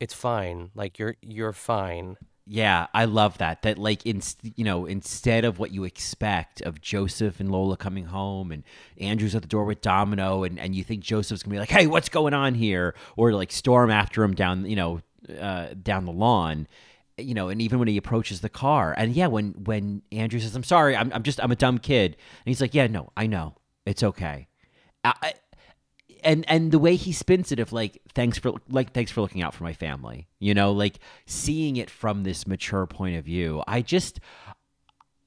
it's 0.00 0.14
fine. 0.14 0.70
Like, 0.74 0.98
you're 0.98 1.16
you're 1.20 1.52
fine." 1.52 2.16
Yeah, 2.48 2.86
I 2.94 3.06
love 3.06 3.38
that. 3.38 3.62
That 3.62 3.76
like 3.76 4.06
in 4.06 4.22
you 4.54 4.64
know 4.64 4.86
instead 4.86 5.44
of 5.44 5.58
what 5.58 5.72
you 5.72 5.82
expect 5.82 6.60
of 6.62 6.80
Joseph 6.80 7.40
and 7.40 7.50
Lola 7.50 7.76
coming 7.76 8.04
home 8.04 8.52
and 8.52 8.62
Andrew's 8.98 9.34
at 9.34 9.42
the 9.42 9.48
door 9.48 9.64
with 9.64 9.80
Domino 9.80 10.44
and 10.44 10.58
and 10.58 10.72
you 10.74 10.84
think 10.84 11.02
Joseph's 11.02 11.42
gonna 11.42 11.54
be 11.54 11.58
like, 11.58 11.70
hey, 11.70 11.88
what's 11.88 12.08
going 12.08 12.34
on 12.34 12.54
here? 12.54 12.94
Or 13.16 13.32
like 13.32 13.50
storm 13.50 13.90
after 13.90 14.22
him 14.22 14.34
down 14.34 14.64
you 14.64 14.76
know 14.76 15.00
uh, 15.40 15.68
down 15.82 16.04
the 16.04 16.12
lawn. 16.12 16.68
You 17.18 17.32
know, 17.34 17.48
and 17.48 17.62
even 17.62 17.78
when 17.78 17.88
he 17.88 17.96
approaches 17.96 18.42
the 18.42 18.50
car, 18.50 18.94
and 18.96 19.14
yeah, 19.14 19.26
when 19.26 19.52
when 19.64 20.02
Andrew 20.12 20.38
says, 20.38 20.54
"I'm 20.54 20.62
sorry, 20.62 20.94
I'm 20.94 21.10
I'm 21.14 21.22
just 21.22 21.42
I'm 21.42 21.50
a 21.50 21.56
dumb 21.56 21.78
kid," 21.78 22.12
and 22.12 22.44
he's 22.44 22.60
like, 22.60 22.74
"Yeah, 22.74 22.88
no, 22.88 23.10
I 23.16 23.26
know, 23.26 23.56
it's 23.86 24.02
okay." 24.02 24.48
I, 25.02 25.32
and 26.26 26.44
and 26.48 26.72
the 26.72 26.78
way 26.78 26.96
he 26.96 27.12
spins 27.12 27.52
it 27.52 27.58
of 27.58 27.72
like 27.72 28.02
thanks 28.14 28.38
for 28.38 28.52
like 28.68 28.92
thanks 28.92 29.10
for 29.10 29.22
looking 29.22 29.42
out 29.42 29.54
for 29.54 29.64
my 29.64 29.72
family 29.72 30.26
you 30.38 30.52
know 30.52 30.72
like 30.72 30.98
seeing 31.24 31.76
it 31.76 31.88
from 31.88 32.24
this 32.24 32.46
mature 32.46 32.86
point 32.86 33.16
of 33.16 33.24
view 33.24 33.62
i 33.66 33.80
just 33.80 34.20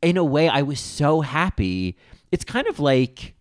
in 0.01 0.17
a 0.17 0.23
way 0.23 0.47
i 0.47 0.61
was 0.61 0.79
so 0.79 1.21
happy. 1.21 1.97
It's 2.31 2.45
kind 2.45 2.67
of 2.67 2.79
like 2.79 3.35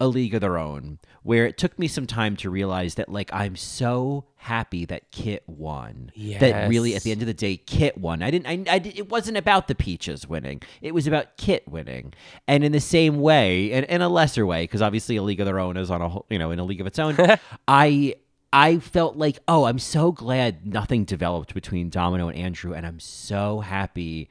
a 0.00 0.06
league 0.06 0.34
of 0.34 0.40
their 0.40 0.58
own 0.58 0.98
where 1.22 1.46
it 1.46 1.58
took 1.58 1.78
me 1.78 1.88
some 1.88 2.06
time 2.06 2.36
to 2.36 2.48
realize 2.48 2.94
that 2.94 3.08
like 3.08 3.30
i'm 3.32 3.56
so 3.56 4.24
happy 4.36 4.84
that 4.84 5.10
kit 5.10 5.42
won. 5.46 6.12
That 6.38 6.68
really 6.68 6.94
at 6.94 7.02
the 7.02 7.10
end 7.10 7.20
of 7.22 7.26
the 7.26 7.34
day 7.34 7.56
kit 7.56 7.98
won. 7.98 8.22
I 8.22 8.30
didn't 8.30 8.46
I, 8.46 8.74
I 8.74 8.78
did- 8.78 8.96
it 8.96 9.08
wasn't 9.10 9.36
about 9.36 9.66
the 9.68 9.74
peaches 9.74 10.28
winning. 10.28 10.62
It 10.80 10.94
was 10.94 11.06
about 11.08 11.36
kit 11.36 11.66
winning. 11.68 12.14
And 12.46 12.62
in 12.62 12.72
the 12.72 12.80
same 12.80 13.18
way 13.20 13.72
and 13.72 13.84
in 13.86 14.00
a 14.00 14.08
lesser 14.08 14.46
way 14.46 14.62
because 14.62 14.80
obviously 14.80 15.16
a 15.16 15.22
league 15.22 15.40
of 15.40 15.46
their 15.46 15.58
own 15.58 15.76
is 15.76 15.90
on 15.90 16.00
a 16.00 16.08
whole 16.08 16.26
you 16.30 16.38
know 16.38 16.50
in 16.52 16.58
a 16.58 16.64
league 16.64 16.80
of 16.80 16.86
its 16.86 16.98
own 16.98 17.16
i 17.68 18.14
I 18.50 18.78
felt 18.78 19.16
like, 19.16 19.38
oh, 19.46 19.64
I'm 19.64 19.78
so 19.78 20.10
glad 20.10 20.66
nothing 20.66 21.04
developed 21.04 21.52
between 21.52 21.90
Domino 21.90 22.28
and 22.28 22.38
Andrew, 22.38 22.72
and 22.72 22.86
I'm 22.86 22.98
so 22.98 23.60
happy 23.60 24.30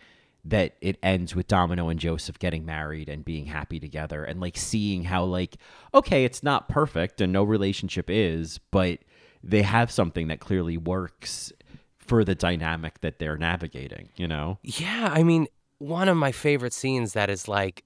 that 0.50 0.76
it 0.82 0.98
ends 1.04 1.36
with 1.36 1.48
Domino 1.48 1.90
and 1.90 2.00
Joseph 2.00 2.40
getting 2.40 2.66
married 2.66 3.10
and 3.10 3.26
being 3.26 3.46
happy 3.46 3.80
together 3.80 4.24
and 4.24 4.40
like 4.40 4.58
seeing 4.58 5.04
how 5.04 5.24
like 5.24 5.58
okay, 5.94 6.24
it's 6.24 6.44
not 6.44 6.70
perfect 6.70 7.22
and 7.22 7.34
no 7.34 7.44
relationship 7.44 8.10
is, 8.10 8.60
but 8.72 9.00
they 9.44 9.62
have 9.62 9.92
something 9.92 10.28
that 10.28 10.40
clearly 10.40 10.78
works 10.78 11.52
for 11.98 12.24
the 12.24 12.36
dynamic 12.36 13.02
that 13.02 13.20
they're 13.20 13.38
navigating, 13.38 14.10
you 14.16 14.28
know? 14.28 14.58
Yeah, 14.64 15.10
I 15.14 15.24
mean, 15.24 15.48
one 15.80 16.08
of 16.08 16.18
my 16.18 16.32
favorite 16.32 16.74
scenes 16.74 17.14
that 17.14 17.30
is 17.30 17.48
like 17.48 17.84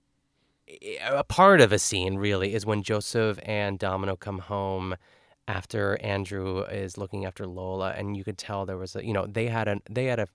a 1.03 1.23
part 1.23 1.59
of 1.59 1.71
a 1.71 1.79
scene 1.79 2.15
really 2.15 2.53
is 2.53 2.65
when 2.65 2.83
Joseph 2.83 3.39
and 3.43 3.77
Domino 3.77 4.15
come 4.15 4.39
home 4.39 4.95
after 5.47 5.99
Andrew 6.01 6.61
is 6.63 6.97
looking 6.97 7.25
after 7.25 7.45
Lola 7.45 7.91
and 7.91 8.15
you 8.15 8.23
could 8.23 8.37
tell 8.37 8.65
there 8.65 8.77
was 8.77 8.95
a 8.95 9.05
you 9.05 9.11
know 9.11 9.25
they 9.25 9.47
had 9.47 9.67
a 9.67 9.81
they 9.89 10.05
had 10.05 10.19
a 10.19 10.27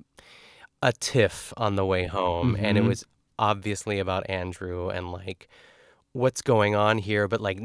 a 0.89 0.93
tiff 0.93 1.53
on 1.57 1.75
the 1.77 1.85
way 1.85 2.05
home 2.07 2.55
and 2.65 2.79
it 2.79 2.85
Mhm. 2.85 2.89
was 2.89 3.05
obviously 3.39 3.99
about 3.99 4.23
Andrew 4.31 4.89
and 4.89 5.11
like 5.13 5.49
what's 6.13 6.41
going 6.43 6.75
on 6.75 6.99
here 6.99 7.27
but 7.29 7.41
like 7.41 7.59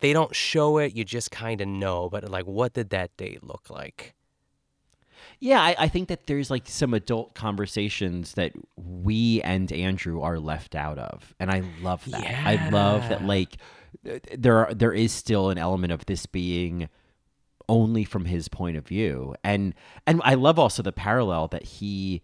they 0.00 0.12
don't 0.12 0.34
show 0.34 0.78
it 0.78 0.94
you 0.96 1.04
just 1.04 1.30
kind 1.30 1.60
of 1.60 1.68
know 1.68 2.08
but 2.08 2.28
like 2.28 2.46
what 2.46 2.72
did 2.72 2.88
that 2.90 3.10
date 3.16 3.42
look 3.44 3.68
like 3.70 4.14
Yeah, 5.38 5.60
I, 5.62 5.74
I 5.86 5.88
think 5.88 6.08
that 6.08 6.26
there's 6.26 6.50
like 6.50 6.66
some 6.68 6.94
adult 6.94 7.34
conversations 7.34 8.34
that 8.34 8.52
we 8.76 9.40
and 9.42 9.70
Andrew 9.72 10.20
are 10.22 10.38
left 10.38 10.74
out 10.74 10.98
of, 10.98 11.34
and 11.40 11.50
I 11.50 11.62
love 11.82 12.02
that. 12.10 12.26
I 12.52 12.68
love 12.70 13.08
that 13.08 13.24
like 13.24 13.56
there 14.36 14.56
are, 14.66 14.74
there 14.74 14.92
is 14.92 15.12
still 15.12 15.50
an 15.50 15.58
element 15.58 15.92
of 15.92 16.06
this 16.06 16.26
being 16.26 16.88
only 17.68 18.04
from 18.04 18.24
his 18.26 18.48
point 18.48 18.76
of 18.76 18.86
view, 18.86 19.34
and 19.44 19.74
and 20.06 20.20
I 20.24 20.34
love 20.34 20.58
also 20.58 20.82
the 20.82 20.92
parallel 20.92 21.48
that 21.48 21.64
he, 21.64 22.22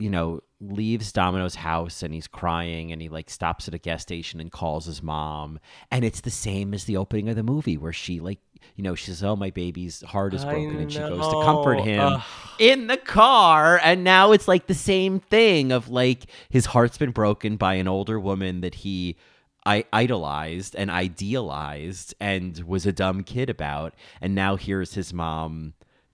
you 0.00 0.10
know, 0.10 0.40
leaves 0.60 1.12
Domino's 1.12 1.54
house 1.54 2.02
and 2.02 2.12
he's 2.12 2.26
crying 2.26 2.90
and 2.90 3.00
he 3.00 3.08
like 3.08 3.30
stops 3.30 3.68
at 3.68 3.74
a 3.74 3.78
gas 3.78 4.02
station 4.02 4.40
and 4.40 4.50
calls 4.50 4.86
his 4.86 5.02
mom, 5.02 5.60
and 5.90 6.04
it's 6.04 6.22
the 6.22 6.30
same 6.30 6.74
as 6.74 6.84
the 6.84 6.96
opening 6.96 7.28
of 7.28 7.36
the 7.36 7.42
movie 7.42 7.76
where 7.76 7.92
she 7.92 8.18
like. 8.20 8.40
You 8.76 8.84
know, 8.84 8.94
she 8.94 9.06
says, 9.06 9.24
"Oh, 9.24 9.36
my 9.36 9.48
baby's 9.50 10.02
heart 10.02 10.34
is 10.34 10.44
broken," 10.44 10.76
and 10.76 10.92
she 10.92 10.98
goes 10.98 11.26
to 11.26 11.42
comfort 11.44 11.80
him 11.80 12.00
Ugh. 12.00 12.22
in 12.58 12.88
the 12.88 12.98
car 12.98 13.80
and 13.82 14.04
now 14.04 14.32
it's 14.32 14.46
like 14.48 14.66
the 14.66 14.74
same 14.74 15.18
thing 15.18 15.72
of 15.72 15.88
like 15.88 16.26
his 16.50 16.66
heart's 16.66 16.98
been 16.98 17.10
broken 17.10 17.56
by 17.56 17.74
an 17.74 17.88
older 17.88 18.20
woman 18.20 18.60
that 18.60 18.74
he 18.74 19.16
I 19.64 19.84
idolized 19.92 20.74
and 20.76 20.90
idealized 20.90 22.14
and 22.20 22.58
was 22.64 22.84
a 22.86 22.92
dumb 22.92 23.22
kid 23.24 23.48
about 23.48 23.94
and 24.20 24.34
now 24.34 24.56
here's 24.56 24.92
his 24.92 25.12
mom 25.12 25.72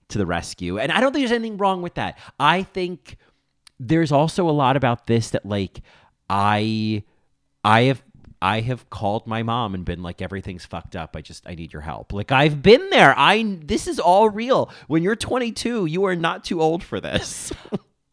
to 0.09 0.17
the 0.17 0.25
rescue 0.25 0.77
and 0.79 0.91
I 0.91 1.01
don't 1.01 1.11
think 1.11 1.23
there's 1.23 1.37
anything 1.37 1.57
wrong 1.57 1.81
with 1.81 1.95
that. 1.95 2.17
I 2.39 2.63
think 2.63 3.17
there's 3.79 4.11
also 4.11 4.49
a 4.49 4.51
lot 4.51 4.75
about 4.77 5.07
this 5.07 5.31
that 5.31 5.45
like 5.45 5.81
I 6.29 7.03
I 7.63 7.81
have 7.83 8.03
I 8.41 8.61
have 8.61 8.89
called 8.89 9.25
my 9.25 9.43
mom 9.43 9.73
and 9.73 9.83
been 9.83 10.03
like 10.03 10.21
everything's 10.21 10.65
fucked 10.65 10.95
up. 10.95 11.15
I 11.15 11.21
just 11.21 11.47
I 11.47 11.55
need 11.55 11.73
your 11.73 11.81
help. 11.81 12.13
Like 12.13 12.31
I've 12.31 12.61
been 12.61 12.89
there. 12.89 13.13
I 13.17 13.59
this 13.63 13.87
is 13.87 13.99
all 13.99 14.29
real. 14.29 14.71
When 14.87 15.03
you're 15.03 15.15
22, 15.15 15.85
you 15.85 16.05
are 16.05 16.15
not 16.15 16.43
too 16.43 16.61
old 16.61 16.83
for 16.83 16.99
this. 16.99 17.51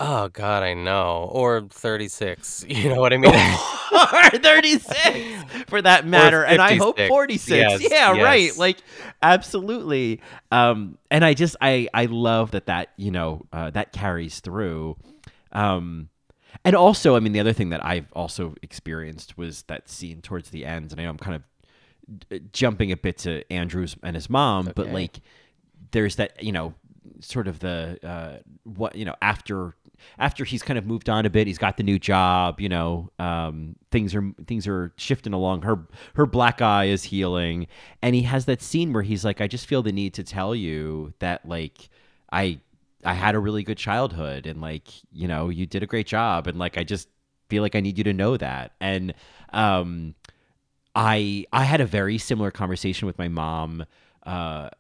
oh 0.01 0.27
god 0.27 0.65
i 0.65 0.75
know 0.75 1.29
or 1.31 1.61
36 1.71 2.65
you 2.69 2.89
know 2.89 3.01
what 3.01 3.13
i 3.13 3.17
mean 3.17 3.33
or 3.33 4.31
36 4.41 5.69
for 5.69 5.81
that 5.81 6.05
matter 6.05 6.45
and 6.45 6.61
i 6.61 6.75
hope 6.75 6.99
46 6.99 7.49
Yes, 7.81 7.93
yeah 7.93 8.21
right 8.21 8.57
like 8.57 8.79
absolutely 9.23 10.21
um 10.51 10.99
and 11.13 11.25
i 11.25 11.33
just 11.33 11.55
i 11.61 11.89
i 11.95 12.07
love 12.07 12.51
that 12.51 12.67
that 12.67 12.89
you 12.97 13.13
know 13.13 13.47
uh, 13.53 13.71
that 13.71 13.93
carries 13.93 14.41
through 14.41 14.97
um 15.55 16.09
and 16.65 16.75
also 16.77 17.17
i 17.17 17.21
mean 17.21 17.33
the 17.33 17.41
other 17.41 17.53
thing 17.53 17.71
that 17.71 17.85
i've 17.85 18.11
also 18.13 18.55
experienced 18.63 19.37
was 19.37 19.63
that 19.65 19.89
scene 19.89 20.21
towards 20.21 20.51
the 20.51 20.65
end 20.65 20.91
and 20.93 21.01
i 21.01 21.05
know 21.05 21.11
i'm 21.11 21.19
kind 21.19 21.37
of 21.37 21.43
uh, 22.33 22.39
jumping 22.53 22.93
a 22.93 22.97
bit 22.97 23.19
to 23.19 23.43
andrews 23.53 23.97
and 24.03 24.15
his 24.15 24.29
mom 24.29 24.71
but 24.75 24.89
like 24.93 25.21
there's 25.93 26.17
that 26.17 26.43
you 26.43 26.53
know 26.53 26.75
sort 27.21 27.49
of 27.49 27.59
the 27.61 27.99
uh 28.03 28.39
what 28.65 28.97
you 28.97 29.05
know 29.05 29.15
after 29.23 29.75
after 30.19 30.45
he's 30.45 30.63
kind 30.63 30.79
of 30.79 30.87
moved 30.87 31.09
on 31.09 31.25
a 31.25 31.31
bit 31.31 31.47
he's 31.47 31.59
got 31.59 31.77
the 31.77 31.83
new 31.83 31.99
job 31.99 32.61
you 32.61 32.69
know 32.69 33.11
um 33.19 33.77
things 33.91 34.15
are 34.15 34.33
things 34.47 34.67
are 34.67 34.93
shifting 34.97 35.33
along. 35.33 35.63
Her 35.63 35.87
her 36.17 36.27
black 36.27 36.61
eye 36.61 36.87
is 36.87 37.05
healing 37.05 37.69
and 38.03 38.15
he 38.15 38.23
has 38.23 38.47
that 38.47 38.61
scene 38.61 38.93
where 38.93 39.05
he's 39.05 39.25
like 39.25 39.41
i 39.41 39.47
just 39.47 39.67
feel 39.67 39.83
the 39.83 39.93
need 39.93 40.15
to 40.15 40.25
tell 40.25 40.55
you 40.55 41.15
that 41.21 41.47
like 41.47 41.89
i 42.33 42.59
i 43.05 43.15
had 43.15 43.35
a 43.35 43.39
really 43.39 43.63
good 43.63 43.79
childhood 43.79 44.47
and 44.47 44.61
like 44.61 44.89
you 45.13 45.29
know 45.29 45.49
you 45.49 45.67
did 45.67 45.83
a 45.83 45.87
great 45.87 46.07
job 46.07 46.47
and 46.47 46.59
like 46.59 46.79
i 46.79 46.85
just 46.85 47.09
feel 47.49 47.63
like 47.63 47.75
i 47.75 47.81
need 47.81 47.99
you 47.99 48.05
to 48.05 48.13
know 48.13 48.37
that. 48.37 48.73
And 48.81 49.15
um 49.53 50.15
I 50.95 51.45
I 51.53 51.65
had 51.65 51.81
a 51.81 51.87
very 51.87 52.19
similar 52.19 52.51
conversation 52.51 53.07
with 53.07 53.19
my 53.19 53.29
mom 53.29 53.85
uh, 54.25 54.71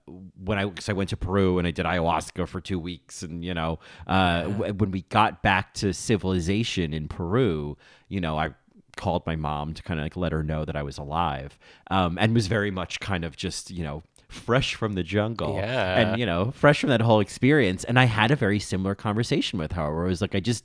when 0.42 0.58
I 0.58 0.68
cause 0.68 0.88
I 0.88 0.94
went 0.94 1.10
to 1.10 1.16
Peru 1.16 1.58
and 1.58 1.66
I 1.66 1.70
did 1.70 1.84
ayahuasca 1.84 2.48
for 2.48 2.60
two 2.60 2.78
weeks, 2.78 3.22
and 3.22 3.44
you 3.44 3.52
know, 3.52 3.78
uh, 4.06 4.44
w- 4.44 4.72
when 4.74 4.90
we 4.90 5.02
got 5.02 5.42
back 5.42 5.74
to 5.74 5.92
civilization 5.92 6.94
in 6.94 7.08
Peru, 7.08 7.76
you 8.08 8.20
know, 8.20 8.38
I 8.38 8.54
called 8.96 9.26
my 9.26 9.36
mom 9.36 9.74
to 9.74 9.82
kind 9.82 10.00
of 10.00 10.04
like 10.04 10.16
let 10.16 10.32
her 10.32 10.42
know 10.42 10.64
that 10.64 10.76
I 10.76 10.82
was 10.82 10.96
alive, 10.96 11.58
um, 11.90 12.16
and 12.18 12.32
was 12.32 12.46
very 12.46 12.70
much 12.70 13.00
kind 13.00 13.24
of 13.24 13.36
just 13.36 13.70
you 13.70 13.84
know 13.84 14.02
fresh 14.28 14.74
from 14.74 14.94
the 14.94 15.02
jungle, 15.02 15.56
Yeah. 15.56 15.98
and 15.98 16.18
you 16.20 16.26
know 16.26 16.50
fresh 16.52 16.80
from 16.80 16.90
that 16.90 17.00
whole 17.00 17.20
experience, 17.20 17.84
and 17.84 17.98
I 17.98 18.04
had 18.04 18.30
a 18.30 18.36
very 18.36 18.58
similar 18.58 18.94
conversation 18.94 19.58
with 19.58 19.72
her 19.72 19.94
where 19.94 20.04
it 20.06 20.08
was 20.08 20.20
like 20.20 20.34
I 20.34 20.40
just 20.40 20.64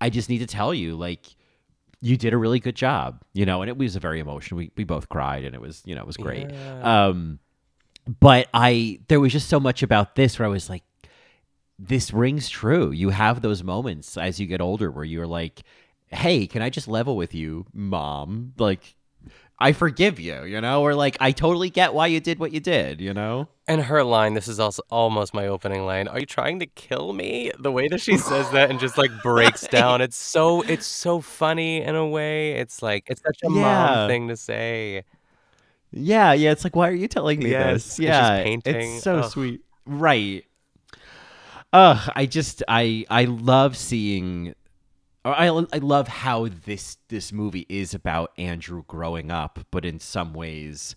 I 0.00 0.10
just 0.10 0.28
need 0.28 0.38
to 0.38 0.46
tell 0.46 0.72
you 0.74 0.96
like 0.96 1.26
you 2.00 2.16
did 2.18 2.34
a 2.34 2.36
really 2.36 2.60
good 2.60 2.74
job, 2.76 3.22
you 3.32 3.46
know, 3.46 3.62
and 3.62 3.68
it 3.70 3.78
was 3.78 3.96
a 3.96 4.00
very 4.00 4.20
emotional. 4.20 4.58
We 4.58 4.70
we 4.76 4.84
both 4.84 5.08
cried, 5.08 5.44
and 5.44 5.54
it 5.54 5.60
was 5.60 5.82
you 5.86 5.94
know 5.94 6.02
it 6.02 6.06
was 6.06 6.16
great. 6.16 6.50
Um, 6.82 7.38
but 8.20 8.48
I 8.52 9.00
there 9.08 9.20
was 9.20 9.32
just 9.32 9.48
so 9.48 9.58
much 9.60 9.82
about 9.82 10.14
this 10.14 10.38
where 10.38 10.46
I 10.46 10.50
was 10.50 10.68
like, 10.68 10.82
this 11.78 12.12
rings 12.12 12.48
true. 12.48 12.90
You 12.90 13.10
have 13.10 13.40
those 13.40 13.62
moments 13.62 14.16
as 14.18 14.38
you 14.38 14.46
get 14.46 14.60
older 14.60 14.90
where 14.90 15.04
you're 15.04 15.26
like, 15.26 15.62
hey, 16.08 16.46
can 16.46 16.60
I 16.62 16.68
just 16.70 16.88
level 16.88 17.16
with 17.16 17.34
you, 17.34 17.66
mom? 17.72 18.52
Like. 18.58 18.94
I 19.58 19.72
forgive 19.72 20.18
you, 20.18 20.44
you 20.44 20.60
know, 20.60 20.82
or 20.82 20.94
like 20.94 21.16
I 21.20 21.32
totally 21.32 21.70
get 21.70 21.94
why 21.94 22.08
you 22.08 22.20
did 22.20 22.38
what 22.38 22.52
you 22.52 22.60
did, 22.60 23.00
you 23.00 23.14
know. 23.14 23.48
And 23.66 23.80
her 23.82 24.02
line, 24.04 24.34
this 24.34 24.46
is 24.48 24.60
also 24.60 24.82
almost 24.90 25.32
my 25.32 25.46
opening 25.46 25.86
line. 25.86 26.06
Are 26.08 26.20
you 26.20 26.26
trying 26.26 26.58
to 26.60 26.66
kill 26.66 27.12
me? 27.14 27.50
The 27.58 27.72
way 27.72 27.88
that 27.88 28.00
she 28.00 28.16
says 28.18 28.50
that 28.50 28.70
and 28.70 28.78
just 28.78 28.98
like 28.98 29.10
breaks 29.22 29.66
down. 29.68 30.00
It's 30.00 30.16
so 30.16 30.62
it's 30.62 30.86
so 30.86 31.20
funny 31.20 31.82
in 31.82 31.94
a 31.94 32.06
way. 32.06 32.52
It's 32.52 32.82
like 32.82 33.04
it's 33.08 33.22
such 33.22 33.38
a 33.44 33.48
Yeah. 33.48 33.62
mom 33.62 34.08
thing 34.08 34.28
to 34.28 34.36
say. 34.36 35.04
Yeah, 35.92 36.32
yeah. 36.32 36.50
It's 36.50 36.64
like, 36.64 36.74
why 36.76 36.88
are 36.88 36.94
you 36.94 37.08
telling 37.08 37.38
me 37.42 37.54
this? 37.54 37.94
she's 37.94 38.04
Yeah, 38.04 38.42
painting. 38.42 38.74
it's 38.74 39.02
so 39.02 39.22
Ugh. 39.22 39.32
sweet. 39.32 39.60
Right. 39.86 40.44
Ugh, 41.72 42.10
I 42.14 42.26
just 42.26 42.62
I 42.68 43.04
I 43.10 43.24
love 43.24 43.76
seeing 43.76 44.54
I 45.24 45.46
I 45.46 45.78
love 45.78 46.08
how 46.08 46.48
this 46.48 46.98
this 47.08 47.32
movie 47.32 47.66
is 47.68 47.94
about 47.94 48.32
Andrew 48.36 48.84
growing 48.86 49.30
up, 49.30 49.66
but 49.70 49.84
in 49.84 49.98
some 49.98 50.34
ways 50.34 50.96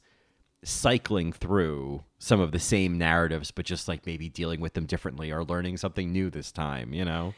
cycling 0.63 1.32
through 1.32 2.03
some 2.19 2.39
of 2.39 2.51
the 2.51 2.59
same 2.59 2.97
narratives, 2.97 3.51
but 3.51 3.65
just 3.65 3.88
like 3.88 4.05
maybe 4.05 4.28
dealing 4.28 4.59
with 4.59 4.73
them 4.73 4.86
differently 4.86 5.32
or 5.32 5.43
learning 5.43 5.78
something 5.78 6.11
new 6.11 6.30
this 6.30 6.51
time. 6.51 6.93
You 6.93 7.05
know? 7.05 7.34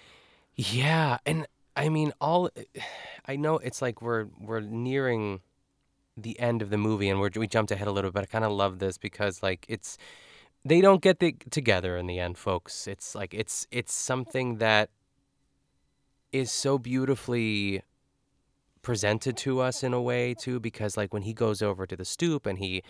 Yeah, 0.56 1.18
and 1.26 1.46
I 1.76 1.90
mean, 1.90 2.12
all 2.20 2.50
I 3.26 3.36
know 3.36 3.58
it's 3.60 3.82
like 3.82 4.02
we're 4.02 4.26
we're 4.40 4.62
nearing 4.62 5.42
the 6.18 6.40
end 6.40 6.62
of 6.62 6.70
the 6.70 6.78
movie, 6.78 7.10
and 7.10 7.20
we're, 7.20 7.30
we 7.36 7.48
jumped 7.48 7.72
ahead 7.72 7.88
a 7.88 7.92
little 7.92 8.10
bit. 8.10 8.16
But 8.16 8.24
I 8.24 8.26
kind 8.26 8.46
of 8.46 8.52
love 8.52 8.80
this 8.80 8.98
because 8.98 9.44
like 9.44 9.66
it's 9.70 9.98
they 10.66 10.82
don't 10.82 11.02
get 11.02 11.20
the, 11.20 11.36
together 11.52 11.98
in 11.98 12.08
the 12.08 12.20
end, 12.20 12.38
folks. 12.38 12.88
It's 12.88 13.16
like 13.16 13.34
it's 13.34 13.68
it's 13.72 13.94
something 13.94 14.58
that 14.58 14.90
is 16.32 16.52
so 16.52 16.78
beautifully 16.78 17.82
presented 18.82 19.36
to 19.38 19.60
us 19.60 19.84
in 19.84 19.94
a 19.94 20.02
way 20.02 20.34
too 20.34 20.60
because 20.60 20.96
like 20.96 21.14
when 21.14 21.24
he 21.24 21.34
goes 21.34 21.62
over 21.62 21.86
to 21.86 21.96
the 21.96 22.06
stoop 22.06 22.46
and 22.46 22.60
he 22.60 22.82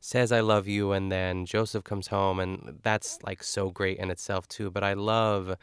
says 0.00 0.32
I 0.32 0.40
love 0.40 0.66
you 0.66 0.92
and 0.92 1.10
then 1.10 1.46
Joseph 1.46 1.84
comes 1.84 2.08
home 2.08 2.40
and 2.40 2.78
that's 2.82 3.18
like 3.22 3.42
so 3.42 3.70
great 3.70 3.98
in 3.98 4.10
itself 4.10 4.48
too. 4.48 4.70
But 4.70 4.84
I 4.84 4.94
love 4.94 5.56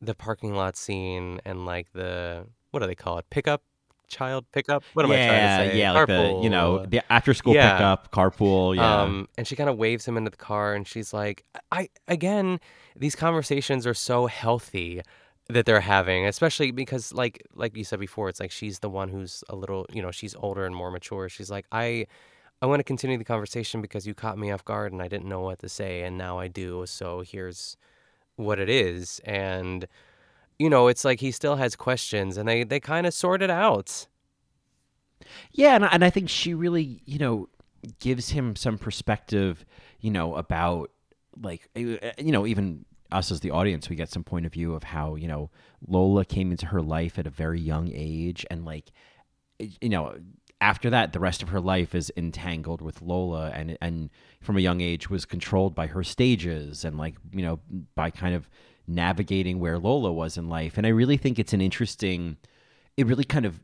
the 0.00 0.14
parking 0.14 0.54
lot 0.54 0.76
scene 0.76 1.40
and 1.44 1.66
like 1.66 1.92
the 1.92 2.46
what 2.70 2.80
do 2.80 2.86
they 2.86 2.94
call 2.94 3.18
it? 3.18 3.26
Pickup? 3.30 3.62
Child 4.06 4.44
pickup? 4.52 4.84
What 4.92 5.04
am 5.04 5.12
yeah, 5.12 5.24
I 5.24 5.26
trying 5.26 5.66
to 5.66 5.72
say? 5.72 5.78
Yeah, 5.78 5.92
like 5.92 6.06
the 6.06 6.40
you 6.42 6.50
know 6.50 6.84
the 6.84 7.00
after 7.10 7.32
school 7.34 7.54
Yeah. 7.54 7.72
pickup, 7.72 8.12
carpool. 8.12 8.76
Yeah, 8.76 9.02
um, 9.02 9.28
and 9.38 9.46
she 9.46 9.56
kind 9.56 9.70
of 9.70 9.78
waves 9.78 10.06
him 10.06 10.16
into 10.16 10.30
the 10.30 10.36
car, 10.36 10.74
and 10.74 10.86
she's 10.86 11.14
like, 11.14 11.42
"I 11.72 11.88
again, 12.06 12.60
these 12.94 13.16
conversations 13.16 13.86
are 13.86 13.94
so 13.94 14.26
healthy 14.26 15.00
that 15.48 15.66
they're 15.66 15.80
having, 15.80 16.26
especially 16.26 16.70
because, 16.70 17.12
like, 17.12 17.42
like 17.54 17.76
you 17.76 17.84
said 17.84 18.00
before, 18.00 18.28
it's 18.28 18.40
like 18.40 18.50
she's 18.50 18.78
the 18.78 18.88
one 18.90 19.08
who's 19.08 19.44
a 19.48 19.56
little, 19.56 19.86
you 19.92 20.00
know, 20.02 20.10
she's 20.10 20.34
older 20.36 20.64
and 20.64 20.74
more 20.74 20.90
mature. 20.90 21.28
She's 21.28 21.50
like, 21.50 21.66
I, 21.70 22.06
I 22.62 22.66
want 22.66 22.80
to 22.80 22.84
continue 22.84 23.18
the 23.18 23.24
conversation 23.24 23.82
because 23.82 24.06
you 24.06 24.14
caught 24.14 24.38
me 24.38 24.50
off 24.50 24.64
guard 24.64 24.92
and 24.92 25.02
I 25.02 25.08
didn't 25.08 25.28
know 25.28 25.40
what 25.40 25.58
to 25.60 25.68
say, 25.68 26.02
and 26.02 26.16
now 26.16 26.38
I 26.38 26.48
do. 26.48 26.84
So 26.86 27.20
here's 27.20 27.76
what 28.36 28.58
it 28.58 28.68
is, 28.70 29.20
and 29.24 29.86
you 30.58 30.70
know, 30.70 30.88
it's 30.88 31.04
like 31.04 31.20
he 31.20 31.30
still 31.32 31.56
has 31.56 31.76
questions, 31.76 32.36
and 32.36 32.48
they 32.48 32.64
they 32.64 32.80
kind 32.80 33.06
of 33.06 33.14
sort 33.14 33.42
it 33.42 33.50
out. 33.50 34.06
Yeah, 35.52 35.74
and 35.76 35.84
I- 35.84 35.88
and 35.88 36.04
I 36.04 36.10
think 36.10 36.28
she 36.28 36.54
really, 36.54 37.02
you 37.04 37.18
know, 37.18 37.48
gives 37.98 38.30
him 38.30 38.56
some 38.56 38.78
perspective, 38.78 39.64
you 40.00 40.10
know, 40.10 40.34
about 40.34 40.90
like 41.40 41.68
uh, 41.76 41.80
you 42.18 42.32
know, 42.32 42.46
even 42.46 42.84
us 43.14 43.30
as 43.30 43.40
the 43.40 43.50
audience, 43.50 43.88
we 43.88 43.96
get 43.96 44.10
some 44.10 44.24
point 44.24 44.46
of 44.46 44.52
view 44.52 44.74
of 44.74 44.82
how, 44.82 45.14
you 45.14 45.28
know, 45.28 45.50
Lola 45.86 46.24
came 46.24 46.50
into 46.50 46.66
her 46.66 46.82
life 46.82 47.18
at 47.18 47.26
a 47.26 47.30
very 47.30 47.60
young 47.60 47.90
age 47.92 48.44
and 48.50 48.64
like 48.64 48.90
you 49.58 49.88
know, 49.88 50.16
after 50.60 50.90
that 50.90 51.12
the 51.12 51.20
rest 51.20 51.42
of 51.42 51.50
her 51.50 51.60
life 51.60 51.94
is 51.94 52.12
entangled 52.16 52.80
with 52.80 53.02
Lola 53.02 53.50
and 53.50 53.76
and 53.80 54.10
from 54.40 54.56
a 54.56 54.60
young 54.60 54.80
age 54.80 55.10
was 55.10 55.24
controlled 55.24 55.74
by 55.74 55.86
her 55.86 56.02
stages 56.02 56.84
and 56.84 56.98
like, 56.98 57.14
you 57.32 57.42
know, 57.42 57.60
by 57.94 58.10
kind 58.10 58.34
of 58.34 58.48
navigating 58.86 59.58
where 59.58 59.78
Lola 59.78 60.12
was 60.12 60.36
in 60.36 60.48
life. 60.48 60.76
And 60.76 60.86
I 60.86 60.90
really 60.90 61.16
think 61.16 61.38
it's 61.38 61.52
an 61.52 61.60
interesting 61.60 62.36
it 62.96 63.06
really 63.06 63.24
kind 63.24 63.46
of 63.46 63.60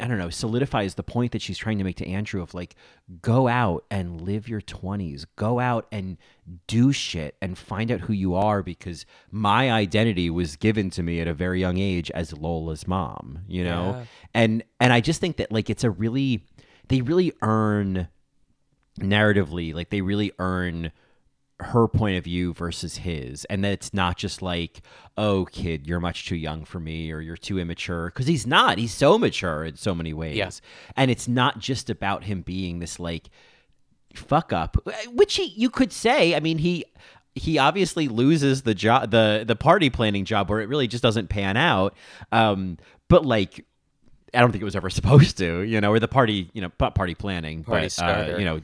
I 0.00 0.08
don't 0.08 0.18
know, 0.18 0.30
solidifies 0.30 0.94
the 0.94 1.02
point 1.02 1.32
that 1.32 1.42
she's 1.42 1.58
trying 1.58 1.78
to 1.78 1.84
make 1.84 1.96
to 1.96 2.06
Andrew 2.06 2.42
of 2.42 2.52
like, 2.52 2.74
go 3.22 3.46
out 3.46 3.84
and 3.90 4.20
live 4.20 4.48
your 4.48 4.60
20s. 4.60 5.24
Go 5.36 5.60
out 5.60 5.86
and 5.92 6.16
do 6.66 6.92
shit 6.92 7.36
and 7.40 7.56
find 7.56 7.90
out 7.92 8.00
who 8.00 8.12
you 8.12 8.34
are 8.34 8.62
because 8.62 9.06
my 9.30 9.70
identity 9.70 10.30
was 10.30 10.56
given 10.56 10.90
to 10.90 11.02
me 11.02 11.20
at 11.20 11.28
a 11.28 11.34
very 11.34 11.60
young 11.60 11.78
age 11.78 12.10
as 12.10 12.32
Lola's 12.32 12.88
mom, 12.88 13.40
you 13.46 13.62
know? 13.62 13.96
Yeah. 13.96 14.04
And 14.34 14.64
and 14.80 14.92
I 14.92 15.00
just 15.00 15.20
think 15.20 15.36
that 15.36 15.52
like 15.52 15.70
it's 15.70 15.84
a 15.84 15.90
really 15.90 16.44
they 16.88 17.00
really 17.00 17.32
earn 17.42 18.08
narratively, 18.98 19.74
like 19.74 19.90
they 19.90 20.00
really 20.00 20.32
earn 20.38 20.92
her 21.64 21.88
point 21.88 22.16
of 22.16 22.24
view 22.24 22.52
versus 22.54 22.98
his 22.98 23.44
and 23.46 23.64
that 23.64 23.72
it's 23.72 23.92
not 23.92 24.16
just 24.16 24.42
like 24.42 24.82
oh 25.16 25.44
kid 25.46 25.86
you're 25.86 26.00
much 26.00 26.26
too 26.28 26.36
young 26.36 26.64
for 26.64 26.80
me 26.80 27.10
or 27.10 27.20
you're 27.20 27.36
too 27.36 27.58
immature 27.58 28.06
because 28.06 28.26
he's 28.26 28.46
not. 28.46 28.78
He's 28.78 28.94
so 28.94 29.18
mature 29.18 29.64
in 29.64 29.76
so 29.76 29.94
many 29.94 30.12
ways. 30.12 30.36
Yeah. 30.36 30.50
and 30.96 31.10
it's 31.10 31.28
not 31.28 31.58
just 31.58 31.90
about 31.90 32.24
him 32.24 32.42
being 32.42 32.78
this 32.78 32.98
like 33.00 33.28
fuck 34.14 34.52
up 34.52 34.76
which 35.12 35.34
he 35.34 35.46
you 35.56 35.68
could 35.68 35.92
say 35.92 36.36
i 36.36 36.40
mean 36.40 36.56
he 36.58 36.84
he 37.34 37.58
obviously 37.58 38.08
loses 38.08 38.62
the 38.62 38.74
job 38.74 39.10
the 39.10 39.44
the 39.46 39.56
party 39.56 39.90
planning 39.90 40.24
job 40.24 40.48
where 40.48 40.60
it 40.60 40.68
really 40.68 40.86
just 40.86 41.02
doesn't 41.02 41.28
pan 41.28 41.56
out. 41.56 41.94
Um 42.32 42.78
but 43.08 43.26
like 43.26 43.64
I 44.32 44.40
don't 44.40 44.50
think 44.50 44.62
it 44.62 44.64
was 44.64 44.76
ever 44.76 44.90
supposed 45.00 45.38
to, 45.38 45.62
you 45.62 45.80
know, 45.80 45.92
or 45.92 46.00
the 46.00 46.08
party, 46.08 46.50
you 46.52 46.62
know, 46.62 46.68
party 46.68 47.14
planning, 47.14 47.64
Party 47.64 47.88
but 47.96 48.02
uh, 48.02 48.36
you 48.38 48.44
know, 48.44 48.60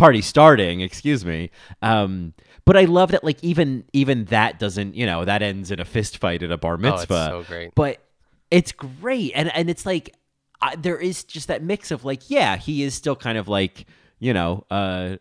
party 0.00 0.20
starting, 0.22 0.80
excuse 0.80 1.24
me. 1.24 1.50
Um, 1.82 2.34
but 2.64 2.76
I 2.76 2.84
love 2.84 3.10
that, 3.12 3.22
like, 3.22 3.42
even 3.44 3.84
even 3.92 4.24
that 4.26 4.58
doesn't, 4.58 4.94
you 4.94 5.06
know, 5.06 5.24
that 5.24 5.42
ends 5.42 5.70
in 5.70 5.78
a 5.80 5.84
fist 5.84 6.18
fight 6.18 6.42
at 6.42 6.50
a 6.50 6.58
bar 6.58 6.74
Oh, 6.74 6.76
mitzvah. 6.78 7.26
so 7.30 7.44
great. 7.46 7.72
But 7.74 8.02
it's 8.50 8.72
great, 8.72 9.32
and 9.34 9.54
and 9.54 9.70
it's 9.70 9.86
like 9.86 10.14
I, 10.60 10.76
there 10.76 10.98
is 10.98 11.24
just 11.24 11.48
that 11.48 11.62
mix 11.62 11.90
of 11.90 12.04
like, 12.04 12.28
yeah, 12.30 12.56
he 12.56 12.82
is 12.82 12.94
still 12.94 13.16
kind 13.16 13.38
of 13.38 13.48
like, 13.48 13.86
you 14.18 14.32
know, 14.34 14.64
uh, 14.70 15.16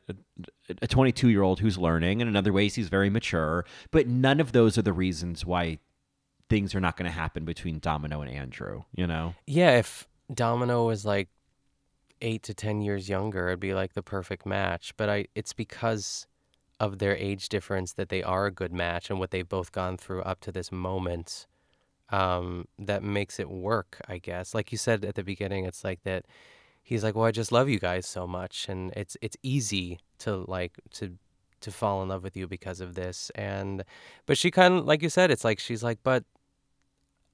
a 0.81 0.87
22 0.87 1.29
year 1.29 1.41
old 1.43 1.59
who's 1.59 1.77
learning, 1.77 2.21
and 2.21 2.29
in 2.29 2.35
other 2.35 2.51
ways 2.53 2.75
he's 2.75 2.89
very 2.89 3.09
mature. 3.09 3.65
But 3.91 4.07
none 4.07 4.39
of 4.39 4.51
those 4.51 4.77
are 4.77 4.81
the 4.83 4.93
reasons 4.93 5.45
why 5.45 5.79
things 6.49 6.73
are 6.73 6.79
not 6.79 6.97
going 6.97 7.05
to 7.09 7.15
happen 7.15 7.45
between 7.45 7.79
Domino 7.79 8.21
and 8.21 8.31
Andrew. 8.31 8.83
You 8.95 9.07
know. 9.07 9.35
Yeah, 9.47 9.77
if 9.77 10.07
Domino 10.33 10.85
was 10.87 11.05
like 11.05 11.29
eight 12.21 12.43
to 12.43 12.53
ten 12.53 12.81
years 12.81 13.09
younger, 13.09 13.47
it'd 13.47 13.59
be 13.59 13.73
like 13.73 13.93
the 13.93 14.03
perfect 14.03 14.45
match. 14.45 14.93
But 14.97 15.09
I, 15.09 15.25
it's 15.35 15.53
because 15.53 16.27
of 16.79 16.99
their 16.99 17.15
age 17.15 17.49
difference 17.49 17.93
that 17.93 18.09
they 18.09 18.23
are 18.23 18.45
a 18.45 18.51
good 18.51 18.71
match 18.73 19.09
and 19.09 19.19
what 19.19 19.31
they've 19.31 19.47
both 19.47 19.71
gone 19.71 19.97
through 19.97 20.21
up 20.23 20.39
to 20.41 20.51
this 20.51 20.71
moment. 20.71 21.45
Um, 22.11 22.65
that 22.79 23.03
makes 23.03 23.39
it 23.39 23.49
work, 23.49 24.01
I 24.07 24.17
guess. 24.17 24.55
Like 24.55 24.71
you 24.71 24.77
said 24.77 25.05
at 25.05 25.15
the 25.15 25.23
beginning, 25.23 25.65
it's 25.65 25.83
like 25.83 26.01
that. 26.03 26.25
He's 26.81 27.03
like, 27.03 27.15
"Well, 27.15 27.25
I 27.25 27.31
just 27.31 27.51
love 27.51 27.69
you 27.69 27.79
guys 27.79 28.07
so 28.07 28.25
much, 28.25 28.67
and 28.67 28.91
it's 28.95 29.15
it's 29.21 29.37
easy 29.43 29.99
to 30.19 30.43
like 30.47 30.79
to 30.91 31.17
to 31.61 31.71
fall 31.71 32.01
in 32.01 32.09
love 32.09 32.23
with 32.23 32.35
you 32.35 32.47
because 32.47 32.81
of 32.81 32.95
this." 32.95 33.29
And 33.35 33.83
but 34.25 34.37
she 34.39 34.49
kind 34.49 34.73
of 34.75 34.85
like 34.85 35.03
you 35.03 35.09
said, 35.09 35.29
it's 35.29 35.43
like 35.43 35.59
she's 35.59 35.83
like, 35.83 35.99
"But 36.03 36.23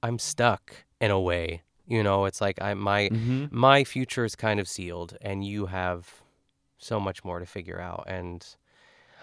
I'm 0.02 0.18
stuck 0.18 0.84
in 1.00 1.10
a 1.10 1.20
way. 1.20 1.62
You 1.86 2.02
know, 2.02 2.24
it's 2.24 2.40
like 2.40 2.60
I 2.60 2.74
my 2.74 3.08
Mhm. 3.10 3.50
my 3.52 3.84
future 3.84 4.24
is 4.24 4.34
kind 4.36 4.58
of 4.60 4.68
sealed 4.68 5.16
and 5.20 5.44
you 5.44 5.66
have 5.66 6.22
so 6.78 6.98
much 7.00 7.24
more 7.24 7.38
to 7.40 7.46
figure 7.46 7.80
out 7.80 8.04
and 8.06 8.44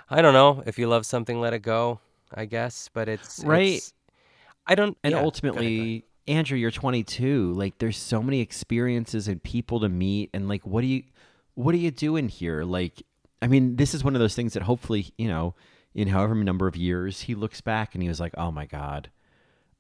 I 0.10 0.22
don't 0.22 0.34
know, 0.34 0.64
if 0.66 0.78
you 0.80 0.88
love 0.88 1.06
something 1.06 1.40
let 1.40 1.54
it 1.54 1.60
go, 1.60 2.00
I 2.34 2.46
guess, 2.46 2.90
but 2.94 3.08
it's 3.10 3.40
Right. 3.44 3.62
it's- 3.68 3.94
I 4.66 4.76
don't 4.76 4.98
And 5.04 5.12
yeah, 5.12 5.18
go 5.18 5.18
ahead, 5.18 5.24
go 5.24 5.26
ultimately, 5.26 6.06
Andrew, 6.28 6.58
you're 6.58 6.72
22. 6.72 7.52
Like, 7.54 7.78
there's 7.80 7.98
so 7.98 8.24
many 8.24 8.40
experiences 8.40 9.28
and 9.28 9.44
people 9.44 9.80
to 9.82 9.90
meet, 9.90 10.30
and 10.34 10.48
like, 10.48 10.66
what 10.66 10.82
do 10.82 10.88
you, 10.88 11.04
what 11.56 11.76
are 11.76 11.80
you 11.80 11.92
doing 11.92 12.30
here? 12.30 12.64
Like, 12.64 13.04
I 13.42 13.48
mean, 13.48 13.76
this 13.76 13.94
is 13.94 14.04
one 14.06 14.16
of 14.16 14.20
those 14.22 14.36
things 14.36 14.54
that 14.54 14.64
hopefully, 14.64 15.14
you 15.18 15.28
know, 15.28 15.54
in 15.94 16.08
however 16.08 16.34
many 16.34 16.46
number 16.46 16.66
of 16.68 16.78
years, 16.78 17.22
he 17.22 17.36
looks 17.36 17.60
back 17.60 17.94
and 17.94 18.02
he 18.02 18.08
was 18.08 18.20
like, 18.22 18.34
oh 18.38 18.52
my 18.52 18.66
god, 18.66 19.10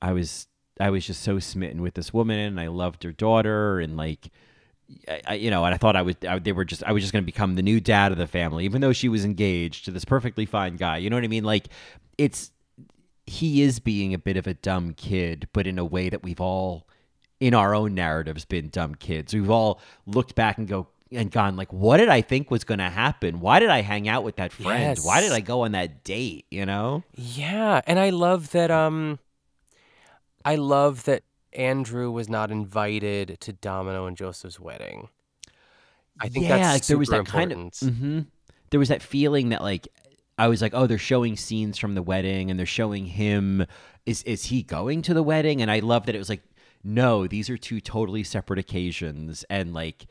I 0.01 0.11
was, 0.11 0.47
I 0.79 0.89
was 0.89 1.05
just 1.05 1.21
so 1.21 1.39
smitten 1.39 1.81
with 1.81 1.93
this 1.93 2.13
woman, 2.13 2.39
and 2.39 2.59
I 2.59 2.67
loved 2.67 3.03
her 3.03 3.11
daughter, 3.11 3.79
and 3.79 3.95
like. 3.97 4.29
I, 5.07 5.21
I- 5.27 5.33
you 5.35 5.49
know, 5.49 5.63
and 5.65 5.73
I 5.73 5.77
thought 5.77 5.95
I 5.95 6.01
was, 6.01 6.15
I, 6.27 6.37
they 6.39 6.51
were 6.51 6.65
just, 6.65 6.83
I 6.83 6.91
was 6.91 7.01
just 7.01 7.13
going 7.13 7.23
to 7.23 7.25
become 7.25 7.55
the 7.55 7.61
new 7.63 7.79
dad 7.79 8.11
of 8.11 8.17
the 8.17 8.27
family, 8.27 8.65
even 8.65 8.81
though 8.81 8.91
she 8.93 9.07
was 9.09 9.23
engaged 9.25 9.85
to 9.85 9.91
this 9.91 10.03
perfectly 10.05 10.45
fine 10.45 10.75
guy. 10.75 10.97
You 10.97 11.09
know 11.09 11.15
what 11.15 11.23
I 11.23 11.29
mean? 11.29 11.45
Like, 11.45 11.69
it's, 12.17 12.51
he 13.25 13.61
is 13.61 13.79
being 13.79 14.13
a 14.13 14.17
bit 14.19 14.35
of 14.37 14.45
a 14.45 14.53
dumb 14.53 14.93
kid, 14.93 15.47
but 15.53 15.65
in 15.65 15.79
a 15.79 15.85
way 15.85 16.09
that 16.09 16.21
we've 16.21 16.41
all, 16.41 16.85
in 17.39 17.53
our 17.53 17.73
own 17.73 17.95
narratives, 17.95 18.43
been 18.45 18.69
dumb 18.69 18.93
kids. 18.95 19.33
We've 19.33 19.49
all 19.49 19.79
looked 20.05 20.35
back 20.35 20.57
and 20.57 20.67
go 20.67 20.87
and 21.11 21.31
gone 21.31 21.55
like, 21.55 21.71
what 21.71 21.97
did 21.97 22.09
I 22.09 22.21
think 22.21 22.51
was 22.51 22.63
going 22.65 22.79
to 22.79 22.89
happen? 22.89 23.39
Why 23.39 23.59
did 23.59 23.69
I 23.69 23.81
hang 23.81 24.07
out 24.09 24.23
with 24.23 24.35
that 24.35 24.51
friend? 24.51 24.97
Why 25.05 25.21
did 25.21 25.31
I 25.31 25.39
go 25.39 25.61
on 25.61 25.71
that 25.71 26.03
date? 26.03 26.45
You 26.51 26.65
know? 26.65 27.03
Yeah, 27.15 27.81
and 27.87 27.99
I 27.99 28.09
love 28.09 28.51
that 28.51 28.69
um 28.69 29.17
I 30.45 30.55
love 30.55 31.05
that 31.05 31.23
Andrew 31.53 32.11
was 32.11 32.29
not 32.29 32.51
invited 32.51 33.37
to 33.41 33.53
Domino 33.53 34.05
and 34.05 34.17
Joseph's 34.17 34.59
wedding. 34.59 35.09
I 36.19 36.29
think 36.29 36.45
yeah, 36.45 36.57
that's 36.57 36.73
like 36.75 36.85
there 36.85 36.97
was 36.97 37.09
that 37.09 37.25
kind 37.25 37.51
of, 37.51 37.57
important. 37.57 37.79
hmm 37.79 38.19
there 38.69 38.79
was 38.79 38.89
that 38.89 39.03
feeling 39.03 39.49
that 39.49 39.61
like 39.61 39.87
I 40.37 40.47
was 40.47 40.61
like, 40.61 40.73
oh, 40.73 40.87
they're 40.87 40.97
showing 40.97 41.37
scenes 41.37 41.77
from 41.77 41.93
the 41.93 42.01
wedding, 42.01 42.49
and 42.49 42.59
they're 42.59 42.65
showing 42.65 43.05
him. 43.05 43.65
Is 44.05 44.23
is 44.23 44.45
he 44.45 44.63
going 44.63 45.03
to 45.03 45.13
the 45.13 45.23
wedding? 45.23 45.61
And 45.61 45.69
I 45.69 45.79
love 45.79 46.07
that 46.07 46.15
it 46.15 46.17
was 46.17 46.29
like, 46.29 46.41
no, 46.83 47.27
these 47.27 47.49
are 47.49 47.57
two 47.57 47.79
totally 47.79 48.23
separate 48.23 48.59
occasions, 48.59 49.45
and 49.49 49.73
like, 49.73 50.07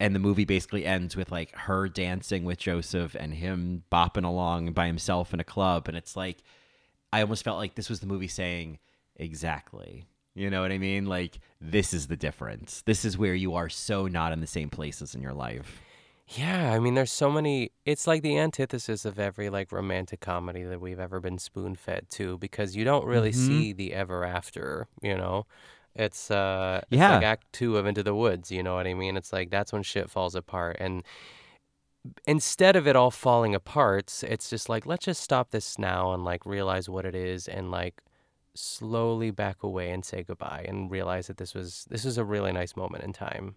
and 0.00 0.14
the 0.14 0.18
movie 0.18 0.46
basically 0.46 0.86
ends 0.86 1.14
with 1.14 1.30
like 1.30 1.54
her 1.54 1.88
dancing 1.88 2.44
with 2.44 2.58
Joseph 2.58 3.14
and 3.14 3.34
him 3.34 3.84
bopping 3.92 4.24
along 4.24 4.72
by 4.72 4.86
himself 4.86 5.34
in 5.34 5.40
a 5.40 5.44
club, 5.44 5.86
and 5.86 5.96
it's 5.96 6.16
like, 6.16 6.38
I 7.12 7.20
almost 7.20 7.44
felt 7.44 7.58
like 7.58 7.74
this 7.74 7.90
was 7.90 8.00
the 8.00 8.06
movie 8.06 8.28
saying, 8.28 8.78
exactly, 9.20 10.04
You 10.34 10.48
know 10.50 10.62
what 10.62 10.72
I 10.72 10.78
mean? 10.78 11.06
Like 11.06 11.38
this 11.60 11.92
is 11.92 12.06
the 12.06 12.16
difference. 12.16 12.82
This 12.86 13.04
is 13.04 13.18
where 13.18 13.34
you 13.34 13.54
are 13.54 13.68
so 13.68 14.06
not 14.06 14.32
in 14.32 14.40
the 14.40 14.46
same 14.46 14.70
places 14.70 15.14
in 15.14 15.20
your 15.22 15.34
life. 15.34 15.80
Yeah, 16.28 16.72
I 16.72 16.78
mean, 16.78 16.94
there's 16.94 17.10
so 17.10 17.28
many. 17.30 17.72
It's 17.84 18.06
like 18.06 18.22
the 18.22 18.38
antithesis 18.38 19.04
of 19.04 19.18
every 19.18 19.50
like 19.50 19.72
romantic 19.72 20.20
comedy 20.20 20.62
that 20.62 20.80
we've 20.80 21.00
ever 21.00 21.18
been 21.20 21.38
spoon 21.38 21.74
fed 21.74 22.08
to, 22.10 22.38
because 22.38 22.76
you 22.76 22.84
don't 22.84 23.04
really 23.04 23.32
Mhm. 23.32 23.46
see 23.46 23.72
the 23.72 23.92
ever 23.92 24.24
after. 24.24 24.86
You 25.02 25.16
know, 25.16 25.46
it's 25.96 26.30
uh, 26.30 26.82
it's 26.90 26.98
Yeah. 27.00 27.14
like 27.16 27.24
Act 27.24 27.52
Two 27.52 27.76
of 27.76 27.84
Into 27.84 28.04
the 28.04 28.14
Woods. 28.14 28.52
You 28.52 28.62
know 28.62 28.76
what 28.76 28.86
I 28.86 28.94
mean? 28.94 29.16
It's 29.16 29.32
like 29.32 29.50
that's 29.50 29.72
when 29.72 29.82
shit 29.82 30.08
falls 30.08 30.36
apart, 30.36 30.76
and 30.78 31.02
instead 32.26 32.76
of 32.76 32.86
it 32.86 32.96
all 32.96 33.10
falling 33.10 33.54
apart, 33.54 34.22
it's 34.22 34.48
just 34.48 34.68
like 34.68 34.86
let's 34.86 35.04
just 35.06 35.22
stop 35.22 35.50
this 35.50 35.78
now 35.78 36.12
and 36.12 36.24
like 36.24 36.46
realize 36.46 36.88
what 36.88 37.04
it 37.04 37.16
is, 37.16 37.48
and 37.48 37.72
like 37.72 38.00
slowly 38.60 39.30
back 39.30 39.62
away 39.62 39.90
and 39.90 40.04
say 40.04 40.22
goodbye, 40.22 40.64
and 40.68 40.90
realize 40.90 41.26
that 41.26 41.38
this 41.38 41.54
was 41.54 41.86
this 41.90 42.04
was 42.04 42.18
a 42.18 42.24
really 42.24 42.52
nice 42.52 42.76
moment 42.76 43.04
in 43.04 43.12
time. 43.12 43.56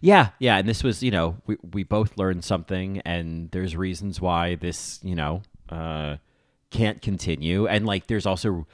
Yeah, 0.00 0.30
yeah, 0.38 0.56
and 0.56 0.68
this 0.68 0.82
was, 0.82 1.02
you 1.02 1.10
know, 1.10 1.36
we 1.46 1.56
we 1.72 1.82
both 1.82 2.16
learned 2.16 2.44
something, 2.44 3.00
and 3.04 3.50
there's 3.50 3.76
reasons 3.76 4.20
why 4.20 4.54
this, 4.54 5.00
you 5.02 5.14
know, 5.14 5.42
uh, 5.68 6.16
can't 6.70 7.02
continue, 7.02 7.66
and 7.66 7.86
like 7.86 8.06
there's 8.06 8.26
also, 8.26 8.66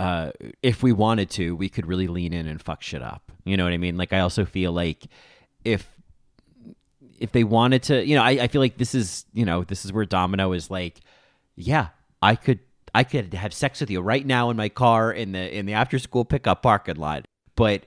uh, 0.00 0.32
if 0.62 0.82
we 0.82 0.92
wanted 0.92 1.30
to, 1.30 1.54
we 1.54 1.68
could 1.68 1.86
really 1.86 2.08
lean 2.08 2.32
in 2.32 2.46
and 2.46 2.60
fuck 2.60 2.82
shit 2.82 3.02
up. 3.02 3.30
You 3.44 3.56
know 3.56 3.64
what 3.64 3.72
I 3.72 3.78
mean? 3.78 3.96
Like 3.96 4.12
I 4.12 4.20
also 4.20 4.44
feel 4.44 4.72
like 4.72 5.06
if 5.64 5.88
if 7.18 7.32
they 7.32 7.44
wanted 7.44 7.82
to, 7.84 8.04
you 8.04 8.14
know, 8.16 8.22
I, 8.22 8.30
I 8.30 8.48
feel 8.48 8.60
like 8.60 8.76
this 8.76 8.94
is, 8.94 9.24
you 9.32 9.44
know, 9.44 9.64
this 9.64 9.84
is 9.84 9.92
where 9.92 10.04
Domino 10.04 10.52
is 10.52 10.70
like, 10.70 11.00
yeah, 11.54 11.88
I 12.20 12.34
could 12.34 12.60
I 12.96 13.04
could 13.04 13.34
have 13.34 13.52
sex 13.52 13.80
with 13.80 13.90
you 13.90 14.00
right 14.00 14.24
now 14.24 14.48
in 14.48 14.56
my 14.56 14.70
car 14.70 15.12
in 15.12 15.32
the 15.32 15.54
in 15.54 15.66
the 15.66 15.74
after 15.74 15.98
school 15.98 16.24
pickup 16.24 16.62
parking 16.62 16.96
lot, 16.96 17.26
but 17.54 17.84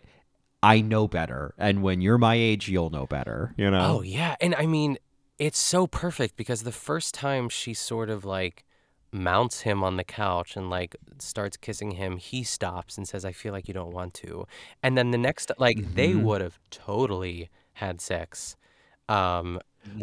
I 0.61 0.81
know 0.81 1.07
better, 1.07 1.55
and 1.57 1.81
when 1.81 1.99
you're 1.99 2.19
my 2.19 2.35
age, 2.35 2.69
you'll 2.69 2.91
know 2.91 3.07
better. 3.07 3.55
You 3.57 3.71
know? 3.71 3.97
Oh 3.97 4.01
yeah, 4.03 4.35
and 4.39 4.53
I 4.53 4.67
mean, 4.67 4.99
it's 5.39 5.57
so 5.57 5.87
perfect 5.87 6.37
because 6.37 6.61
the 6.61 6.71
first 6.71 7.15
time 7.15 7.49
she 7.49 7.73
sort 7.73 8.11
of 8.11 8.23
like 8.23 8.65
mounts 9.11 9.61
him 9.61 9.83
on 9.83 9.97
the 9.97 10.03
couch 10.03 10.55
and 10.55 10.69
like 10.69 10.95
starts 11.17 11.57
kissing 11.57 11.91
him, 11.91 12.17
he 12.17 12.43
stops 12.43 12.95
and 12.95 13.07
says, 13.07 13.25
"I 13.25 13.31
feel 13.31 13.51
like 13.51 13.67
you 13.67 13.73
don't 13.73 13.91
want 13.93 14.13
to," 14.15 14.45
and 14.83 14.95
then 14.95 15.09
the 15.09 15.17
next, 15.17 15.51
like 15.57 15.95
they 15.95 16.13
Mhm. 16.13 16.21
would 16.21 16.41
have 16.41 16.59
totally 16.69 17.49
had 17.73 17.99
sex. 17.99 18.55
Um, 19.07 19.59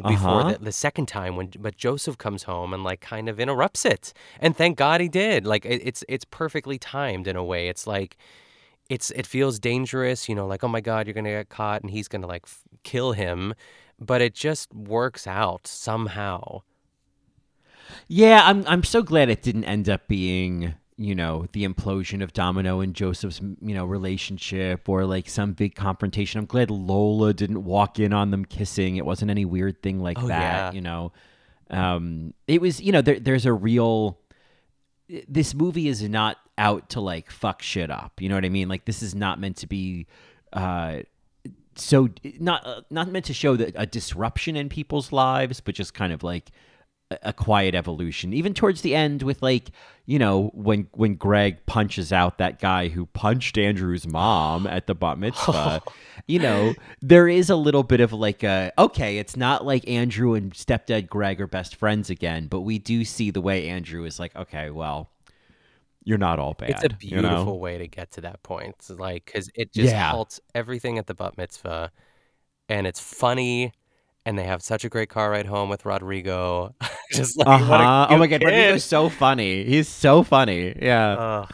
before 0.06 0.40
Uh-huh. 0.40 0.52
the, 0.52 0.58
the 0.58 0.72
second 0.72 1.06
time 1.06 1.36
when 1.36 1.50
but 1.58 1.76
Joseph 1.76 2.18
comes 2.18 2.44
home 2.44 2.72
and 2.74 2.82
like 2.84 3.00
kind 3.00 3.28
of 3.28 3.38
interrupts 3.38 3.84
it 3.84 4.12
and 4.40 4.56
thank 4.56 4.76
God 4.78 5.00
he 5.00 5.08
did 5.08 5.46
like 5.46 5.64
it, 5.64 5.80
it's 5.84 6.02
it's 6.08 6.24
perfectly 6.24 6.78
timed 6.78 7.26
in 7.26 7.36
a 7.36 7.44
way 7.44 7.68
it's 7.68 7.86
like 7.86 8.16
it's 8.88 9.10
it 9.12 9.26
feels 9.26 9.58
dangerous, 9.58 10.28
you 10.28 10.34
know, 10.34 10.46
like 10.46 10.62
oh 10.62 10.68
my 10.68 10.80
god, 10.80 11.06
you're 11.06 11.14
gonna 11.14 11.30
get 11.30 11.48
caught 11.48 11.82
and 11.82 11.90
he's 11.90 12.08
gonna 12.08 12.26
like 12.26 12.42
f- 12.44 12.62
kill 12.84 13.12
him, 13.12 13.52
but 13.98 14.20
it 14.22 14.32
just 14.34 14.72
works 14.74 15.26
out 15.26 15.66
somehow. 15.66 16.62
Yeah, 18.08 18.42
I'm. 18.44 18.64
I'm 18.66 18.82
so 18.84 19.02
glad 19.02 19.28
it 19.28 19.42
didn't 19.42 19.64
end 19.64 19.88
up 19.88 20.06
being, 20.08 20.74
you 20.98 21.14
know, 21.14 21.46
the 21.52 21.66
implosion 21.66 22.22
of 22.22 22.32
Domino 22.32 22.80
and 22.80 22.94
Joseph's, 22.94 23.40
you 23.60 23.74
know, 23.74 23.84
relationship 23.84 24.88
or 24.88 25.04
like 25.04 25.28
some 25.28 25.52
big 25.52 25.74
confrontation. 25.74 26.38
I'm 26.38 26.46
glad 26.46 26.70
Lola 26.70 27.34
didn't 27.34 27.64
walk 27.64 27.98
in 27.98 28.12
on 28.14 28.30
them 28.30 28.44
kissing. 28.46 28.96
It 28.96 29.04
wasn't 29.04 29.30
any 29.30 29.44
weird 29.44 29.82
thing 29.82 30.00
like 30.00 30.18
Oh, 30.22 30.26
that. 30.28 30.40
yeah. 30.40 30.72
You 30.72 30.80
know, 30.80 31.12
um, 31.70 32.32
it 32.48 32.60
was. 32.60 32.80
You 32.80 32.92
know, 32.92 33.02
there, 33.02 33.20
there's 33.20 33.44
a 33.46 33.52
real. 33.52 34.18
This 35.28 35.54
movie 35.54 35.86
is 35.88 36.02
not 36.02 36.38
out 36.58 36.88
to 36.90 37.00
like 37.00 37.30
fuck 37.30 37.60
shit 37.62 37.90
up. 37.90 38.20
You 38.20 38.28
know 38.28 38.34
what 38.34 38.44
I 38.44 38.48
mean? 38.48 38.68
Like 38.68 38.86
this 38.86 39.02
is 39.02 39.14
not 39.14 39.38
meant 39.38 39.56
to 39.58 39.66
be. 39.66 40.06
Uh, 40.52 41.00
so 41.74 42.08
not 42.40 42.66
uh, 42.66 42.80
not 42.90 43.08
meant 43.08 43.26
to 43.26 43.34
show 43.34 43.54
that 43.56 43.74
a 43.76 43.84
disruption 43.84 44.56
in 44.56 44.68
people's 44.70 45.12
lives, 45.12 45.60
but 45.60 45.74
just 45.74 45.92
kind 45.92 46.12
of 46.12 46.22
like 46.22 46.50
a, 47.10 47.18
a 47.24 47.32
quiet 47.34 47.74
evolution. 47.74 48.32
Even 48.32 48.54
towards 48.54 48.80
the 48.80 48.94
end, 48.94 49.22
with 49.22 49.42
like 49.42 49.70
you 50.06 50.18
know 50.18 50.50
when 50.54 50.88
when 50.92 51.16
Greg 51.16 51.66
punches 51.66 52.12
out 52.12 52.38
that 52.38 52.60
guy 52.60 52.88
who 52.88 53.06
punched 53.06 53.58
Andrew's 53.58 54.06
mom 54.06 54.66
at 54.66 54.86
the 54.86 54.94
bat 54.94 55.18
mitzvah, 55.18 55.82
you 56.26 56.38
know 56.38 56.74
there 57.02 57.28
is 57.28 57.50
a 57.50 57.56
little 57.56 57.82
bit 57.82 58.00
of 58.00 58.12
like 58.12 58.42
a 58.42 58.72
okay, 58.78 59.18
it's 59.18 59.36
not 59.36 59.66
like 59.66 59.86
Andrew 59.88 60.34
and 60.34 60.52
stepdad 60.52 61.08
Greg 61.08 61.40
are 61.40 61.46
best 61.46 61.76
friends 61.76 62.08
again, 62.08 62.46
but 62.46 62.60
we 62.60 62.78
do 62.78 63.04
see 63.04 63.30
the 63.30 63.40
way 63.40 63.68
Andrew 63.68 64.04
is 64.04 64.18
like 64.18 64.34
okay, 64.36 64.70
well. 64.70 65.10
You're 66.08 66.18
not 66.18 66.38
all 66.38 66.54
bad. 66.54 66.70
It's 66.70 66.84
a 66.84 66.88
you 67.00 67.20
know? 67.20 67.28
beautiful 67.28 67.58
way 67.58 67.78
to 67.78 67.88
get 67.88 68.12
to 68.12 68.20
that 68.20 68.40
point. 68.44 68.76
It's 68.78 68.90
like 68.90 69.24
because 69.24 69.50
it 69.56 69.72
just 69.72 69.92
Yeah. 69.92 70.12
halts 70.12 70.38
everything 70.54 70.98
at 70.98 71.08
the 71.08 71.14
bat 71.14 71.36
mitzvah, 71.36 71.90
and 72.68 72.86
it's 72.86 73.00
funny, 73.00 73.72
and 74.26 74.38
they 74.38 74.44
have 74.44 74.60
such 74.62 74.84
a 74.84 74.90
great 74.90 75.08
car 75.08 75.30
ride 75.30 75.46
home 75.46 75.70
with 75.70 75.86
Rodrigo. 75.86 76.74
just 77.12 77.38
like 77.38 77.46
Uh-huh. 77.48 78.08
Oh 78.10 78.18
my 78.18 78.26
god, 78.26 78.42
Rodrigo's 78.42 78.84
so 78.84 79.08
funny. 79.08 79.64
He's 79.64 79.88
so 79.88 80.22
funny. 80.22 80.74
Yeah. 80.80 81.46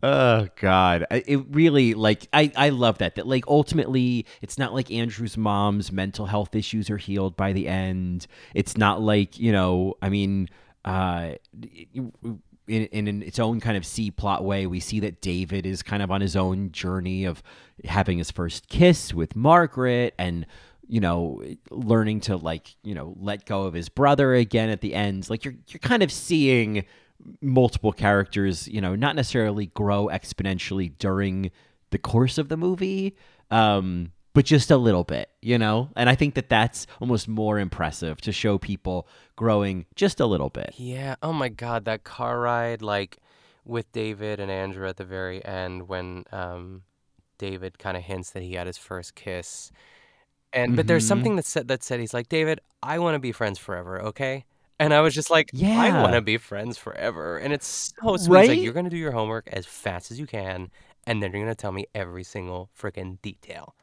Oh 0.00 0.46
God! 0.60 1.06
I- 1.10 1.24
It 1.26 1.40
really 1.50 1.94
like 1.94 2.28
I 2.32 2.52
I 2.54 2.68
love 2.68 2.98
that 2.98 3.16
that 3.16 3.26
like 3.26 3.44
ultimately 3.48 4.26
it's 4.42 4.56
not 4.58 4.72
like 4.72 4.90
Andrew's 4.92 5.36
mom's 5.36 5.90
mental 5.90 6.26
health 6.26 6.54
issues 6.54 6.88
are 6.90 6.98
healed 6.98 7.36
by 7.36 7.52
the 7.52 7.66
end. 7.66 8.26
It's 8.54 8.76
not 8.76 9.00
like 9.02 9.38
you 9.40 9.50
know 9.50 9.94
I 10.02 10.08
mean 10.08 10.50
uh 10.84 11.32
in 11.92 12.12
in, 12.66 13.08
in 13.08 13.22
its 13.22 13.38
own 13.40 13.60
kind 13.60 13.76
of 13.76 13.84
C 13.84 14.10
plot 14.12 14.44
way 14.44 14.66
we 14.66 14.78
see 14.78 15.00
that 15.00 15.20
David 15.20 15.66
is 15.66 15.82
kind 15.82 16.02
of 16.02 16.10
on 16.12 16.20
his 16.20 16.36
own 16.36 16.70
journey 16.70 17.24
of 17.24 17.42
having 17.84 18.18
his 18.18 18.30
first 18.30 18.68
kiss 18.68 19.12
with 19.14 19.34
Margaret 19.34 20.14
and 20.18 20.46
you 20.88 21.00
know 21.00 21.42
learning 21.70 22.20
to 22.20 22.36
like 22.36 22.74
you 22.82 22.94
know 22.94 23.14
let 23.20 23.44
go 23.44 23.64
of 23.64 23.74
his 23.74 23.88
brother 23.88 24.34
again 24.34 24.70
at 24.70 24.80
the 24.80 24.94
end. 24.94 25.28
Like 25.30 25.44
you're 25.44 25.54
you're 25.68 25.80
kind 25.80 26.02
of 26.02 26.10
seeing 26.10 26.84
multiple 27.40 27.92
characters, 27.92 28.68
you 28.68 28.80
know, 28.80 28.94
not 28.94 29.16
necessarily 29.16 29.66
grow 29.66 30.08
exponentially 30.08 30.92
during 30.98 31.50
the 31.90 31.98
course 31.98 32.38
of 32.38 32.48
the 32.48 32.56
movie, 32.56 33.16
um, 33.50 34.12
but 34.34 34.44
just 34.44 34.70
a 34.70 34.76
little 34.76 35.04
bit, 35.04 35.30
you 35.42 35.58
know? 35.58 35.90
And 35.96 36.08
I 36.08 36.14
think 36.14 36.34
that 36.34 36.48
that's 36.48 36.86
almost 37.00 37.28
more 37.28 37.58
impressive 37.58 38.20
to 38.22 38.32
show 38.32 38.58
people 38.58 39.08
growing 39.36 39.86
just 39.96 40.20
a 40.20 40.26
little 40.26 40.50
bit. 40.50 40.74
Yeah. 40.76 41.16
Oh 41.22 41.32
my 41.32 41.48
God, 41.48 41.84
that 41.86 42.04
car 42.04 42.40
ride, 42.40 42.82
like 42.82 43.18
with 43.64 43.90
David 43.92 44.38
and 44.38 44.50
Andrew 44.50 44.86
at 44.86 44.96
the 44.96 45.04
very 45.04 45.44
end, 45.44 45.88
when 45.88 46.24
um, 46.30 46.82
David 47.38 47.78
kind 47.78 47.96
of 47.96 48.02
hints 48.04 48.30
that 48.30 48.42
he 48.42 48.54
had 48.54 48.66
his 48.66 48.78
first 48.78 49.14
kiss, 49.14 49.72
and 50.52 50.76
but 50.76 50.86
there's 50.86 51.04
Mhm. 51.04 51.08
something 51.08 51.36
that 51.36 51.44
said 51.44 51.68
that 51.68 51.82
said 51.82 52.00
he's 52.00 52.14
like 52.14 52.28
David, 52.28 52.60
I 52.82 52.98
want 52.98 53.14
to 53.14 53.18
be 53.18 53.32
friends 53.32 53.58
forever, 53.58 54.00
okay? 54.02 54.44
And 54.80 54.94
I 54.94 55.00
was 55.00 55.12
just 55.14 55.28
like, 55.30 55.50
yeah. 55.52 55.76
I 55.80 56.02
want 56.02 56.14
to 56.14 56.20
be 56.22 56.36
friends 56.38 56.78
forever, 56.78 57.36
and 57.38 57.52
it's 57.52 57.92
so 58.00 58.16
sweet. 58.16 58.34
Right? 58.34 58.48
like, 58.50 58.60
you're 58.60 58.72
gonna 58.72 58.90
do 58.90 58.96
your 58.96 59.10
homework 59.12 59.48
as 59.52 59.66
fast 59.66 60.10
as 60.12 60.20
you 60.20 60.26
can, 60.26 60.70
and 61.06 61.20
then 61.22 61.32
you're 61.32 61.42
gonna 61.42 61.54
tell 61.56 61.72
me 61.72 61.86
every 61.94 62.22
single 62.24 62.70
freaking 62.78 63.20
detail. 63.22 63.74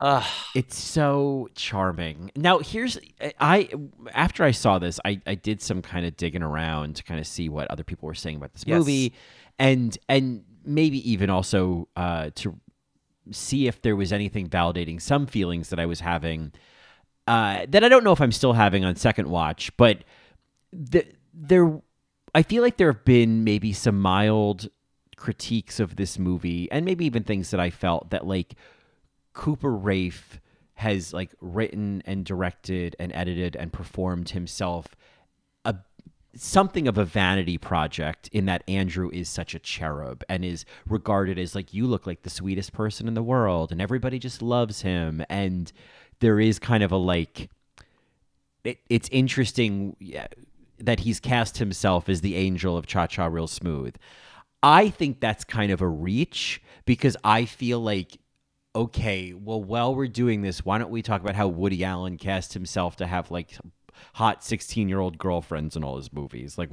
Ugh. 0.00 0.24
It's 0.56 0.76
so 0.76 1.48
charming. 1.54 2.32
Now, 2.34 2.58
here's 2.58 2.98
I 3.38 3.68
after 4.12 4.42
I 4.42 4.50
saw 4.50 4.80
this, 4.80 4.98
I, 5.04 5.20
I 5.28 5.36
did 5.36 5.62
some 5.62 5.80
kind 5.80 6.04
of 6.04 6.16
digging 6.16 6.42
around 6.42 6.96
to 6.96 7.04
kind 7.04 7.20
of 7.20 7.26
see 7.26 7.48
what 7.48 7.70
other 7.70 7.84
people 7.84 8.08
were 8.08 8.14
saying 8.14 8.36
about 8.36 8.52
this 8.52 8.64
Yes. 8.66 8.78
movie, 8.78 9.12
and 9.60 9.96
and 10.08 10.42
maybe 10.64 11.08
even 11.08 11.30
also 11.30 11.86
uh, 11.94 12.30
to 12.36 12.58
see 13.30 13.66
if 13.66 13.80
there 13.82 13.96
was 13.96 14.12
anything 14.12 14.48
validating 14.48 15.00
some 15.00 15.26
feelings 15.26 15.70
that 15.70 15.78
I 15.78 15.86
was 15.86 16.00
having 16.00 16.52
uh, 17.26 17.66
that 17.68 17.84
I 17.84 17.88
don't 17.88 18.04
know 18.04 18.12
if 18.12 18.20
I'm 18.20 18.32
still 18.32 18.52
having 18.52 18.84
on 18.84 18.96
second 18.96 19.28
watch, 19.28 19.74
but 19.76 19.98
the, 20.72 21.06
there, 21.32 21.80
I 22.34 22.42
feel 22.42 22.62
like 22.62 22.76
there 22.76 22.90
have 22.90 23.04
been 23.04 23.44
maybe 23.44 23.72
some 23.72 24.00
mild 24.00 24.68
critiques 25.16 25.78
of 25.78 25.96
this 25.96 26.18
movie, 26.18 26.70
and 26.72 26.84
maybe 26.84 27.04
even 27.04 27.22
things 27.22 27.50
that 27.50 27.60
I 27.60 27.70
felt 27.70 28.10
that 28.10 28.26
like 28.26 28.54
Cooper 29.34 29.72
Raiff 29.72 30.40
has 30.74 31.12
like 31.12 31.32
written 31.40 32.02
and 32.06 32.24
directed 32.24 32.96
and 32.98 33.12
edited 33.14 33.54
and 33.54 33.72
performed 33.72 34.30
himself 34.30 34.96
something 36.34 36.88
of 36.88 36.96
a 36.96 37.04
vanity 37.04 37.58
project 37.58 38.28
in 38.32 38.46
that 38.46 38.62
Andrew 38.66 39.10
is 39.12 39.28
such 39.28 39.54
a 39.54 39.58
cherub 39.58 40.24
and 40.28 40.44
is 40.44 40.64
regarded 40.86 41.38
as 41.38 41.54
like 41.54 41.74
you 41.74 41.86
look 41.86 42.06
like 42.06 42.22
the 42.22 42.30
sweetest 42.30 42.72
person 42.72 43.06
in 43.06 43.14
the 43.14 43.22
world 43.22 43.70
and 43.70 43.80
everybody 43.80 44.18
just 44.18 44.40
loves 44.40 44.82
him 44.82 45.22
and 45.28 45.72
there 46.20 46.40
is 46.40 46.58
kind 46.58 46.82
of 46.82 46.90
a 46.90 46.96
like 46.96 47.50
it, 48.64 48.78
it's 48.88 49.08
interesting 49.10 49.96
that 50.78 51.00
he's 51.00 51.20
cast 51.20 51.58
himself 51.58 52.08
as 52.08 52.20
the 52.20 52.36
angel 52.36 52.76
of 52.76 52.86
Cha 52.86 53.06
Cha 53.06 53.26
Real 53.26 53.48
Smooth. 53.48 53.96
I 54.62 54.88
think 54.88 55.20
that's 55.20 55.44
kind 55.44 55.72
of 55.72 55.80
a 55.80 55.88
reach 55.88 56.62
because 56.84 57.16
I 57.24 57.44
feel 57.44 57.80
like 57.80 58.18
okay, 58.74 59.34
well, 59.34 59.62
while 59.62 59.94
we're 59.94 60.06
doing 60.06 60.40
this, 60.40 60.64
why 60.64 60.78
don't 60.78 60.90
we 60.90 61.02
talk 61.02 61.20
about 61.20 61.34
how 61.34 61.46
Woody 61.46 61.84
Allen 61.84 62.16
cast 62.16 62.54
himself 62.54 62.96
to 62.96 63.06
have 63.06 63.30
like 63.30 63.58
hot 64.14 64.44
16 64.44 64.88
year 64.88 65.00
old 65.00 65.18
girlfriends 65.18 65.76
in 65.76 65.84
all 65.84 65.96
his 65.96 66.12
movies. 66.12 66.58
Like, 66.58 66.70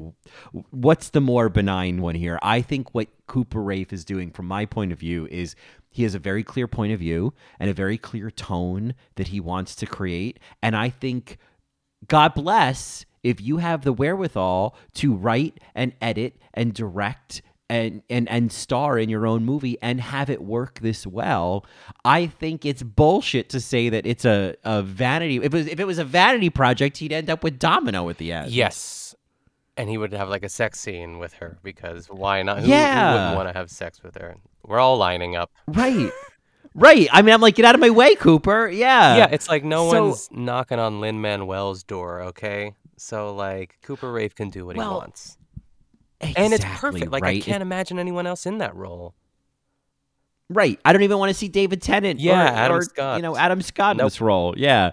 what's 0.72 1.09
the 1.09 1.22
more 1.22 1.49
benign 1.49 2.01
one 2.01 2.15
here? 2.15 2.39
I 2.41 2.61
think 2.61 2.93
what 2.93 3.07
Cooper 3.28 3.61
Raiff 3.61 3.93
is 3.93 4.05
doing, 4.05 4.32
from 4.32 4.47
my 4.47 4.65
point 4.65 4.91
of 4.91 4.99
view, 4.99 5.28
is 5.32 5.55
he 5.91 6.03
has 6.03 6.15
a 6.15 6.20
very 6.20 6.43
clear 6.43 6.67
point 6.67 6.93
of 6.93 6.99
view 6.99 7.34
and 7.59 7.70
a 7.70 7.74
very 7.74 7.97
clear 7.97 8.30
tone 8.30 8.93
that 9.15 9.30
he 9.30 9.39
wants 9.39 9.76
to 9.76 9.86
create. 9.86 10.39
And 10.61 10.76
I 10.76 10.89
think, 10.89 11.38
God 12.07 12.34
bless 12.34 13.05
if 13.24 13.41
you 13.41 13.57
have 13.57 13.84
the 13.84 13.93
wherewithal 13.93 14.76
to 14.95 15.13
write 15.13 15.59
and 15.76 15.93
edit 16.01 16.38
and 16.53 16.74
direct 16.74 17.41
and 17.70 18.01
and 18.09 18.28
and 18.30 18.51
star 18.51 18.97
in 18.97 19.09
your 19.09 19.28
own 19.28 19.45
movie 19.45 19.78
and 19.82 20.01
have 20.01 20.30
it 20.30 20.41
work 20.41 20.80
this 20.80 21.05
well 21.05 21.65
i 22.03 22.26
think 22.26 22.65
it's 22.65 22.82
bullshit 22.84 23.47
to 23.49 23.59
say 23.59 23.89
that 23.89 24.05
it's 24.05 24.26
a, 24.26 24.55
a 24.63 24.82
vanity 24.82 25.38
if 25.38 25.43
it, 25.45 25.53
was, 25.53 25.67
if 25.67 25.80
it 25.80 25.86
was 25.86 25.99
a 25.99 26.03
vanity 26.05 26.49
project 26.49 26.97
he'd 26.97 27.13
end 27.13 27.30
up 27.30 27.43
with 27.43 27.59
domino 27.59 28.09
at 28.09 28.17
the 28.17 28.32
end 28.32 28.51
Yes. 28.51 29.15
And 29.78 29.89
he 29.89 29.97
would 29.97 30.11
have 30.11 30.28
like 30.28 30.43
a 30.43 30.49
sex 30.49 30.78
scene 30.78 31.20
with 31.20 31.36
her 31.36 31.57
because 31.63 32.07
why 32.07 32.43
not? 32.43 32.59
Who, 32.59 32.67
Yeah. 32.67 33.11
who 33.11 33.17
wouldn't 33.17 33.38
want 33.38 33.47
to 33.47 33.57
have 33.57 33.70
sex 33.72 34.03
with 34.03 34.15
her? 34.15 34.36
We're 34.65 34.78
all 34.80 34.97
lining 34.97 35.38
up. 35.38 35.51
right 35.67 36.11
right 36.76 37.07
i 37.11 37.22
mean 37.24 37.34
i'm 37.34 37.41
like 37.41 37.55
get 37.55 37.65
out 37.65 37.74
of 37.76 37.82
my 37.82 37.89
way 37.89 38.13
cooper 38.15 38.67
yeah 38.70 39.15
yeah, 39.17 39.28
it's 39.32 39.47
like 39.49 39.63
no 39.63 39.89
so- 39.89 40.03
one's 40.07 40.30
knocking 40.32 40.80
on 40.80 40.99
Lin 41.01 41.20
Manuel's 41.22 41.84
door, 41.84 42.22
okay? 42.24 42.76
So 42.97 43.34
like 43.34 43.78
Cooper 43.82 44.11
Raiff 44.11 44.36
can 44.36 44.49
do 44.49 44.65
what 44.65 44.76
he 44.76 44.80
Well, 44.80 44.99
wants. 46.22 46.38
and 46.38 46.53
it's 46.53 46.65
perfect. 46.65 47.11
Like 47.11 47.24
I 47.24 47.39
can't 47.39 47.61
imagine 47.61 47.99
anyone 47.99 48.28
else 48.28 48.45
in 48.45 48.59
that 48.59 48.76
role. 48.76 49.15
Right. 50.49 50.80
I 50.84 50.93
don't 50.93 51.03
even 51.03 51.20
want 51.20 51.30
to 51.30 51.34
see 51.34 51.47
David 51.47 51.82
Tennant. 51.82 52.20
Yeah, 52.20 52.41
or, 52.41 52.55
Adam 52.55 52.78
or, 52.78 52.82
Scott. 52.82 53.17
You 53.17 53.22
know, 53.22 53.38
Adam 53.38 53.61
Scott 53.61 53.91
in 53.91 53.97
Nope. 53.97 54.07
this 54.07 54.22
role. 54.22 54.55
Yeah. 54.57 54.91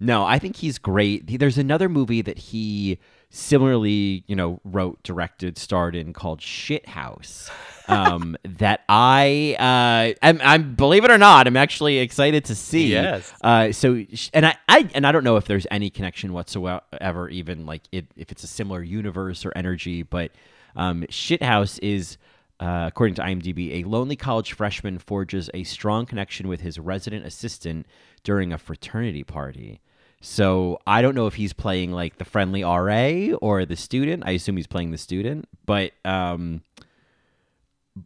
No, 0.00 0.24
I 0.24 0.38
think 0.38 0.56
he's 0.56 0.78
great. 0.78 1.38
There's 1.38 1.58
another 1.58 1.88
movie 1.88 2.22
that 2.22 2.38
he 2.38 2.98
similarly, 3.30 4.24
you 4.26 4.34
know, 4.36 4.60
wrote, 4.64 5.02
directed, 5.02 5.58
starred 5.58 5.94
in 5.94 6.12
called 6.12 6.40
Shit 6.40 6.88
House. 6.88 7.50
Um, 7.88 8.36
that 8.44 8.84
I, 8.88 9.56
uh, 9.58 10.16
I'm, 10.24 10.40
I'm, 10.42 10.74
believe 10.74 11.04
it 11.04 11.10
or 11.10 11.18
not, 11.18 11.46
I'm 11.46 11.56
actually 11.56 11.98
excited 11.98 12.44
to 12.46 12.54
see. 12.54 12.92
Yes. 12.92 13.32
Uh, 13.42 13.72
so, 13.72 14.04
and 14.32 14.46
I, 14.46 14.56
I, 14.68 14.88
and 14.94 15.06
I 15.06 15.12
don't 15.12 15.24
know 15.24 15.36
if 15.36 15.46
there's 15.46 15.66
any 15.70 15.90
connection 15.90 16.32
whatsoever, 16.32 17.28
even 17.28 17.66
like 17.66 17.82
it, 17.92 18.06
if 18.16 18.32
it's 18.32 18.44
a 18.44 18.48
similar 18.48 18.82
universe 18.82 19.44
or 19.44 19.52
energy, 19.56 20.02
but, 20.02 20.32
um, 20.76 21.02
Shithouse 21.10 21.78
is, 21.82 22.18
uh, 22.60 22.84
according 22.88 23.14
to 23.16 23.22
IMDb, 23.22 23.82
a 23.82 23.88
lonely 23.88 24.16
college 24.16 24.52
freshman 24.52 24.98
forges 24.98 25.50
a 25.54 25.64
strong 25.64 26.06
connection 26.06 26.48
with 26.48 26.60
his 26.60 26.78
resident 26.78 27.26
assistant 27.26 27.86
during 28.22 28.52
a 28.52 28.58
fraternity 28.58 29.24
party. 29.24 29.80
So 30.20 30.78
I 30.86 31.00
don't 31.02 31.14
know 31.14 31.26
if 31.26 31.34
he's 31.34 31.52
playing 31.52 31.92
like 31.92 32.18
the 32.18 32.24
friendly 32.24 32.64
RA 32.64 33.36
or 33.40 33.64
the 33.64 33.76
student. 33.76 34.24
I 34.26 34.32
assume 34.32 34.56
he's 34.56 34.66
playing 34.66 34.90
the 34.90 34.98
student, 34.98 35.48
but 35.64 35.92
um, 36.04 36.62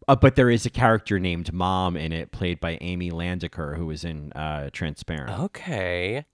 uh, 0.09 0.17
but 0.17 0.37
there 0.37 0.51
is 0.51 0.67
a 0.67 0.71
character 0.71 1.19
named 1.19 1.53
Mom 1.53 1.97
in 1.97 2.13
it, 2.13 2.33
played 2.33 2.61
by 2.61 2.79
Amy 2.81 3.11
Landecker, 3.11 3.77
who 3.77 3.87
was 3.87 4.05
in 4.05 4.33
uh, 4.33 4.71
Transparent. 4.73 5.39
Okay. 5.41 6.25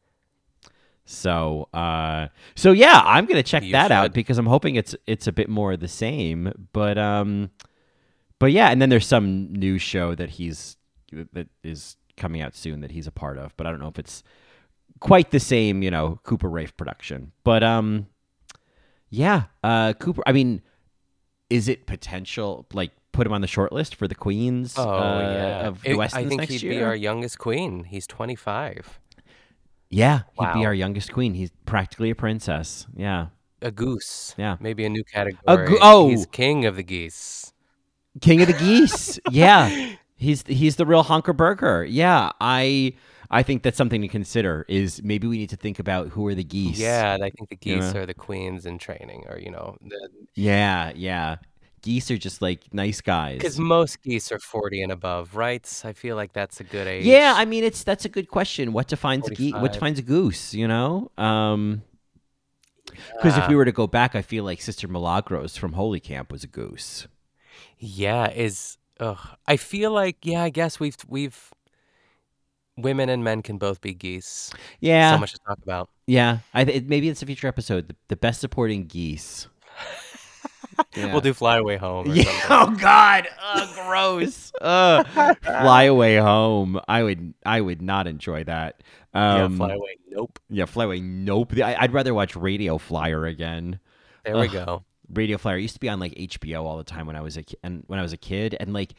So, 1.10 1.68
uh, 1.72 2.28
so 2.54 2.72
yeah, 2.72 3.00
I'm 3.02 3.24
gonna 3.24 3.42
check 3.42 3.62
You 3.62 3.72
that 3.72 3.90
out 3.90 4.12
because 4.12 4.36
I'm 4.36 4.44
hoping 4.46 4.74
it's 4.76 4.94
it's 5.06 5.26
a 5.26 5.32
bit 5.32 5.48
more 5.48 5.72
of 5.72 5.80
the 5.80 5.88
same. 5.88 6.52
But 6.74 6.98
um, 6.98 7.50
but 8.38 8.52
yeah, 8.52 8.68
and 8.70 8.80
then 8.82 8.90
there's 8.90 9.06
some 9.06 9.50
new 9.52 9.78
show 9.78 10.14
that 10.14 10.30
he's 10.30 10.76
that 11.32 11.48
is 11.64 11.96
coming 12.18 12.42
out 12.42 12.54
soon 12.54 12.82
that 12.82 12.90
he's 12.90 13.06
a 13.06 13.10
part 13.10 13.38
of, 13.38 13.56
but 13.56 13.66
I 13.66 13.70
don't 13.70 13.80
know 13.80 13.88
if 13.88 13.98
it's 13.98 14.22
quite 15.00 15.30
the 15.30 15.40
same, 15.40 15.82
you 15.82 15.90
know, 15.90 16.20
Cooper 16.24 16.50
Raiff 16.50 16.76
production. 16.76 17.32
But 17.42 17.62
um, 17.62 18.06
yeah, 19.08 19.44
uh, 19.64 19.94
Cooper. 19.94 20.22
I 20.26 20.32
mean, 20.32 20.60
is 21.48 21.68
it 21.68 21.86
potential 21.86 22.66
like 22.74 22.90
put 23.12 23.26
him 23.26 23.32
on 23.32 23.40
the 23.40 23.46
short 23.46 23.72
list 23.72 23.94
for 23.94 24.06
the 24.06 24.14
Queens? 24.14 24.74
Oh 24.76 24.82
uh, 24.90 25.20
yeah. 25.20 25.66
of 25.68 25.80
It- 25.86 25.92
the 25.92 25.96
West 25.96 26.14
I 26.14 26.26
think 26.26 26.40
next 26.42 26.52
he'd 26.52 26.62
year? 26.64 26.72
be 26.72 26.82
our 26.82 26.94
youngest 26.94 27.38
queen. 27.38 27.84
He's 27.84 28.06
25. 28.06 29.00
Yeah, 29.90 30.22
he'd 30.38 30.52
be 30.54 30.66
our 30.66 30.74
youngest 30.74 31.12
queen. 31.12 31.34
He's 31.34 31.50
practically 31.66 32.10
a 32.10 32.14
princess. 32.14 32.86
Yeah. 32.96 33.28
A 33.60 33.70
goose. 33.70 34.34
Yeah. 34.38 34.56
Maybe 34.60 34.84
a 34.84 34.88
new 34.88 35.02
category. 35.04 35.66
goo- 35.66 35.78
oh! 35.80 36.08
He's 36.08 36.26
king 36.26 36.64
of 36.64 36.76
the 36.76 36.82
geese. 36.82 37.52
King 38.20 38.40
of 38.42 38.48
the 38.48 38.54
Geese. 38.54 39.18
yeah. 39.30 39.94
He's 40.20 40.42
he's 40.48 40.74
the 40.74 40.84
real 40.84 41.04
honker 41.04 41.32
burger. 41.32 41.84
Yeah. 41.84 42.32
I 42.40 42.94
I 43.30 43.42
think 43.42 43.62
that's 43.62 43.76
something 43.76 44.00
to 44.02 44.08
consider 44.08 44.64
is 44.68 45.02
maybe 45.02 45.28
we 45.28 45.38
need 45.38 45.50
to 45.50 45.56
think 45.56 45.78
about 45.78 46.08
who 46.08 46.26
are 46.26 46.34
the 46.34 46.42
geese. 46.42 46.78
Yeah, 46.78 47.14
and 47.14 47.22
I 47.22 47.30
think 47.30 47.50
the 47.50 47.56
geese 47.56 47.94
know? 47.94 48.00
are 48.00 48.06
the 48.06 48.14
queens 48.14 48.64
in 48.64 48.78
training, 48.78 49.26
or 49.28 49.38
you 49.38 49.50
know, 49.50 49.76
Yeah, 50.34 50.92
yeah. 50.94 51.36
Geese 51.82 52.10
are 52.10 52.18
just 52.18 52.42
like 52.42 52.72
nice 52.72 53.00
guys. 53.00 53.38
because 53.38 53.58
most 53.58 54.02
geese 54.02 54.30
are 54.32 54.38
40 54.38 54.82
and 54.82 54.92
above, 54.92 55.36
right? 55.36 55.82
I 55.84 55.92
feel 55.92 56.16
like 56.16 56.32
that's 56.32 56.60
a 56.60 56.64
good 56.64 56.86
age. 56.86 57.04
Yeah, 57.04 57.34
I 57.36 57.44
mean 57.44 57.64
it's 57.64 57.84
that's 57.84 58.04
a 58.04 58.08
good 58.08 58.28
question. 58.28 58.72
What 58.72 58.88
defines 58.88 59.28
a 59.28 59.34
ge- 59.34 59.52
what 59.52 59.72
defines 59.72 59.98
a 59.98 60.02
goose, 60.02 60.54
you 60.54 60.66
know? 60.68 61.10
Um 61.18 61.82
because 63.14 63.36
if 63.36 63.46
we 63.48 63.54
were 63.54 63.64
to 63.66 63.72
go 63.72 63.86
back, 63.86 64.14
I 64.16 64.22
feel 64.22 64.44
like 64.44 64.60
Sister 64.60 64.88
Milagros 64.88 65.56
from 65.56 65.74
Holy 65.74 66.00
Camp 66.00 66.32
was 66.32 66.42
a 66.42 66.46
goose. 66.48 67.06
Yeah, 67.78 68.30
is 68.30 68.78
ugh. 68.98 69.18
I 69.46 69.56
feel 69.56 69.92
like 69.92 70.16
yeah, 70.24 70.42
I 70.42 70.48
guess 70.50 70.80
we've 70.80 70.96
we've 71.06 71.50
women 72.76 73.08
and 73.08 73.22
men 73.22 73.42
can 73.42 73.58
both 73.58 73.80
be 73.80 73.92
geese. 73.94 74.52
Yeah. 74.80 75.14
So 75.14 75.18
much 75.18 75.32
to 75.32 75.38
talk 75.46 75.58
about. 75.62 75.90
Yeah, 76.06 76.38
I 76.54 76.64
th- 76.64 76.76
it- 76.78 76.88
maybe 76.88 77.08
it's 77.08 77.22
a 77.22 77.26
future 77.26 77.46
episode. 77.48 77.88
The, 77.88 77.96
the 78.08 78.16
best 78.16 78.40
supporting 78.40 78.86
geese. 78.86 79.46
Yeah. 80.96 81.12
We'll 81.12 81.20
do 81.20 81.32
fly 81.34 81.56
away 81.58 81.76
home 81.76 82.10
or 82.10 82.14
Yeah. 82.14 82.24
something. 82.46 82.76
Oh 82.76 82.80
God. 82.80 83.28
Oh, 83.42 83.72
gross. 83.86 84.52
Uh, 84.60 85.04
fly 85.42 85.84
away 85.84 86.16
home. 86.16 86.80
I 86.88 87.02
would. 87.02 87.34
I 87.44 87.60
would 87.60 87.82
not 87.82 88.06
enjoy 88.06 88.44
that. 88.44 88.82
Um, 89.14 89.52
yeah, 89.52 89.56
fly 89.56 89.72
away. 89.74 89.96
Nope. 90.10 90.38
Yeah, 90.50 90.64
fly 90.66 90.84
away. 90.84 91.00
Nope. 91.00 91.54
I, 91.58 91.74
I'd 91.78 91.92
rather 91.92 92.14
watch 92.14 92.36
Radio 92.36 92.78
Flyer 92.78 93.26
again. 93.26 93.80
There 94.24 94.36
we 94.36 94.48
go. 94.48 94.84
Radio 95.12 95.38
Flyer 95.38 95.56
used 95.56 95.74
to 95.74 95.80
be 95.80 95.88
on 95.88 95.98
like 96.00 96.12
HBO 96.14 96.62
all 96.64 96.76
the 96.78 96.84
time 96.84 97.06
when 97.06 97.16
I 97.16 97.22
was 97.22 97.36
a 97.36 97.42
ki- 97.42 97.56
and 97.62 97.82
when 97.86 97.98
I 97.98 98.02
was 98.02 98.12
a 98.12 98.16
kid, 98.18 98.56
and 98.60 98.72
like 98.72 98.94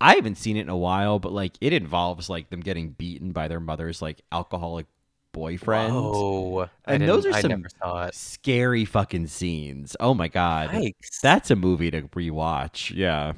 I 0.00 0.14
haven't 0.14 0.36
seen 0.36 0.56
it 0.56 0.62
in 0.62 0.68
a 0.68 0.76
while, 0.76 1.18
but 1.18 1.32
like 1.32 1.54
it 1.60 1.72
involves 1.72 2.28
like 2.30 2.50
them 2.50 2.60
getting 2.60 2.90
beaten 2.90 3.32
by 3.32 3.48
their 3.48 3.60
mother's 3.60 4.00
like 4.00 4.22
alcoholic 4.30 4.86
boyfriend. 5.38 5.92
I 6.86 6.94
and 6.94 7.08
those 7.08 7.26
are 7.26 7.32
some 7.40 7.50
never 7.50 7.68
saw 7.80 8.06
it. 8.06 8.14
scary 8.14 8.84
fucking 8.84 9.28
scenes. 9.28 9.96
Oh 10.00 10.14
my 10.14 10.28
god, 10.28 10.70
Yikes. 10.70 11.20
that's 11.22 11.50
a 11.50 11.56
movie 11.56 11.90
to 11.90 12.02
rewatch. 12.02 12.94
Yeah. 12.94 13.34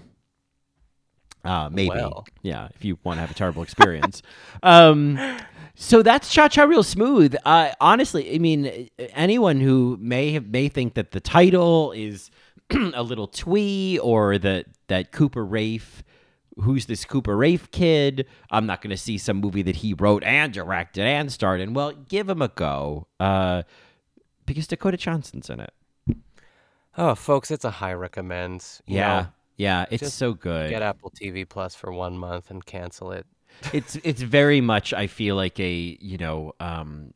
Uh, 1.45 1.71
maybe. 1.71 1.91
Well. 1.91 2.27
Yeah, 2.43 2.69
if 2.75 2.85
you 2.85 2.99
want 3.03 3.17
to 3.17 3.21
have 3.21 3.31
a 3.31 3.35
terrible 3.35 3.63
experience. 3.63 4.23
um, 4.63 5.19
so 5.75 6.03
that's 6.03 6.33
Cha 6.33 6.49
Cha 6.49 6.65
Real 6.65 6.83
Smooth. 6.83 7.35
Uh, 7.45 7.71
honestly, 7.81 8.35
I 8.35 8.39
mean, 8.39 8.89
anyone 8.99 9.61
who 9.61 9.97
may 10.01 10.33
have 10.33 10.47
may 10.47 10.69
think 10.69 10.95
that 10.95 11.13
the 11.13 11.21
title 11.21 11.93
is 11.93 12.31
a 12.95 13.03
little 13.03 13.27
twee 13.27 13.99
or 13.99 14.39
that 14.39 14.67
that 14.89 15.13
Cooper 15.13 15.45
Raiff, 15.45 16.03
who's 16.57 16.87
this 16.87 17.05
Cooper 17.05 17.37
Raiff 17.37 17.71
kid? 17.71 18.27
I'm 18.51 18.67
not 18.67 18.81
going 18.83 18.91
to 18.91 18.97
see 18.97 19.19
some 19.19 19.39
movie 19.39 19.63
that 19.63 19.77
he 19.77 19.95
wrote 19.95 20.23
and 20.25 20.53
directed 20.53 21.05
and 21.05 21.33
starred 21.33 21.61
in. 21.61 21.75
Well, 21.75 21.93
give 21.93 22.29
him 22.29 22.43
a 22.43 22.49
go, 22.49 23.07
uh, 23.19 23.63
because 24.47 24.67
Dakota 24.67 24.97
Johnson's 24.97 25.49
in 25.51 25.61
it. 25.61 25.73
Oh, 26.97 27.15
folks, 27.15 27.51
it's 27.51 27.65
a 27.65 27.71
high 27.71 27.95
recommend. 27.95 28.65
Yeah, 28.87 29.21
know, 29.21 29.27
yeah, 29.57 29.85
it's 29.91 30.13
so 30.13 30.35
good. 30.35 30.71
Get 30.71 30.83
Apple 30.83 31.11
TV 31.11 31.49
Plus 31.49 31.75
for 31.75 31.93
one 31.93 32.19
month 32.19 32.51
and 32.51 32.65
cancel 32.65 33.13
it. 33.13 33.27
it's 33.73 33.97
it's 34.05 34.23
very 34.23 34.61
much 34.61 34.93
I 34.95 35.07
feel 35.09 35.35
like 35.37 35.59
a 35.59 35.99
you 36.01 36.19
know 36.19 36.53
um 36.61 37.11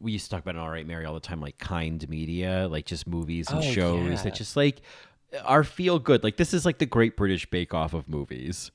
we 0.00 0.12
used 0.12 0.24
to 0.26 0.30
talk 0.30 0.40
about 0.40 0.54
an 0.54 0.60
all 0.60 0.70
right 0.70 0.86
Mary 0.86 1.04
all 1.04 1.14
the 1.14 1.20
time 1.20 1.40
like 1.40 1.58
kind 1.58 2.08
media 2.08 2.68
like 2.70 2.86
just 2.86 3.08
movies 3.08 3.48
and 3.50 3.58
Oh, 3.58 3.62
shows 3.62 4.08
yeah. 4.08 4.22
that 4.22 4.34
just 4.36 4.56
like 4.56 4.80
are 5.44 5.64
feel 5.64 5.98
good 5.98 6.22
like 6.24 6.36
this 6.36 6.54
is 6.54 6.64
like 6.64 6.78
the 6.78 6.86
Great 6.86 7.16
British 7.16 7.48
Bake 7.50 7.74
Off 7.74 7.94
of 7.94 8.08
movies. 8.08 8.70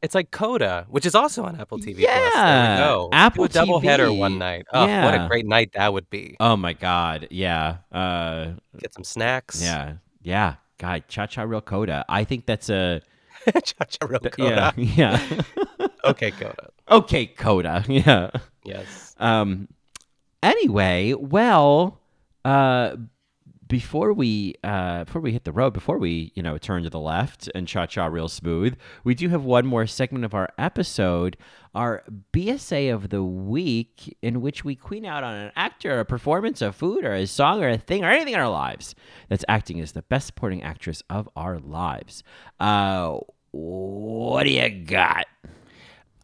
It's 0.00 0.14
like 0.14 0.30
Coda, 0.30 0.86
which 0.88 1.04
is 1.04 1.14
also 1.16 1.42
on 1.44 1.60
Apple 1.60 1.78
TV 1.78 1.96
Plus. 1.96 2.06
There 2.06 2.30
Yeah, 2.32 2.74
we 2.76 2.84
go. 2.84 3.08
Apple 3.12 3.44
Do 3.46 3.50
a 3.50 3.52
double 3.52 3.80
header 3.80 4.12
one 4.12 4.38
night. 4.38 4.66
Oh, 4.72 4.86
what 4.86 5.14
a 5.14 5.26
great 5.28 5.44
night 5.46 5.72
that 5.74 5.92
would 5.92 6.08
be. 6.08 6.36
Oh 6.38 6.56
my 6.56 6.72
god, 6.72 7.26
yeah, 7.30 7.78
uh, 7.90 8.52
Get 8.78 8.94
some 8.94 9.02
snacks. 9.04 9.60
yeah, 9.62 9.94
yeah. 10.22 10.54
God, 10.78 11.02
Cha 11.08 11.26
Cha 11.26 11.42
Real 11.42 11.60
Coda. 11.60 12.04
I 12.08 12.22
think 12.22 12.46
that's 12.46 12.70
a 12.70 13.00
Cha-cha 13.64 14.06
real 14.06 14.20
yeah, 14.22 14.30
Coda. 14.30 14.74
yeah. 14.76 15.40
okay, 16.04 16.30
Coda. 16.30 16.70
okay, 16.90 17.26
Coda. 17.26 17.84
Yeah. 17.88 18.30
Yes. 18.64 19.14
Um. 19.18 19.66
Anyway, 20.42 21.14
well, 21.14 21.98
uh, 22.44 22.94
before 23.68 24.12
we 24.12 24.54
uh, 24.64 25.04
before 25.04 25.20
we 25.20 25.32
hit 25.32 25.44
the 25.44 25.52
road, 25.52 25.72
before 25.72 25.98
we 25.98 26.32
you 26.34 26.42
know 26.42 26.58
turn 26.58 26.82
to 26.82 26.90
the 26.90 26.98
left 26.98 27.48
and 27.54 27.68
cha 27.68 27.86
cha 27.86 28.06
real 28.06 28.28
smooth, 28.28 28.76
we 29.04 29.14
do 29.14 29.28
have 29.28 29.44
one 29.44 29.66
more 29.66 29.86
segment 29.86 30.24
of 30.24 30.34
our 30.34 30.48
episode, 30.58 31.36
our 31.74 32.02
BSA 32.32 32.92
of 32.92 33.10
the 33.10 33.22
week, 33.22 34.16
in 34.22 34.40
which 34.40 34.64
we 34.64 34.74
queen 34.74 35.04
out 35.04 35.22
on 35.22 35.34
an 35.34 35.52
actor, 35.54 36.00
a 36.00 36.04
performance, 36.04 36.62
a 36.62 36.72
food, 36.72 37.04
or 37.04 37.14
a 37.14 37.26
song, 37.26 37.62
or 37.62 37.68
a 37.68 37.78
thing, 37.78 38.04
or 38.04 38.10
anything 38.10 38.34
in 38.34 38.40
our 38.40 38.50
lives 38.50 38.94
that's 39.28 39.44
acting 39.48 39.80
as 39.80 39.92
the 39.92 40.02
best 40.02 40.26
supporting 40.26 40.62
actress 40.62 41.02
of 41.10 41.28
our 41.36 41.58
lives. 41.58 42.22
Uh, 42.58 43.18
what 43.50 44.44
do 44.44 44.50
you 44.50 44.68
got? 44.68 45.26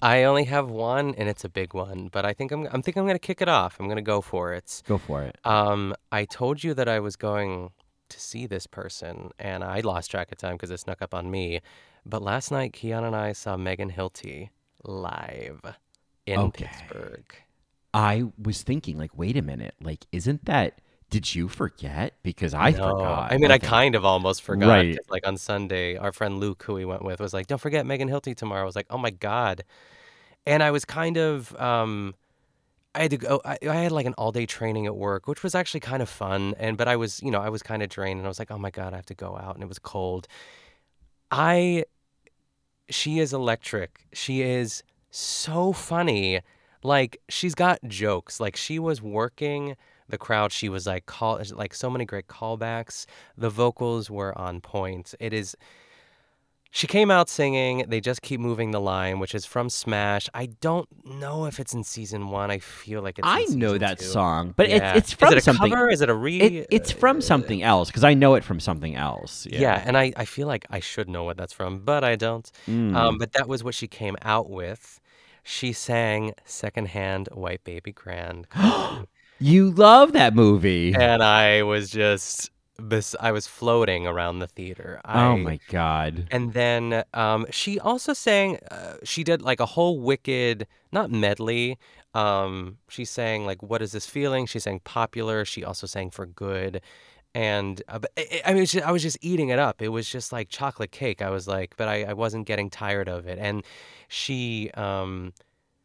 I 0.05 0.25
only 0.25 0.45
have 0.45 0.69
one, 0.71 1.15
and 1.17 1.29
it's 1.29 1.45
a 1.45 1.49
big 1.49 1.73
one. 1.73 2.09
But 2.13 2.25
I 2.27 2.33
think 2.35 2.53
I'm. 2.53 2.69
I'm 2.71 2.83
think 2.83 2.97
I'm 2.97 3.07
gonna 3.07 3.19
kick 3.19 3.41
it 3.41 3.49
off. 3.49 3.77
I'm 3.81 3.89
gonna 3.89 4.03
go 4.03 4.21
for 4.21 4.53
it. 4.53 4.83
Go 4.87 4.99
for 4.99 5.23
it. 5.23 5.39
Um, 5.45 5.95
I 6.13 6.27
told 6.27 6.63
you 6.63 6.75
that 6.75 6.89
I 6.89 7.01
was 7.01 7.17
going 7.17 7.71
to 8.11 8.21
see 8.21 8.47
this 8.47 8.67
person, 8.67 9.31
and 9.39 9.65
I 9.65 9.81
lost 9.81 10.11
track 10.11 10.31
of 10.31 10.39
time 10.39 10.55
because 10.57 10.71
it 10.71 10.79
snuck 10.79 11.01
up 11.01 11.15
on 11.15 11.31
me. 11.31 11.61
But 12.05 12.23
last 12.23 12.51
night, 12.51 12.75
Keon 12.75 13.03
and 13.03 13.17
I 13.17 13.33
saw 13.33 13.57
Megan 13.57 13.91
Hilty 13.91 14.51
live 14.85 15.61
in 16.27 16.39
Okay. 16.39 16.67
Pittsburgh. 16.67 17.25
I 17.95 18.25
was 18.37 18.63
thinking, 18.63 18.99
like, 18.99 19.17
wait 19.17 19.37
a 19.37 19.43
minute, 19.43 19.75
like, 19.81 20.07
isn't 20.13 20.45
that? 20.45 20.81
Did 21.11 21.35
you 21.35 21.49
forget? 21.49 22.15
Because 22.23 22.55
I 22.55 22.73
No, 22.73 22.73
forgot. 22.73 23.27
I 23.29 23.37
mean, 23.39 23.51
I 23.51 23.59
Okay. 23.59 23.59
kind 23.59 23.95
of 23.95 24.05
almost 24.05 24.43
forgot. 24.43 24.87
Right. 24.87 25.01
Like 25.09 25.27
on 25.27 25.37
Sunday, 25.37 25.97
our 25.97 26.13
friend 26.13 26.39
Luke, 26.39 26.63
who 26.63 26.75
we 26.75 26.85
went 26.85 27.03
with, 27.05 27.19
was 27.21 27.35
like, 27.35 27.47
"Don't 27.49 27.61
forget 27.61 27.85
Megan 27.85 28.09
Hilty 28.09 28.35
tomorrow." 28.37 28.63
I 28.63 28.65
was 28.65 28.77
like, 28.77 28.87
"Oh 28.91 28.99
my 28.99 29.11
god!" 29.11 29.65
And 30.47 30.63
I 30.63 30.71
was 30.73 30.85
kind 30.85 31.17
of, 31.19 31.55
um, 31.61 32.15
I 32.95 33.03
had 33.03 33.13
to 33.13 33.19
go. 33.19 33.41
I, 33.45 33.59
I 33.69 33.75
had 33.77 33.93
like 33.93 34.07
an 34.07 34.15
all 34.19 34.33
day 34.33 34.47
training 34.47 34.87
at 34.87 34.97
work, 34.97 35.29
which 35.29 35.43
was 35.45 35.55
actually 35.55 35.81
kind 35.81 36.03
of 36.03 36.09
fun. 36.11 36.55
And 36.59 36.77
but 36.79 36.89
I 36.89 36.97
was, 36.97 37.23
you 37.23 37.31
know, 37.31 37.41
I 37.43 37.51
was 37.51 37.63
kind 37.63 37.83
of 37.83 37.91
drained, 37.91 38.19
and 38.21 38.27
I 38.27 38.31
was 38.31 38.39
like, 38.41 38.51
"Oh 38.53 38.59
my 38.59 38.71
god, 38.71 38.93
I 38.95 38.97
have 38.97 39.07
to 39.07 39.15
go 39.17 39.37
out," 39.37 39.55
and 39.57 39.65
it 39.65 39.69
was 39.69 39.79
cold. 39.81 40.29
I, 41.31 41.85
she 42.91 43.19
is 43.19 43.33
electric. 43.33 44.07
She 44.13 44.43
is 44.43 44.83
so 45.11 45.73
funny. 45.73 46.41
Like 46.83 47.19
she's 47.29 47.55
got 47.55 47.79
jokes. 47.89 48.41
Like 48.41 48.57
she 48.57 48.79
was 48.79 49.01
working 49.03 49.77
the 50.09 50.19
crowd. 50.19 50.53
She 50.53 50.69
was 50.69 50.87
like 50.87 51.07
call 51.07 51.41
like 51.55 51.75
so 51.75 51.89
many 51.91 52.05
great 52.05 52.27
callbacks. 52.27 53.07
The 53.37 53.51
vocals 53.51 54.11
were 54.11 54.37
on 54.39 54.61
point. 54.61 55.15
It 55.21 55.33
is. 55.33 55.57
She 56.71 56.89
came 56.89 57.09
out 57.09 57.29
singing 57.29 57.85
"They 57.87 58.01
Just 58.01 58.21
Keep 58.23 58.41
Moving 58.41 58.73
the 58.73 58.81
Line," 58.81 59.21
which 59.21 59.33
is 59.33 59.47
from 59.47 59.71
Smash. 59.71 60.29
I 60.35 60.47
don't 60.61 60.89
know 61.05 61.47
if 61.47 61.61
it's 61.61 61.73
in 61.73 61.85
season 61.85 62.31
one. 62.31 62.51
I 62.51 62.59
feel 62.59 63.01
like 63.01 63.17
it's. 63.21 63.29
I 63.29 63.45
know 63.51 63.79
that 63.79 64.01
two. 64.01 64.07
song, 64.07 64.55
but 64.57 64.69
Yeah. 64.69 64.95
it's 64.97 65.11
it's 65.11 65.13
from 65.13 65.29
is 65.29 65.33
it 65.35 65.39
a 65.39 65.41
something. 65.43 65.71
cover? 65.71 65.89
Is 65.89 66.01
it 66.01 66.11
a 66.11 66.15
re? 66.15 66.41
It, 66.41 66.67
it's 66.73 66.91
from 66.91 67.21
something 67.21 67.63
else 67.63 67.91
because 67.91 68.03
I 68.03 68.15
know 68.15 68.35
it 68.35 68.43
from 68.43 68.59
something 68.59 68.97
else. 68.97 69.47
Yeah. 69.49 69.61
Yeah. 69.61 69.85
and 69.87 69.97
I, 69.97 70.13
I 70.17 70.25
feel 70.25 70.49
like 70.49 70.67
I 70.69 70.81
should 70.81 71.09
know 71.09 71.23
what 71.23 71.37
that's 71.37 71.53
from, 71.53 71.79
but 71.79 72.03
I 72.03 72.17
don't. 72.17 72.51
Mm. 72.67 72.97
Um, 72.97 73.19
but 73.19 73.35
that 73.35 73.47
was 73.47 73.63
what 73.63 73.77
she 73.77 73.87
came 73.87 74.17
out 74.23 74.51
with. 74.51 75.01
She 75.45 75.73
sang 75.73 76.33
secondhand 76.45 77.29
White 77.33 77.63
Baby 77.63 77.93
Grand. 77.93 78.49
You 79.45 79.73
love 79.73 80.13
that 80.13 80.35
movie. 80.35 80.95
and 80.95 81.23
I 81.23 81.65
was 81.65 81.91
just, 81.91 82.51
bes- 82.79 83.15
I 83.21 83.31
was 83.31 83.47
floating 83.47 84.07
around 84.07 84.39
the 84.39 84.47
theater. 84.47 85.03
oh 85.05 85.37
my 85.37 85.61
god. 85.69 86.29
And 86.31 86.55
then 86.55 87.05
um, 87.13 87.45
she 87.51 87.79
also 87.79 88.15
sang, 88.15 88.59
uh, 88.71 88.97
she 89.05 89.23
did 89.23 89.43
like 89.43 89.61
a 89.61 89.67
whole 89.67 90.01
Wicked, 90.01 90.67
not 90.93 91.11
medley. 91.11 91.79
Um, 92.15 92.79
she 92.89 93.05
sang 93.05 93.45
like, 93.45 93.63
What 93.63 93.83
is 93.83 93.93
this 93.93 94.07
feeling? 94.07 94.47
She 94.47 94.59
sang 94.59 94.81
Popular. 94.81 95.45
She 95.45 95.63
also 95.63 95.87
sang 95.87 96.09
For 96.09 96.25
Good. 96.25 96.81
And 97.35 97.83
uh, 97.87 97.99
but 97.99 98.13
I, 98.17 98.41
I 98.47 98.55
mean, 98.55 98.67
I 98.83 98.93
was 98.93 99.03
just 99.03 99.19
eating 99.21 99.51
it 99.51 99.59
up. 99.59 99.83
It 99.83 99.89
was 99.89 100.09
just 100.09 100.33
like 100.33 100.49
chocolate 100.49 100.91
cake. 100.91 101.21
I 101.21 101.29
was 101.29 101.47
like, 101.47 101.75
but 101.77 101.87
I, 101.87 102.05
I 102.05 102.13
wasn't 102.15 102.47
getting 102.47 102.71
tired 102.71 103.11
of 103.11 103.27
it. 103.27 103.39
And 103.39 103.63
she, 104.09 104.71
um, 104.73 105.35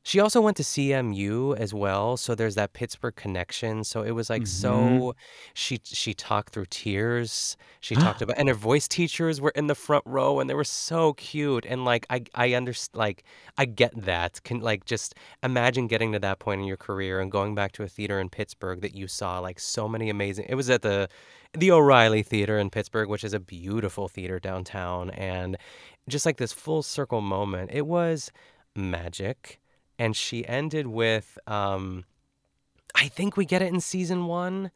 she 0.04 0.20
also 0.20 0.39
went 0.39 0.56
to 0.58 0.64
CMU 0.64 1.58
as 1.58 1.74
well, 1.74 2.16
so 2.16 2.34
there's 2.34 2.56
that 2.56 2.72
Pittsburgh 2.74 3.16
connection. 3.16 3.84
So 3.84 4.02
it 4.02 4.12
was 4.12 4.30
like 4.30 4.43
mm-hmm. 4.43 5.02
so. 5.02 5.16
She 5.54 5.80
she 5.84 6.14
talked 6.14 6.54
through 6.54 6.68
tears. 6.70 7.58
She 7.82 7.95
talked 8.06 8.22
about, 8.22 8.38
and 8.38 8.47
her 8.47 8.56
voice 8.56 8.88
teachers 8.88 9.41
were 9.41 9.52
in 9.52 9.68
the 9.68 9.76
front 9.76 10.04
row, 10.08 10.39
and 10.39 10.50
they 10.50 10.54
were 10.54 10.64
so 10.64 11.14
cute. 11.14 11.66
And 11.68 11.84
like 11.84 12.06
I 12.10 12.24
I 12.34 12.54
understand, 12.54 12.97
like 12.97 13.24
I 13.58 13.66
get 13.66 13.93
that. 14.06 14.41
Can 14.43 14.62
like 14.62 14.86
just 14.86 15.16
imagine 15.43 15.88
getting 15.88 16.14
to 16.14 16.20
that 16.20 16.39
point 16.39 16.62
in 16.62 16.68
your 16.68 16.78
career 16.78 17.20
and 17.20 17.32
going 17.32 17.54
back 17.54 17.74
to 17.74 17.84
a 17.84 17.88
theater 17.88 18.20
in 18.20 18.30
Pittsburgh 18.30 18.82
that 18.82 18.95
you 18.95 19.08
saw 19.08 19.39
like 19.39 19.60
so 19.60 19.88
many 19.88 20.10
amazing. 20.10 20.45
It 20.47 20.56
was 20.56 20.70
at 20.70 20.82
the 20.82 21.10
the 21.58 21.72
O'Reilly 21.72 22.24
Theater 22.24 22.58
in 22.58 22.70
Pittsburgh, 22.70 23.10
which 23.10 23.24
is 23.24 23.34
a 23.34 23.39
beautiful 23.39 24.08
theater 24.08 24.39
downtown, 24.39 25.10
and 25.12 25.58
just 26.08 26.26
like 26.26 26.38
this 26.38 26.54
full 26.54 26.84
circle 26.84 27.22
moment. 27.22 27.72
It 27.74 27.86
was 27.86 28.32
magic 28.76 29.60
and 30.00 30.16
she 30.16 30.47
ended 30.47 30.88
with 30.88 31.38
um 31.45 32.06
I 32.95 33.08
think 33.08 33.38
we 33.38 33.45
get 33.45 33.62
it 33.62 33.72
in 33.72 33.80
season 33.80 34.26
1. 34.26 34.72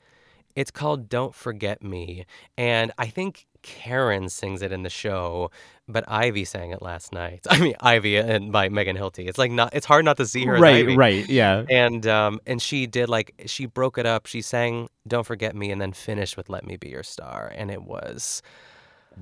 It's 0.56 0.70
called 0.70 1.10
Don't 1.10 1.34
Forget 1.34 1.82
Me 1.82 2.26
and 2.58 2.92
I 3.00 3.08
think 3.08 3.48
Karen 3.64 4.30
sings 4.30 4.62
it 4.62 4.72
in 4.72 4.84
the 4.84 4.90
show, 4.90 5.50
but 5.88 6.04
Ivy 6.08 6.44
sang 6.46 6.72
it 6.72 6.82
last 6.82 7.12
night. 7.14 7.40
I 7.50 7.60
mean 7.60 7.76
Ivy 7.80 8.18
and 8.18 8.52
by 8.52 8.70
Megan 8.70 8.96
Hilty. 8.98 9.28
It's 9.28 9.40
like 9.40 9.52
not 9.52 9.74
it's 9.74 9.86
hard 9.88 10.06
not 10.06 10.18
to 10.18 10.28
see 10.28 10.46
her 10.46 10.56
as 10.56 10.62
Right, 10.62 10.98
right, 10.98 11.28
yeah. 11.30 11.66
And 11.70 12.06
um 12.06 12.40
and 12.46 12.62
she 12.62 12.86
did 12.86 13.10
like 13.10 13.34
she 13.48 13.66
broke 13.66 13.98
it 13.98 14.06
up. 14.06 14.28
She 14.28 14.42
sang 14.42 14.90
Don't 15.08 15.26
Forget 15.26 15.56
Me 15.56 15.72
and 15.72 15.82
then 15.82 15.94
finished 15.94 16.38
with 16.38 16.50
Let 16.50 16.66
Me 16.68 16.76
Be 16.78 16.90
Your 16.90 17.04
Star 17.04 17.52
and 17.56 17.72
it 17.72 17.82
was 17.84 18.42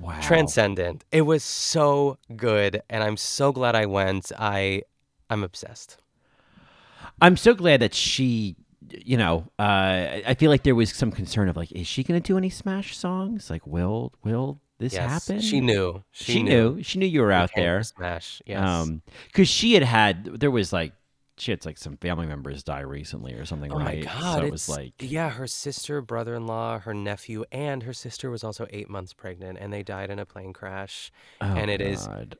Wow. 0.00 0.18
transcendent. 0.20 1.04
It 1.12 1.22
was 1.22 1.44
so 1.44 2.18
good 2.36 2.82
and 2.90 3.02
I'm 3.04 3.16
so 3.16 3.52
glad 3.52 3.74
I 3.74 3.86
went. 3.86 4.32
I 4.38 4.82
I'm 5.32 5.42
obsessed. 5.42 5.96
I'm 7.20 7.36
so 7.36 7.54
glad 7.54 7.80
that 7.80 7.94
she, 7.94 8.56
you 8.90 9.16
know, 9.16 9.48
uh, 9.58 10.20
I 10.26 10.36
feel 10.38 10.50
like 10.50 10.62
there 10.62 10.74
was 10.74 10.90
some 10.92 11.10
concern 11.10 11.48
of 11.48 11.56
like, 11.56 11.72
is 11.72 11.86
she 11.86 12.04
going 12.04 12.20
to 12.20 12.26
do 12.26 12.36
any 12.36 12.50
Smash 12.50 12.96
songs? 12.96 13.48
Like, 13.50 13.66
will 13.66 14.12
will 14.22 14.60
this 14.78 14.92
Yes, 14.92 15.26
happen? 15.26 15.40
she 15.40 15.60
knew. 15.60 16.02
She, 16.12 16.32
She 16.32 16.42
knew. 16.42 16.74
knew. 16.76 16.82
She 16.82 16.98
knew 16.98 17.06
you 17.06 17.20
were 17.22 17.32
out 17.32 17.50
there. 17.56 17.82
Smash, 17.82 18.42
yes. 18.46 18.60
Um, 18.68 19.02
because 19.26 19.48
she 19.48 19.74
had 19.74 19.82
had 19.82 20.24
there 20.40 20.50
was 20.50 20.72
like 20.72 20.92
she 21.38 21.50
had 21.50 21.64
like 21.64 21.78
some 21.78 21.96
family 21.96 22.26
members 22.26 22.62
die 22.62 22.80
recently 22.80 23.32
or 23.34 23.44
something, 23.46 23.72
Oh 23.72 23.78
my 23.78 23.96
god! 24.00 24.38
so 24.40 24.44
it 24.46 24.50
was 24.52 24.68
like 24.68 24.92
yeah, 25.00 25.30
her 25.30 25.46
sister, 25.46 26.00
brother-in-law, 26.02 26.80
her 26.80 26.94
nephew, 26.94 27.44
and 27.50 27.82
her 27.84 27.94
sister 27.94 28.30
was 28.30 28.44
also 28.44 28.66
eight 28.70 28.90
months 28.90 29.12
pregnant, 29.14 29.58
and 29.60 29.72
they 29.72 29.82
died 29.82 30.10
in 30.10 30.18
a 30.18 30.26
plane 30.26 30.52
crash. 30.52 31.10
Oh, 31.40 31.46
and 31.46 31.70
it 31.70 31.80
is 31.80 32.06
God. 32.06 32.36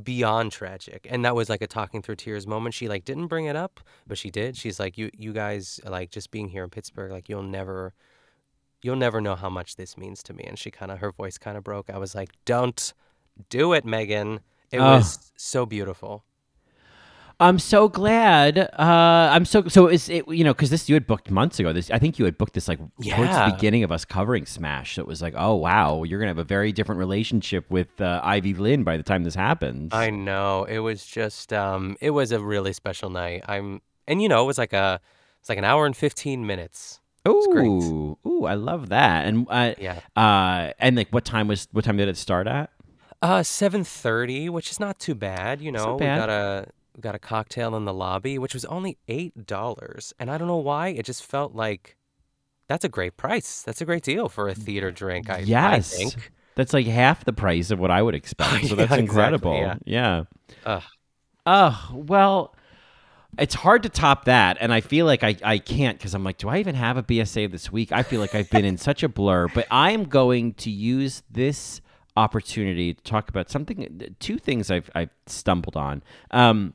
Beyond 0.00 0.52
tragic. 0.52 1.06
And 1.10 1.24
that 1.24 1.34
was 1.34 1.48
like 1.48 1.62
a 1.62 1.66
talking 1.66 2.00
through 2.02 2.16
tears 2.16 2.46
moment. 2.46 2.74
She 2.74 2.88
like 2.88 3.04
didn't 3.04 3.26
bring 3.26 3.46
it 3.46 3.56
up, 3.56 3.80
but 4.06 4.16
she 4.18 4.30
did. 4.30 4.56
She's 4.56 4.80
like, 4.80 4.96
you 4.96 5.10
you 5.16 5.32
guys 5.32 5.80
like 5.84 6.10
just 6.10 6.30
being 6.30 6.48
here 6.48 6.64
in 6.64 6.70
Pittsburgh, 6.70 7.10
like 7.12 7.28
you'll 7.28 7.42
never 7.42 7.92
you'll 8.82 8.96
never 8.96 9.20
know 9.20 9.34
how 9.36 9.48
much 9.50 9.76
this 9.76 9.96
means 9.96 10.22
to 10.24 10.32
me. 10.32 10.44
And 10.44 10.58
she 10.58 10.70
kind 10.70 10.90
of 10.90 10.98
her 10.98 11.12
voice 11.12 11.38
kind 11.38 11.56
of 11.56 11.64
broke. 11.64 11.90
I 11.90 11.98
was 11.98 12.14
like, 12.14 12.30
don't 12.44 12.92
do 13.48 13.72
it, 13.74 13.84
Megan. 13.84 14.40
It 14.70 14.78
Oh. 14.78 14.96
was 14.96 15.32
so 15.36 15.66
beautiful. 15.66 16.24
I'm 17.42 17.58
so 17.58 17.88
glad. 17.88 18.56
Uh, 18.58 19.28
I'm 19.32 19.44
so 19.44 19.66
so. 19.68 19.88
Is 19.88 20.08
it 20.08 20.26
you 20.28 20.44
know 20.44 20.54
because 20.54 20.70
this 20.70 20.88
you 20.88 20.94
had 20.94 21.06
booked 21.06 21.30
months 21.30 21.58
ago. 21.58 21.72
This 21.72 21.90
I 21.90 21.98
think 21.98 22.18
you 22.18 22.24
had 22.24 22.38
booked 22.38 22.54
this 22.54 22.68
like 22.68 22.78
towards 22.78 23.32
the 23.34 23.52
beginning 23.52 23.82
of 23.82 23.90
us 23.90 24.04
covering 24.04 24.46
Smash. 24.46 24.94
So 24.94 25.02
it 25.02 25.08
was 25.08 25.20
like, 25.20 25.34
oh 25.36 25.54
wow, 25.56 26.04
you're 26.04 26.18
gonna 26.20 26.30
have 26.30 26.38
a 26.38 26.44
very 26.44 26.72
different 26.72 26.98
relationship 27.00 27.68
with 27.70 28.00
uh, 28.00 28.20
Ivy 28.22 28.54
Lynn 28.54 28.84
by 28.84 28.96
the 28.96 29.02
time 29.02 29.24
this 29.24 29.34
happens. 29.34 29.92
I 29.92 30.10
know. 30.10 30.64
It 30.64 30.78
was 30.78 31.04
just 31.04 31.52
um 31.52 31.96
it 32.00 32.10
was 32.10 32.32
a 32.32 32.40
really 32.40 32.72
special 32.72 33.10
night. 33.10 33.42
I'm 33.48 33.82
and 34.06 34.22
you 34.22 34.28
know, 34.28 34.42
it 34.44 34.46
was 34.46 34.58
like 34.58 34.72
a 34.72 35.00
it's 35.40 35.48
like 35.48 35.58
an 35.58 35.64
hour 35.64 35.84
and 35.86 35.96
15 35.96 36.46
minutes. 36.46 37.00
Ooh, 37.28 38.18
ooh, 38.26 38.44
I 38.46 38.54
love 38.54 38.88
that. 38.88 39.26
And 39.26 39.46
uh, 39.48 39.74
Yeah. 39.78 40.00
uh, 40.16 40.72
and 40.78 40.96
like, 40.96 41.08
what 41.10 41.24
time 41.24 41.48
was 41.48 41.68
what 41.72 41.84
time 41.84 41.96
did 41.96 42.08
it 42.08 42.16
start 42.16 42.46
at? 42.46 42.70
Uh 43.20 43.40
7:30, 43.42 44.48
which 44.50 44.70
is 44.70 44.80
not 44.80 44.98
too 44.98 45.14
bad, 45.14 45.60
you 45.60 45.70
know. 45.72 45.94
We 45.96 46.06
got 46.06 46.28
a 46.28 46.66
got 47.00 47.14
a 47.14 47.18
cocktail 47.18 47.74
in 47.76 47.84
the 47.84 47.92
lobby, 47.94 48.38
which 48.38 48.54
was 48.54 48.64
only 48.66 48.98
$8. 49.08 50.12
And 50.18 50.30
I 50.30 50.38
don't 50.38 50.48
know 50.48 50.56
why, 50.56 50.88
it 50.88 51.04
just 51.06 51.24
felt 51.24 51.54
like 51.54 51.96
that's 52.68 52.84
a 52.84 52.88
great 52.88 53.16
price. 53.16 53.62
That's 53.62 53.80
a 53.80 53.84
great 53.84 54.02
deal 54.02 54.28
for 54.28 54.48
a 54.48 54.54
theater 54.54 54.90
drink, 54.90 55.28
I, 55.30 55.46
I 55.62 55.78
yes, 55.78 55.90
think. 55.90 56.32
that's 56.54 56.72
like 56.72 56.86
half 56.86 57.24
the 57.24 57.32
price 57.32 57.70
of 57.70 57.78
what 57.78 57.90
I 57.90 58.02
would 58.02 58.14
expect. 58.22 58.66
So 58.66 58.74
Yeah, 58.74 58.86
that's 58.86 58.96
exactly, 58.96 59.56
incredible. 59.56 59.76
yeah. 59.84 60.24
yeah. 60.66 60.82
Ugh. 61.46 61.76
Well, 61.92 62.54
it's 63.38 63.54
hard 63.54 63.82
to 63.84 63.88
top 63.88 64.26
that. 64.26 64.58
And 64.60 64.72
I 64.72 64.80
feel 64.80 65.06
like 65.06 65.24
I, 65.24 65.36
I 65.42 65.58
can't 65.58 65.98
because 65.98 66.14
I'm 66.14 66.24
like, 66.24 66.38
do 66.38 66.48
I 66.48 66.58
even 66.58 66.74
have 66.74 66.96
a 66.96 67.02
BSA 67.02 67.50
this 67.50 67.72
week? 67.72 67.90
I 67.92 68.02
feel 68.02 68.20
like 68.20 68.34
I've 68.34 68.50
been 68.50 68.64
in 68.64 68.76
such 68.76 69.02
a 69.02 69.08
blur. 69.08 69.48
But 69.48 69.66
I 69.70 69.92
am 69.92 70.04
going 70.04 70.54
to 70.54 70.70
use 70.70 71.22
this 71.30 71.80
opportunity 72.16 72.92
to 72.94 73.02
talk 73.02 73.28
about 73.30 73.50
something, 73.50 74.14
two 74.20 74.38
things 74.38 74.70
I've, 74.70 74.90
I've 74.94 75.10
stumbled 75.26 75.76
on. 75.76 76.02
Um, 76.30 76.74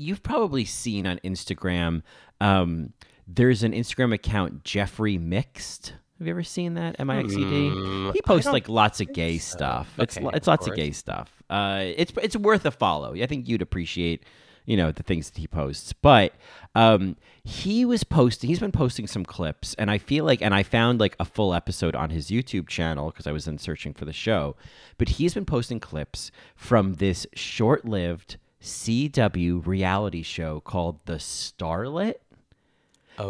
you've 0.00 0.22
probably 0.22 0.64
seen 0.64 1.06
on 1.06 1.18
Instagram, 1.18 2.02
um, 2.40 2.92
there's 3.28 3.62
an 3.62 3.72
Instagram 3.72 4.12
account, 4.14 4.64
Jeffrey 4.64 5.18
Mixed. 5.18 5.94
Have 6.18 6.26
you 6.26 6.32
ever 6.32 6.42
seen 6.42 6.74
that? 6.74 6.96
M 6.98 7.08
I 7.08 7.18
X 7.20 7.32
E 7.32 7.36
D. 7.36 7.70
Hmm, 7.70 8.10
he 8.12 8.20
posts 8.22 8.50
like 8.52 8.68
lots 8.68 9.00
of 9.00 9.12
gay 9.12 9.38
so. 9.38 9.56
stuff. 9.56 9.94
It's 9.98 10.16
Okay, 10.16 10.24
lo- 10.24 10.32
it's 10.34 10.46
of 10.48 10.52
lots 10.52 10.66
of 10.66 10.74
gay 10.76 10.90
stuff. 10.90 11.42
Uh, 11.48 11.84
it's 11.96 12.12
it's 12.22 12.36
worth 12.36 12.66
a 12.66 12.70
follow. 12.70 13.14
I 13.14 13.26
think 13.26 13.48
you'd 13.48 13.62
appreciate, 13.62 14.24
you 14.66 14.76
know, 14.76 14.92
the 14.92 15.02
things 15.02 15.30
that 15.30 15.38
he 15.38 15.46
posts. 15.46 15.94
But 15.94 16.34
um, 16.74 17.16
he 17.42 17.86
was 17.86 18.04
posting. 18.04 18.48
He's 18.48 18.58
been 18.58 18.70
posting 18.72 19.06
some 19.06 19.24
clips, 19.24 19.72
and 19.74 19.90
I 19.90 19.96
feel 19.96 20.26
like, 20.26 20.42
and 20.42 20.54
I 20.54 20.62
found 20.62 21.00
like 21.00 21.16
a 21.18 21.24
full 21.24 21.54
episode 21.54 21.94
on 21.96 22.10
his 22.10 22.28
YouTube 22.28 22.68
channel 22.68 23.10
because 23.10 23.26
I 23.26 23.32
was 23.32 23.48
in 23.48 23.56
searching 23.56 23.94
for 23.94 24.04
the 24.04 24.12
show. 24.12 24.56
But 24.98 25.08
he's 25.10 25.32
been 25.32 25.46
posting 25.46 25.80
clips 25.80 26.30
from 26.54 26.94
this 26.94 27.26
short-lived 27.34 28.36
CW 28.62 29.66
reality 29.66 30.22
show 30.22 30.60
called 30.60 31.00
The 31.06 31.14
Starlet 31.14 32.16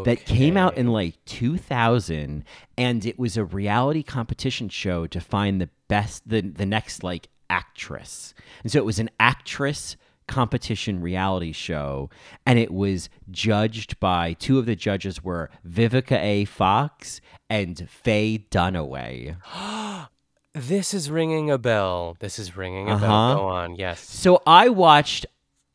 that 0.04 0.24
came 0.24 0.56
out 0.56 0.76
in 0.76 0.88
like 0.88 1.16
2000 1.24 2.44
and 2.78 3.06
it 3.06 3.18
was 3.18 3.36
a 3.36 3.44
reality 3.44 4.02
competition 4.02 4.68
show 4.68 5.06
to 5.06 5.20
find 5.20 5.60
the 5.60 5.68
best 5.88 6.28
the 6.28 6.40
the 6.40 6.66
next 6.66 7.02
like 7.02 7.28
actress. 7.48 8.34
And 8.62 8.70
so 8.70 8.78
it 8.78 8.84
was 8.84 8.98
an 8.98 9.10
actress 9.18 9.96
competition 10.28 11.00
reality 11.00 11.50
show 11.50 12.08
and 12.46 12.56
it 12.58 12.72
was 12.72 13.08
judged 13.32 13.98
by 13.98 14.34
two 14.34 14.60
of 14.60 14.66
the 14.66 14.76
judges 14.76 15.24
were 15.24 15.50
Vivica 15.66 16.16
A. 16.22 16.44
Fox 16.44 17.20
and 17.48 17.88
Faye 17.90 18.46
Dunaway 18.50 19.36
This 20.54 20.94
is 20.94 21.10
ringing 21.10 21.50
a 21.50 21.58
bell. 21.58 22.16
This 22.20 22.38
is 22.38 22.56
ringing 22.56 22.88
a 22.88 22.94
Uh-huh. 22.94 23.06
bell. 23.06 23.34
Go 23.36 23.48
on. 23.48 23.76
Yes. 23.76 24.00
So 24.00 24.42
I 24.46 24.68
watched 24.68 25.26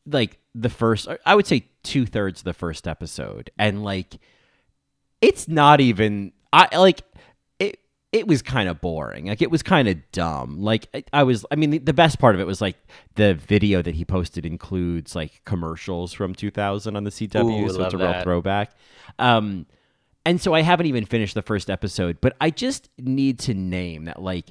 like 0.06 0.38
the 0.54 0.68
first, 0.68 1.08
I 1.24 1.34
would 1.34 1.46
say 1.46 1.66
two 1.82 2.04
thirds 2.06 2.40
of 2.40 2.44
the 2.44 2.52
first 2.54 2.86
episode, 2.86 3.50
and 3.58 3.82
like 3.84 4.16
it's 5.22 5.48
not 5.48 5.80
even. 5.80 6.32
I 6.52 6.76
like 6.76 7.00
it. 7.58 7.80
It 8.12 8.26
was 8.28 8.42
kind 8.42 8.68
of 8.68 8.80
boring. 8.80 9.26
Like 9.26 9.40
it 9.42 9.50
was 9.50 9.62
kind 9.62 9.88
of 9.88 9.96
dumb. 10.12 10.60
Like 10.60 10.88
I, 10.94 11.04
I 11.12 11.22
was. 11.22 11.44
I 11.50 11.56
mean, 11.56 11.70
the, 11.70 11.78
the 11.78 11.92
best 11.94 12.18
part 12.18 12.34
of 12.34 12.40
it 12.40 12.46
was 12.46 12.60
like 12.60 12.76
the 13.14 13.34
video 13.34 13.80
that 13.82 13.94
he 13.94 14.04
posted 14.04 14.44
includes 14.44 15.16
like 15.16 15.42
commercials 15.46 16.12
from 16.12 16.34
2000 16.34 16.96
on 16.96 17.04
the 17.04 17.10
CW, 17.10 17.64
Ooh, 17.64 17.68
so 17.70 17.82
it's 17.84 17.94
a 17.94 17.98
real 17.98 18.12
that. 18.12 18.22
throwback. 18.24 18.72
Um, 19.18 19.66
and 20.24 20.40
so 20.40 20.54
I 20.54 20.62
haven't 20.62 20.86
even 20.86 21.04
finished 21.06 21.34
the 21.34 21.42
first 21.42 21.70
episode, 21.70 22.20
but 22.20 22.36
I 22.40 22.50
just 22.50 22.88
need 22.98 23.38
to 23.40 23.54
name 23.54 24.06
that 24.06 24.20
like 24.20 24.46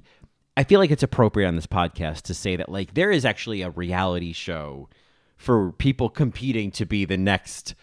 I 0.57 0.63
feel 0.63 0.79
like 0.79 0.91
it's 0.91 1.03
appropriate 1.03 1.47
on 1.47 1.55
this 1.55 1.67
podcast 1.67 2.23
to 2.23 2.33
say 2.33 2.55
that 2.55 2.69
like 2.69 2.93
there 2.93 3.11
is 3.11 3.25
actually 3.25 3.61
a 3.61 3.69
reality 3.69 4.33
show 4.33 4.89
for 5.37 5.73
people 5.73 6.09
competing 6.09 6.71
to 6.71 6.85
be 6.85 7.05
the 7.05 7.17
next, 7.17 7.75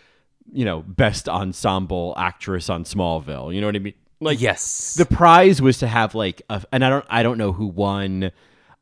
you 0.53 0.65
know, 0.65 0.83
best 0.83 1.29
ensemble 1.29 2.15
actress 2.17 2.71
on 2.71 2.85
Smallville. 2.85 3.55
You 3.55 3.61
know 3.61 3.67
what 3.67 3.77
I 3.77 3.81
mean? 3.81 3.95
Like 4.21 4.41
yes. 4.41 4.95
the 4.95 5.05
prize 5.05 5.61
was 5.61 5.79
to 5.79 5.87
have 5.87 6.15
like 6.15 6.43
a, 6.49 6.63
and 6.73 6.85
I 6.85 6.89
don't 6.89 7.05
I 7.09 7.23
don't 7.23 7.39
know 7.39 7.53
who 7.53 7.67
won. 7.67 8.31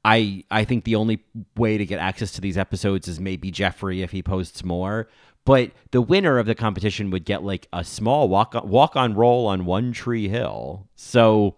I 0.05 0.45
I 0.51 0.65
think 0.65 0.85
the 0.85 0.97
only 0.97 1.25
way 1.57 1.79
to 1.79 1.87
get 1.87 1.99
access 1.99 2.33
to 2.33 2.41
these 2.41 2.59
episodes 2.59 3.09
is 3.09 3.19
maybe 3.19 3.51
Jeffrey 3.51 4.03
if 4.03 4.13
he 4.13 4.23
posts 4.23 4.63
more. 4.63 5.09
But 5.45 5.73
the 5.91 6.03
winner 6.03 6.39
of 6.39 6.47
the 6.47 6.55
competition 6.55 7.11
would 7.11 7.25
get 7.25 7.43
like 7.43 7.67
a 7.73 7.83
small 7.83 8.29
walk 8.29 8.55
on, 8.55 8.69
walk 8.69 8.95
on 8.95 9.15
roll 9.15 9.47
on 9.47 9.65
One 9.65 9.93
Tree 9.93 10.29
Hill. 10.29 10.87
So 10.95 11.57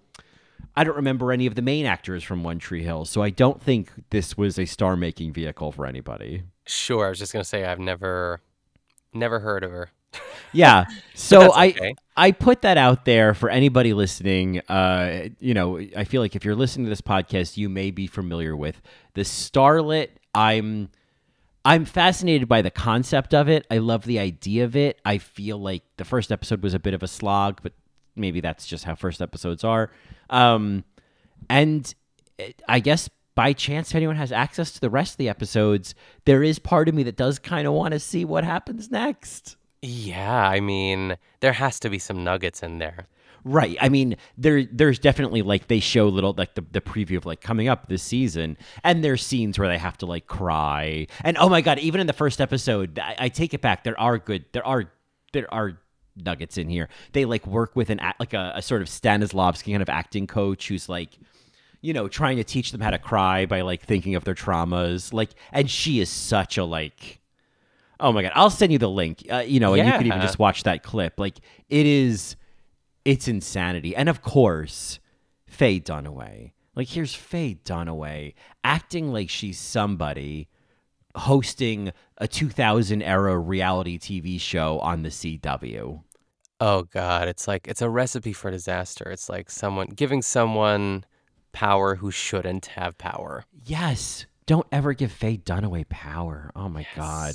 I 0.74 0.84
don't 0.84 0.96
remember 0.96 1.32
any 1.32 1.46
of 1.46 1.54
the 1.54 1.62
main 1.62 1.86
actors 1.86 2.24
from 2.24 2.42
One 2.42 2.58
Tree 2.58 2.82
Hill, 2.82 3.04
so 3.04 3.22
I 3.22 3.30
don't 3.30 3.60
think 3.60 3.90
this 4.10 4.36
was 4.36 4.58
a 4.58 4.64
star 4.64 4.96
making 4.96 5.32
vehicle 5.32 5.72
for 5.72 5.86
anybody. 5.86 6.44
Sure. 6.66 7.06
I 7.06 7.08
was 7.10 7.18
just 7.18 7.32
gonna 7.32 7.44
say 7.44 7.64
I've 7.64 7.78
never, 7.78 8.40
never 9.12 9.40
heard 9.40 9.64
of 9.64 9.70
her. 9.70 9.90
Yeah. 10.54 10.84
So 11.14 11.40
that's 11.40 11.56
I 11.56 11.66
okay. 11.68 11.94
I 12.14 12.32
put 12.32 12.60
that 12.60 12.76
out 12.76 13.06
there 13.06 13.32
for 13.32 13.48
anybody 13.48 13.94
listening. 13.94 14.60
Uh, 14.68 15.28
you 15.40 15.54
know, 15.54 15.78
I 15.96 16.04
feel 16.04 16.20
like 16.20 16.36
if 16.36 16.44
you're 16.44 16.54
listening 16.54 16.84
to 16.84 16.90
this 16.90 17.00
podcast, 17.00 17.56
you 17.56 17.70
may 17.70 17.90
be 17.90 18.06
familiar 18.06 18.54
with 18.54 18.82
the 19.14 19.22
Starlet. 19.22 20.08
I'm 20.34 20.90
I'm 21.64 21.84
fascinated 21.84 22.48
by 22.48 22.60
the 22.60 22.70
concept 22.70 23.32
of 23.32 23.48
it. 23.48 23.66
I 23.70 23.78
love 23.78 24.04
the 24.04 24.18
idea 24.18 24.64
of 24.64 24.76
it. 24.76 25.00
I 25.04 25.18
feel 25.18 25.58
like 25.58 25.84
the 25.96 26.04
first 26.04 26.32
episode 26.32 26.62
was 26.62 26.74
a 26.74 26.78
bit 26.78 26.92
of 26.92 27.02
a 27.02 27.08
slog, 27.08 27.60
but 27.62 27.72
maybe 28.16 28.40
that's 28.40 28.66
just 28.66 28.84
how 28.84 28.94
first 28.94 29.20
episodes 29.22 29.64
are. 29.64 29.90
Um, 30.30 30.84
and 31.48 31.94
it- 32.38 32.60
I 32.68 32.80
guess 32.80 33.08
by 33.34 33.52
chance, 33.52 33.90
if 33.90 33.96
anyone 33.96 34.16
has 34.16 34.30
access 34.32 34.72
to 34.72 34.80
the 34.80 34.90
rest 34.90 35.14
of 35.14 35.16
the 35.18 35.28
episodes, 35.28 35.94
there 36.26 36.42
is 36.42 36.58
part 36.58 36.88
of 36.88 36.94
me 36.94 37.02
that 37.04 37.16
does 37.16 37.38
kind 37.38 37.66
of 37.66 37.72
want 37.74 37.92
to 37.92 37.98
see 38.00 38.24
what 38.24 38.44
happens 38.44 38.90
next. 38.90 39.56
Yeah. 39.80 40.46
I 40.48 40.60
mean, 40.60 41.16
there 41.40 41.54
has 41.54 41.80
to 41.80 41.90
be 41.90 41.98
some 41.98 42.22
nuggets 42.24 42.62
in 42.62 42.78
there. 42.78 43.06
Right. 43.44 43.76
I 43.80 43.88
mean, 43.88 44.16
there 44.38 44.64
there's 44.70 45.00
definitely 45.00 45.42
like 45.42 45.66
they 45.66 45.80
show 45.80 46.06
little 46.06 46.32
like 46.38 46.54
the, 46.54 46.64
the 46.70 46.80
preview 46.80 47.16
of 47.16 47.26
like 47.26 47.40
coming 47.40 47.66
up 47.68 47.88
this 47.88 48.00
season, 48.04 48.56
and 48.84 49.02
there's 49.02 49.26
scenes 49.26 49.58
where 49.58 49.66
they 49.66 49.78
have 49.78 49.98
to 49.98 50.06
like 50.06 50.28
cry. 50.28 51.08
And 51.24 51.36
oh 51.38 51.48
my 51.48 51.60
god, 51.60 51.80
even 51.80 52.00
in 52.00 52.06
the 52.06 52.12
first 52.12 52.40
episode, 52.40 53.00
I, 53.00 53.16
I 53.18 53.28
take 53.30 53.52
it 53.52 53.60
back. 53.60 53.82
There 53.82 53.98
are 53.98 54.16
good. 54.18 54.44
There 54.52 54.64
are 54.64 54.92
there 55.32 55.52
are 55.52 55.76
nuggets 56.16 56.58
in 56.58 56.68
here. 56.68 56.88
They 57.12 57.24
like 57.24 57.46
work 57.46 57.76
with 57.76 57.90
an 57.90 58.00
like 58.18 58.34
a, 58.34 58.52
a 58.56 58.62
sort 58.62 58.82
of 58.82 58.88
Stanislavski 58.88 59.72
kind 59.72 59.82
of 59.82 59.88
acting 59.88 60.26
coach 60.26 60.68
who's 60.68 60.88
like. 60.88 61.18
You 61.84 61.92
know, 61.92 62.06
trying 62.06 62.36
to 62.36 62.44
teach 62.44 62.70
them 62.70 62.80
how 62.80 62.90
to 62.90 62.98
cry 62.98 63.44
by 63.44 63.62
like 63.62 63.82
thinking 63.82 64.14
of 64.14 64.22
their 64.22 64.36
traumas. 64.36 65.12
Like, 65.12 65.30
and 65.50 65.68
she 65.68 65.98
is 65.98 66.08
such 66.08 66.56
a 66.56 66.62
like, 66.62 67.18
oh 67.98 68.12
my 68.12 68.22
god! 68.22 68.30
I'll 68.36 68.50
send 68.50 68.70
you 68.70 68.78
the 68.78 68.88
link. 68.88 69.26
Uh, 69.28 69.38
you 69.38 69.58
know, 69.58 69.74
and 69.74 69.84
you 69.84 69.92
can 69.92 70.06
even 70.06 70.20
just 70.20 70.38
watch 70.38 70.62
that 70.62 70.84
clip. 70.84 71.18
Like, 71.18 71.38
it 71.68 71.84
is 71.84 72.36
it's 73.04 73.28
insanity. 73.28 73.96
And 73.96 74.08
of 74.08 74.22
course, 74.22 75.00
Faye 75.46 75.80
Dunaway. 75.80 76.52
Like, 76.74 76.88
here's 76.88 77.14
Faye 77.14 77.58
Dunaway 77.64 78.34
acting 78.64 79.12
like 79.12 79.28
she's 79.28 79.58
somebody 79.58 80.48
hosting 81.16 81.92
a 82.18 82.28
2000 82.28 83.02
era 83.02 83.38
reality 83.38 83.98
TV 83.98 84.40
show 84.40 84.78
on 84.80 85.02
the 85.02 85.08
CW. 85.08 86.02
Oh 86.60 86.82
God, 86.84 87.28
it's 87.28 87.48
like 87.48 87.66
it's 87.66 87.82
a 87.82 87.90
recipe 87.90 88.32
for 88.32 88.50
disaster. 88.50 89.10
It's 89.10 89.28
like 89.28 89.50
someone 89.50 89.88
giving 89.88 90.22
someone 90.22 91.04
power 91.52 91.96
who 91.96 92.10
shouldn't 92.10 92.66
have 92.66 92.96
power. 92.98 93.44
Yes. 93.64 94.26
Don't 94.46 94.66
ever 94.72 94.92
give 94.92 95.12
Faye 95.12 95.38
Dunaway 95.38 95.88
power. 95.88 96.50
Oh 96.54 96.68
my 96.68 96.86
god. 96.96 97.34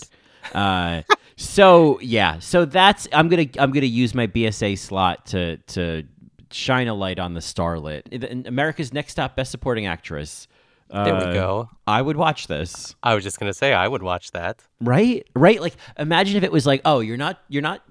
Uh, 0.54 1.02
so 1.36 2.00
yeah, 2.02 2.40
so 2.40 2.66
that's 2.66 3.08
I'm 3.14 3.28
gonna 3.30 3.48
I'm 3.60 3.72
gonna 3.72 3.86
use 3.86 4.14
my 4.14 4.28
BSA 4.28 4.78
slot 4.78 5.26
to 5.28 5.58
to 5.58 6.04
shine 6.52 6.88
a 6.88 6.94
light 6.94 7.20
on 7.20 7.34
the 7.34 7.40
starlet, 7.40 8.48
America's 8.48 8.94
Next 8.94 9.16
Top 9.16 9.36
Best 9.36 9.52
Supporting 9.52 9.86
Actress. 9.86 10.48
There 10.90 11.04
we 11.04 11.10
Uh, 11.22 11.34
go. 11.34 11.70
I 11.86 12.02
would 12.02 12.16
watch 12.18 12.48
this. 12.48 12.96
I 13.04 13.14
was 13.16 13.24
just 13.24 13.40
gonna 13.40 13.54
say 13.54 13.74
I 13.74 13.88
would 13.88 14.04
watch 14.04 14.32
that. 14.32 14.64
Right? 14.82 15.28
Right? 15.36 15.60
Like 15.62 15.76
imagine 15.98 16.38
if 16.38 16.44
it 16.44 16.52
was 16.52 16.66
like, 16.66 16.82
"Oh, 16.86 17.00
you're 17.00 17.18
not 17.18 17.40
you're 17.50 17.62
not 17.62 17.84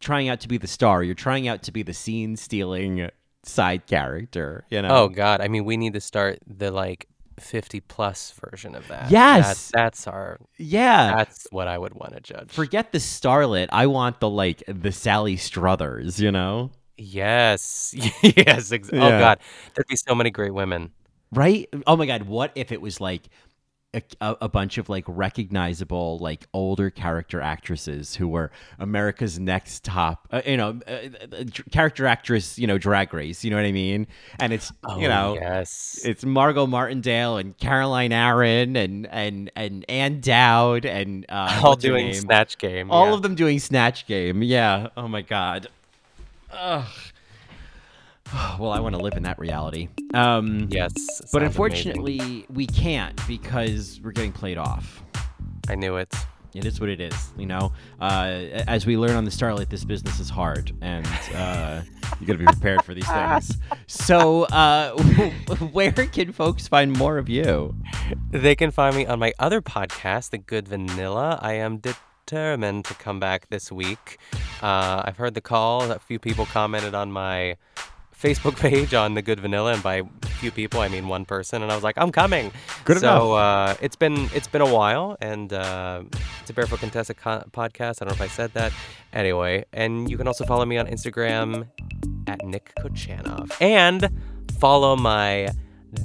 trying 0.00 0.28
out 0.28 0.40
to 0.40 0.48
be 0.48 0.58
the 0.58 0.66
star. 0.66 1.02
You're 1.02 1.14
trying 1.14 1.48
out 1.48 1.62
to 1.64 1.72
be 1.72 1.82
the 1.82 1.94
scene 1.94 2.36
stealing 2.36 3.08
side 3.44 3.86
character, 3.86 4.64
you 4.70 4.82
know?" 4.82 4.88
Oh 5.04 5.08
God, 5.08 5.40
I 5.40 5.48
mean, 5.48 5.64
we 5.64 5.76
need 5.76 5.94
to 5.94 6.00
start 6.00 6.38
the 6.46 6.70
like 6.70 7.06
fifty 7.38 7.80
plus 7.80 8.32
version 8.50 8.74
of 8.74 8.86
that. 8.88 9.10
Yes. 9.10 9.70
That- 9.70 9.78
that's 9.78 10.06
our. 10.06 10.38
Yeah. 10.56 11.14
That's 11.16 11.46
what 11.50 11.66
I 11.68 11.78
would 11.78 11.94
want 11.94 12.14
to 12.14 12.20
judge. 12.20 12.50
Forget 12.52 12.92
the 12.92 12.98
starlet. 12.98 13.68
I 13.72 13.86
want 13.86 14.20
the 14.20 14.28
like 14.30 14.62
the 14.68 14.92
Sally 14.92 15.36
Struthers, 15.36 16.20
you 16.20 16.30
know? 16.32 16.70
Yes, 16.96 17.92
yes. 18.22 18.70
Ex- 18.70 18.88
Oh 18.92 18.98
God, 18.98 19.38
there'd 19.74 19.88
be 19.88 19.96
so 19.96 20.14
many 20.14 20.30
great 20.30 20.54
women. 20.54 20.92
Right? 21.34 21.68
Oh 21.86 21.96
my 21.96 22.06
god, 22.06 22.22
what 22.22 22.52
if 22.54 22.72
it 22.72 22.80
was 22.80 23.00
like 23.00 23.28
a, 24.20 24.36
a, 24.42 24.48
bunch 24.48 24.78
of 24.78 24.88
like 24.88 25.04
recognizable 25.06 26.18
like 26.18 26.46
older 26.52 26.90
character 26.90 27.40
actresses 27.40 28.16
who 28.16 28.26
were 28.26 28.50
America's 28.78 29.38
next 29.38 29.84
top, 29.84 30.26
uh, 30.32 30.42
you 30.44 30.56
know, 30.56 30.80
uh, 30.86 30.90
uh, 30.90 31.44
character 31.70 32.06
actress, 32.06 32.58
you 32.58 32.66
know, 32.66 32.76
drag 32.78 33.14
race, 33.14 33.44
you 33.44 33.50
know 33.50 33.56
what 33.56 33.64
I 33.64 33.72
mean? 33.72 34.06
And 34.40 34.52
it's 34.52 34.70
you 34.98 35.06
Oh, 35.06 35.08
know, 35.08 35.34
yes. 35.40 36.00
it's 36.04 36.24
Margot 36.24 36.66
Martindale 36.66 37.36
and 37.36 37.56
Caroline 37.58 38.12
Aaron 38.12 38.76
and 38.76 39.06
and 39.06 39.50
and 39.54 39.84
Ann 39.88 40.20
Dowd 40.20 40.84
and 40.86 41.24
uh, 41.28 41.60
All 41.64 41.76
doing? 41.76 42.14
Snatch 42.14 42.58
Game, 42.58 42.90
All 42.90 43.06
yeah. 43.06 43.14
of 43.14 43.22
them 43.22 43.34
doing 43.34 43.58
Snatch 43.60 44.06
Game. 44.06 44.42
Yeah. 44.42 44.88
Oh 44.96 45.08
my 45.08 45.22
god. 45.22 45.68
Ugh. 46.52 46.84
Well, 48.58 48.70
I 48.70 48.80
want 48.80 48.94
to 48.94 49.00
live 49.00 49.14
in 49.14 49.24
that 49.24 49.38
reality. 49.38 49.88
Um, 50.12 50.68
yes, 50.70 50.92
but 51.32 51.42
unfortunately, 51.42 52.46
we 52.48 52.66
can't 52.66 53.20
because 53.26 54.00
we're 54.02 54.12
getting 54.12 54.32
played 54.32 54.58
off. 54.58 55.02
I 55.68 55.74
knew 55.74 55.96
it. 55.96 56.14
It 56.54 56.64
is 56.66 56.78
what 56.78 56.88
it 56.88 57.00
is, 57.00 57.32
you 57.36 57.46
know. 57.46 57.72
Uh, 58.00 58.62
as 58.68 58.86
we 58.86 58.96
learn 58.96 59.16
on 59.16 59.24
the 59.24 59.30
Starlight, 59.32 59.70
this 59.70 59.84
business 59.84 60.20
is 60.20 60.30
hard, 60.30 60.72
and 60.80 61.04
uh, 61.34 61.82
you 62.20 62.26
got 62.28 62.34
to 62.34 62.38
be 62.38 62.44
prepared 62.44 62.84
for 62.84 62.94
these 62.94 63.08
things. 63.08 63.58
So, 63.88 64.44
uh, 64.44 64.90
where 65.72 65.90
can 65.90 66.32
folks 66.32 66.68
find 66.68 66.96
more 66.96 67.18
of 67.18 67.28
you? 67.28 67.74
They 68.30 68.54
can 68.54 68.70
find 68.70 68.94
me 68.94 69.04
on 69.04 69.18
my 69.18 69.32
other 69.40 69.60
podcast, 69.60 70.30
The 70.30 70.38
Good 70.38 70.68
Vanilla. 70.68 71.40
I 71.42 71.54
am 71.54 71.78
determined 71.78 72.84
to 72.84 72.94
come 72.94 73.18
back 73.18 73.48
this 73.48 73.72
week. 73.72 74.18
Uh, 74.62 75.02
I've 75.04 75.16
heard 75.16 75.34
the 75.34 75.40
call. 75.40 75.90
A 75.90 75.98
few 75.98 76.20
people 76.20 76.46
commented 76.46 76.94
on 76.94 77.10
my 77.10 77.56
Facebook 78.24 78.56
page 78.60 78.94
on 78.94 79.12
the 79.12 79.20
Good 79.20 79.38
Vanilla, 79.38 79.74
and 79.74 79.82
by 79.82 79.96
a 79.96 80.04
few 80.40 80.50
people 80.50 80.80
I 80.80 80.88
mean 80.88 81.08
one 81.08 81.26
person. 81.26 81.62
And 81.62 81.70
I 81.70 81.74
was 81.74 81.84
like, 81.84 81.96
I'm 81.98 82.10
coming. 82.10 82.50
Good 82.84 82.98
so 82.98 83.34
uh, 83.34 83.74
it's 83.82 83.96
been 83.96 84.30
it's 84.34 84.48
been 84.48 84.62
a 84.62 84.72
while, 84.72 85.16
and 85.20 85.52
uh, 85.52 86.02
it's 86.40 86.48
a 86.48 86.54
Barefoot 86.54 86.80
Contessa 86.80 87.12
co- 87.12 87.44
podcast. 87.52 88.00
I 88.00 88.06
don't 88.06 88.08
know 88.08 88.14
if 88.14 88.20
I 88.22 88.28
said 88.28 88.52
that. 88.54 88.72
Anyway, 89.12 89.64
and 89.72 90.10
you 90.10 90.16
can 90.16 90.26
also 90.26 90.44
follow 90.44 90.64
me 90.64 90.78
on 90.78 90.86
Instagram 90.86 91.68
at 92.26 92.44
Nick 92.44 92.72
Kochanov 92.80 93.52
and 93.60 94.08
follow 94.58 94.96
my 94.96 95.50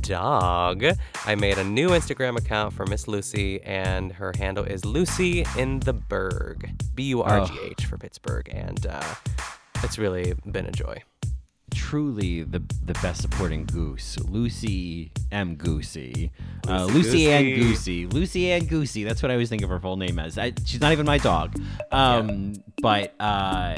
dog. 0.01 0.83
I 1.25 1.35
made 1.35 1.57
a 1.57 1.63
new 1.63 1.89
Instagram 1.89 2.37
account 2.37 2.73
for 2.73 2.85
Miss 2.85 3.07
Lucy, 3.07 3.61
and 3.63 4.11
her 4.11 4.33
handle 4.37 4.65
is 4.65 4.83
Lucy 4.83 5.45
in 5.57 5.79
the 5.79 5.93
Berg, 5.93 6.69
B 6.93 7.03
U 7.03 7.21
R 7.23 7.45
G 7.45 7.57
H 7.63 7.85
for 7.85 7.97
Pittsburgh, 7.97 8.49
and 8.51 8.85
uh, 8.85 9.15
it's 9.83 9.97
really 9.97 10.33
been 10.45 10.65
a 10.65 10.71
joy. 10.71 11.01
Truly 11.73 12.43
the 12.43 12.61
the 12.85 12.93
best 13.01 13.21
supporting 13.21 13.65
goose, 13.65 14.17
Lucy 14.19 15.11
M. 15.31 15.55
Goosey, 15.55 16.31
uh, 16.67 16.85
Lucy 16.85 16.97
Lucy 16.99 17.31
Ann 17.31 17.43
Goosey. 17.55 18.05
Lucy 18.07 18.51
Ann 18.51 18.65
Goosey. 18.65 19.03
That's 19.03 19.21
what 19.21 19.31
I 19.31 19.35
always 19.35 19.49
think 19.49 19.61
of 19.61 19.69
her 19.69 19.79
full 19.79 19.97
name 19.97 20.19
as. 20.19 20.37
I, 20.37 20.53
she's 20.65 20.81
not 20.81 20.91
even 20.91 21.05
my 21.05 21.17
dog, 21.17 21.59
um, 21.91 22.53
but 22.81 23.13
uh, 23.19 23.75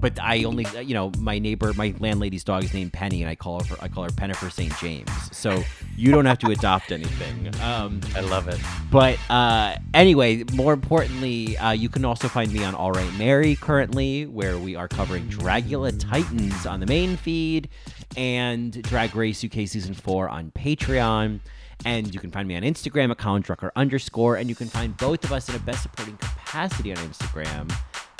but 0.00 0.18
I 0.20 0.44
only 0.44 0.66
you 0.82 0.94
know 0.94 1.12
my 1.18 1.38
neighbor, 1.38 1.72
my 1.74 1.94
landlady's 1.98 2.44
dog 2.44 2.64
is 2.64 2.74
named 2.74 2.92
Penny, 2.92 3.22
and 3.22 3.30
I 3.30 3.34
call 3.34 3.62
her 3.64 3.76
I 3.80 3.88
call 3.88 4.04
her 4.04 4.10
Pennifer 4.10 4.50
St. 4.50 4.76
James. 4.78 5.10
So 5.32 5.62
you 5.96 6.10
don't 6.10 6.26
have 6.26 6.38
to 6.40 6.50
adopt 6.50 6.92
anything. 6.92 7.54
Um, 7.62 8.00
I 8.14 8.20
love 8.20 8.48
it. 8.48 8.60
But 8.90 9.18
uh, 9.30 9.76
anyway, 9.94 10.44
more 10.52 10.72
importantly, 10.72 11.56
uh, 11.56 11.72
you 11.72 11.88
can 11.88 12.04
also 12.04 12.28
find 12.28 12.52
me 12.52 12.64
on 12.64 12.74
All 12.74 12.92
Right 12.92 13.12
Mary 13.14 13.56
currently, 13.56 14.26
where 14.26 14.58
we 14.58 14.76
are 14.76 14.88
covering 14.88 15.26
Dragula 15.28 15.98
Titans 15.98 16.66
on 16.66 16.80
the 16.80 16.86
main 16.86 17.16
feed 17.16 17.68
and 18.16 18.82
Drag 18.82 19.14
Race 19.14 19.44
UK 19.44 19.66
Season 19.66 19.94
4 19.94 20.28
on 20.28 20.50
Patreon. 20.50 21.40
And 21.84 22.14
you 22.14 22.20
can 22.20 22.30
find 22.30 22.46
me 22.46 22.56
on 22.56 22.62
Instagram 22.62 23.10
at 23.10 23.18
Colin 23.18 23.42
Drucker 23.42 23.70
underscore, 23.76 24.36
and 24.36 24.48
you 24.48 24.54
can 24.54 24.68
find 24.68 24.96
both 24.96 25.24
of 25.24 25.32
us 25.32 25.48
in 25.48 25.56
a 25.56 25.58
best 25.58 25.82
supporting 25.82 26.16
capacity 26.16 26.92
on 26.92 26.98
Instagram 26.98 27.74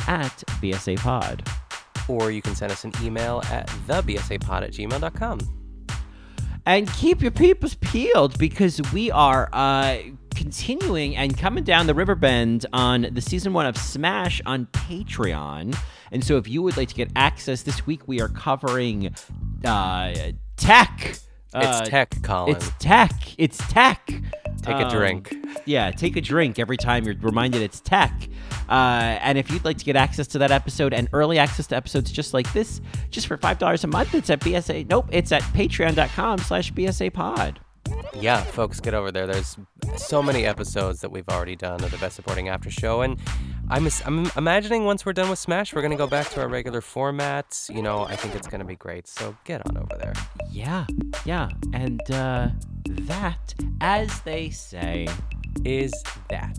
at 0.09 0.37
BSA 0.61 0.99
Pod. 0.99 1.49
Or 2.09 2.31
you 2.31 2.43
can 2.43 2.55
send 2.55 2.71
us 2.71 2.85
an 2.85 2.93
email 3.03 3.41
at 3.51 3.67
thebsapod 3.89 4.63
at 4.63 4.73
gmail.com. 4.73 5.39
and 6.67 6.91
keep 6.93 7.23
your 7.23 7.31
peepers 7.31 7.75
peeled 7.77 8.39
because 8.39 8.81
we 8.93 9.11
are 9.11 9.49
uh, 9.53 9.99
continuing 10.35 11.17
and 11.17 11.37
coming 11.39 11.65
down 11.65 11.87
the 11.87 11.95
river 11.95 12.15
bend 12.15 12.67
on 12.73 13.07
the 13.13 13.21
season 13.23 13.53
one 13.53 13.67
of 13.67 13.77
Smash 13.77 14.41
on 14.47 14.67
Patreon. 14.73 15.77
And 16.13 16.23
so, 16.23 16.37
if 16.37 16.47
you 16.49 16.63
would 16.63 16.77
like 16.77 16.89
to 16.91 16.95
get 16.95 17.11
access 17.17 17.63
this 17.63 17.87
week, 17.87 18.07
we 18.07 18.21
are 18.21 18.29
covering 18.29 19.15
uh, 19.65 20.15
tech. 20.57 21.17
Uh, 21.53 21.79
It's 21.81 21.89
tech, 21.89 22.23
Colin. 22.23 22.55
It's 22.57 22.71
tech. 22.79 23.13
It's 23.39 23.59
tech. 23.73 24.11
Take 24.65 24.77
a 24.77 24.87
Um, 24.87 24.91
drink. 24.91 25.35
Yeah, 25.67 25.91
take 25.91 26.17
a 26.17 26.21
drink 26.21 26.59
every 26.59 26.77
time 26.77 27.05
you're 27.05 27.15
reminded 27.21 27.63
it's 27.63 27.81
tech. 27.81 28.29
Uh, 28.69 28.73
and 29.21 29.37
if 29.39 29.51
you'd 29.51 29.65
like 29.65 29.77
to 29.79 29.85
get 29.85 29.95
access 29.97 30.27
to 30.29 30.39
that 30.39 30.51
episode 30.51 30.93
and 30.95 31.09
early 31.13 31.39
access 31.39 31.67
to 31.69 31.77
episodes 31.77 32.11
just 32.11 32.33
like 32.33 32.51
this, 32.53 32.81
just 33.11 33.27
for 33.27 33.37
five 33.37 33.59
dollars 33.59 33.85
a 33.85 33.87
month, 33.87 34.15
it's 34.15 34.31
at 34.31 34.41
BSA. 34.41 34.89
Nope, 34.89 35.07
it's 35.13 35.33
at 35.33 35.43
Patreon.com/slash 35.43 36.73
BSA 36.73 37.13
Pod. 37.13 37.61
Yeah, 38.15 38.43
folks, 38.43 38.81
get 38.81 38.95
over 38.95 39.11
there. 39.13 39.27
There's 39.27 39.57
so 39.97 40.23
many 40.23 40.47
episodes 40.47 41.01
that 41.01 41.11
we've 41.11 41.29
already 41.29 41.57
done 41.57 41.83
of 41.83 41.91
the 41.91 41.99
Best 41.99 42.17
Supporting 42.17 42.49
After 42.49 42.71
Show, 42.71 43.03
and 43.03 43.19
I'm, 43.69 43.89
I'm 44.05 44.31
imagining 44.37 44.85
once 44.85 45.05
we're 45.05 45.13
done 45.13 45.29
with 45.29 45.39
Smash, 45.39 45.75
we're 45.75 45.83
gonna 45.83 45.97
go 45.97 46.07
back 46.07 46.29
to 46.31 46.41
our 46.43 46.49
regular 46.49 46.81
formats. 46.81 47.75
You 47.75 47.83
know, 47.83 48.05
I 48.05 48.17
think 48.17 48.35
it's 48.35 48.47
gonna 48.47 48.65
be 48.65 48.77
great. 48.77 49.09
So 49.09 49.37
get 49.45 49.67
on 49.67 49.77
over 49.77 49.97
there. 49.99 50.15
Yeah, 50.51 50.87
yeah, 51.25 51.49
and 51.73 52.01
uh, 52.11 52.49
that, 52.85 53.55
as 53.81 54.21
they 54.21 54.51
say, 54.51 55.09
Is 55.65 55.93
that? 56.29 56.59